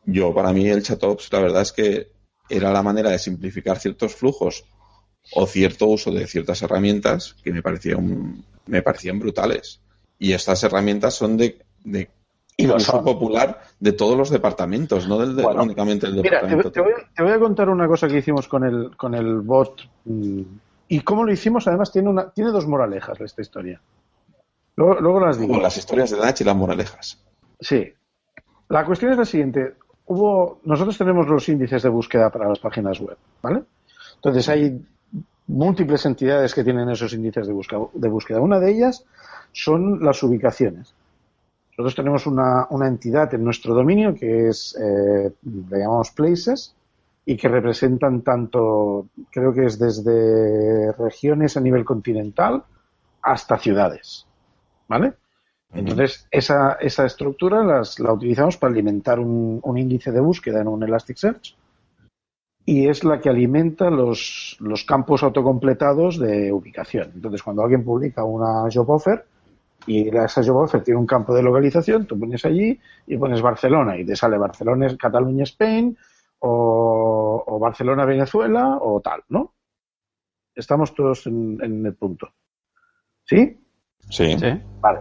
Yo, 0.05 0.35
para 0.35 0.53
mí, 0.53 0.69
el 0.69 0.83
ChatOps, 0.83 1.33
la 1.33 1.41
verdad 1.41 1.63
es 1.63 1.73
que 1.73 2.09
era 2.49 2.73
la 2.73 2.83
manera 2.83 3.11
de 3.11 3.19
simplificar 3.19 3.79
ciertos 3.79 4.15
flujos 4.15 4.65
o 5.35 5.47
cierto 5.47 5.87
uso 5.87 6.11
de 6.11 6.27
ciertas 6.27 6.61
herramientas 6.63 7.37
que 7.43 7.53
me 7.53 7.63
parecían, 7.63 8.45
me 8.67 8.83
parecían 8.83 9.19
brutales. 9.19 9.81
Y 10.19 10.33
estas 10.33 10.63
herramientas 10.65 11.15
son 11.15 11.37
de, 11.37 11.59
de 11.85 12.11
Y 12.57 12.67
lo 12.67 12.77
uso 12.77 12.93
son. 12.93 13.05
popular 13.05 13.63
de 13.81 13.93
todos 13.93 14.17
los 14.19 14.31
departamentos, 14.31 15.07
no 15.09 15.19
del 15.19 15.37
de- 15.37 15.43
Bueno, 15.45 15.63
únicamente 15.63 16.07
del 16.07 16.17
Mira, 16.17 16.41
te, 16.41 16.47
departamento. 16.47 16.73
te 16.73 16.81
voy, 16.81 16.93
a- 16.93 17.15
te 17.15 17.23
voy 17.23 17.33
a 17.33 17.39
contar 17.39 17.69
una 17.71 17.87
cosa 17.87 18.09
que 18.09 18.19
hicimos 18.19 18.49
con 18.49 18.65
el, 18.65 18.97
con 18.97 19.15
el 19.15 19.41
bot. 19.41 19.83
Y 20.89 21.01
cómo 21.01 21.25
lo 21.25 21.33
hicimos, 21.33 21.67
además, 21.69 21.91
tiene, 21.93 22.11
una, 22.11 22.31
tiene 22.31 22.51
dos 22.51 22.67
moralejas 22.67 23.21
esta 23.21 23.41
historia. 23.41 23.81
Luego, 24.77 25.01
luego 25.01 25.21
las 25.21 25.39
digo. 25.39 25.49
Como 25.53 25.63
las 25.63 25.77
historias 25.77 26.11
de 26.11 26.19
Nach 26.19 26.41
y 26.41 26.45
las 26.45 26.57
moralejas. 26.57 27.19
Sí. 27.61 27.93
La 28.69 28.85
cuestión 28.85 29.13
es 29.13 29.19
la 29.19 29.25
siguiente. 29.25 29.75
Hubo, 30.13 30.61
nosotros 30.65 30.99
tenemos 30.99 31.27
los 31.27 31.49
índices 31.49 31.83
de 31.83 31.89
búsqueda 31.89 32.29
para 32.29 32.47
las 32.47 32.59
páginas 32.59 33.01
web, 33.01 33.17
¿vale? 33.41 33.63
Entonces 34.17 34.47
hay 34.51 34.79
múltiples 35.47 36.05
entidades 36.05 36.55
que 36.55 36.63
tienen 36.63 36.91
esos 36.91 37.15
índices 37.15 37.47
de 37.47 37.55
búsqueda. 37.55 37.81
De 37.95 38.11
búsqueda. 38.11 38.39
Una 38.43 38.61
de 38.61 38.73
ellas 38.73 39.07
son 39.53 40.05
las 40.05 40.23
ubicaciones. 40.23 40.95
Nosotros 41.71 41.95
tenemos 41.95 42.27
una, 42.27 42.67
una 42.69 42.89
entidad 42.89 43.33
en 43.33 43.43
nuestro 43.43 43.75
dominio 43.75 44.15
que 44.15 44.49
es, 44.49 44.79
eh, 44.79 45.33
le 45.71 45.79
llamamos 45.79 46.11
Places, 46.11 46.75
y 47.25 47.35
que 47.35 47.49
representan 47.49 48.21
tanto, 48.21 49.07
creo 49.31 49.55
que 49.55 49.65
es 49.65 49.79
desde 49.79 50.93
regiones 50.93 51.57
a 51.57 51.61
nivel 51.61 51.87
continental 51.87 52.65
hasta 53.23 53.57
ciudades, 53.57 54.27
¿vale? 54.89 55.15
Entonces, 55.75 56.27
esa, 56.31 56.75
esa 56.75 57.07
estructura 57.07 57.65
las, 57.65 57.99
la 57.99 58.13
utilizamos 58.13 58.59
para 58.59 58.73
alimentar 58.73 59.19
un, 59.19 59.59
un 59.63 59.79
índice 59.79 60.13
de 60.13 60.21
búsqueda 60.21 60.61
en 60.61 60.69
un 60.69 60.83
Elasticsearch 60.83 61.57
y 62.65 62.89
es 62.89 63.05
la 63.05 63.21
que 63.21 63.29
alimenta 63.29 63.91
los, 63.91 64.57
los 64.61 64.85
campos 64.85 65.23
autocompletados 65.23 66.19
de 66.19 66.53
ubicación. 66.53 67.13
Entonces, 67.15 67.43
cuando 67.43 67.63
alguien 67.63 67.85
publica 67.85 68.23
una 68.23 68.69
job 68.73 68.91
offer 68.91 69.25
y 69.87 70.09
esa 70.15 70.45
job 70.45 70.57
offer 70.59 70.85
tiene 70.85 71.01
un 71.01 71.07
campo 71.07 71.35
de 71.35 71.43
localización, 71.43 72.07
tú 72.07 72.19
pones 72.19 72.45
allí 72.45 72.79
y 73.07 73.17
pones 73.17 73.41
Barcelona 73.43 73.97
y 73.97 74.05
te 74.05 74.15
sale 74.15 74.39
Barcelona, 74.39 74.95
Cataluña, 74.97 75.45
Spain 75.45 75.97
o, 76.41 77.45
o 77.47 77.59
Barcelona, 77.59 78.05
Venezuela 78.05 78.79
o 78.81 79.01
tal, 79.01 79.23
¿no? 79.29 79.55
Estamos 80.55 80.95
todos 80.95 81.27
en, 81.27 81.59
en 81.63 81.87
el 81.87 81.95
punto. 81.95 82.29
¿Sí? 83.25 83.59
Sí. 84.11 84.37
Sí. 84.39 84.61
Vale. 84.81 85.01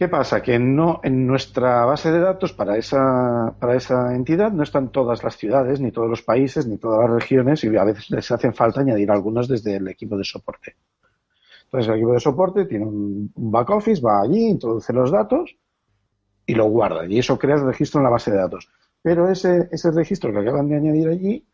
¿Qué 0.00 0.08
pasa? 0.08 0.40
Que 0.40 0.58
no 0.58 1.00
en 1.04 1.26
nuestra 1.26 1.84
base 1.84 2.10
de 2.10 2.20
datos 2.20 2.54
para 2.54 2.78
esa, 2.78 3.54
para 3.60 3.76
esa 3.76 4.14
entidad 4.14 4.50
no 4.50 4.62
están 4.62 4.90
todas 4.90 5.22
las 5.22 5.36
ciudades, 5.36 5.78
ni 5.78 5.92
todos 5.92 6.08
los 6.08 6.22
países, 6.22 6.66
ni 6.66 6.78
todas 6.78 7.00
las 7.00 7.22
regiones, 7.22 7.62
y 7.64 7.76
a 7.76 7.84
veces 7.84 8.08
les 8.08 8.30
hacen 8.30 8.54
falta 8.54 8.80
añadir 8.80 9.10
algunos 9.10 9.46
desde 9.46 9.76
el 9.76 9.86
equipo 9.88 10.16
de 10.16 10.24
soporte. 10.24 10.76
Entonces 11.64 11.90
el 11.90 11.96
equipo 11.96 12.14
de 12.14 12.20
soporte 12.20 12.64
tiene 12.64 12.86
un, 12.86 13.30
back 13.36 13.68
office, 13.68 14.00
va 14.00 14.22
allí, 14.22 14.48
introduce 14.48 14.90
los 14.94 15.10
datos 15.10 15.54
y 16.46 16.54
lo 16.54 16.64
guarda. 16.70 17.04
Y 17.04 17.18
eso 17.18 17.38
crea 17.38 17.56
el 17.56 17.66
registro 17.66 18.00
en 18.00 18.04
la 18.04 18.10
base 18.10 18.30
de 18.30 18.38
datos. 18.38 18.70
Pero 19.02 19.28
ese, 19.28 19.68
ese 19.70 19.90
registro 19.90 20.32
que 20.32 20.38
acaban 20.38 20.66
de 20.70 20.76
añadir 20.76 21.08
allí 21.08 21.46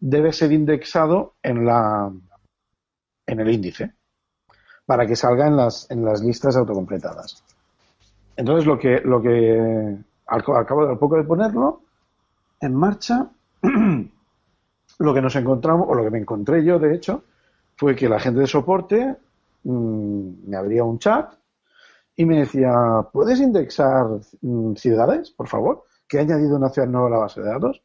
debe 0.00 0.32
ser 0.32 0.50
indexado 0.50 1.36
en 1.44 1.64
la 1.64 2.12
en 3.24 3.38
el 3.38 3.48
índice 3.48 3.92
para 4.84 5.06
que 5.06 5.14
salga 5.14 5.46
en 5.46 5.56
las, 5.56 5.88
en 5.92 6.04
las 6.04 6.22
listas 6.22 6.56
autocompletadas. 6.56 7.44
Entonces, 8.38 8.66
lo 8.66 8.78
que, 8.78 9.00
lo 9.00 9.20
que 9.20 9.98
al, 10.26 10.40
de 10.40 10.96
poco 10.96 11.16
de 11.16 11.24
ponerlo 11.24 11.82
en 12.60 12.72
marcha, 12.72 13.28
lo 14.98 15.14
que 15.14 15.20
nos 15.20 15.34
encontramos, 15.34 15.88
o 15.88 15.94
lo 15.94 16.04
que 16.04 16.10
me 16.10 16.20
encontré 16.20 16.64
yo, 16.64 16.78
de 16.78 16.94
hecho, 16.94 17.24
fue 17.74 17.96
que 17.96 18.08
la 18.08 18.20
gente 18.20 18.38
de 18.38 18.46
soporte 18.46 19.16
mm, 19.64 20.48
me 20.48 20.56
abría 20.56 20.84
un 20.84 21.00
chat 21.00 21.34
y 22.14 22.24
me 22.26 22.38
decía, 22.38 22.72
¿puedes 23.12 23.40
indexar 23.40 24.06
mm, 24.40 24.74
ciudades, 24.74 25.32
por 25.32 25.48
favor? 25.48 25.82
Que 26.06 26.18
he 26.18 26.20
añadido 26.20 26.58
una 26.58 26.68
ciudad 26.68 26.86
nueva 26.86 27.08
a 27.08 27.10
la 27.10 27.18
base 27.18 27.40
de 27.40 27.48
datos. 27.48 27.82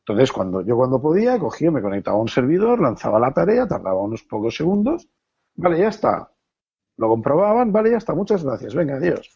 Entonces, 0.00 0.32
cuando 0.32 0.62
yo 0.62 0.76
cuando 0.76 1.00
podía, 1.00 1.38
cogía, 1.38 1.70
me 1.70 1.80
conectaba 1.80 2.16
a 2.16 2.20
un 2.20 2.28
servidor, 2.28 2.80
lanzaba 2.80 3.20
la 3.20 3.32
tarea, 3.32 3.68
tardaba 3.68 4.02
unos 4.02 4.24
pocos 4.24 4.56
segundos. 4.56 5.08
Vale, 5.54 5.78
ya 5.78 5.88
está. 5.90 6.32
Lo 6.96 7.08
comprobaban, 7.08 7.70
vale, 7.70 7.92
ya 7.92 7.98
está, 7.98 8.14
muchas 8.14 8.42
gracias, 8.42 8.74
venga, 8.74 8.96
adiós. 8.96 9.32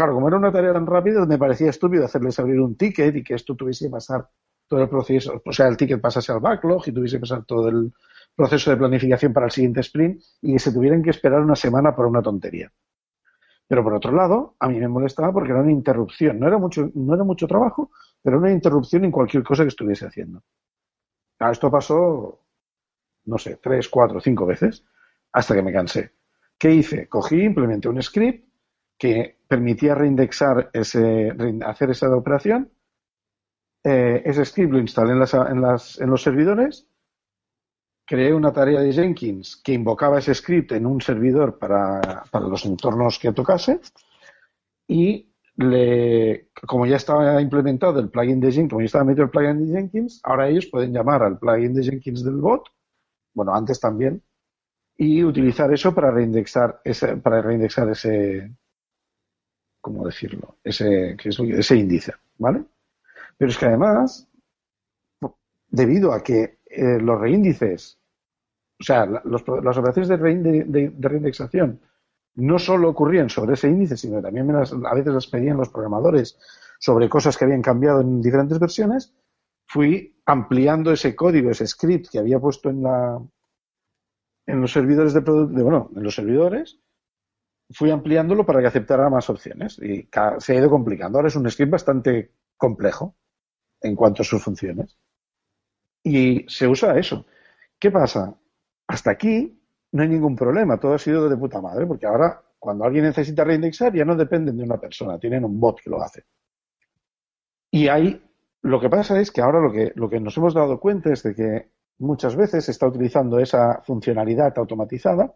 Claro, 0.00 0.14
como 0.14 0.28
era 0.28 0.38
una 0.38 0.50
tarea 0.50 0.72
tan 0.72 0.86
rápida, 0.86 1.26
me 1.26 1.36
parecía 1.36 1.68
estúpido 1.68 2.06
hacerles 2.06 2.38
abrir 2.38 2.58
un 2.58 2.74
ticket 2.74 3.14
y 3.16 3.22
que 3.22 3.34
esto 3.34 3.54
tuviese 3.54 3.84
que 3.84 3.90
pasar 3.90 4.26
todo 4.66 4.80
el 4.80 4.88
proceso, 4.88 5.42
o 5.44 5.52
sea, 5.52 5.68
el 5.68 5.76
ticket 5.76 6.00
pasase 6.00 6.32
al 6.32 6.40
backlog 6.40 6.88
y 6.88 6.92
tuviese 6.92 7.16
que 7.16 7.20
pasar 7.20 7.44
todo 7.44 7.68
el 7.68 7.92
proceso 8.34 8.70
de 8.70 8.78
planificación 8.78 9.34
para 9.34 9.44
el 9.44 9.52
siguiente 9.52 9.80
sprint 9.80 10.22
y 10.40 10.54
que 10.54 10.58
se 10.58 10.72
tuvieran 10.72 11.02
que 11.02 11.10
esperar 11.10 11.42
una 11.42 11.54
semana 11.54 11.94
por 11.94 12.06
una 12.06 12.22
tontería. 12.22 12.72
Pero 13.68 13.84
por 13.84 13.92
otro 13.92 14.12
lado, 14.12 14.56
a 14.58 14.68
mí 14.70 14.80
me 14.80 14.88
molestaba 14.88 15.34
porque 15.34 15.50
era 15.50 15.60
una 15.60 15.70
interrupción. 15.70 16.40
No 16.40 16.46
era 16.48 16.56
mucho, 16.56 16.90
no 16.94 17.14
era 17.14 17.24
mucho 17.24 17.46
trabajo, 17.46 17.90
pero 18.22 18.38
una 18.38 18.50
interrupción 18.50 19.04
en 19.04 19.10
cualquier 19.10 19.42
cosa 19.42 19.64
que 19.64 19.68
estuviese 19.68 20.06
haciendo. 20.06 20.42
Claro, 21.36 21.52
esto 21.52 21.70
pasó, 21.70 22.40
no 23.26 23.38
sé, 23.38 23.58
tres, 23.62 23.90
cuatro, 23.90 24.20
cinco 24.20 24.46
veces, 24.46 24.86
hasta 25.32 25.54
que 25.54 25.62
me 25.62 25.74
cansé. 25.74 26.12
¿Qué 26.58 26.72
hice? 26.72 27.06
Cogí, 27.06 27.42
implementé 27.42 27.90
un 27.90 28.02
script 28.02 28.49
que 29.00 29.38
permitía 29.48 29.94
reindexar 29.94 30.68
ese, 30.74 31.32
hacer 31.64 31.90
esa 31.90 32.14
operación. 32.14 32.70
Eh, 33.82 34.22
ese 34.26 34.44
script 34.44 34.72
lo 34.72 34.78
instalé 34.78 35.12
en, 35.12 35.18
las, 35.18 35.32
en, 35.32 35.62
las, 35.62 35.98
en 35.98 36.10
los 36.10 36.22
servidores. 36.22 36.86
Creé 38.06 38.34
una 38.34 38.52
tarea 38.52 38.80
de 38.80 38.92
Jenkins 38.92 39.56
que 39.64 39.72
invocaba 39.72 40.18
ese 40.18 40.34
script 40.34 40.72
en 40.72 40.84
un 40.84 41.00
servidor 41.00 41.58
para, 41.58 42.24
para 42.30 42.46
los 42.46 42.66
entornos 42.66 43.18
que 43.18 43.32
tocase. 43.32 43.80
Y 44.86 45.32
le, 45.56 46.50
como 46.66 46.84
ya 46.84 46.96
estaba 46.96 47.40
implementado 47.40 48.00
el 48.00 48.10
plugin 48.10 48.38
de 48.38 48.52
Jenkins, 48.52 48.70
como 48.70 48.82
ya 48.82 48.86
estaba 48.86 49.04
metido 49.04 49.24
el 49.24 49.30
plugin 49.30 49.66
de 49.66 49.78
Jenkins, 49.78 50.20
ahora 50.24 50.48
ellos 50.48 50.66
pueden 50.66 50.92
llamar 50.92 51.22
al 51.22 51.38
plugin 51.38 51.72
de 51.72 51.84
Jenkins 51.84 52.22
del 52.22 52.36
bot, 52.36 52.68
bueno, 53.32 53.54
antes 53.54 53.80
también, 53.80 54.22
y 54.98 55.24
utilizar 55.24 55.72
eso 55.72 55.94
para 55.94 56.10
reindexar 56.10 56.82
ese, 56.84 57.16
para 57.16 57.40
reindexar 57.40 57.88
ese, 57.88 58.50
¿cómo 59.80 60.06
decirlo? 60.06 60.56
Ese, 60.64 61.16
ese 61.24 61.76
índice, 61.76 62.12
¿vale? 62.38 62.64
Pero 63.38 63.50
es 63.50 63.58
que 63.58 63.66
además, 63.66 64.28
debido 65.68 66.12
a 66.12 66.22
que 66.22 66.58
eh, 66.66 66.98
los 67.00 67.20
reíndices, 67.20 67.98
o 68.80 68.84
sea, 68.84 69.06
las 69.06 69.78
operaciones 69.78 70.08
de, 70.08 70.18
reinde- 70.18 70.64
de- 70.66 70.90
de 70.90 71.08
reindexación 71.08 71.80
no 72.36 72.58
solo 72.58 72.88
ocurrían 72.88 73.28
sobre 73.28 73.54
ese 73.54 73.68
índice, 73.68 73.96
sino 73.96 74.16
que 74.16 74.22
también 74.22 74.50
a 74.54 74.94
veces 74.94 75.12
las 75.14 75.26
pedían 75.26 75.56
los 75.58 75.68
programadores 75.68 76.38
sobre 76.78 77.08
cosas 77.08 77.36
que 77.36 77.44
habían 77.44 77.62
cambiado 77.62 78.00
en 78.00 78.22
diferentes 78.22 78.58
versiones, 78.58 79.12
fui 79.66 80.16
ampliando 80.26 80.92
ese 80.92 81.14
código, 81.14 81.50
ese 81.50 81.66
script 81.66 82.08
que 82.10 82.18
había 82.18 82.38
puesto 82.38 82.70
en 82.70 82.82
la 82.82 83.20
en 84.46 84.60
los 84.60 84.72
servidores 84.72 85.14
de 85.14 85.22
producto, 85.22 85.62
bueno, 85.62 85.90
en 85.94 86.02
los 86.02 86.14
servidores, 86.14 86.78
fui 87.72 87.90
ampliándolo 87.90 88.44
para 88.44 88.60
que 88.60 88.66
aceptara 88.66 89.08
más 89.08 89.28
opciones 89.30 89.78
y 89.78 90.08
se 90.38 90.52
ha 90.52 90.58
ido 90.58 90.70
complicando. 90.70 91.18
Ahora 91.18 91.28
es 91.28 91.36
un 91.36 91.48
script 91.50 91.72
bastante 91.72 92.32
complejo 92.56 93.16
en 93.80 93.96
cuanto 93.96 94.22
a 94.22 94.24
sus 94.24 94.42
funciones. 94.42 94.98
Y 96.02 96.46
se 96.48 96.66
usa 96.66 96.98
eso. 96.98 97.26
¿Qué 97.78 97.90
pasa? 97.90 98.34
Hasta 98.86 99.12
aquí 99.12 99.58
no 99.92 100.02
hay 100.02 100.08
ningún 100.08 100.36
problema, 100.36 100.78
todo 100.78 100.94
ha 100.94 100.98
sido 100.98 101.28
de 101.28 101.36
puta 101.36 101.60
madre, 101.60 101.86
porque 101.86 102.06
ahora 102.06 102.42
cuando 102.58 102.84
alguien 102.84 103.04
necesita 103.04 103.44
reindexar 103.44 103.94
ya 103.94 104.04
no 104.04 104.14
dependen 104.16 104.56
de 104.56 104.64
una 104.64 104.78
persona, 104.78 105.18
tienen 105.18 105.44
un 105.44 105.58
bot 105.58 105.80
que 105.80 105.90
lo 105.90 106.02
hace. 106.02 106.24
Y 107.70 107.88
hay, 107.88 108.22
lo 108.62 108.80
que 108.80 108.88
pasa 108.88 109.18
es 109.20 109.30
que 109.30 109.40
ahora 109.40 109.60
lo 109.60 109.72
que, 109.72 109.92
lo 109.94 110.10
que 110.10 110.20
nos 110.20 110.36
hemos 110.36 110.54
dado 110.54 110.78
cuenta 110.80 111.12
es 111.12 111.22
de 111.22 111.34
que 111.34 111.70
muchas 111.98 112.36
veces 112.36 112.64
se 112.64 112.72
está 112.72 112.86
utilizando 112.86 113.38
esa 113.38 113.80
funcionalidad 113.82 114.56
automatizada 114.58 115.34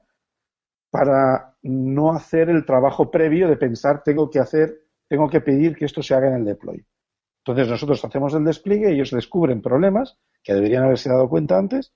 para 0.95 1.57
no 1.63 2.13
hacer 2.13 2.49
el 2.51 2.65
trabajo 2.65 3.11
previo 3.11 3.49
de 3.49 3.57
pensar 3.57 4.05
tengo 4.05 4.31
que 4.31 4.39
hacer, 4.39 4.85
tengo 5.09 5.29
que 5.29 5.41
pedir 5.41 5.75
que 5.75 5.87
esto 5.87 6.05
se 6.05 6.15
haga 6.15 6.29
en 6.29 6.35
el 6.35 6.45
deploy. 6.45 6.87
Entonces 7.39 7.67
nosotros 7.67 8.05
hacemos 8.05 8.33
el 8.35 8.45
despliegue, 8.45 8.93
ellos 8.93 9.11
descubren 9.11 9.61
problemas 9.61 10.17
que 10.41 10.55
deberían 10.55 10.85
haberse 10.85 11.09
dado 11.09 11.29
cuenta 11.29 11.59
antes 11.59 11.93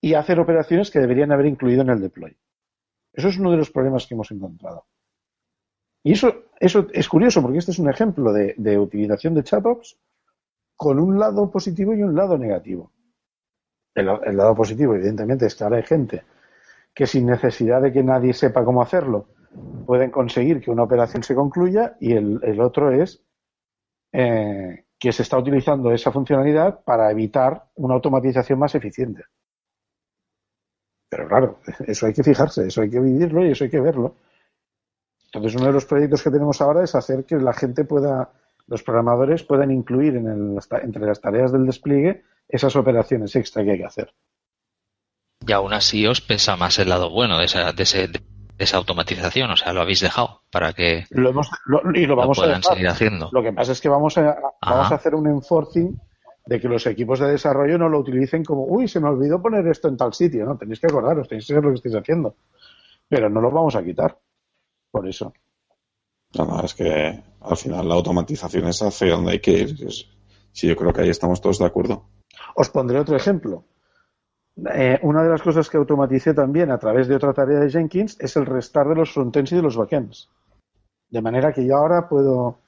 y 0.00 0.14
hacen 0.14 0.38
operaciones 0.38 0.92
que 0.92 1.00
deberían 1.00 1.32
haber 1.32 1.46
incluido 1.46 1.82
en 1.82 1.88
el 1.88 2.00
deploy. 2.00 2.38
Eso 3.12 3.26
es 3.26 3.36
uno 3.36 3.50
de 3.50 3.56
los 3.56 3.72
problemas 3.72 4.06
que 4.06 4.14
hemos 4.14 4.30
encontrado. 4.30 4.86
Y 6.04 6.12
eso, 6.12 6.44
eso 6.60 6.86
es 6.92 7.08
curioso 7.08 7.42
porque 7.42 7.58
este 7.58 7.72
es 7.72 7.80
un 7.80 7.90
ejemplo 7.90 8.32
de, 8.32 8.78
utilización 8.78 9.34
de 9.34 9.42
chatbots 9.42 9.98
con 10.76 11.00
un 11.00 11.18
lado 11.18 11.50
positivo 11.50 11.94
y 11.94 12.04
un 12.04 12.14
lado 12.14 12.38
negativo. 12.38 12.92
El, 13.92 14.08
el 14.24 14.36
lado 14.36 14.54
positivo, 14.54 14.94
evidentemente, 14.94 15.46
es 15.46 15.56
que 15.56 15.64
ahora 15.64 15.78
hay 15.78 15.82
gente 15.82 16.22
que 16.94 17.06
sin 17.06 17.26
necesidad 17.26 17.82
de 17.82 17.92
que 17.92 18.02
nadie 18.02 18.32
sepa 18.32 18.64
cómo 18.64 18.82
hacerlo, 18.82 19.28
pueden 19.86 20.10
conseguir 20.10 20.60
que 20.60 20.70
una 20.70 20.82
operación 20.82 21.22
se 21.22 21.34
concluya 21.34 21.96
y 22.00 22.12
el, 22.12 22.60
otro 22.60 22.90
es 22.92 23.22
eh, 24.12 24.84
que 24.98 25.12
se 25.12 25.22
está 25.22 25.38
utilizando 25.38 25.92
esa 25.92 26.12
funcionalidad 26.12 26.82
para 26.84 27.10
evitar 27.10 27.70
una 27.76 27.94
automatización 27.94 28.58
más 28.58 28.74
eficiente. 28.74 29.24
Pero 31.08 31.28
claro, 31.28 31.58
eso 31.86 32.06
hay 32.06 32.12
que 32.12 32.22
fijarse, 32.22 32.66
eso 32.66 32.82
hay 32.82 32.90
que 32.90 33.00
vivirlo 33.00 33.44
y 33.44 33.52
eso 33.52 33.64
hay 33.64 33.70
que 33.70 33.80
verlo. 33.80 34.16
Entonces, 35.26 35.56
uno 35.56 35.66
de 35.66 35.72
los 35.72 35.84
proyectos 35.84 36.22
que 36.22 36.30
tenemos 36.30 36.60
ahora 36.60 36.82
es 36.82 36.94
hacer 36.94 37.24
que 37.24 37.36
la 37.36 37.52
gente 37.52 37.84
pueda, 37.84 38.32
los 38.66 38.82
programadores 38.82 39.42
puedan 39.42 39.70
incluir 39.70 40.16
en 40.16 40.26
el, 40.26 40.58
entre 40.82 41.06
las 41.06 41.20
tareas 41.20 41.52
del 41.52 41.66
despliegue 41.66 42.24
esas 42.48 42.74
operaciones 42.76 43.36
extra 43.36 43.62
que 43.62 43.72
hay 43.72 43.78
que 43.78 43.84
hacer. 43.84 44.14
Y 45.48 45.52
aún 45.52 45.72
así 45.72 46.06
os 46.06 46.20
pesa 46.20 46.56
más 46.56 46.78
el 46.78 46.88
lado 46.90 47.10
bueno 47.10 47.38
de 47.38 47.46
esa, 47.46 47.72
de 47.72 47.82
ese, 47.82 48.06
de 48.08 48.20
esa 48.58 48.76
automatización, 48.76 49.50
o 49.50 49.56
sea, 49.56 49.72
lo 49.72 49.80
habéis 49.80 50.00
dejado 50.00 50.42
para 50.50 50.72
que 50.72 51.06
Lo 51.10 51.30
hemos, 51.30 51.48
lo, 51.66 51.80
y 51.94 52.06
lo 52.06 52.14
vamos 52.16 52.38
a 52.38 52.42
puedan 52.42 52.60
dejar. 52.60 52.74
seguir 52.74 52.88
haciendo. 52.88 53.28
Lo 53.32 53.42
que 53.42 53.52
pasa 53.52 53.72
es 53.72 53.80
que 53.80 53.88
vamos 53.88 54.16
a, 54.18 54.38
vamos 54.60 54.92
a 54.92 54.94
hacer 54.94 55.14
un 55.14 55.26
enforcing 55.26 55.98
de 56.46 56.60
que 56.60 56.68
los 56.68 56.86
equipos 56.86 57.18
de 57.20 57.30
desarrollo 57.30 57.76
no 57.78 57.88
lo 57.88 57.98
utilicen 57.98 58.44
como, 58.44 58.64
uy, 58.64 58.88
se 58.88 59.00
me 59.00 59.08
olvidó 59.08 59.40
poner 59.42 59.66
esto 59.68 59.88
en 59.88 59.96
tal 59.96 60.14
sitio. 60.14 60.44
No, 60.46 60.56
tenéis 60.56 60.80
que 60.80 60.86
acordaros, 60.86 61.28
tenéis 61.28 61.46
que 61.46 61.52
saber 61.52 61.64
lo 61.64 61.70
que 61.70 61.76
estáis 61.76 61.94
haciendo. 61.96 62.36
Pero 63.08 63.28
no 63.30 63.40
lo 63.40 63.50
vamos 63.50 63.74
a 63.76 63.82
quitar. 63.84 64.18
Por 64.90 65.06
eso. 65.08 65.32
No, 66.36 66.44
no, 66.46 66.60
es 66.62 66.74
que 66.74 67.22
al 67.40 67.56
final 67.56 67.88
la 67.88 67.94
automatización 67.94 68.66
es 68.68 68.82
hacia 68.82 69.12
donde 69.14 69.32
hay 69.32 69.40
que 69.40 69.50
ir. 69.52 69.76
Es- 69.86 70.06
Sí, 70.52 70.66
yo 70.66 70.74
creo 70.76 70.92
que 70.92 71.02
ahí 71.02 71.08
estamos 71.10 71.40
todos 71.40 71.58
de 71.58 71.66
acuerdo. 71.66 72.06
Os 72.56 72.68
pondré 72.70 72.98
otro 72.98 73.14
ejemplo. 73.14 73.64
Eh, 74.72 74.98
una 75.02 75.22
de 75.22 75.28
las 75.28 75.42
cosas 75.42 75.68
que 75.70 75.76
automaticé 75.76 76.34
también 76.34 76.70
a 76.70 76.78
través 76.78 77.06
de 77.06 77.14
otra 77.14 77.32
tarea 77.32 77.60
de 77.60 77.70
Jenkins 77.70 78.16
es 78.18 78.36
el 78.36 78.46
restar 78.46 78.88
de 78.88 78.96
los 78.96 79.12
frontends 79.12 79.52
y 79.52 79.56
de 79.56 79.62
los 79.62 79.76
backends. 79.76 80.28
De 81.10 81.22
manera 81.22 81.52
que 81.52 81.64
yo 81.64 81.76
ahora 81.76 82.08
puedo 82.08 82.58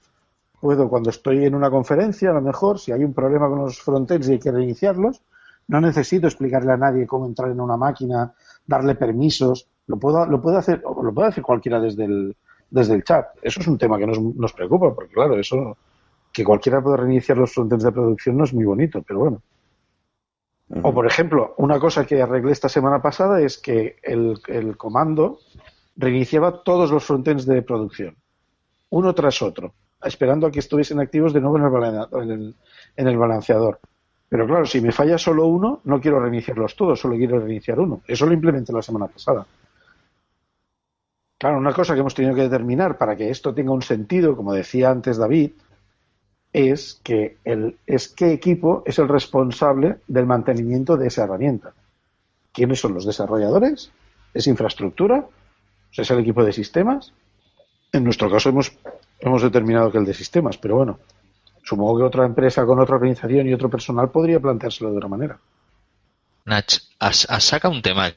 puedo, 0.61 0.89
cuando 0.89 1.11
estoy 1.11 1.45
en 1.45 1.55
una 1.55 1.71
conferencia, 1.71 2.31
a 2.31 2.35
lo 2.35 2.43
mejor, 2.43 2.79
si 2.79 2.93
hay 2.93 3.03
un 3.03 3.15
problema 3.15 3.49
con 3.49 3.61
los 3.61 3.81
frontends 3.81 4.29
y 4.29 4.33
hay 4.33 4.39
que 4.39 4.53
reiniciarlos, 4.53 5.23
no 5.69 5.81
necesito 5.81 6.27
explicarle 6.27 6.73
a 6.73 6.77
nadie 6.77 7.07
cómo 7.07 7.27
entrar 7.27 7.51
en 7.51 7.61
una 7.61 7.77
máquina, 7.77 8.35
darle 8.67 8.95
permisos, 8.95 9.69
lo 9.87 9.97
puedo, 9.97 10.27
lo 10.27 10.41
puede 10.41 10.59
hacer, 10.59 10.83
lo 10.83 11.13
puede 11.15 11.29
hacer 11.29 11.43
cualquiera 11.43 11.81
desde 11.81 12.05
el, 12.05 12.37
desde 12.71 12.95
el 12.95 13.05
chat. 13.05 13.29
Eso 13.43 13.61
es 13.61 13.67
un 13.67 13.79
tema 13.79 13.99
que 13.99 14.07
nos, 14.07 14.21
nos 14.21 14.53
preocupa, 14.53 14.95
porque 14.95 15.15
claro, 15.15 15.39
eso, 15.39 15.77
que 16.33 16.45
cualquiera 16.45 16.83
pueda 16.83 16.99
reiniciar 16.99 17.39
los 17.39 17.53
frontends 17.53 17.85
de 17.85 17.93
producción 17.93 18.37
no 18.37 18.45
es 18.45 18.53
muy 18.53 18.65
bonito, 18.65 19.03
pero 19.07 19.21
bueno. 19.21 19.43
O, 20.83 20.95
por 20.95 21.07
ejemplo, 21.07 21.55
una 21.59 21.81
cosa 21.81 22.07
que 22.07 22.23
arreglé 22.23 22.53
esta 22.53 22.69
semana 22.69 23.03
pasada 23.03 23.41
es 23.41 23.59
que 23.59 23.97
el, 24.03 24.41
el 24.47 24.77
comando 24.77 25.41
reiniciaba 25.97 26.63
todos 26.63 26.91
los 26.93 27.03
frontends 27.05 27.45
de 27.45 27.63
producción, 27.63 28.17
uno 28.91 29.13
tras 29.15 29.43
otro, 29.43 29.75
esperando 30.05 30.47
a 30.47 30.51
que 30.53 30.61
estuviesen 30.61 31.01
activos 31.01 31.33
de 31.33 31.41
nuevo 31.41 31.59
en 31.59 31.65
el, 31.65 31.71
balane- 31.71 32.23
en 32.23 32.31
el- 32.31 32.55
en 32.97 33.09
el 33.09 33.19
balanceador. 33.19 33.81
Pero 34.29 34.47
claro, 34.47 34.65
si 34.65 34.81
me 34.81 34.93
falla 34.93 35.19
solo 35.19 35.47
uno, 35.47 35.81
no 35.85 36.01
quiero 36.01 36.21
reiniciarlos 36.21 36.77
todos, 36.77 37.01
solo 37.01 37.17
quiero 37.17 37.41
reiniciar 37.41 37.81
uno. 37.81 38.03
Eso 38.07 38.27
lo 38.27 38.33
implementé 38.33 38.73
la 38.73 38.81
semana 38.83 39.09
pasada. 39.09 39.45
Claro, 41.37 41.59
una 41.59 41.73
cosa 41.73 41.95
que 41.95 42.01
hemos 42.01 42.15
tenido 42.15 42.35
que 42.35 42.43
determinar 42.43 42.97
para 42.99 43.17
que 43.17 43.31
esto 43.31 43.53
tenga 43.55 43.73
un 43.73 43.83
sentido, 43.83 44.37
como 44.37 44.53
decía 44.53 44.91
antes 44.91 45.17
David, 45.17 45.53
es 46.53 47.01
que 47.05 47.37
el, 47.45 47.77
es 47.87 48.09
qué 48.09 48.33
equipo 48.33 48.83
es 48.87 48.99
el 48.99 49.09
responsable 49.09 49.99
del 50.09 50.27
mantenimiento 50.27 50.97
de 50.97 51.09
esa 51.09 51.25
herramienta. 51.25 51.73
¿Quiénes 52.53 52.81
son 52.81 52.95
los 52.95 53.07
desarrolladores? 53.07 53.93
¿Es 54.35 54.47
infraestructura? 54.47 55.27
¿Es 55.97 56.11
el 56.11 56.19
equipo 56.19 56.45
de 56.45 56.53
sistemas? 56.53 57.13
En 57.93 58.05
nuestro 58.05 58.31
caso 58.31 58.49
hemos, 58.49 58.73
hemos 59.21 59.43
determinado 59.43 59.91
que 59.91 59.99
el 59.99 60.05
de 60.05 60.15
sistemas, 60.15 60.59
pero 60.59 60.77
bueno, 60.77 60.99
supongo 61.63 61.99
que 61.99 62.05
otra 62.05 62.27
empresa 62.27 62.65
con 62.65 62.81
otra 62.81 62.97
organización 62.97 63.49
y 63.49 63.55
otro 63.55 63.71
personal 63.71 64.11
podría 64.11 64.41
planteárselo 64.41 64.91
de 64.91 64.97
otra 64.97 65.09
manera. 65.09 65.39
Nach, 66.45 66.73
has, 66.99 67.29
has 67.31 67.45
sacado 67.45 67.75
un 67.75 67.83
tema 67.83 68.13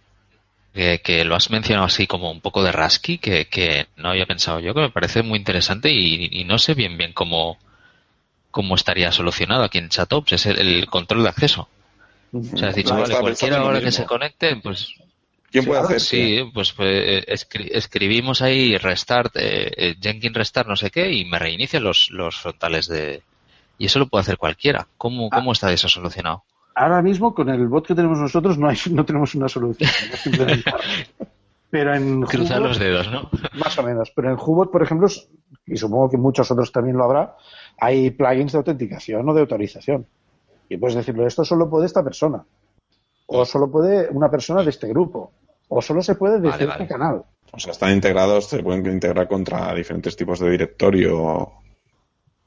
que, 0.74 1.02
que 1.04 1.26
lo 1.26 1.36
has 1.36 1.52
mencionado 1.52 1.86
así 1.86 2.08
como 2.08 2.32
un 2.32 2.42
poco 2.42 2.64
de 2.64 2.72
rasky 2.72 3.20
que, 3.20 3.48
que 3.48 3.88
no 3.98 4.10
había 4.10 4.26
pensado 4.26 4.60
yo, 4.60 4.74
que 4.74 4.82
me 4.82 4.90
parece 4.90 5.22
muy 5.22 5.38
interesante 5.38 5.92
y, 5.92 6.30
y 6.32 6.46
no 6.46 6.58
sé 6.58 6.74
bien 6.74 6.98
bien 6.98 7.14
cómo, 7.14 7.58
cómo 8.54 8.76
estaría 8.76 9.12
solucionado 9.12 9.64
aquí 9.64 9.80
en 9.80 9.90
Chatops, 9.90 10.32
es 10.34 10.46
el, 10.46 10.60
el 10.60 10.86
control 10.88 11.24
de 11.24 11.30
acceso. 11.30 11.68
O 12.32 12.58
sea, 12.58 12.70
has 12.70 12.76
dicho, 12.76 12.96
vale, 12.96 13.14
cualquiera 13.20 13.58
ahora 13.58 13.82
que 13.82 13.92
se 13.92 14.06
conecte, 14.06 14.56
pues 14.58 14.94
¿Quién 15.52 15.66
puede 15.66 15.82
hacer? 15.82 16.00
sí, 16.00 16.40
pues, 16.54 16.72
pues, 16.74 16.90
eh, 16.92 17.26
escri- 17.28 17.70
escribimos 17.74 18.42
ahí 18.42 18.78
restart, 18.78 19.36
eh, 19.36 19.72
eh, 19.76 19.96
Jenkins 20.00 20.36
restart 20.36 20.68
no 20.70 20.76
sé 20.76 20.90
qué 20.92 21.12
y 21.12 21.26
me 21.26 21.38
reinicia 21.40 21.80
los, 21.80 22.10
los 22.12 22.38
frontales 22.38 22.88
de... 22.88 23.22
Y 23.80 23.88
eso 23.88 23.98
lo 24.00 24.08
puede 24.08 24.22
hacer 24.22 24.38
cualquiera. 24.38 24.88
¿Cómo, 24.98 25.30
Ah. 25.32 25.36
cómo 25.38 25.52
está 25.52 25.72
eso 25.74 25.90
solucionado? 25.90 26.44
Ahora 26.76 27.02
mismo, 27.02 27.34
con 27.36 27.50
el 27.50 27.68
bot 27.68 27.86
que 27.88 27.96
tenemos 27.96 28.18
nosotros, 28.20 28.58
no, 28.58 28.70
hay, 28.70 28.78
no 28.92 29.04
tenemos 29.04 29.34
una 29.36 29.50
solución. 29.50 29.90
no. 30.38 30.46
Pero 31.70 31.96
en 31.96 32.22
Cruzar 32.22 32.62
los 32.62 32.78
dedos, 32.78 33.10
¿no? 33.12 33.30
Más 33.54 33.78
o 33.80 33.84
menos. 33.84 34.12
Pero 34.16 34.30
en 34.30 34.38
Hubot, 34.40 34.72
por 34.72 34.84
ejemplo, 34.84 35.08
y 35.66 35.76
supongo 35.76 36.10
que 36.10 36.18
muchos 36.18 36.50
otros 36.52 36.72
también 36.72 36.98
lo 36.98 37.04
habrá, 37.04 37.36
hay 37.80 38.12
plugins 38.12 38.52
de 38.52 38.58
autenticación 38.60 39.28
o 39.28 39.34
de 39.34 39.42
autorización. 39.42 40.06
Y 40.70 40.78
puedes 40.78 40.96
decirlo, 40.96 41.28
esto 41.28 41.44
solo 41.44 41.70
puede 41.70 41.86
esta 41.86 42.04
persona. 42.04 42.44
O 43.28 43.46
solo 43.46 43.70
puede 43.70 44.10
una 44.10 44.30
persona 44.30 44.64
de 44.64 44.70
este 44.70 44.88
grupo. 44.88 45.32
O 45.70 45.82
solo 45.82 46.02
se 46.02 46.16
puede 46.16 46.36
desde 46.40 46.50
Vale, 46.50 46.64
este 46.64 46.68
vale. 46.78 46.88
canal. 46.88 47.24
O 47.52 47.60
sea, 47.60 47.72
están 47.72 47.92
integrados, 47.94 48.46
se 48.48 48.64
pueden 48.64 48.86
integrar 48.88 49.28
contra 49.28 49.74
diferentes 49.76 50.16
tipos 50.16 50.40
de 50.40 50.50
directorio 50.50 51.52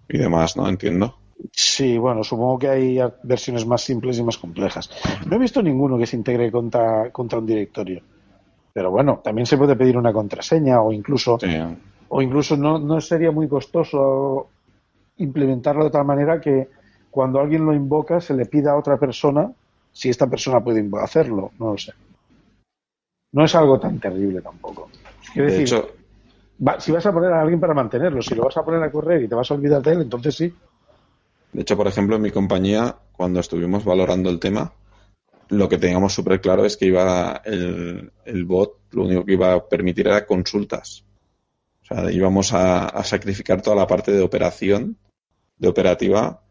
y 0.08 0.18
demás, 0.18 0.56
¿no? 0.56 0.68
Entiendo. 0.68 1.16
Sí, 1.52 1.98
bueno, 1.98 2.24
supongo 2.24 2.58
que 2.58 2.68
hay 2.68 2.98
versiones 3.22 3.66
más 3.66 3.82
simples 3.82 4.18
y 4.18 4.22
más 4.24 4.38
complejas. 4.38 4.90
No 5.26 5.36
he 5.36 5.38
visto 5.38 5.62
ninguno 5.62 5.98
que 5.98 6.06
se 6.06 6.16
integre 6.16 6.50
contra, 6.50 7.10
contra 7.12 7.38
un 7.38 7.46
directorio. 7.46 8.02
Pero 8.72 8.90
bueno, 8.90 9.20
también 9.22 9.46
se 9.46 9.56
puede 9.56 9.76
pedir 9.76 9.96
una 9.96 10.12
contraseña 10.12 10.80
o 10.80 10.92
incluso 10.92 11.38
Sí. 11.38 11.46
o 12.08 12.22
incluso 12.22 12.56
no, 12.56 12.78
no 12.78 13.00
sería 13.00 13.30
muy 13.30 13.48
costoso 13.48 14.48
implementarlo 15.18 15.84
de 15.84 15.90
tal 15.90 16.04
manera 16.04 16.40
que 16.40 16.68
cuando 17.10 17.40
alguien 17.40 17.64
lo 17.64 17.72
invoca 17.74 18.20
se 18.20 18.34
le 18.34 18.46
pida 18.46 18.72
a 18.72 18.76
otra 18.76 18.98
persona 18.98 19.50
si 19.92 20.10
esta 20.10 20.26
persona 20.26 20.60
puede 20.62 20.86
hacerlo, 21.00 21.52
no 21.58 21.72
lo 21.72 21.78
sé. 21.78 21.92
No 23.32 23.44
es 23.44 23.54
algo 23.54 23.78
tan 23.80 23.98
terrible 23.98 24.40
tampoco. 24.40 24.90
Quiero 25.32 25.48
De 25.50 25.58
decir, 25.58 25.74
hecho, 25.74 25.88
va- 26.66 26.80
si 26.80 26.92
vas 26.92 27.06
a 27.06 27.12
poner 27.12 27.32
a 27.32 27.40
alguien 27.40 27.60
para 27.60 27.74
mantenerlo, 27.74 28.20
si 28.22 28.34
lo 28.34 28.44
vas 28.44 28.56
a 28.56 28.64
poner 28.64 28.82
a 28.82 28.90
correr 28.90 29.22
y 29.22 29.28
te 29.28 29.34
vas 29.34 29.50
a 29.50 29.54
olvidar 29.54 29.82
de 29.82 29.92
él, 29.92 30.02
entonces 30.02 30.34
sí. 30.34 30.54
de 31.52 31.62
hecho, 31.62 31.76
por 31.76 31.86
ejemplo, 31.86 32.16
en 32.16 32.22
mi 32.22 32.30
compañía, 32.30 32.96
cuando 33.12 33.40
estuvimos 33.40 33.84
valorando 33.84 34.28
el 34.30 34.38
tema, 34.38 34.72
lo 35.48 35.68
que 35.68 35.78
teníamos 35.78 36.12
súper 36.12 36.40
claro 36.40 36.64
es 36.64 36.76
que 36.76 36.86
iba 36.86 37.40
el, 37.44 38.12
el 38.24 38.44
bot, 38.44 38.78
lo 38.90 39.04
único 39.04 39.24
que 39.24 39.32
iba 39.34 39.54
a 39.54 39.66
permitir 39.66 40.06
era 40.08 40.26
consultas. 40.26 41.04
O 41.82 41.86
sea, 41.86 42.10
íbamos 42.10 42.52
a, 42.52 42.86
a 42.86 43.04
sacrificar 43.04 43.62
toda 43.62 43.76
la 43.76 43.86
parte 43.86 44.12
de 44.12 44.22
operación, 44.22 44.96
de 45.58 45.68
operativa, 45.68 46.42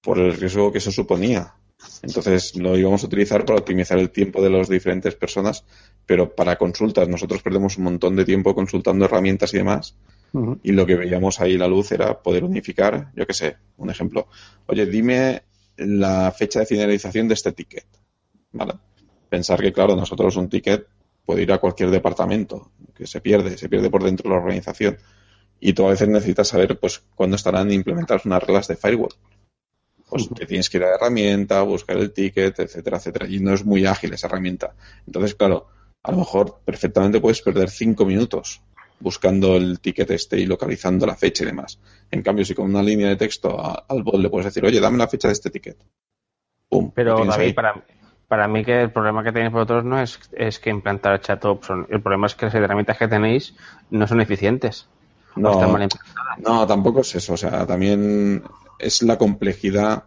por 0.00 0.18
el 0.18 0.34
riesgo 0.34 0.72
que 0.72 0.78
eso 0.78 0.90
suponía. 0.90 1.54
Entonces 2.02 2.56
lo 2.56 2.76
íbamos 2.76 3.02
a 3.02 3.06
utilizar 3.06 3.44
para 3.44 3.58
optimizar 3.58 3.98
el 3.98 4.10
tiempo 4.10 4.42
de 4.42 4.50
las 4.50 4.68
diferentes 4.68 5.14
personas, 5.14 5.64
pero 6.06 6.34
para 6.34 6.56
consultas 6.56 7.08
nosotros 7.08 7.42
perdemos 7.42 7.76
un 7.78 7.84
montón 7.84 8.16
de 8.16 8.24
tiempo 8.24 8.54
consultando 8.54 9.04
herramientas 9.04 9.52
y 9.54 9.58
demás, 9.58 9.96
y 10.62 10.72
lo 10.72 10.86
que 10.86 10.96
veíamos 10.96 11.40
ahí 11.40 11.58
la 11.58 11.68
luz 11.68 11.92
era 11.92 12.22
poder 12.22 12.44
unificar, 12.44 13.12
yo 13.14 13.26
qué 13.26 13.34
sé, 13.34 13.56
un 13.76 13.90
ejemplo. 13.90 14.28
Oye, 14.66 14.86
dime 14.86 15.42
la 15.76 16.32
fecha 16.32 16.60
de 16.60 16.66
finalización 16.66 17.28
de 17.28 17.34
este 17.34 17.52
ticket. 17.52 17.86
¿Vale? 18.52 18.74
Pensar 19.28 19.60
que, 19.60 19.72
claro, 19.72 19.94
nosotros 19.94 20.36
un 20.36 20.48
ticket 20.48 20.86
puede 21.24 21.42
ir 21.42 21.52
a 21.52 21.58
cualquier 21.58 21.90
departamento, 21.90 22.70
que 22.94 23.06
se 23.06 23.20
pierde, 23.20 23.58
se 23.58 23.68
pierde 23.68 23.90
por 23.90 24.02
dentro 24.02 24.28
de 24.28 24.36
la 24.36 24.42
organización. 24.42 24.96
Y 25.64 25.74
tú 25.74 25.86
a 25.86 25.90
veces 25.90 26.08
necesitas 26.08 26.48
saber, 26.48 26.76
pues, 26.76 27.04
cuándo 27.14 27.36
estarán 27.36 27.70
implementadas 27.70 28.26
unas 28.26 28.42
reglas 28.42 28.66
de 28.66 28.74
firewall. 28.74 29.14
Pues 30.10 30.28
te 30.28 30.44
tienes 30.44 30.68
que 30.68 30.78
ir 30.78 30.82
a 30.82 30.88
la 30.88 30.96
herramienta, 30.96 31.62
buscar 31.62 31.96
el 31.98 32.12
ticket, 32.12 32.58
etcétera, 32.58 32.96
etcétera. 32.96 33.26
Y 33.28 33.38
no 33.38 33.54
es 33.54 33.64
muy 33.64 33.86
ágil 33.86 34.12
esa 34.12 34.26
herramienta. 34.26 34.74
Entonces, 35.06 35.36
claro, 35.36 35.68
a 36.02 36.10
lo 36.10 36.18
mejor 36.18 36.58
perfectamente 36.64 37.20
puedes 37.20 37.40
perder 37.42 37.70
cinco 37.70 38.04
minutos 38.04 38.60
buscando 38.98 39.56
el 39.56 39.78
ticket 39.78 40.10
este 40.10 40.38
y 40.40 40.46
localizando 40.46 41.06
la 41.06 41.14
fecha 41.14 41.44
y 41.44 41.46
demás. 41.46 41.78
En 42.10 42.22
cambio, 42.22 42.44
si 42.44 42.54
con 42.54 42.66
una 42.66 42.82
línea 42.82 43.08
de 43.08 43.16
texto 43.16 43.58
a- 43.58 43.84
al 43.88 44.02
bot 44.02 44.16
le 44.20 44.30
puedes 44.30 44.46
decir, 44.46 44.64
oye, 44.64 44.80
dame 44.80 44.98
la 44.98 45.08
fecha 45.08 45.28
de 45.28 45.34
este 45.34 45.50
ticket. 45.50 45.76
Pum. 46.68 46.90
Pero 46.92 47.24
David, 47.24 47.54
para, 47.54 47.84
para 48.26 48.48
mí 48.48 48.64
que 48.64 48.82
el 48.82 48.90
problema 48.90 49.22
que 49.22 49.30
tenéis 49.30 49.52
vosotros 49.52 49.84
no 49.84 50.00
es, 50.02 50.18
es 50.32 50.58
que 50.58 50.70
implantar 50.70 51.20
ChatOps. 51.20 51.68
El 51.88 52.02
problema 52.02 52.26
es 52.26 52.34
que 52.34 52.46
las 52.46 52.54
herramientas 52.56 52.98
que 52.98 53.06
tenéis 53.06 53.54
no 53.90 54.08
son 54.08 54.20
eficientes. 54.20 54.88
No, 55.36 55.68
mal 55.68 55.88
no, 56.38 56.66
tampoco 56.66 57.00
es 57.00 57.14
eso. 57.14 57.34
O 57.34 57.36
sea, 57.36 57.66
también 57.66 58.42
es 58.78 59.02
la 59.02 59.18
complejidad. 59.18 60.04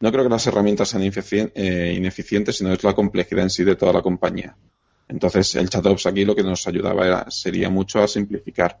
No 0.00 0.10
creo 0.10 0.24
que 0.24 0.30
las 0.30 0.46
herramientas 0.46 0.88
sean 0.88 1.02
eh, 1.02 1.94
ineficientes, 1.96 2.58
sino 2.58 2.72
es 2.72 2.82
la 2.84 2.94
complejidad 2.94 3.44
en 3.44 3.50
sí 3.50 3.64
de 3.64 3.76
toda 3.76 3.92
la 3.92 4.02
compañía. 4.02 4.56
Entonces, 5.08 5.54
el 5.56 5.68
ChatOps 5.68 6.06
aquí 6.06 6.24
lo 6.24 6.34
que 6.34 6.42
nos 6.42 6.66
ayudaba 6.66 7.06
era, 7.06 7.30
sería 7.30 7.68
mucho 7.70 8.02
a 8.02 8.08
simplificar, 8.08 8.80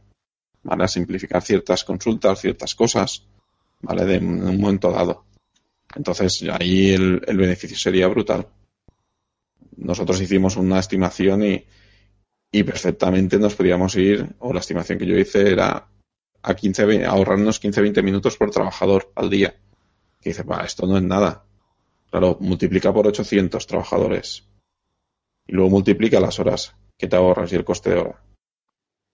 ¿vale? 0.62 0.84
A 0.84 0.88
simplificar 0.88 1.42
ciertas 1.42 1.84
consultas, 1.84 2.40
ciertas 2.40 2.74
cosas, 2.74 3.26
¿vale? 3.80 4.04
De 4.04 4.18
un 4.18 4.42
un 4.42 4.60
momento 4.60 4.90
dado. 4.90 5.24
Entonces, 5.94 6.44
ahí 6.50 6.90
el, 6.90 7.22
el 7.26 7.36
beneficio 7.36 7.76
sería 7.76 8.08
brutal. 8.08 8.48
Nosotros 9.76 10.20
hicimos 10.20 10.56
una 10.56 10.80
estimación 10.80 11.44
y, 11.44 11.64
y 12.58 12.62
perfectamente 12.62 13.38
nos 13.38 13.54
podíamos 13.56 13.96
ir, 13.96 14.28
o 14.38 14.52
la 14.52 14.60
estimación 14.60 14.96
que 14.98 15.06
yo 15.06 15.18
hice 15.18 15.50
era 15.50 15.88
a 16.42 16.54
15, 16.54 16.84
ve- 16.84 17.04
ahorrarnos 17.04 17.60
15-20 17.60 18.02
minutos 18.02 18.36
por 18.36 18.50
trabajador 18.52 19.10
al 19.16 19.28
día. 19.28 19.56
Que 20.20 20.30
dice, 20.30 20.42
"Bah, 20.44 20.62
esto 20.64 20.86
no 20.86 20.96
es 20.96 21.02
nada. 21.02 21.44
Claro, 22.10 22.36
multiplica 22.40 22.92
por 22.92 23.06
800 23.08 23.66
trabajadores. 23.66 24.44
Y 25.48 25.52
luego 25.52 25.70
multiplica 25.70 26.20
las 26.20 26.38
horas 26.38 26.74
que 26.96 27.08
te 27.08 27.16
ahorras 27.16 27.52
y 27.52 27.56
el 27.56 27.64
coste 27.64 27.90
de 27.90 27.98
hora. 27.98 28.22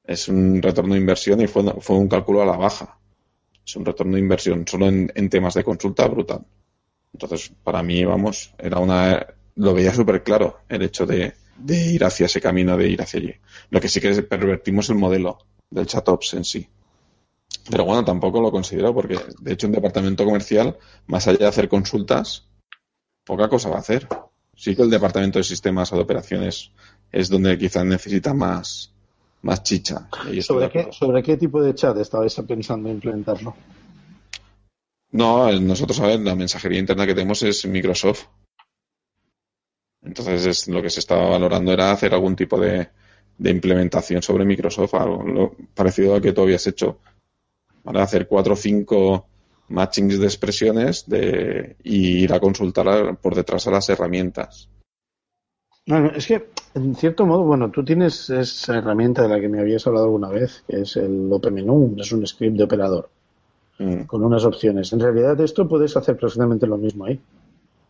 Es 0.04 0.28
un 0.28 0.60
retorno 0.60 0.92
de 0.94 1.00
inversión 1.00 1.40
y 1.40 1.46
fue, 1.46 1.62
fue 1.80 1.96
un 1.96 2.08
cálculo 2.08 2.42
a 2.42 2.46
la 2.46 2.56
baja. 2.58 2.98
Es 3.64 3.74
un 3.76 3.86
retorno 3.86 4.14
de 4.14 4.20
inversión 4.20 4.66
solo 4.68 4.86
en, 4.88 5.10
en 5.14 5.30
temas 5.30 5.54
de 5.54 5.64
consulta 5.64 6.06
brutal. 6.08 6.44
Entonces, 7.14 7.52
para 7.64 7.82
mí, 7.82 8.04
vamos, 8.04 8.52
era 8.58 8.78
una. 8.80 9.26
Lo 9.56 9.72
veía 9.72 9.94
súper 9.94 10.22
claro 10.22 10.58
el 10.68 10.82
hecho 10.82 11.06
de, 11.06 11.32
de 11.60 11.92
ir 11.92 12.04
hacia 12.04 12.26
ese 12.26 12.40
camino, 12.40 12.76
de 12.76 12.88
ir 12.88 13.02
hacia 13.02 13.20
allí. 13.20 13.34
Lo 13.70 13.80
que 13.80 13.88
sí 13.88 14.00
que 14.00 14.10
es 14.10 14.22
pervertimos 14.22 14.88
el 14.90 14.96
modelo 14.96 15.38
del 15.70 15.86
ChatOps 15.86 16.34
en 16.34 16.44
sí. 16.44 16.68
Pero 17.70 17.84
bueno, 17.84 18.04
tampoco 18.04 18.40
lo 18.40 18.50
considero 18.50 18.94
porque, 18.94 19.18
de 19.40 19.52
hecho, 19.52 19.66
un 19.66 19.72
departamento 19.72 20.24
comercial, 20.24 20.76
más 21.06 21.28
allá 21.28 21.38
de 21.38 21.46
hacer 21.46 21.68
consultas, 21.68 22.46
poca 23.24 23.48
cosa 23.48 23.68
va 23.68 23.76
a 23.76 23.80
hacer. 23.80 24.08
Sí 24.56 24.74
que 24.74 24.82
el 24.82 24.90
departamento 24.90 25.38
de 25.38 25.44
sistemas 25.44 25.92
o 25.92 25.96
de 25.96 26.02
operaciones 26.02 26.72
es 27.12 27.28
donde 27.28 27.56
quizás 27.58 27.84
necesita 27.84 28.34
más, 28.34 28.92
más 29.42 29.62
chicha. 29.62 30.08
¿Sobre 30.42 30.68
qué. 30.70 30.88
¿Sobre 30.90 31.22
qué 31.22 31.36
tipo 31.36 31.62
de 31.62 31.74
chat 31.74 31.96
estabais 31.96 32.34
pensando 32.46 32.88
implementarlo? 32.88 33.54
No, 35.12 35.50
nosotros, 35.60 35.98
a 36.00 36.06
ver, 36.06 36.20
la 36.20 36.36
mensajería 36.36 36.78
interna 36.78 37.06
que 37.06 37.14
tenemos 37.14 37.42
es 37.42 37.66
Microsoft. 37.66 38.26
Entonces, 40.02 40.46
es, 40.46 40.68
lo 40.68 40.80
que 40.82 40.90
se 40.90 41.00
estaba 41.00 41.28
valorando 41.28 41.72
era 41.72 41.92
hacer 41.92 42.14
algún 42.14 42.34
tipo 42.36 42.58
de, 42.58 42.88
de 43.38 43.50
implementación 43.50 44.22
sobre 44.22 44.44
Microsoft, 44.44 44.94
algo 44.94 45.22
lo- 45.22 45.56
parecido 45.74 46.14
a 46.14 46.20
que 46.20 46.32
tú 46.32 46.42
habías 46.42 46.66
hecho. 46.66 46.98
Para 47.82 48.02
hacer 48.02 48.26
cuatro 48.26 48.54
o 48.54 48.56
cinco 48.56 49.26
matchings 49.68 50.18
de 50.18 50.26
expresiones 50.26 51.08
de, 51.08 51.76
y 51.84 52.22
ir 52.24 52.32
a 52.32 52.40
consultar 52.40 52.88
a- 52.88 53.12
por 53.14 53.34
detrás 53.34 53.66
a 53.66 53.70
las 53.70 53.88
herramientas. 53.88 54.68
No, 55.86 55.98
no, 56.00 56.10
es 56.10 56.26
que, 56.26 56.50
en 56.74 56.94
cierto 56.94 57.26
modo, 57.26 57.42
bueno, 57.44 57.70
tú 57.70 57.84
tienes 57.84 58.30
esa 58.30 58.76
herramienta 58.78 59.22
de 59.22 59.28
la 59.28 59.40
que 59.40 59.48
me 59.48 59.60
habías 59.60 59.86
hablado 59.86 60.06
alguna 60.06 60.28
vez, 60.28 60.62
que 60.68 60.82
es 60.82 60.96
el 60.96 61.28
OpenMenu, 61.32 61.96
es 61.98 62.12
un 62.12 62.26
script 62.26 62.56
de 62.56 62.64
operador 62.64 63.08
Mm. 63.78 64.02
con 64.02 64.22
unas 64.22 64.44
opciones. 64.44 64.92
En 64.92 65.00
realidad, 65.00 65.40
esto 65.40 65.66
puedes 65.66 65.96
hacer 65.96 66.18
perfectamente 66.18 66.66
lo 66.66 66.76
mismo 66.76 67.06
ahí. 67.06 67.18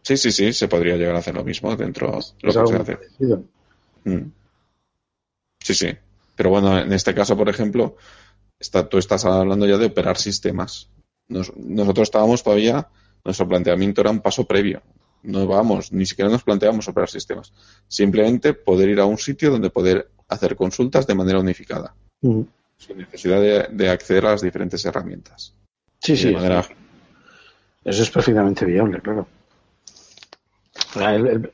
Sí, 0.03 0.17
sí, 0.17 0.33
sí, 0.33 0.53
se 0.53 0.69
podría 0.69 0.97
llegar 0.97 1.15
a 1.15 1.19
hacer 1.19 1.35
lo 1.35 1.45
mismo 1.45 1.75
dentro 1.77 2.09
de 2.11 2.13
lo 2.43 2.53
que 2.53 2.67
se 2.67 2.77
hace. 2.77 2.99
Mm. 4.05 4.31
Sí, 5.63 5.75
sí. 5.75 5.89
Pero 6.37 6.51
bueno, 6.51 6.79
en 6.79 6.93
este 6.93 7.15
caso, 7.15 7.37
por 7.37 7.49
ejemplo, 7.49 7.97
está, 8.59 8.89
tú 8.89 8.99
estás 8.99 9.25
hablando 9.25 9.67
ya 9.67 9.77
de 9.77 9.87
operar 9.87 10.17
sistemas. 10.17 10.89
Nos- 11.29 11.55
nosotros 11.57 12.05
estábamos 12.09 12.43
todavía, 12.43 12.89
nuestro 13.25 13.47
planteamiento 13.47 14.01
era 14.01 14.11
un 14.11 14.21
paso 14.21 14.45
previo. 14.45 14.83
No 15.23 15.47
vamos, 15.47 15.93
ni 15.93 16.07
siquiera 16.07 16.31
nos 16.31 16.43
planteamos 16.43 16.89
operar 16.89 17.11
sistemas. 17.11 17.53
Simplemente 17.89 18.55
poder 18.55 18.89
ir 18.89 19.01
a 19.01 19.05
un 19.05 19.19
sitio 19.19 19.51
donde 19.51 19.69
poder 19.69 20.09
hacer 20.29 20.57
consultas 20.57 21.07
de 21.07 21.15
manera 21.15 21.39
unificada, 21.41 21.95
Mm. 22.23 22.41
sin 22.79 22.97
necesidad 22.99 23.41
de, 23.41 23.67
de 23.71 23.91
acceder 23.91 24.25
a 24.27 24.31
las 24.31 24.41
diferentes 24.41 24.83
herramientas. 24.87 25.55
Sí, 26.03 26.17
sí. 26.17 26.29
de 26.29 26.33
manera 26.35 26.61
ágil. 26.61 26.77
Eso 27.85 28.03
es 28.03 28.11
perfectamente 28.11 28.65
viable, 28.65 29.01
claro. 29.03 29.27
El- 30.97 31.51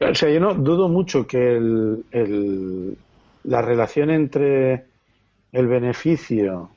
o 0.00 0.14
sea, 0.14 0.28
yo 0.30 0.40
no 0.40 0.54
dudo 0.54 0.88
mucho 0.88 1.26
que 1.26 1.56
el- 1.56 2.04
el- 2.10 2.96
la 3.44 3.62
relación 3.62 4.10
entre 4.10 4.84
el 5.52 5.66
beneficio 5.68 6.70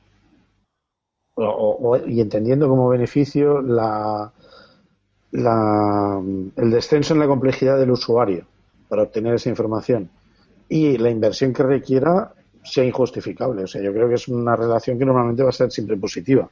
y 2.06 2.20
entendiendo 2.20 2.68
como 2.68 2.88
beneficio 2.88 3.60
la, 3.62 4.32
la- 5.32 6.20
el 6.56 6.70
descenso 6.70 7.14
en 7.14 7.20
la 7.20 7.26
complejidad 7.26 7.78
del 7.78 7.90
usuario 7.90 8.44
para 8.88 9.02
obtener 9.02 9.34
esa 9.34 9.48
información 9.50 10.08
y 10.68 10.98
la 10.98 11.10
inversión 11.10 11.52
que 11.52 11.62
requiera 11.62 12.32
sea 12.64 12.84
injustificable. 12.84 13.62
O 13.64 13.66
sea, 13.66 13.80
yo 13.82 13.92
creo 13.92 14.08
que 14.08 14.16
es 14.16 14.28
una 14.28 14.56
relación 14.56 14.98
que 14.98 15.04
normalmente 15.04 15.42
va 15.42 15.50
a 15.50 15.52
ser 15.52 15.70
siempre 15.70 15.96
positiva. 15.96 16.48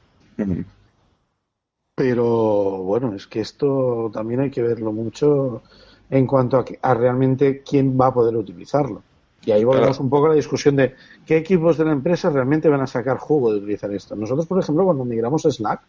Pero 1.97 2.83
bueno, 2.83 3.15
es 3.15 3.25
que 3.25 3.39
esto 3.39 4.11
también 4.13 4.39
hay 4.41 4.51
que 4.51 4.61
verlo 4.61 4.91
mucho 4.91 5.63
en 6.11 6.27
cuanto 6.27 6.57
a, 6.57 6.63
que- 6.63 6.77
a 6.79 6.93
realmente 6.93 7.63
quién 7.67 7.99
va 7.99 8.07
a 8.07 8.13
poder 8.13 8.35
utilizarlo. 8.37 9.01
Y 9.43 9.49
ahí 9.49 9.63
volvemos 9.63 9.97
Claro. 9.97 10.03
un 10.03 10.09
poco 10.11 10.27
a 10.27 10.29
la 10.29 10.35
discusión 10.35 10.75
de 10.75 10.93
qué 11.25 11.37
equipos 11.37 11.75
de 11.75 11.85
la 11.85 11.93
empresa 11.93 12.29
realmente 12.29 12.69
van 12.69 12.81
a 12.81 12.87
sacar 12.87 13.17
jugo 13.17 13.51
de 13.51 13.57
utilizar 13.57 13.91
esto. 13.91 14.15
Nosotros, 14.15 14.45
por 14.45 14.59
ejemplo, 14.59 14.85
cuando 14.85 15.05
migramos 15.05 15.43
a 15.47 15.51
Slack, 15.51 15.81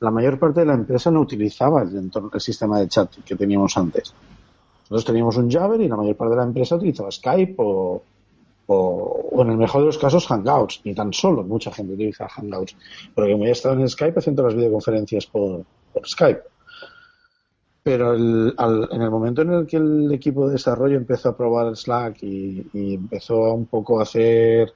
la 0.00 0.10
mayor 0.10 0.38
parte 0.38 0.60
de 0.60 0.66
la 0.66 0.74
empresa 0.74 1.10
no 1.10 1.20
utilizaba 1.20 1.82
el, 1.82 1.90
entorno- 2.10 2.30
el 2.32 2.40
sistema 2.40 2.80
de 2.80 2.88
chat 2.88 3.10
que 3.26 3.36
teníamos 3.36 3.76
antes. 3.76 4.14
Nosotros 4.84 5.04
teníamos 5.04 5.36
un 5.36 5.50
Jabber 5.50 5.82
y 5.82 5.88
la 5.88 5.96
mayor 5.96 6.16
parte 6.16 6.30
de 6.30 6.36
la 6.40 6.46
empresa 6.46 6.76
utilizaba 6.76 7.10
Skype 7.10 7.56
o, 7.58 8.02
o, 8.66 9.42
en 9.42 9.50
el 9.50 9.56
mejor 9.56 9.80
de 9.82 9.86
los 9.86 9.98
casos 9.98 10.26
Hangouts. 10.26 10.80
Ni 10.84 10.94
tan 10.94 11.12
solo 11.12 11.42
mucha 11.42 11.72
gente 11.72 11.92
utiliza 11.94 12.28
Hangouts. 12.28 12.76
Porque 13.14 13.32
como 13.32 13.44
ya 13.44 13.52
estaba 13.52 13.74
en 13.74 13.88
Skype 13.88 14.18
haciendo 14.18 14.42
las 14.44 14.54
videoconferencias 14.54 15.26
por, 15.26 15.64
Skype. 16.06 16.42
Pero 17.82 18.14
el- 18.14 18.54
al- 18.56 18.88
en 18.92 19.02
el 19.02 19.10
momento 19.10 19.42
en 19.42 19.52
el 19.52 19.66
que 19.66 19.76
el 19.76 20.10
equipo 20.12 20.46
de 20.46 20.54
desarrollo 20.54 20.96
empezó 20.96 21.28
a 21.30 21.36
probar 21.36 21.76
Slack 21.76 22.22
y, 22.22 22.66
y 22.72 22.94
empezó 22.94 23.44
a 23.44 23.52
un 23.52 23.66
poco 23.66 24.00
a 24.00 24.04
hacer, 24.04 24.72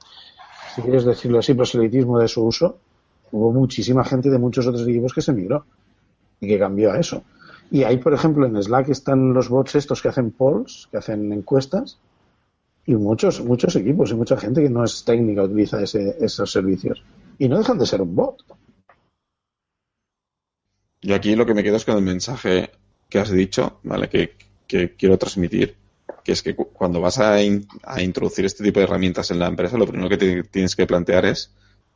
si 0.75 0.81
quieres 0.83 1.05
decirlo 1.05 1.39
así, 1.39 1.53
proselitismo 1.55 2.19
de 2.19 2.27
su 2.27 2.43
uso, 2.45 2.77
hubo 3.31 3.51
muchísima 3.51 4.03
gente 4.03 4.29
de 4.29 4.37
muchos 4.37 4.67
otros 4.67 4.87
equipos 4.87 5.13
que 5.13 5.21
se 5.21 5.33
migró 5.33 5.65
y 6.39 6.47
que 6.47 6.59
cambió 6.59 6.91
a 6.91 6.99
eso. 6.99 7.23
Y 7.71 7.83
ahí, 7.83 7.97
por 7.97 8.13
ejemplo, 8.13 8.45
en 8.45 8.61
Slack 8.61 8.89
están 8.89 9.33
los 9.33 9.49
bots 9.49 9.75
estos 9.75 10.01
que 10.01 10.09
hacen 10.09 10.31
polls, 10.31 10.87
que 10.91 10.97
hacen 10.97 11.31
encuestas, 11.33 11.97
y 12.89 12.95
muchos, 12.95 13.39
muchos 13.41 13.75
equipos 13.75 14.09
y 14.09 14.15
mucha 14.15 14.35
gente 14.35 14.63
que 14.63 14.69
no 14.69 14.83
es 14.83 15.03
técnica 15.05 15.43
utiliza 15.43 15.79
ese- 15.81 16.17
esos 16.19 16.51
servicios. 16.51 17.03
Y 17.37 17.47
no 17.47 17.59
dejan 17.59 17.77
de 17.77 17.85
ser 17.85 18.01
un 18.01 18.15
bot. 18.15 18.43
Yo 21.01 21.13
aquí 21.15 21.35
lo 21.35 21.45
que 21.45 21.53
me 21.53 21.63
quedo 21.63 21.77
es 21.77 21.85
con 21.85 21.97
el 21.97 22.03
mensaje 22.03 22.71
que 23.09 23.19
has 23.19 23.31
dicho, 23.31 23.79
¿vale? 23.83 24.09
Que, 24.09 24.35
que 24.67 24.95
quiero 24.95 25.17
transmitir, 25.19 25.75
que 26.23 26.31
es 26.31 26.41
que 26.41 26.55
cu- 26.55 26.69
cuando 26.73 26.99
vas 26.99 27.19
a, 27.19 27.41
in- 27.43 27.67
a 27.83 28.01
introducir 28.01 28.45
este 28.45 28.63
tipo 28.63 28.79
de 28.79 28.85
herramientas 28.85 29.29
en 29.31 29.39
la 29.39 29.47
empresa, 29.47 29.77
lo 29.77 29.87
primero 29.87 30.09
que 30.09 30.43
tienes 30.43 30.75
que 30.75 30.87
plantear 30.87 31.25
es 31.25 31.53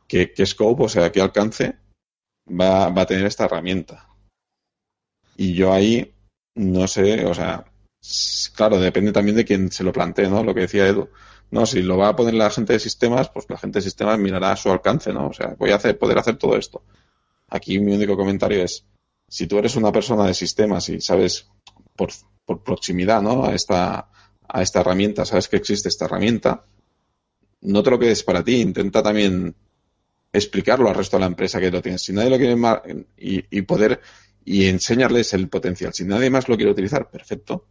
qué, 0.08 0.32
qué 0.32 0.46
scope, 0.46 0.84
o 0.84 0.89
sea, 0.89 1.12
qué 1.12 1.22
alcance 1.22 1.76
va, 2.48 2.89
va 2.89 3.02
a 3.02 3.06
tener 3.08 3.26
esta 3.26 3.46
herramienta. 3.46 4.08
Y 5.36 5.56
yo 5.56 5.74
ahí 5.74 6.14
no 6.56 6.88
sé, 6.88 7.26
o 7.26 7.34
sea, 7.34 7.66
claro, 8.56 8.80
depende 8.80 9.12
también 9.12 9.38
de 9.38 9.45
quién 9.45 9.72
se 9.72 9.84
lo 9.84 9.93
plantee, 9.93 10.28
¿no? 10.30 10.43
Lo 10.43 10.54
que 10.54 10.62
decía 10.62 10.88
Edu. 10.88 11.10
No, 11.51 11.66
si 11.66 11.82
lo 11.82 11.97
va 11.97 12.10
a 12.10 12.16
poner 12.16 12.34
la 12.34 12.49
gente 12.49 12.74
de 12.74 12.80
sistemas, 12.80 13.30
pues 13.30 13.45
la 13.49 13.58
gente 13.58 13.80
de 13.80 13.84
sistemas 13.84 14.18
mirará 14.20 14.51
a 14.51 14.58
su 14.58 14.72
alcance, 14.72 15.14
¿no? 15.14 15.28
O 15.28 15.34
sea, 15.34 15.56
voy 15.58 15.72
a 15.72 15.76
hacer, 15.76 15.97
poder 15.97 16.18
hacer 16.18 16.38
todo 16.38 16.58
esto. 16.58 16.84
Aquí 17.49 17.80
mi 17.80 17.93
único 17.93 18.18
comentario 18.18 18.64
es, 18.64 18.86
si 19.28 19.47
tú 19.47 19.58
eres 19.60 19.76
una 19.76 19.91
persona 19.91 20.26
de 20.26 20.34
sistemas 20.34 20.89
y 20.89 20.99
sabes 20.99 21.47
por, 21.95 22.10
por 22.45 22.64
proximidad 22.64 23.22
¿no? 23.22 23.45
a, 23.45 23.54
esta, 23.54 24.10
a 24.47 24.62
esta 24.62 24.80
herramienta, 24.80 25.26
sabes 25.26 25.47
que 25.47 25.58
existe 25.58 25.89
esta 25.89 26.06
herramienta, 26.06 26.66
no 27.62 27.84
te 27.84 27.91
lo 27.91 27.99
quedes 27.99 28.24
para 28.24 28.43
ti, 28.43 28.60
intenta 28.60 29.04
también 29.04 29.56
explicarlo 30.32 30.89
al 30.89 30.95
resto 30.95 31.18
de 31.18 31.22
la 31.22 31.28
empresa 31.28 31.60
que 31.60 31.72
lo 31.72 31.82
tienes. 31.82 32.01
Si 32.01 32.14
nadie 32.14 32.32
lo 32.32 32.38
quiere 32.38 32.58
y, 33.18 33.45
y 33.58 33.62
poder 33.62 34.01
y 34.45 34.66
enseñarles 34.66 35.34
el 35.34 35.47
potencial. 35.49 35.93
Si 35.93 36.04
nadie 36.04 36.30
más 36.30 36.49
lo 36.49 36.56
quiere 36.56 36.72
utilizar, 36.72 37.10
perfecto. 37.10 37.68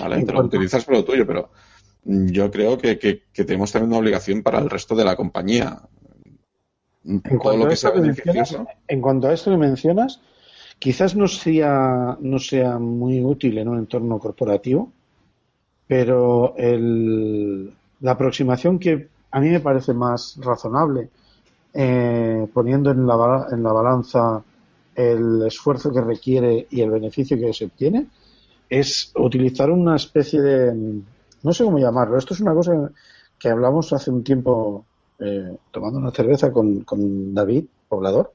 ¿Vale? 0.00 0.24
Te 0.24 0.32
lo 0.32 0.40
utilizas 0.44 0.84
por 0.84 0.94
lo 0.94 1.04
tuyo, 1.04 1.26
pero 1.26 1.50
yo 2.04 2.50
creo 2.50 2.78
que, 2.78 2.98
que- 2.98 3.22
que 3.32 3.44
tenemos 3.44 3.72
también 3.72 3.90
una 3.90 3.98
obligación 4.00 4.42
para 4.42 4.58
el 4.58 4.70
resto 4.70 4.94
de 4.94 5.04
la 5.04 5.16
compañía. 5.16 5.80
En 7.04 7.20
Todo 7.20 7.38
cuanto, 7.38 7.58
lo 7.58 7.64
a 7.64 7.68
que 7.68 7.74
esto 7.74 7.88
sea 7.92 8.00
beneficioso. 8.00 8.66
en 8.88 9.00
cuanto 9.00 9.26
a 9.28 9.32
esto 9.32 9.50
que 9.50 9.56
mencionas, 9.56 10.20
quizás 10.78 11.16
no 11.16 11.26
sea, 11.28 12.16
no 12.20 12.38
sea 12.38 12.78
muy 12.78 13.20
útil 13.24 13.58
en 13.58 13.68
un 13.68 13.78
entorno 13.78 14.18
corporativo, 14.18 14.92
pero 15.86 16.54
el- 16.56 17.72
la 18.00 18.12
aproximación 18.12 18.78
que 18.78 19.08
a 19.30 19.40
mí 19.40 19.48
me 19.48 19.60
parece 19.60 19.92
más 19.94 20.36
razonable, 20.40 21.08
eh, 21.74 22.46
poniendo 22.52 22.90
en 22.90 23.06
la, 23.06 23.46
en 23.50 23.62
la 23.62 23.72
balanza 23.72 24.42
el 24.94 25.42
esfuerzo 25.46 25.92
que 25.92 26.00
requiere 26.02 26.66
y 26.70 26.82
el 26.82 26.90
beneficio 26.90 27.38
que 27.38 27.52
se 27.52 27.64
obtiene, 27.64 28.06
es 28.80 29.12
utilizar 29.16 29.70
una 29.70 29.96
especie 29.96 30.40
de, 30.40 30.74
no 31.42 31.52
sé 31.52 31.64
cómo 31.64 31.78
llamarlo, 31.78 32.18
esto 32.18 32.34
es 32.34 32.40
una 32.40 32.54
cosa 32.54 32.72
que 33.38 33.48
hablamos 33.50 33.92
hace 33.92 34.10
un 34.10 34.24
tiempo 34.24 34.86
eh, 35.18 35.56
tomando 35.70 35.98
una 35.98 36.10
cerveza 36.12 36.52
con, 36.52 36.82
con 36.84 37.34
David, 37.34 37.66
poblador, 37.88 38.32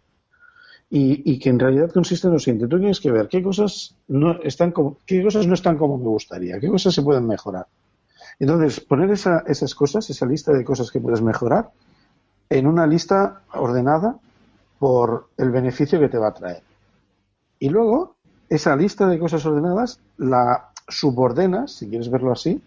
y, 0.90 1.32
y 1.32 1.40
que 1.40 1.50
en 1.50 1.60
realidad 1.60 1.92
consiste 1.92 2.28
en 2.28 2.34
lo 2.34 2.40
siguiente, 2.40 2.68
tú 2.68 2.78
tienes 2.80 3.00
que 3.00 3.12
ver 3.12 3.28
qué 3.28 3.44
cosas 3.44 3.96
no 4.08 4.42
están 4.44 4.72
como, 4.72 4.98
qué 5.06 5.24
cosas 5.24 5.48
no 5.48 5.54
están 5.54 5.78
como 5.78 5.98
me 5.98 6.06
gustaría, 6.06 6.60
qué 6.60 6.70
cosas 6.70 6.94
se 6.94 7.02
pueden 7.04 7.28
mejorar. 7.28 7.68
Entonces, 8.40 8.80
poner 8.82 9.12
esa- 9.12 9.44
esas 9.48 9.76
cosas, 9.76 10.10
esa 10.10 10.26
lista 10.28 10.54
de 10.54 10.66
cosas 10.66 10.92
que 10.92 11.02
puedes 11.02 11.22
mejorar, 11.22 11.72
en 12.50 12.68
una 12.68 12.88
lista 12.88 13.42
ordenada 13.54 14.18
por 14.80 15.30
el 15.38 15.52
beneficio 15.52 16.00
que 16.00 16.10
te 16.10 16.18
va 16.20 16.30
a 16.30 16.34
traer. 16.36 16.64
Y 17.60 17.70
luego, 17.70 18.17
esa 18.50 18.76
lista 18.76 19.08
de 19.08 19.20
cosas 19.20 19.46
ordenadas 19.46 20.00
la 20.18 20.70
subordenas, 20.88 21.72
si 21.74 21.90
quieres 21.90 22.10
verlo 22.10 22.32
así, 22.32 22.62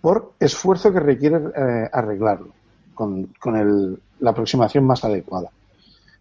por 0.00 0.32
esfuerzo 0.40 0.92
que 0.92 1.00
requiere 1.00 1.36
eh, 1.56 1.88
arreglarlo, 1.92 2.48
con, 2.94 3.26
con 3.38 3.56
el- 3.56 3.98
la 4.20 4.30
aproximación 4.30 4.84
más 4.84 5.04
adecuada. 5.04 5.50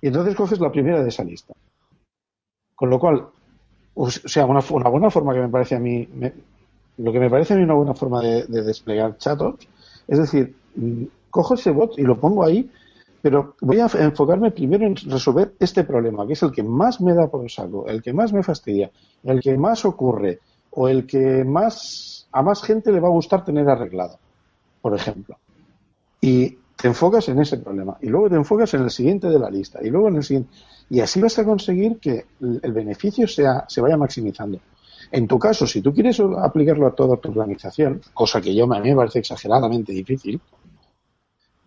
Y 0.01 0.07
entonces 0.07 0.35
coges 0.35 0.59
la 0.59 0.71
primera 0.71 1.01
de 1.01 1.09
esa 1.09 1.23
lista. 1.23 1.53
Con 2.75 2.89
lo 2.89 2.99
cual, 2.99 3.25
o 3.95 4.09
sea, 4.09 4.45
una, 4.45 4.61
una 4.71 4.89
buena 4.89 5.09
forma 5.09 5.33
que 5.33 5.41
me 5.41 5.49
parece 5.49 5.75
a 5.75 5.79
mí, 5.79 6.07
me- 6.13 6.33
lo 6.97 7.11
que 7.11 7.19
me 7.19 7.29
parece 7.29 7.53
a 7.53 7.57
mí 7.57 7.63
una 7.63 7.73
buena 7.73 7.93
forma 7.93 8.21
de, 8.21 8.45
de 8.45 8.61
desplegar 8.63 9.17
chatos, 9.17 9.55
es 10.07 10.17
decir, 10.19 10.55
mm, 10.75 11.03
cojo 11.29 11.53
ese 11.55 11.71
bot 11.71 11.97
y 11.97 12.03
lo 12.03 12.19
pongo 12.19 12.43
ahí, 12.43 12.69
pero 13.21 13.55
voy 13.61 13.79
a 13.79 13.87
enfocarme 13.99 14.51
primero 14.51 14.85
en 14.85 14.95
resolver 14.95 15.53
este 15.59 15.83
problema, 15.83 16.25
que 16.25 16.33
es 16.33 16.43
el 16.43 16.51
que 16.51 16.63
más 16.63 17.01
me 17.01 17.13
da 17.13 17.27
por 17.27 17.43
el 17.43 17.49
saco, 17.49 17.87
el 17.87 18.01
que 18.01 18.13
más 18.13 18.31
me 18.31 18.43
fastidia, 18.43 18.91
el 19.23 19.41
que 19.41 19.57
más 19.57 19.85
ocurre, 19.85 20.39
o 20.71 20.87
el 20.87 21.05
que 21.05 21.43
más 21.43 22.27
a 22.31 22.41
más 22.41 22.61
gente 22.61 22.91
le 22.91 22.99
va 22.99 23.07
a 23.07 23.11
gustar 23.11 23.43
tener 23.43 23.67
arreglado, 23.67 24.17
por 24.81 24.95
ejemplo. 24.95 25.37
Y 26.21 26.57
te 26.75 26.87
enfocas 26.87 27.27
en 27.29 27.39
ese 27.39 27.57
problema 27.57 27.97
y 28.01 28.07
luego 28.07 28.29
te 28.29 28.35
enfocas 28.35 28.73
en 28.73 28.83
el 28.83 28.89
siguiente 28.89 29.27
de 29.27 29.39
la 29.39 29.49
lista 29.49 29.79
y 29.81 29.89
luego 29.89 30.07
en 30.07 30.17
el 30.17 30.23
siguiente. 30.23 30.51
Y 30.89 31.01
así 31.01 31.19
vas 31.19 31.37
a 31.39 31.45
conseguir 31.45 31.99
que 31.99 32.25
el 32.39 32.71
beneficio 32.71 33.27
sea, 33.27 33.65
se 33.67 33.81
vaya 33.81 33.97
maximizando. 33.97 34.59
En 35.11 35.27
tu 35.27 35.39
caso, 35.39 35.65
si 35.65 35.81
tú 35.81 35.93
quieres 35.93 36.19
aplicarlo 36.19 36.87
a 36.87 36.91
toda 36.91 37.17
tu 37.17 37.29
organización, 37.29 38.01
cosa 38.13 38.39
que 38.41 38.53
yo 38.53 38.71
a 38.71 38.79
mí 38.79 38.89
me 38.89 38.95
parece 38.95 39.19
exageradamente 39.19 39.91
difícil, 39.91 40.39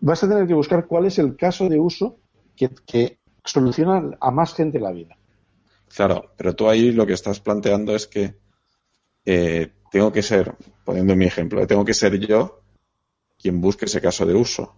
vas 0.03 0.21
a 0.21 0.27
tener 0.27 0.45
que 0.45 0.53
buscar 0.53 0.85
cuál 0.85 1.05
es 1.05 1.17
el 1.17 1.37
caso 1.37 1.69
de 1.69 1.79
uso 1.79 2.17
que, 2.57 2.69
que 2.85 3.19
soluciona 3.43 4.17
a 4.19 4.31
más 4.31 4.53
gente 4.53 4.79
la 4.79 4.91
vida. 4.91 5.17
Claro, 5.95 6.33
pero 6.35 6.53
tú 6.53 6.67
ahí 6.67 6.91
lo 6.91 7.05
que 7.05 7.13
estás 7.13 7.39
planteando 7.39 7.95
es 7.95 8.07
que 8.07 8.35
eh, 9.25 9.71
tengo 9.91 10.11
que 10.11 10.21
ser, 10.21 10.55
poniendo 10.83 11.15
mi 11.15 11.25
ejemplo, 11.25 11.65
tengo 11.65 11.85
que 11.85 11.93
ser 11.93 12.19
yo 12.19 12.61
quien 13.39 13.61
busque 13.61 13.85
ese 13.85 14.01
caso 14.01 14.25
de 14.25 14.33
uso. 14.33 14.75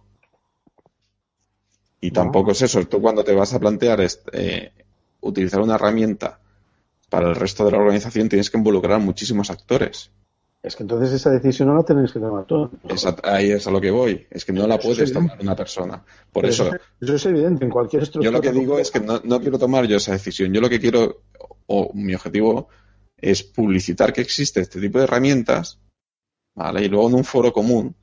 Y 2.00 2.12
tampoco 2.12 2.52
es 2.52 2.62
eso. 2.62 2.84
Tú 2.84 3.00
cuando 3.00 3.24
te 3.24 3.34
vas 3.34 3.52
a 3.52 3.58
plantear 3.58 4.06
eh, 4.32 4.72
utilizar 5.20 5.60
una 5.60 5.74
herramienta 5.74 6.38
para 7.10 7.28
el 7.28 7.34
resto 7.34 7.64
de 7.64 7.72
la 7.72 7.78
organización 7.78 8.28
tienes 8.28 8.50
que 8.50 8.58
involucrar 8.58 8.94
a 8.94 8.98
muchísimos 8.98 9.50
actores. 9.50 10.12
Es 10.66 10.74
que 10.74 10.82
entonces 10.82 11.12
esa 11.12 11.30
decisión 11.30 11.68
no 11.68 11.76
la 11.76 11.84
tenéis 11.84 12.10
que 12.10 12.18
tomar 12.18 12.44
tú. 12.44 12.68
ahí 13.22 13.52
es 13.52 13.68
a 13.68 13.70
lo 13.70 13.80
que 13.80 13.92
voy. 13.92 14.26
Es 14.28 14.44
que 14.44 14.52
no 14.52 14.66
la 14.66 14.80
puedes 14.80 15.12
tomar 15.12 15.38
una 15.40 15.54
persona. 15.54 16.02
Por 16.32 16.44
eso. 16.44 16.68
Eso 17.00 17.14
es 17.14 17.26
evidente 17.26 17.64
en 17.64 17.70
cualquier 17.70 18.02
estructura. 18.02 18.24
Yo 18.24 18.32
lo 18.32 18.40
que 18.40 18.50
digo 18.50 18.76
es 18.76 18.90
que 18.90 18.98
no, 18.98 19.20
no, 19.22 19.40
quiero 19.40 19.60
tomar 19.60 19.86
yo 19.86 19.98
esa 19.98 20.10
decisión. 20.10 20.52
Yo 20.52 20.60
lo 20.60 20.68
que 20.68 20.80
quiero, 20.80 21.22
o 21.66 21.92
mi 21.94 22.16
objetivo, 22.16 22.66
es 23.16 23.44
publicitar 23.44 24.12
que 24.12 24.22
existe 24.22 24.58
este 24.60 24.80
tipo 24.80 24.98
de 24.98 25.04
herramientas, 25.04 25.78
¿vale? 26.56 26.84
Y 26.84 26.88
luego 26.88 27.10
en 27.10 27.14
un 27.14 27.24
foro 27.24 27.52
común, 27.52 27.94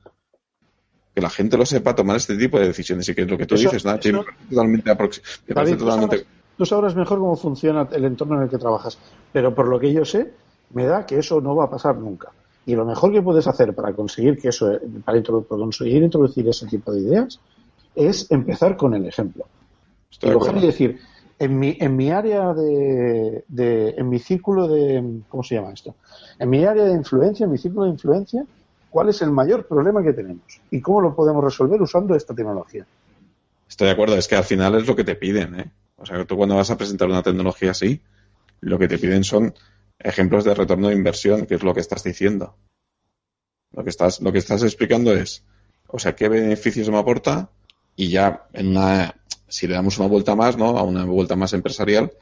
que 1.14 1.20
la 1.20 1.28
gente 1.28 1.58
lo 1.58 1.66
sepa 1.66 1.94
tomar 1.94 2.16
este 2.16 2.34
tipo 2.34 2.58
de 2.58 2.68
decisiones. 2.68 3.06
Y 3.10 3.14
que 3.14 3.26
lo 3.26 3.36
que 3.36 3.44
tú 3.44 3.56
dices, 3.56 3.82
totalmente, 3.82 4.90
totalmente 5.46 6.26
tú 6.56 6.64
sabrás 6.64 6.96
mejor 6.96 7.18
cómo 7.18 7.36
funciona 7.36 7.86
el 7.92 8.06
entorno 8.06 8.36
en 8.36 8.44
el 8.44 8.48
que 8.48 8.56
trabajas, 8.56 8.98
pero 9.34 9.54
por 9.54 9.68
lo 9.68 9.78
que 9.78 9.92
yo 9.92 10.06
sé, 10.06 10.32
me 10.70 10.86
da 10.86 11.04
que 11.04 11.18
eso 11.18 11.42
no 11.42 11.54
va 11.54 11.64
a 11.64 11.70
pasar 11.70 11.96
nunca. 11.96 12.30
Y 12.66 12.74
lo 12.74 12.84
mejor 12.84 13.12
que 13.12 13.22
puedes 13.22 13.46
hacer 13.46 13.74
para 13.74 13.92
conseguir 13.92 14.38
que 14.38 14.48
eso, 14.48 14.78
para, 15.04 15.22
conseguir 15.22 16.02
introducir 16.02 16.48
ese 16.48 16.66
tipo 16.66 16.92
de 16.92 17.00
ideas, 17.00 17.40
es 17.94 18.30
empezar 18.30 18.76
con 18.76 18.94
el 18.94 19.06
ejemplo. 19.06 19.44
y 20.22 20.30
coger 20.32 20.56
y 20.56 20.66
decir, 20.66 21.00
en 21.38 21.58
mi, 21.58 21.76
en 21.78 21.96
mi 21.96 22.10
área 22.10 22.54
de, 22.54 23.44
de, 23.48 23.90
en 23.90 24.08
mi 24.08 24.18
círculo 24.18 24.68
de, 24.68 25.20
¿cómo 25.28 25.42
se 25.42 25.56
llama 25.56 25.72
esto? 25.72 25.94
En 26.38 26.48
mi 26.48 26.64
área 26.64 26.84
de 26.84 26.94
influencia, 26.94 27.44
en 27.44 27.52
mi 27.52 27.58
círculo 27.58 27.84
de 27.84 27.92
influencia, 27.92 28.44
¿cuál 28.90 29.08
es 29.08 29.20
el 29.22 29.30
mayor 29.30 29.66
problema 29.66 30.02
que 30.02 30.12
tenemos? 30.12 30.60
¿Y 30.70 30.80
cómo 30.80 31.00
lo 31.00 31.14
podemos 31.14 31.44
resolver 31.44 31.80
usando 31.82 32.14
esta 32.14 32.34
tecnología? 32.34 32.86
Estoy 33.68 33.88
de 33.88 33.92
acuerdo, 33.92 34.16
es 34.16 34.28
que 34.28 34.36
al 34.36 34.44
final 34.44 34.74
es 34.76 34.86
lo 34.86 34.94
que 34.94 35.04
te 35.04 35.16
piden, 35.16 35.60
¿eh? 35.60 35.70
O 35.96 36.06
sea, 36.06 36.18
que 36.18 36.24
tú 36.24 36.36
cuando 36.36 36.56
vas 36.56 36.70
a 36.70 36.76
presentar 36.76 37.08
una 37.08 37.22
tecnología 37.22 37.70
así, 37.70 38.00
lo 38.60 38.78
que 38.78 38.88
te 38.88 38.98
piden 38.98 39.24
son 39.24 39.54
ejemplos 39.98 40.44
de 40.44 40.54
retorno 40.54 40.88
de 40.88 40.94
inversión, 40.94 41.46
que 41.46 41.54
es 41.54 41.62
lo 41.62 41.74
que 41.74 41.80
estás 41.80 42.02
diciendo. 42.02 42.56
Lo 43.72 43.84
que 43.84 43.90
estás, 43.90 44.20
lo 44.20 44.32
que 44.32 44.38
estás 44.38 44.62
explicando 44.62 45.12
es, 45.12 45.44
o 45.88 45.98
sea, 45.98 46.14
qué 46.14 46.28
beneficios 46.28 46.88
me 46.90 46.98
aporta 46.98 47.50
y 47.96 48.08
ya 48.08 48.46
en 48.52 48.68
una, 48.68 49.14
si 49.48 49.66
le 49.66 49.74
damos 49.74 49.98
una 49.98 50.08
vuelta 50.08 50.34
más, 50.34 50.56
¿no? 50.56 50.78
A 50.78 50.82
una 50.82 51.04
vuelta 51.04 51.36
más 51.36 51.52
empresarial, 51.52 52.12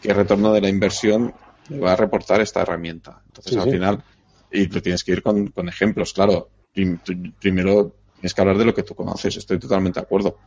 qué 0.00 0.12
retorno 0.12 0.52
de 0.52 0.60
la 0.60 0.68
inversión 0.68 1.34
me 1.68 1.78
va 1.78 1.92
a 1.92 1.96
reportar 1.96 2.40
esta 2.40 2.62
herramienta. 2.62 3.22
Entonces, 3.26 3.56
al 3.56 3.70
final, 3.70 4.04
y 4.50 4.66
tú 4.66 4.80
tienes 4.80 5.04
que 5.04 5.12
ir 5.12 5.22
con, 5.22 5.48
con 5.48 5.68
ejemplos, 5.68 6.12
claro. 6.12 6.50
Primero 7.40 7.94
tienes 8.14 8.34
que 8.34 8.40
hablar 8.40 8.58
de 8.58 8.64
lo 8.64 8.74
que 8.74 8.82
tú 8.82 8.94
conoces, 8.94 9.36
estoy 9.36 9.58
totalmente 9.58 10.00
de 10.00 10.04
acuerdo 10.04 10.38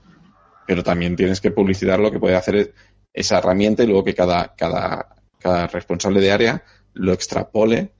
pero 0.65 0.83
también 0.83 1.15
tienes 1.15 1.41
que 1.41 1.51
publicitar 1.51 1.99
lo 1.99 2.11
que 2.11 2.19
puede 2.19 2.35
hacer 2.35 2.73
esa 3.13 3.37
herramienta 3.37 3.83
y 3.83 3.87
luego 3.87 4.03
que 4.03 4.15
cada, 4.15 4.53
cada, 4.55 5.14
cada 5.39 5.67
responsable 5.67 6.21
de 6.21 6.31
área 6.31 6.63
lo 6.93 7.13
extrapole 7.13 7.91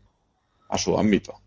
a 0.70 0.78
su 0.78 0.98
ámbito. 0.98 1.42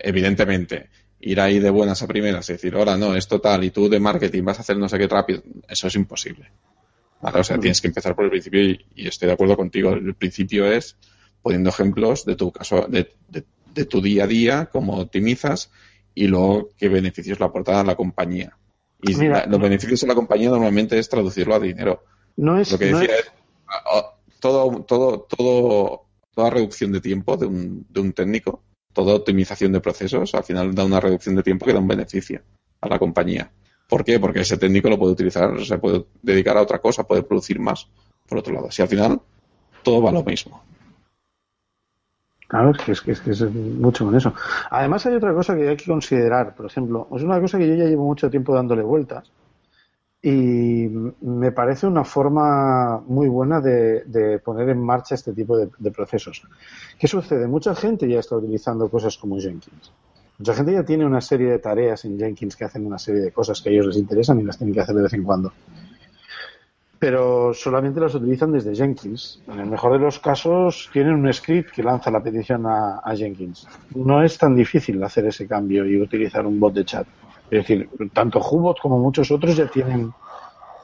Evidentemente, 0.00 0.90
ir 1.20 1.40
ahí 1.40 1.58
de 1.58 1.70
buenas 1.70 2.02
a 2.02 2.06
primeras 2.06 2.48
y 2.48 2.52
decir, 2.52 2.74
ahora 2.74 2.96
no, 2.96 3.14
esto 3.14 3.40
tal, 3.40 3.64
y 3.64 3.70
tú 3.70 3.88
de 3.88 4.00
marketing 4.00 4.44
vas 4.44 4.58
a 4.58 4.62
hacer 4.62 4.76
no 4.76 4.88
sé 4.88 4.98
qué 4.98 5.08
rápido, 5.08 5.42
eso 5.68 5.88
es 5.88 5.94
imposible. 5.94 6.50
O 7.20 7.44
sea, 7.44 7.58
tienes 7.58 7.80
que 7.80 7.88
empezar 7.88 8.14
por 8.14 8.24
el 8.24 8.30
principio 8.30 8.62
y, 8.62 8.84
estoy 8.94 9.26
de 9.26 9.34
acuerdo 9.34 9.56
contigo. 9.56 9.90
El 9.90 10.14
principio 10.14 10.70
es 10.70 10.96
poniendo 11.42 11.70
ejemplos 11.70 12.24
de 12.24 12.36
tu 12.36 12.52
caso, 12.52 12.86
de, 12.88 13.10
de 13.74 13.84
tu 13.84 14.00
día 14.00 14.24
a 14.24 14.26
día, 14.26 14.68
cómo 14.70 14.98
optimizas 14.98 15.70
y 16.14 16.26
luego 16.26 16.70
qué 16.76 16.88
beneficios 16.88 17.38
le 17.38 17.46
aportan 17.46 17.76
a 17.76 17.84
la 17.84 17.94
compañía. 17.94 18.56
Y 19.00 19.14
los 19.14 19.60
beneficios 19.60 20.00
de 20.00 20.08
la 20.08 20.16
compañía 20.16 20.50
normalmente 20.50 20.98
es 20.98 21.08
traducirlo 21.08 21.54
a 21.54 21.60
dinero. 21.60 22.02
No 22.36 22.58
es, 22.58 22.72
Lo 22.72 22.78
que 22.78 22.86
decía 22.86 23.16
es, 23.16 23.32
todo, 24.40 24.82
todo, 24.84 25.20
todo, 25.20 26.02
toda 26.34 26.50
reducción 26.50 26.92
de 26.92 27.00
tiempo 27.00 27.36
de 27.36 27.46
un, 27.46 27.86
de 27.88 28.00
un 28.00 28.12
técnico, 28.12 28.62
toda 28.92 29.14
optimización 29.14 29.72
de 29.72 29.80
procesos, 29.80 30.34
al 30.34 30.44
final 30.44 30.74
da 30.74 30.84
una 30.84 31.00
reducción 31.00 31.34
de 31.34 31.42
tiempo 31.42 31.66
que 31.66 31.72
da 31.72 31.80
un 31.80 31.88
beneficio 31.88 32.42
a 32.80 32.88
la 32.88 32.98
compañía. 32.98 33.50
¿Por 33.88 34.04
qué? 34.04 34.20
Porque 34.20 34.40
ese 34.40 34.58
técnico 34.58 34.90
lo 34.90 34.98
puede 34.98 35.12
utilizar, 35.12 35.58
se 35.64 35.78
puede 35.78 36.04
dedicar 36.22 36.56
a 36.56 36.62
otra 36.62 36.78
cosa, 36.78 37.04
puede 37.04 37.22
producir 37.22 37.58
más, 37.58 37.88
por 38.28 38.38
otro 38.38 38.52
lado. 38.52 38.70
Si 38.70 38.82
al 38.82 38.88
final 38.88 39.20
todo 39.82 40.02
va 40.02 40.12
lo 40.12 40.22
mismo. 40.22 40.62
Claro, 42.46 42.70
es 42.70 43.00
que 43.00 43.12
es, 43.12 43.20
que, 43.20 43.30
es, 43.30 43.42
mucho 43.42 44.06
con 44.06 44.16
eso. 44.16 44.32
Además 44.70 45.04
hay 45.06 45.14
otra 45.14 45.34
cosa 45.34 45.54
que 45.54 45.68
hay 45.68 45.76
que 45.76 45.84
considerar, 45.84 46.54
por 46.54 46.66
ejemplo, 46.66 47.08
es 47.14 47.22
una 47.22 47.40
cosa 47.40 47.58
que 47.58 47.68
yo 47.68 47.74
ya 47.74 47.84
llevo 47.84 48.04
mucho 48.04 48.30
tiempo 48.30 48.54
dándole 48.54 48.82
vueltas 48.82 49.30
y 50.20 50.88
me 51.20 51.52
parece 51.52 51.86
una 51.86 52.04
forma 52.04 53.00
muy 53.06 53.28
buena 53.28 53.60
de, 53.60 54.40
poner 54.44 54.68
en 54.70 54.82
marcha 54.82 55.14
este 55.14 55.32
tipo 55.32 55.56
de, 55.56 55.90
procesos. 55.90 56.42
¿Qué 56.98 57.06
sucede? 57.06 57.46
Mucha 57.46 57.74
gente 57.74 58.08
ya 58.08 58.18
está 58.18 58.36
utilizando 58.36 58.88
cosas 58.88 59.16
como 59.16 59.38
Jenkins. 59.38 59.92
Mucha 60.38 60.54
gente 60.54 60.72
ya 60.72 60.84
tiene 60.84 61.04
una 61.04 61.20
serie 61.20 61.50
de 61.50 61.58
tareas 61.58 62.04
en 62.04 62.18
Jenkins 62.18 62.56
que 62.56 62.64
hacen 62.64 62.86
una 62.86 62.98
serie 62.98 63.20
de 63.20 63.32
cosas 63.32 63.60
que 63.60 63.70
a 63.70 63.72
ellos 63.72 63.86
les 63.86 63.96
interesan 63.96 64.38
y 64.40 64.44
las 64.44 64.56
tienen 64.58 64.74
que 64.74 64.80
hacer 64.80 64.94
de 64.94 65.02
vez 65.02 65.12
en 65.12 65.24
cuando 65.24 65.52
pero 66.98 67.54
solamente 67.54 68.00
las 68.00 68.14
utilizan 68.14 68.52
desde 68.52 68.74
Jenkins. 68.74 69.40
En 69.46 69.60
el 69.60 69.66
mejor 69.66 69.92
de 69.92 69.98
los 69.98 70.18
casos 70.18 70.90
tienen 70.92 71.14
un 71.14 71.32
script 71.32 71.70
que 71.70 71.82
lanza 71.82 72.10
la 72.10 72.22
petición 72.22 72.66
a, 72.66 73.00
Jenkins. 73.14 73.66
No 73.94 74.22
es 74.22 74.36
tan 74.36 74.56
difícil 74.56 75.02
hacer 75.02 75.26
ese 75.26 75.46
cambio 75.46 75.86
y 75.86 76.00
utilizar 76.00 76.44
un 76.46 76.58
bot 76.58 76.74
de 76.74 76.84
chat. 76.84 77.06
Es 77.50 77.66
decir, 77.66 77.88
tanto 78.12 78.40
Hubot 78.40 78.78
como 78.80 78.98
muchos 78.98 79.30
otros 79.30 79.56
ya 79.56 79.66
tienen 79.68 80.12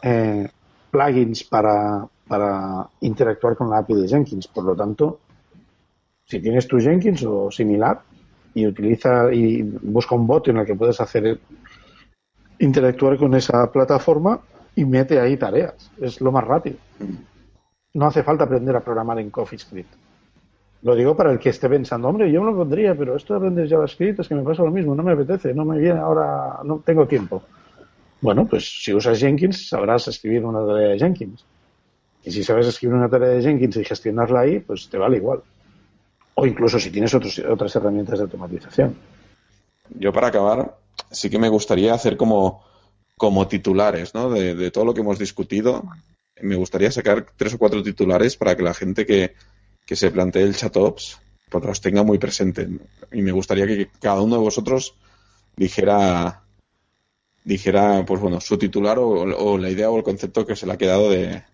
eh, 0.03 0.49
plugins 0.91 1.45
para, 1.45 2.07
para 2.27 2.89
interactuar 3.01 3.57
con 3.57 3.71
la 3.71 3.79
API 3.79 3.95
de 3.95 4.09
Jenkins. 4.09 4.49
Por 4.49 4.65
lo 4.65 4.75
tanto, 4.75 5.21
si 6.25 6.41
tienes 6.41 6.67
tu 6.67 6.79
Jenkins 6.79 7.23
o 7.25 7.51
similar 7.51 8.01
y 8.55 8.67
utiliza 8.67 9.33
y 9.33 9.63
busca 9.63 10.15
un 10.15 10.27
bot 10.27 10.49
en 10.49 10.59
el 10.59 10.67
que 10.67 10.75
puedes 10.75 11.01
hacer 11.01 11.41
interactuar 12.59 13.19
con 13.19 13.35
esa 13.35 13.71
plataforma, 13.71 14.41
y 14.77 14.85
mete 14.85 15.21
ahí 15.21 15.37
tareas. 15.37 15.91
Es 16.01 16.21
lo 16.21 16.33
más 16.33 16.45
rápido. 16.45 16.77
No 17.95 18.07
hace 18.07 18.23
falta 18.23 18.45
aprender 18.45 18.75
a 18.75 18.81
programar 18.81 19.19
en 19.19 19.31
CoffeeScript. 19.31 19.93
Lo 20.85 20.95
digo 20.95 21.17
para 21.17 21.33
el 21.33 21.39
que 21.39 21.49
esté 21.49 21.69
pensando, 21.69 22.09
hombre, 22.09 22.31
yo 22.31 22.43
me 22.43 22.53
lo 22.53 22.59
pondría, 22.59 22.95
pero 22.95 23.17
esto 23.17 23.35
de 23.35 23.39
aprender 23.39 23.69
JavaScript 23.69 24.21
es 24.21 24.29
que 24.29 24.35
me 24.35 24.43
pasa 24.43 24.63
lo 24.63 24.71
mismo, 24.71 24.95
no 24.95 25.03
me 25.03 25.13
apetece, 25.13 25.53
no 25.55 25.65
me 25.65 25.79
viene 25.79 25.99
ahora, 25.99 26.61
no 26.63 26.83
tengo 26.85 27.07
tiempo. 27.07 27.43
Bueno, 28.21 28.47
pues 28.47 28.83
si 28.83 28.93
usas 28.93 29.19
Jenkins 29.19 29.69
sabrás 29.69 30.07
escribir 30.09 30.45
una 30.45 30.65
tarea 30.67 30.89
de 30.91 30.99
Jenkins. 30.99 31.45
Y 32.23 32.31
si 32.31 32.45
sabes 32.45 32.67
escribir 32.67 32.97
una 32.97 33.09
tarea 33.09 33.31
de 33.31 33.43
Jenkins 33.43 33.77
y 33.77 33.85
gestionarla 33.85 34.41
ahí, 34.41 34.61
pues 34.61 34.89
te 34.89 34.99
vale 34.99 35.17
igual. 35.17 35.43
O 36.35 36.47
incluso 36.47 36.79
si 36.79 36.91
tienes 36.91 37.15
otros, 37.15 37.39
otras 37.39 37.75
herramientas 37.77 38.19
de 38.19 38.25
automatización. 38.25 38.95
Yo 39.99 40.13
para 40.13 40.29
acabar, 40.29 40.77
sí 41.11 41.29
que 41.31 41.39
me 41.39 41.49
gustaría 41.49 41.95
hacer 41.95 42.17
como 42.17 42.63
como 43.17 43.47
titulares, 43.47 44.15
¿no? 44.15 44.31
De, 44.31 44.71
todo 44.71 44.85
lo 44.85 44.95
que 44.95 45.01
hemos 45.01 45.19
discutido. 45.19 45.85
Me 46.41 46.57
gustaría 46.57 46.91
sacar 46.91 47.27
tres 47.37 47.55
o 47.55 47.59
cuatro 47.59 47.83
titulares 47.83 48.37
para 48.37 48.57
que 48.57 48.63
la 48.63 48.75
gente 48.75 49.07
que, 49.07 49.35
se 49.93 50.11
plantee 50.11 50.43
el 50.43 50.57
ChatOps 50.57 51.19
pues 51.61 51.65
los 51.65 51.81
tenga 51.81 52.03
muy 52.03 52.19
presente. 52.19 52.69
Y 53.13 53.23
me 53.23 53.31
gustaría 53.31 53.67
que 53.67 53.89
cada 54.01 54.21
uno 54.23 54.35
de 54.35 54.41
vosotros 54.41 54.95
dijera, 55.57 56.43
dijera 57.45 58.05
pues 58.05 58.21
bueno, 58.21 58.41
su 58.41 58.59
titular 58.59 58.99
o, 58.99 59.57
la 59.57 59.71
idea 59.71 59.91
o 59.91 59.97
el 59.97 60.03
concepto 60.03 60.45
que 60.45 60.57
se 60.57 60.67
le 60.67 60.73
ha 60.73 60.79
quedado 60.79 61.11
de, 61.11 61.45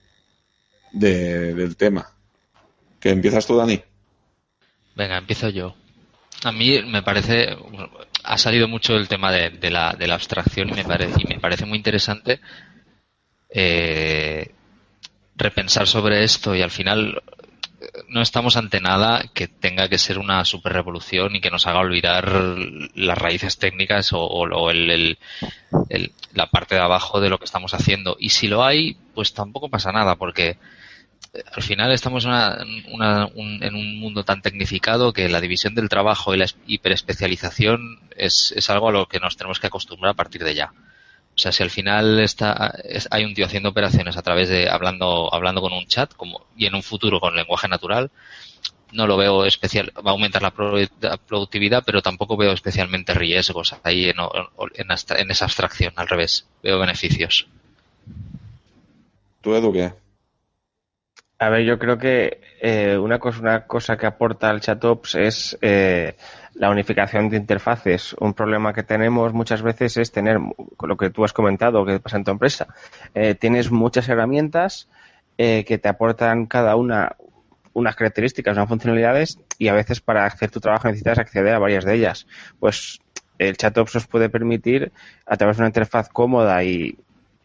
del 0.92 1.76
tema. 1.76 2.10
¿Que 2.98 3.10
empiezas 3.10 3.46
tú, 3.46 3.56
Dani? 3.56 3.82
Venga, 4.96 5.18
empiezo 5.18 5.50
yo. 5.50 5.74
A 6.44 6.52
mí 6.52 6.82
me 6.82 7.02
parece, 7.02 7.56
ha 8.24 8.38
salido 8.38 8.68
mucho 8.68 8.96
el 8.96 9.08
tema 9.08 9.30
de, 9.30 9.70
la, 9.70 9.92
de 9.92 10.06
la, 10.06 10.14
abstracción 10.14 10.70
y 10.70 10.72
me 10.72 10.84
parece, 10.84 11.20
y 11.22 11.28
me 11.28 11.38
parece 11.38 11.66
muy 11.66 11.76
interesante 11.76 12.40
eh, 13.50 14.50
repensar 15.36 15.86
sobre 15.86 16.24
esto 16.24 16.54
y 16.54 16.62
al 16.62 16.70
final 16.70 17.22
no 18.10 18.20
estamos 18.20 18.56
ante 18.56 18.80
nada 18.80 19.24
que 19.32 19.46
tenga 19.46 19.88
que 19.88 19.98
ser 19.98 20.18
una 20.18 20.44
super 20.44 20.72
revolución 20.72 21.36
y 21.36 21.40
que 21.40 21.50
nos 21.50 21.66
haga 21.66 21.78
olvidar 21.78 22.28
las 22.94 23.16
raíces 23.16 23.56
técnicas 23.56 24.10
o, 24.12 24.70
el, 24.70 25.16
la 26.34 26.46
parte 26.50 26.74
de 26.74 26.80
abajo 26.80 27.20
de 27.20 27.30
lo 27.30 27.38
que 27.38 27.44
estamos 27.44 27.72
haciendo. 27.72 28.16
Y 28.18 28.30
si 28.30 28.48
lo 28.48 28.64
hay, 28.64 28.96
pues 29.14 29.32
tampoco 29.32 29.68
pasa 29.68 29.92
nada, 29.92 30.16
porque 30.16 30.58
eh, 31.32 31.44
al 31.54 31.62
final 31.62 31.92
estamos 31.92 32.24
en 32.26 33.74
un 33.74 34.00
mundo 34.00 34.24
tan 34.24 34.42
tecnificado 34.42 35.12
que 35.12 35.28
la 35.28 35.40
división 35.40 35.76
del 35.76 35.88
trabajo 35.88 36.34
y 36.34 36.38
la 36.38 36.46
hiperespecialización 36.66 38.00
es, 38.16 38.52
es 38.56 38.70
algo 38.70 38.88
a 38.88 38.92
lo 38.92 39.06
que 39.06 39.20
nos 39.20 39.36
tenemos 39.36 39.60
que 39.60 39.68
acostumbrar 39.68 40.12
a 40.12 40.16
partir 40.16 40.42
de 40.42 40.56
ya. 40.56 40.72
O 41.34 41.38
sea, 41.42 41.52
si 41.52 41.62
al 41.62 41.70
final 41.70 42.20
está, 42.20 42.74
hay 43.10 43.24
un 43.24 43.34
tío 43.34 43.46
haciendo 43.46 43.70
operaciones 43.70 44.16
a 44.16 44.22
través 44.22 44.48
de 44.48 44.68
hablando, 44.68 45.32
hablando 45.32 45.60
con 45.60 45.72
un 45.72 45.86
chat 45.86 46.12
como, 46.14 46.46
y 46.56 46.66
en 46.66 46.74
un 46.74 46.82
futuro 46.82 47.18
con 47.18 47.34
lenguaje 47.34 47.66
natural, 47.68 48.10
no 48.92 49.06
lo 49.06 49.16
veo 49.16 49.44
especial, 49.44 49.92
va 49.96 50.10
a 50.10 50.14
aumentar 50.14 50.42
la 50.42 50.52
productividad, 50.52 51.82
pero 51.84 52.02
tampoco 52.02 52.36
veo 52.36 52.52
especialmente 52.52 53.14
riesgos 53.14 53.74
ahí 53.84 54.10
en, 54.10 54.16
en, 54.74 55.30
esa 55.30 55.44
abstracción, 55.44 55.92
al 55.96 56.08
revés, 56.08 56.46
veo 56.62 56.78
beneficios. 56.78 57.46
¿Tú, 59.40 59.54
Edu, 59.54 59.72
qué? 59.72 59.92
A 61.38 61.48
ver, 61.48 61.64
yo 61.64 61.78
creo 61.78 61.96
que 61.96 62.40
eh, 62.60 62.98
una 62.98 63.18
cosa, 63.18 63.40
una 63.40 63.66
cosa 63.66 63.96
que 63.96 64.06
aporta 64.06 64.50
el 64.50 64.60
ChatOps 64.60 65.14
es 65.14 65.58
eh, 65.62 66.14
la 66.60 66.68
unificación 66.68 67.30
de 67.30 67.38
interfaces. 67.38 68.14
Un 68.20 68.34
problema 68.34 68.74
que 68.74 68.82
tenemos 68.82 69.32
muchas 69.32 69.62
veces 69.62 69.96
es 69.96 70.12
tener, 70.12 70.38
lo 70.38 70.96
que 70.98 71.08
tú 71.08 71.24
has 71.24 71.32
comentado, 71.32 71.86
que 71.86 71.98
pasa 72.00 72.18
en 72.18 72.24
tu 72.24 72.32
empresa, 72.32 72.66
eh, 73.14 73.34
tienes 73.34 73.70
muchas 73.70 74.06
herramientas 74.10 74.86
eh, 75.38 75.64
que 75.66 75.78
te 75.78 75.88
aportan 75.88 76.44
cada 76.44 76.76
una 76.76 77.16
unas 77.72 77.96
características, 77.96 78.58
unas 78.58 78.68
funcionalidades 78.68 79.38
y 79.56 79.68
a 79.68 79.72
veces 79.72 80.02
para 80.02 80.26
hacer 80.26 80.50
tu 80.50 80.60
trabajo 80.60 80.88
necesitas 80.88 81.18
acceder 81.18 81.54
a 81.54 81.58
varias 81.58 81.86
de 81.86 81.94
ellas. 81.94 82.26
Pues 82.58 83.00
el 83.38 83.56
ChatOps 83.56 83.96
os 83.96 84.06
puede 84.06 84.28
permitir, 84.28 84.92
a 85.24 85.38
través 85.38 85.56
de 85.56 85.62
una 85.62 85.68
interfaz 85.68 86.10
cómoda 86.10 86.62
y, 86.62 86.98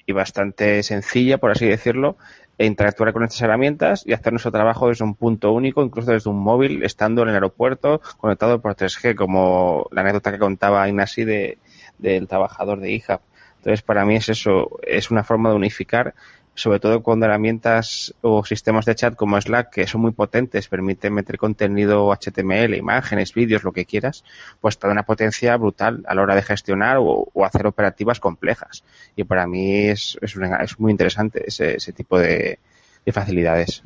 y 0.06 0.12
bastante 0.12 0.84
sencilla, 0.84 1.38
por 1.38 1.52
así 1.52 1.66
decirlo, 1.68 2.18
e 2.58 2.66
interactuar 2.66 3.12
con 3.14 3.24
estas 3.24 3.42
herramientas 3.42 4.04
y 4.06 4.14
hacer 4.14 4.34
nuestro 4.34 4.52
trabajo 4.52 4.88
desde 4.90 5.04
un 5.04 5.16
punto 5.16 5.52
único, 5.52 5.84
incluso 5.84 6.12
desde 6.12 6.30
un 6.30 6.40
móvil, 6.40 6.84
estando 6.84 7.24
en 7.24 7.30
el 7.30 7.36
aeropuerto, 7.36 8.02
conectado 8.18 8.62
por 8.62 8.76
3G, 8.76 9.16
como 9.16 9.88
la 9.92 10.02
anécdota 10.02 10.32
que 10.32 10.40
contaba 10.40 10.88
Ignasi 10.88 11.26
de, 11.26 11.58
del 11.98 12.28
trabajador 12.28 12.80
de 12.80 12.92
IHAB. 12.92 13.20
Entonces, 13.58 13.82
para 13.82 14.06
mí 14.06 14.16
es 14.16 14.30
eso, 14.30 14.80
es 14.84 15.12
una 15.12 15.24
forma 15.24 15.50
de 15.50 15.56
unificar 15.56 16.14
sobre 16.56 16.80
todo 16.80 17.04
con 17.04 17.22
herramientas 17.22 18.14
o 18.22 18.44
sistemas 18.44 18.86
de 18.86 18.96
chat 18.96 19.16
como 19.16 19.40
Slack, 19.40 19.70
que 19.70 19.88
son 19.88 20.02
muy 20.02 20.12
potentes, 20.12 20.68
permiten 20.68 21.14
meter 21.14 21.38
contenido 21.38 22.12
HTML, 22.12 22.76
imágenes, 22.76 23.34
vídeos, 23.34 23.64
lo 23.64 23.74
que 23.74 23.86
quieras, 23.86 24.24
pues 24.62 24.80
da 24.80 24.90
una 24.90 25.04
potencia 25.04 25.56
brutal 25.58 26.04
a 26.08 26.16
la 26.16 26.22
hora 26.22 26.36
de 26.36 26.42
gestionar 26.42 26.98
o, 27.00 27.30
hacer 27.46 27.68
operativas 27.68 28.20
complejas. 28.20 28.84
Y 29.16 29.26
para 29.26 29.46
mí 29.46 29.90
es, 29.90 30.18
es, 30.22 30.36
es 30.62 30.80
muy 30.80 30.92
interesante 30.92 31.44
ese, 31.46 31.76
ese 31.76 31.92
tipo 31.92 32.18
de, 32.18 32.60
de 33.06 33.12
facilidades. 33.12 33.84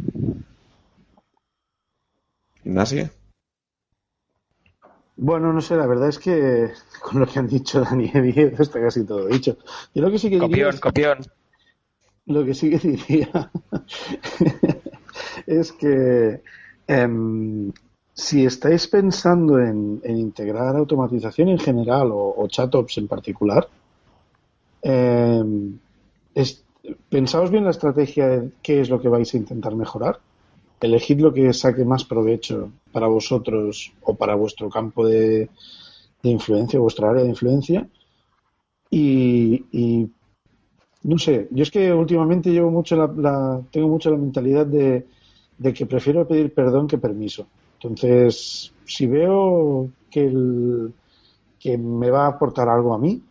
Ignacio. 2.63 3.09
Bueno, 5.21 5.51
no 5.51 5.59
sé, 5.59 5.75
la 5.75 5.85
verdad 5.85 6.07
es 6.07 6.17
que 6.17 6.71
con 7.01 7.19
lo 7.19 7.27
que 7.27 7.39
han 7.39 7.47
dicho 7.47 7.81
Dani 7.81 8.11
y 8.13 8.39
está 8.57 8.79
casi 8.79 9.05
todo 9.05 9.27
dicho. 9.27 9.57
Yo 9.93 10.01
lo 10.01 10.11
que 10.11 10.19
sí 10.19 10.29
que 10.29 10.37
copión, 10.37 10.77
copión. 10.77 11.19
Lo 12.29 12.45
que 12.45 12.53
sí 12.53 12.69
que 12.69 12.77
diría 12.87 13.51
es 15.47 15.71
que 15.71 16.41
em, 16.87 17.71
si 18.13 18.45
estáis 18.45 18.87
pensando 18.87 19.59
en, 19.59 19.99
integrar 20.05 20.75
automatización 20.75 21.49
en 21.49 21.57
general 21.57 22.09
o, 22.13 22.47
chatops 22.47 22.99
en 22.99 23.07
particular, 23.07 23.67
eh, 24.83 25.43
pensaos 27.09 27.49
bien 27.49 27.63
la 27.63 27.71
estrategia 27.71 28.27
de 28.27 28.51
qué 28.61 28.79
es 28.81 28.89
lo 28.89 29.01
que 29.01 29.09
vais 29.09 29.33
a 29.33 29.37
intentar 29.37 29.75
mejorar. 29.75 30.19
Elegid 30.81 31.19
lo 31.19 31.33
que 31.33 31.51
saque 31.51 31.83
más 31.83 32.05
provecho 32.05 32.71
para 32.91 33.07
vosotros 33.07 33.91
o 34.03 34.13
para 34.15 34.35
vuestro 34.35 34.69
campo 34.69 35.05
de, 35.05 35.49
influencia, 36.21 36.79
vuestra 36.79 37.09
área 37.09 37.23
de 37.23 37.29
influencia. 37.29 37.87
Y 38.91 40.09
no 41.03 41.17
sé, 41.17 41.47
yo 41.51 41.63
es 41.63 41.71
que 41.71 41.93
últimamente 41.93 42.51
llevo 42.51 42.71
mucho 42.71 42.95
la, 42.95 43.61
tengo 43.71 43.87
mucho 43.87 44.11
la 44.11 44.17
mentalidad 44.17 44.65
de, 44.65 45.05
que 45.73 45.85
prefiero 45.85 46.27
pedir 46.27 46.53
perdón 46.53 46.87
que 46.87 46.97
permiso. 46.97 47.47
Entonces, 47.75 48.73
si 48.85 49.07
veo 49.07 49.89
que, 50.11 50.25
el, 50.25 50.93
que 51.59 51.77
me 51.77 52.09
va 52.09 52.25
a 52.25 52.29
aportar 52.29 52.67
algo 52.67 52.93
a 52.93 52.99
mí, 52.99 53.21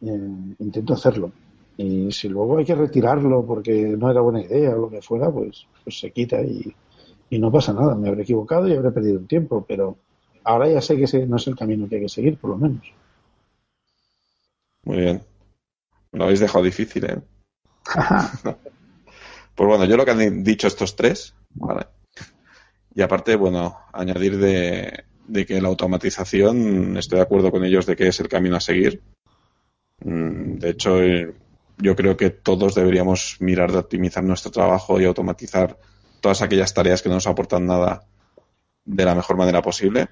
eh, 0.00 0.28
intento 0.58 0.94
hacerlo. 0.94 1.30
Y 1.76 2.10
si 2.10 2.28
luego 2.28 2.58
hay 2.58 2.64
que 2.64 2.74
retirarlo 2.74 3.44
porque 3.46 3.96
no 3.96 4.10
era 4.10 4.20
buena 4.20 4.42
idea 4.42 4.74
o 4.74 4.82
lo 4.82 4.90
que 4.90 5.02
fuera, 5.02 5.30
pues, 5.30 5.66
pues 5.84 5.98
se 5.98 6.10
quita 6.10 6.42
y, 6.42 6.74
y 7.30 7.38
no 7.38 7.50
pasa 7.52 7.72
nada. 7.72 7.94
Me 7.94 8.08
habré 8.08 8.22
equivocado 8.22 8.68
y 8.68 8.74
habré 8.74 8.90
perdido 8.90 9.18
un 9.18 9.26
tiempo, 9.26 9.64
pero 9.66 9.96
ahora 10.44 10.68
ya 10.68 10.80
sé 10.80 10.96
que 10.96 11.04
ese 11.04 11.26
no 11.26 11.36
es 11.36 11.46
el 11.46 11.56
camino 11.56 11.88
que 11.88 11.96
hay 11.96 12.02
que 12.02 12.08
seguir, 12.08 12.38
por 12.38 12.50
lo 12.50 12.58
menos. 12.58 12.92
Muy 14.84 14.96
bien. 14.96 15.31
Lo 16.12 16.24
habéis 16.24 16.40
dejado 16.40 16.64
difícil, 16.64 17.04
¿eh? 17.06 17.18
pues 19.54 19.68
bueno, 19.68 19.84
yo 19.84 19.96
lo 19.96 20.04
que 20.04 20.10
han 20.10 20.44
dicho 20.44 20.66
estos 20.66 20.94
tres, 20.94 21.34
¿vale? 21.54 21.86
Y 22.94 23.02
aparte, 23.02 23.36
bueno, 23.36 23.78
añadir 23.92 24.38
de, 24.38 25.04
que 25.46 25.60
la 25.60 25.68
automatización, 25.68 26.96
estoy 26.98 27.16
de 27.16 27.22
acuerdo 27.22 27.50
con 27.50 27.64
ellos 27.64 27.86
de 27.86 27.96
que 27.96 28.08
es 28.08 28.20
el 28.20 28.28
camino 28.28 28.56
a 28.56 28.60
seguir. 28.60 29.02
Mm, 30.04 30.58
de 30.58 30.70
hecho, 30.70 31.00
yo 31.78 31.96
creo 31.96 32.16
que 32.16 32.30
todos 32.30 32.74
deberíamos 32.74 33.36
mirar 33.40 33.72
de 33.72 33.78
optimizar 33.78 34.22
nuestro 34.22 34.50
trabajo 34.50 35.00
y 35.00 35.06
automatizar 35.06 35.78
todas 36.20 36.42
aquellas 36.42 36.74
tareas 36.74 37.02
que 37.02 37.08
no 37.08 37.16
nos 37.16 37.26
aportan 37.26 37.66
nada 37.66 38.04
de 38.84 39.04
la 39.04 39.14
mejor 39.14 39.36
manera 39.36 39.62
posible. 39.62 40.08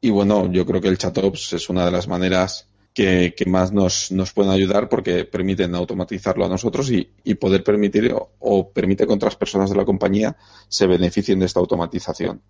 Y 0.00 0.10
bueno, 0.10 0.50
yo 0.52 0.66
creo 0.66 0.80
que 0.80 0.88
el 0.88 0.98
ChatOps 0.98 1.54
es 1.54 1.68
una 1.70 1.84
de 1.84 1.90
las 1.90 2.06
maneras 2.06 2.67
que, 2.98 3.44
más 3.46 3.70
nos, 3.72 4.10
nos, 4.10 4.32
pueden 4.32 4.50
ayudar 4.50 4.88
porque 4.88 5.24
permiten 5.24 5.76
automatizarlo 5.76 6.44
a 6.44 6.48
nosotros 6.48 6.90
y, 6.90 7.34
poder 7.34 7.62
permitir 7.62 8.12
o, 8.40 8.70
permite 8.70 9.06
que 9.06 9.12
otras 9.12 9.36
personas 9.36 9.70
de 9.70 9.76
la 9.76 9.84
compañía 9.84 10.36
se 10.68 10.88
beneficien 10.88 11.38
de 11.38 11.46
esta 11.46 11.60
automatización. 11.60 12.42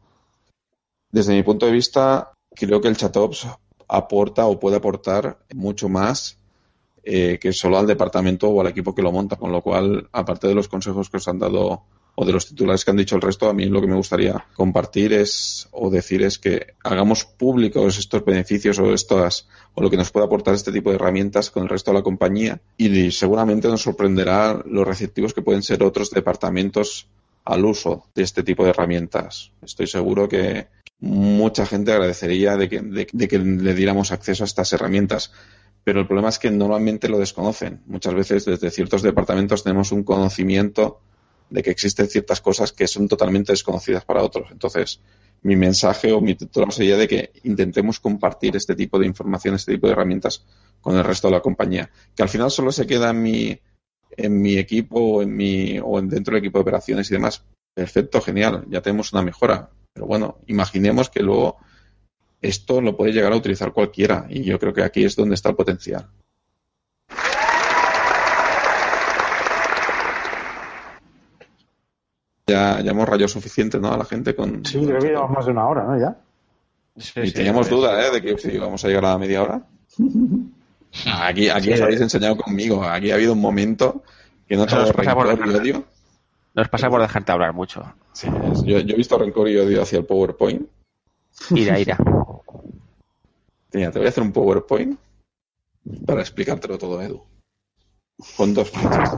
Desde 1.13 1.35
mi 1.35 1.43
punto 1.43 1.67
de 1.67 1.73
vista, 1.73 2.33
creo 2.55 2.81
que 2.81 2.89
el 2.89 2.97
ChatOps 2.97 3.47
aporta 3.89 4.47
o 4.47 4.59
puede 4.59 4.77
aportar 4.77 5.39
mucho 5.55 5.91
más 5.91 6.39
eh, 7.03 7.39
que 7.39 7.53
solo 7.53 7.77
al 7.77 7.87
departamento 7.87 8.49
o 8.49 8.61
al 8.63 8.69
equipo 8.69 8.95
que 8.95 9.03
lo 9.03 9.13
monta, 9.13 9.37
con 9.37 9.53
lo 9.53 9.61
cual, 9.61 10.09
aparte 10.13 10.49
de 10.49 10.55
los 10.55 10.69
consejos 10.69 11.11
que 11.11 11.19
os 11.19 11.29
han 11.29 11.39
dado 11.39 11.85
o 12.21 12.25
de 12.25 12.33
los 12.33 12.49
titulares 12.49 12.85
que 12.85 12.91
han 12.91 12.97
dicho 12.97 13.15
el 13.15 13.23
resto, 13.23 13.49
a 13.49 13.55
mí 13.55 13.67
lo 13.67 13.81
que 13.81 13.87
me 13.87 13.95
gustaría 13.95 14.45
compartir 14.55 15.13
es 15.13 15.69
o 15.71 15.89
decir 15.89 16.23
es 16.23 16.41
que 16.41 16.75
hagamos 16.83 17.25
públicos 17.25 17.97
estos 17.97 18.25
beneficios 18.25 18.81
o 18.81 18.93
estas 18.93 19.47
o 19.75 19.83
lo 19.83 19.89
que 19.89 19.97
nos 19.97 20.11
puede 20.11 20.27
aportar 20.27 20.55
este 20.55 20.73
tipo 20.73 20.91
de 20.91 20.97
herramientas 20.97 21.53
con 21.53 21.63
el 21.63 21.69
resto 21.69 21.93
de 21.93 21.99
la 21.99 22.03
compañía 22.03 22.61
y 22.77 23.13
seguramente 23.13 23.69
nos 23.69 23.83
sorprenderá 23.83 24.61
los 24.67 24.85
receptivos 24.85 25.33
que 25.33 25.43
pueden 25.43 25.63
ser 25.63 25.85
otros 25.85 26.11
departamentos 26.11 27.07
al 27.45 27.65
uso 27.65 28.07
de 28.17 28.25
este 28.25 28.43
tipo 28.43 28.65
de 28.65 28.71
herramientas. 28.71 29.53
Estoy 29.63 29.87
seguro 29.87 30.29
que 30.29 30.67
mucha 30.99 31.67
gente 31.67 31.93
agradecería 31.93 32.57
de 32.57 32.69
que, 32.69 32.81
de 32.81 33.29
que 33.29 33.39
le 33.39 33.75
diéramos 33.75 34.11
acceso 34.11 34.43
a 34.43 34.47
estas 34.47 34.73
herramientas 34.73 35.31
pero 35.85 36.01
el 36.01 36.07
problema 36.07 36.29
es 36.29 36.39
que 36.39 36.51
normalmente 36.51 37.09
lo 37.09 37.19
desconocen. 37.19 37.81
Muchas 37.87 38.13
veces 38.13 38.45
desde 38.45 38.71
ciertos 38.71 39.01
departamentos 39.01 39.63
tenemos 39.63 39.91
un 39.91 40.03
conocimiento 40.03 41.01
de 41.51 41.63
que 41.63 41.71
existen 41.71 42.09
ciertas 42.09 42.41
cosas 42.41 42.73
que 42.73 42.87
son 42.87 43.09
totalmente 43.09 43.53
desconocidas 43.53 44.05
para 44.05 44.23
otros. 44.23 44.49
Entonces, 44.51 45.01
mi 45.43 45.57
mensaje 45.57 46.13
o 46.13 46.21
mi 46.21 46.35
titular 46.35 46.73
sería 46.73 46.97
de 46.97 47.09
que 47.09 47.33
intentemos 47.45 48.01
compartir 48.01 48.57
este 48.57 48.75
tipo 48.75 48.99
de 48.99 49.07
información, 49.07 49.55
este 49.55 49.73
tipo 49.73 49.87
de 49.87 49.93
herramientas 49.93 50.45
con 50.81 50.97
el 50.97 51.05
resto 51.05 51.29
de 51.29 51.35
la 51.35 51.41
compañía. 51.41 51.91
Que 52.15 52.23
al 52.23 52.29
final 52.29 52.51
solo 52.51 52.73
se 52.73 52.87
queda 52.87 53.11
en 53.11 53.23
mi, 53.23 53.61
en 54.17 54.41
mi 54.41 54.59
equipo 54.59 55.01
o, 55.01 55.23
en 55.23 55.37
mi, 55.37 55.79
o 55.83 56.01
dentro 56.03 56.35
del 56.35 56.43
equipo 56.43 56.59
de 56.59 56.63
operaciones 56.63 57.11
y 57.11 57.15
demás. 57.15 57.45
Perfecto, 57.75 58.21
genial, 58.21 58.65
ya 58.69 58.83
tenemos 58.83 59.13
una 59.13 59.23
mejora. 59.23 59.71
Pero 59.93 60.07
bueno, 60.07 60.39
imaginemos 60.47 61.09
que 61.09 61.23
luego 61.23 61.59
esto 62.41 62.81
lo 62.81 62.97
puede 62.97 63.13
llegar 63.13 63.33
a 63.33 63.37
utilizar 63.37 63.73
cualquiera 63.73 64.27
y 64.29 64.43
yo 64.43 64.59
creo 64.59 64.73
que 64.73 64.83
aquí 64.83 65.05
es 65.05 65.17
donde 65.17 65.35
está 65.35 65.51
el 65.51 65.57
potencial. 65.57 66.09
Ya, 72.49 72.81
ya 72.81 72.91
hemos 72.91 73.09
rayado 73.09 73.29
suficiente, 73.29 73.79
¿no? 73.79 73.93
A 73.93 73.97
la 73.99 74.05
gente 74.05 74.35
con. 74.35 74.65
Sí, 74.65 74.81
creo 74.85 74.99
que 74.99 75.09
llevamos 75.09 75.31
más 75.31 75.45
de 75.47 75.53
una 75.53 75.69
hora, 75.69 75.85
¿no? 75.85 75.99
Ya. 76.01 76.17
y 77.23 77.31
teníamos 77.33 77.69
duda, 77.69 78.07
¿eh? 78.07 78.11
De 78.11 78.23
que 78.23 78.39
si 78.39 78.51
íbamos 78.53 78.85
a 78.85 78.89
llegar 78.89 79.05
a 79.05 79.11
la 79.11 79.19
media 79.19 79.43
hora. 79.43 79.63
Aquí, 81.21 81.51
aquí 81.51 81.71
os 81.75 81.81
habéis 81.83 82.01
enseñado 82.01 82.37
conmigo. 82.39 82.83
Aquí 82.83 83.11
ha 83.11 83.17
habido 83.17 83.35
un 83.35 83.41
momento 83.41 84.03
que 84.49 84.57
no 84.57 84.65
te 84.67 84.75
nos 84.75 84.91
pasa, 84.93 85.15
por, 85.15 85.27
nos 86.55 86.69
pasa 86.71 86.89
por 86.89 87.03
dejarte 87.03 87.31
hablar 87.31 87.53
mucho. 87.53 87.85
Sí, 88.15 88.27
es- 88.51 88.63
yo, 88.65 88.79
yo 88.81 88.95
he 88.95 88.97
visto 88.97 89.19
rencor 89.19 89.49
y 89.51 89.59
odio 89.59 89.83
hacia 89.83 89.99
el 89.99 90.07
PowerPoint. 90.07 90.67
Ira, 91.51 91.79
ira. 91.79 91.99
Mira, 93.75 93.91
te 93.93 93.99
voy 93.99 94.07
a 94.07 94.09
hacer 94.09 94.23
un 94.25 94.33
PowerPoint 94.33 94.99
para 96.07 96.23
explicártelo 96.23 96.79
todo, 96.79 97.01
Edu. 97.03 97.23
Con 98.37 98.55
dos 98.55 98.71
flechas. 98.71 99.13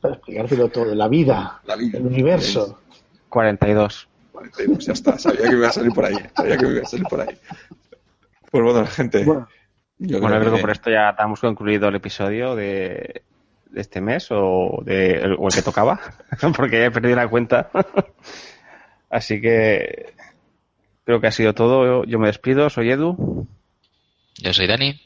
Para 0.00 0.14
explicártelo 0.14 0.68
todo. 0.68 0.94
La 0.94 1.08
vida, 1.08 1.60
La 1.64 1.76
vida. 1.76 1.98
el 1.98 2.06
universo. 2.06 2.80
42. 3.28 4.08
42, 4.32 4.86
ya 4.86 4.92
está. 4.92 5.18
Sabía 5.18 5.42
que 5.42 5.50
me 5.50 5.56
iba 5.58 5.68
a 5.68 5.72
salir 5.72 5.92
por 5.92 6.04
ahí. 6.04 6.16
Sabía 6.36 6.56
que 6.56 6.66
me 6.66 6.72
iba 6.74 6.82
a 6.82 6.86
salir 6.86 7.06
por 7.06 7.20
ahí. 7.20 7.36
Pues 8.50 8.64
bueno, 8.64 8.86
gente. 8.86 9.24
Bueno, 9.24 9.48
yo 9.98 10.20
Bueno, 10.20 10.38
creo 10.38 10.50
que 10.52 10.56
que- 10.56 10.60
por 10.62 10.70
esto 10.70 10.90
ya 10.90 11.12
damos 11.12 11.40
concluido 11.40 11.88
el 11.88 11.96
episodio 11.96 12.54
de, 12.54 13.22
de 13.70 13.80
este 13.80 14.00
mes 14.00 14.28
o, 14.30 14.80
de, 14.84 15.34
o 15.38 15.48
el 15.48 15.54
que 15.54 15.62
tocaba, 15.62 15.98
porque 16.56 16.84
he 16.84 16.90
perdido 16.90 17.16
la 17.16 17.28
cuenta. 17.28 17.70
Así 19.10 19.40
que 19.40 20.14
creo 21.04 21.20
que 21.20 21.26
ha 21.26 21.32
sido 21.32 21.54
todo. 21.54 22.04
Yo 22.04 22.18
me 22.18 22.26
despido, 22.28 22.68
soy 22.70 22.90
Edu. 22.90 23.46
Yo 24.36 24.52
soy 24.52 24.66
Dani. 24.66 25.00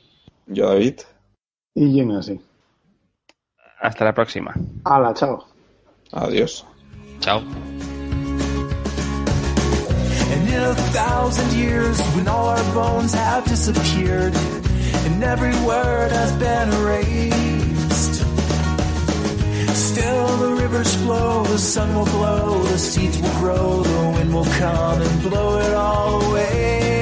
Yo, 0.46 0.68
David. 0.68 1.00
y 1.74 1.90
Jimmy 1.92 2.16
así. 2.16 2.40
Hasta 3.82 4.04
la 4.04 4.12
próxima. 4.14 4.54
Hala, 4.84 5.12
chao. 5.12 5.44
Adiós. 6.12 6.64
Chao. 7.20 7.40
And 10.30 10.48
in 10.48 10.62
a 10.62 10.74
thousand 10.94 11.52
years, 11.52 12.00
when 12.14 12.28
all 12.28 12.48
our 12.48 12.74
bones 12.74 13.12
have 13.12 13.44
disappeared, 13.44 14.34
and 15.04 15.24
every 15.24 15.54
word 15.66 16.12
has 16.12 16.32
been 16.38 16.68
erased, 16.80 18.14
still 19.74 20.36
the 20.38 20.54
rivers 20.62 20.94
flow, 21.02 21.42
the 21.44 21.58
sun 21.58 21.92
will 21.96 22.06
glow, 22.06 22.62
the 22.62 22.78
seeds 22.78 23.18
will 23.20 23.34
grow, 23.40 23.82
the 23.82 24.10
wind 24.14 24.32
will 24.32 24.44
come 24.44 25.02
and 25.02 25.22
blow 25.22 25.58
it 25.58 25.74
all 25.74 26.22
away. 26.30 27.01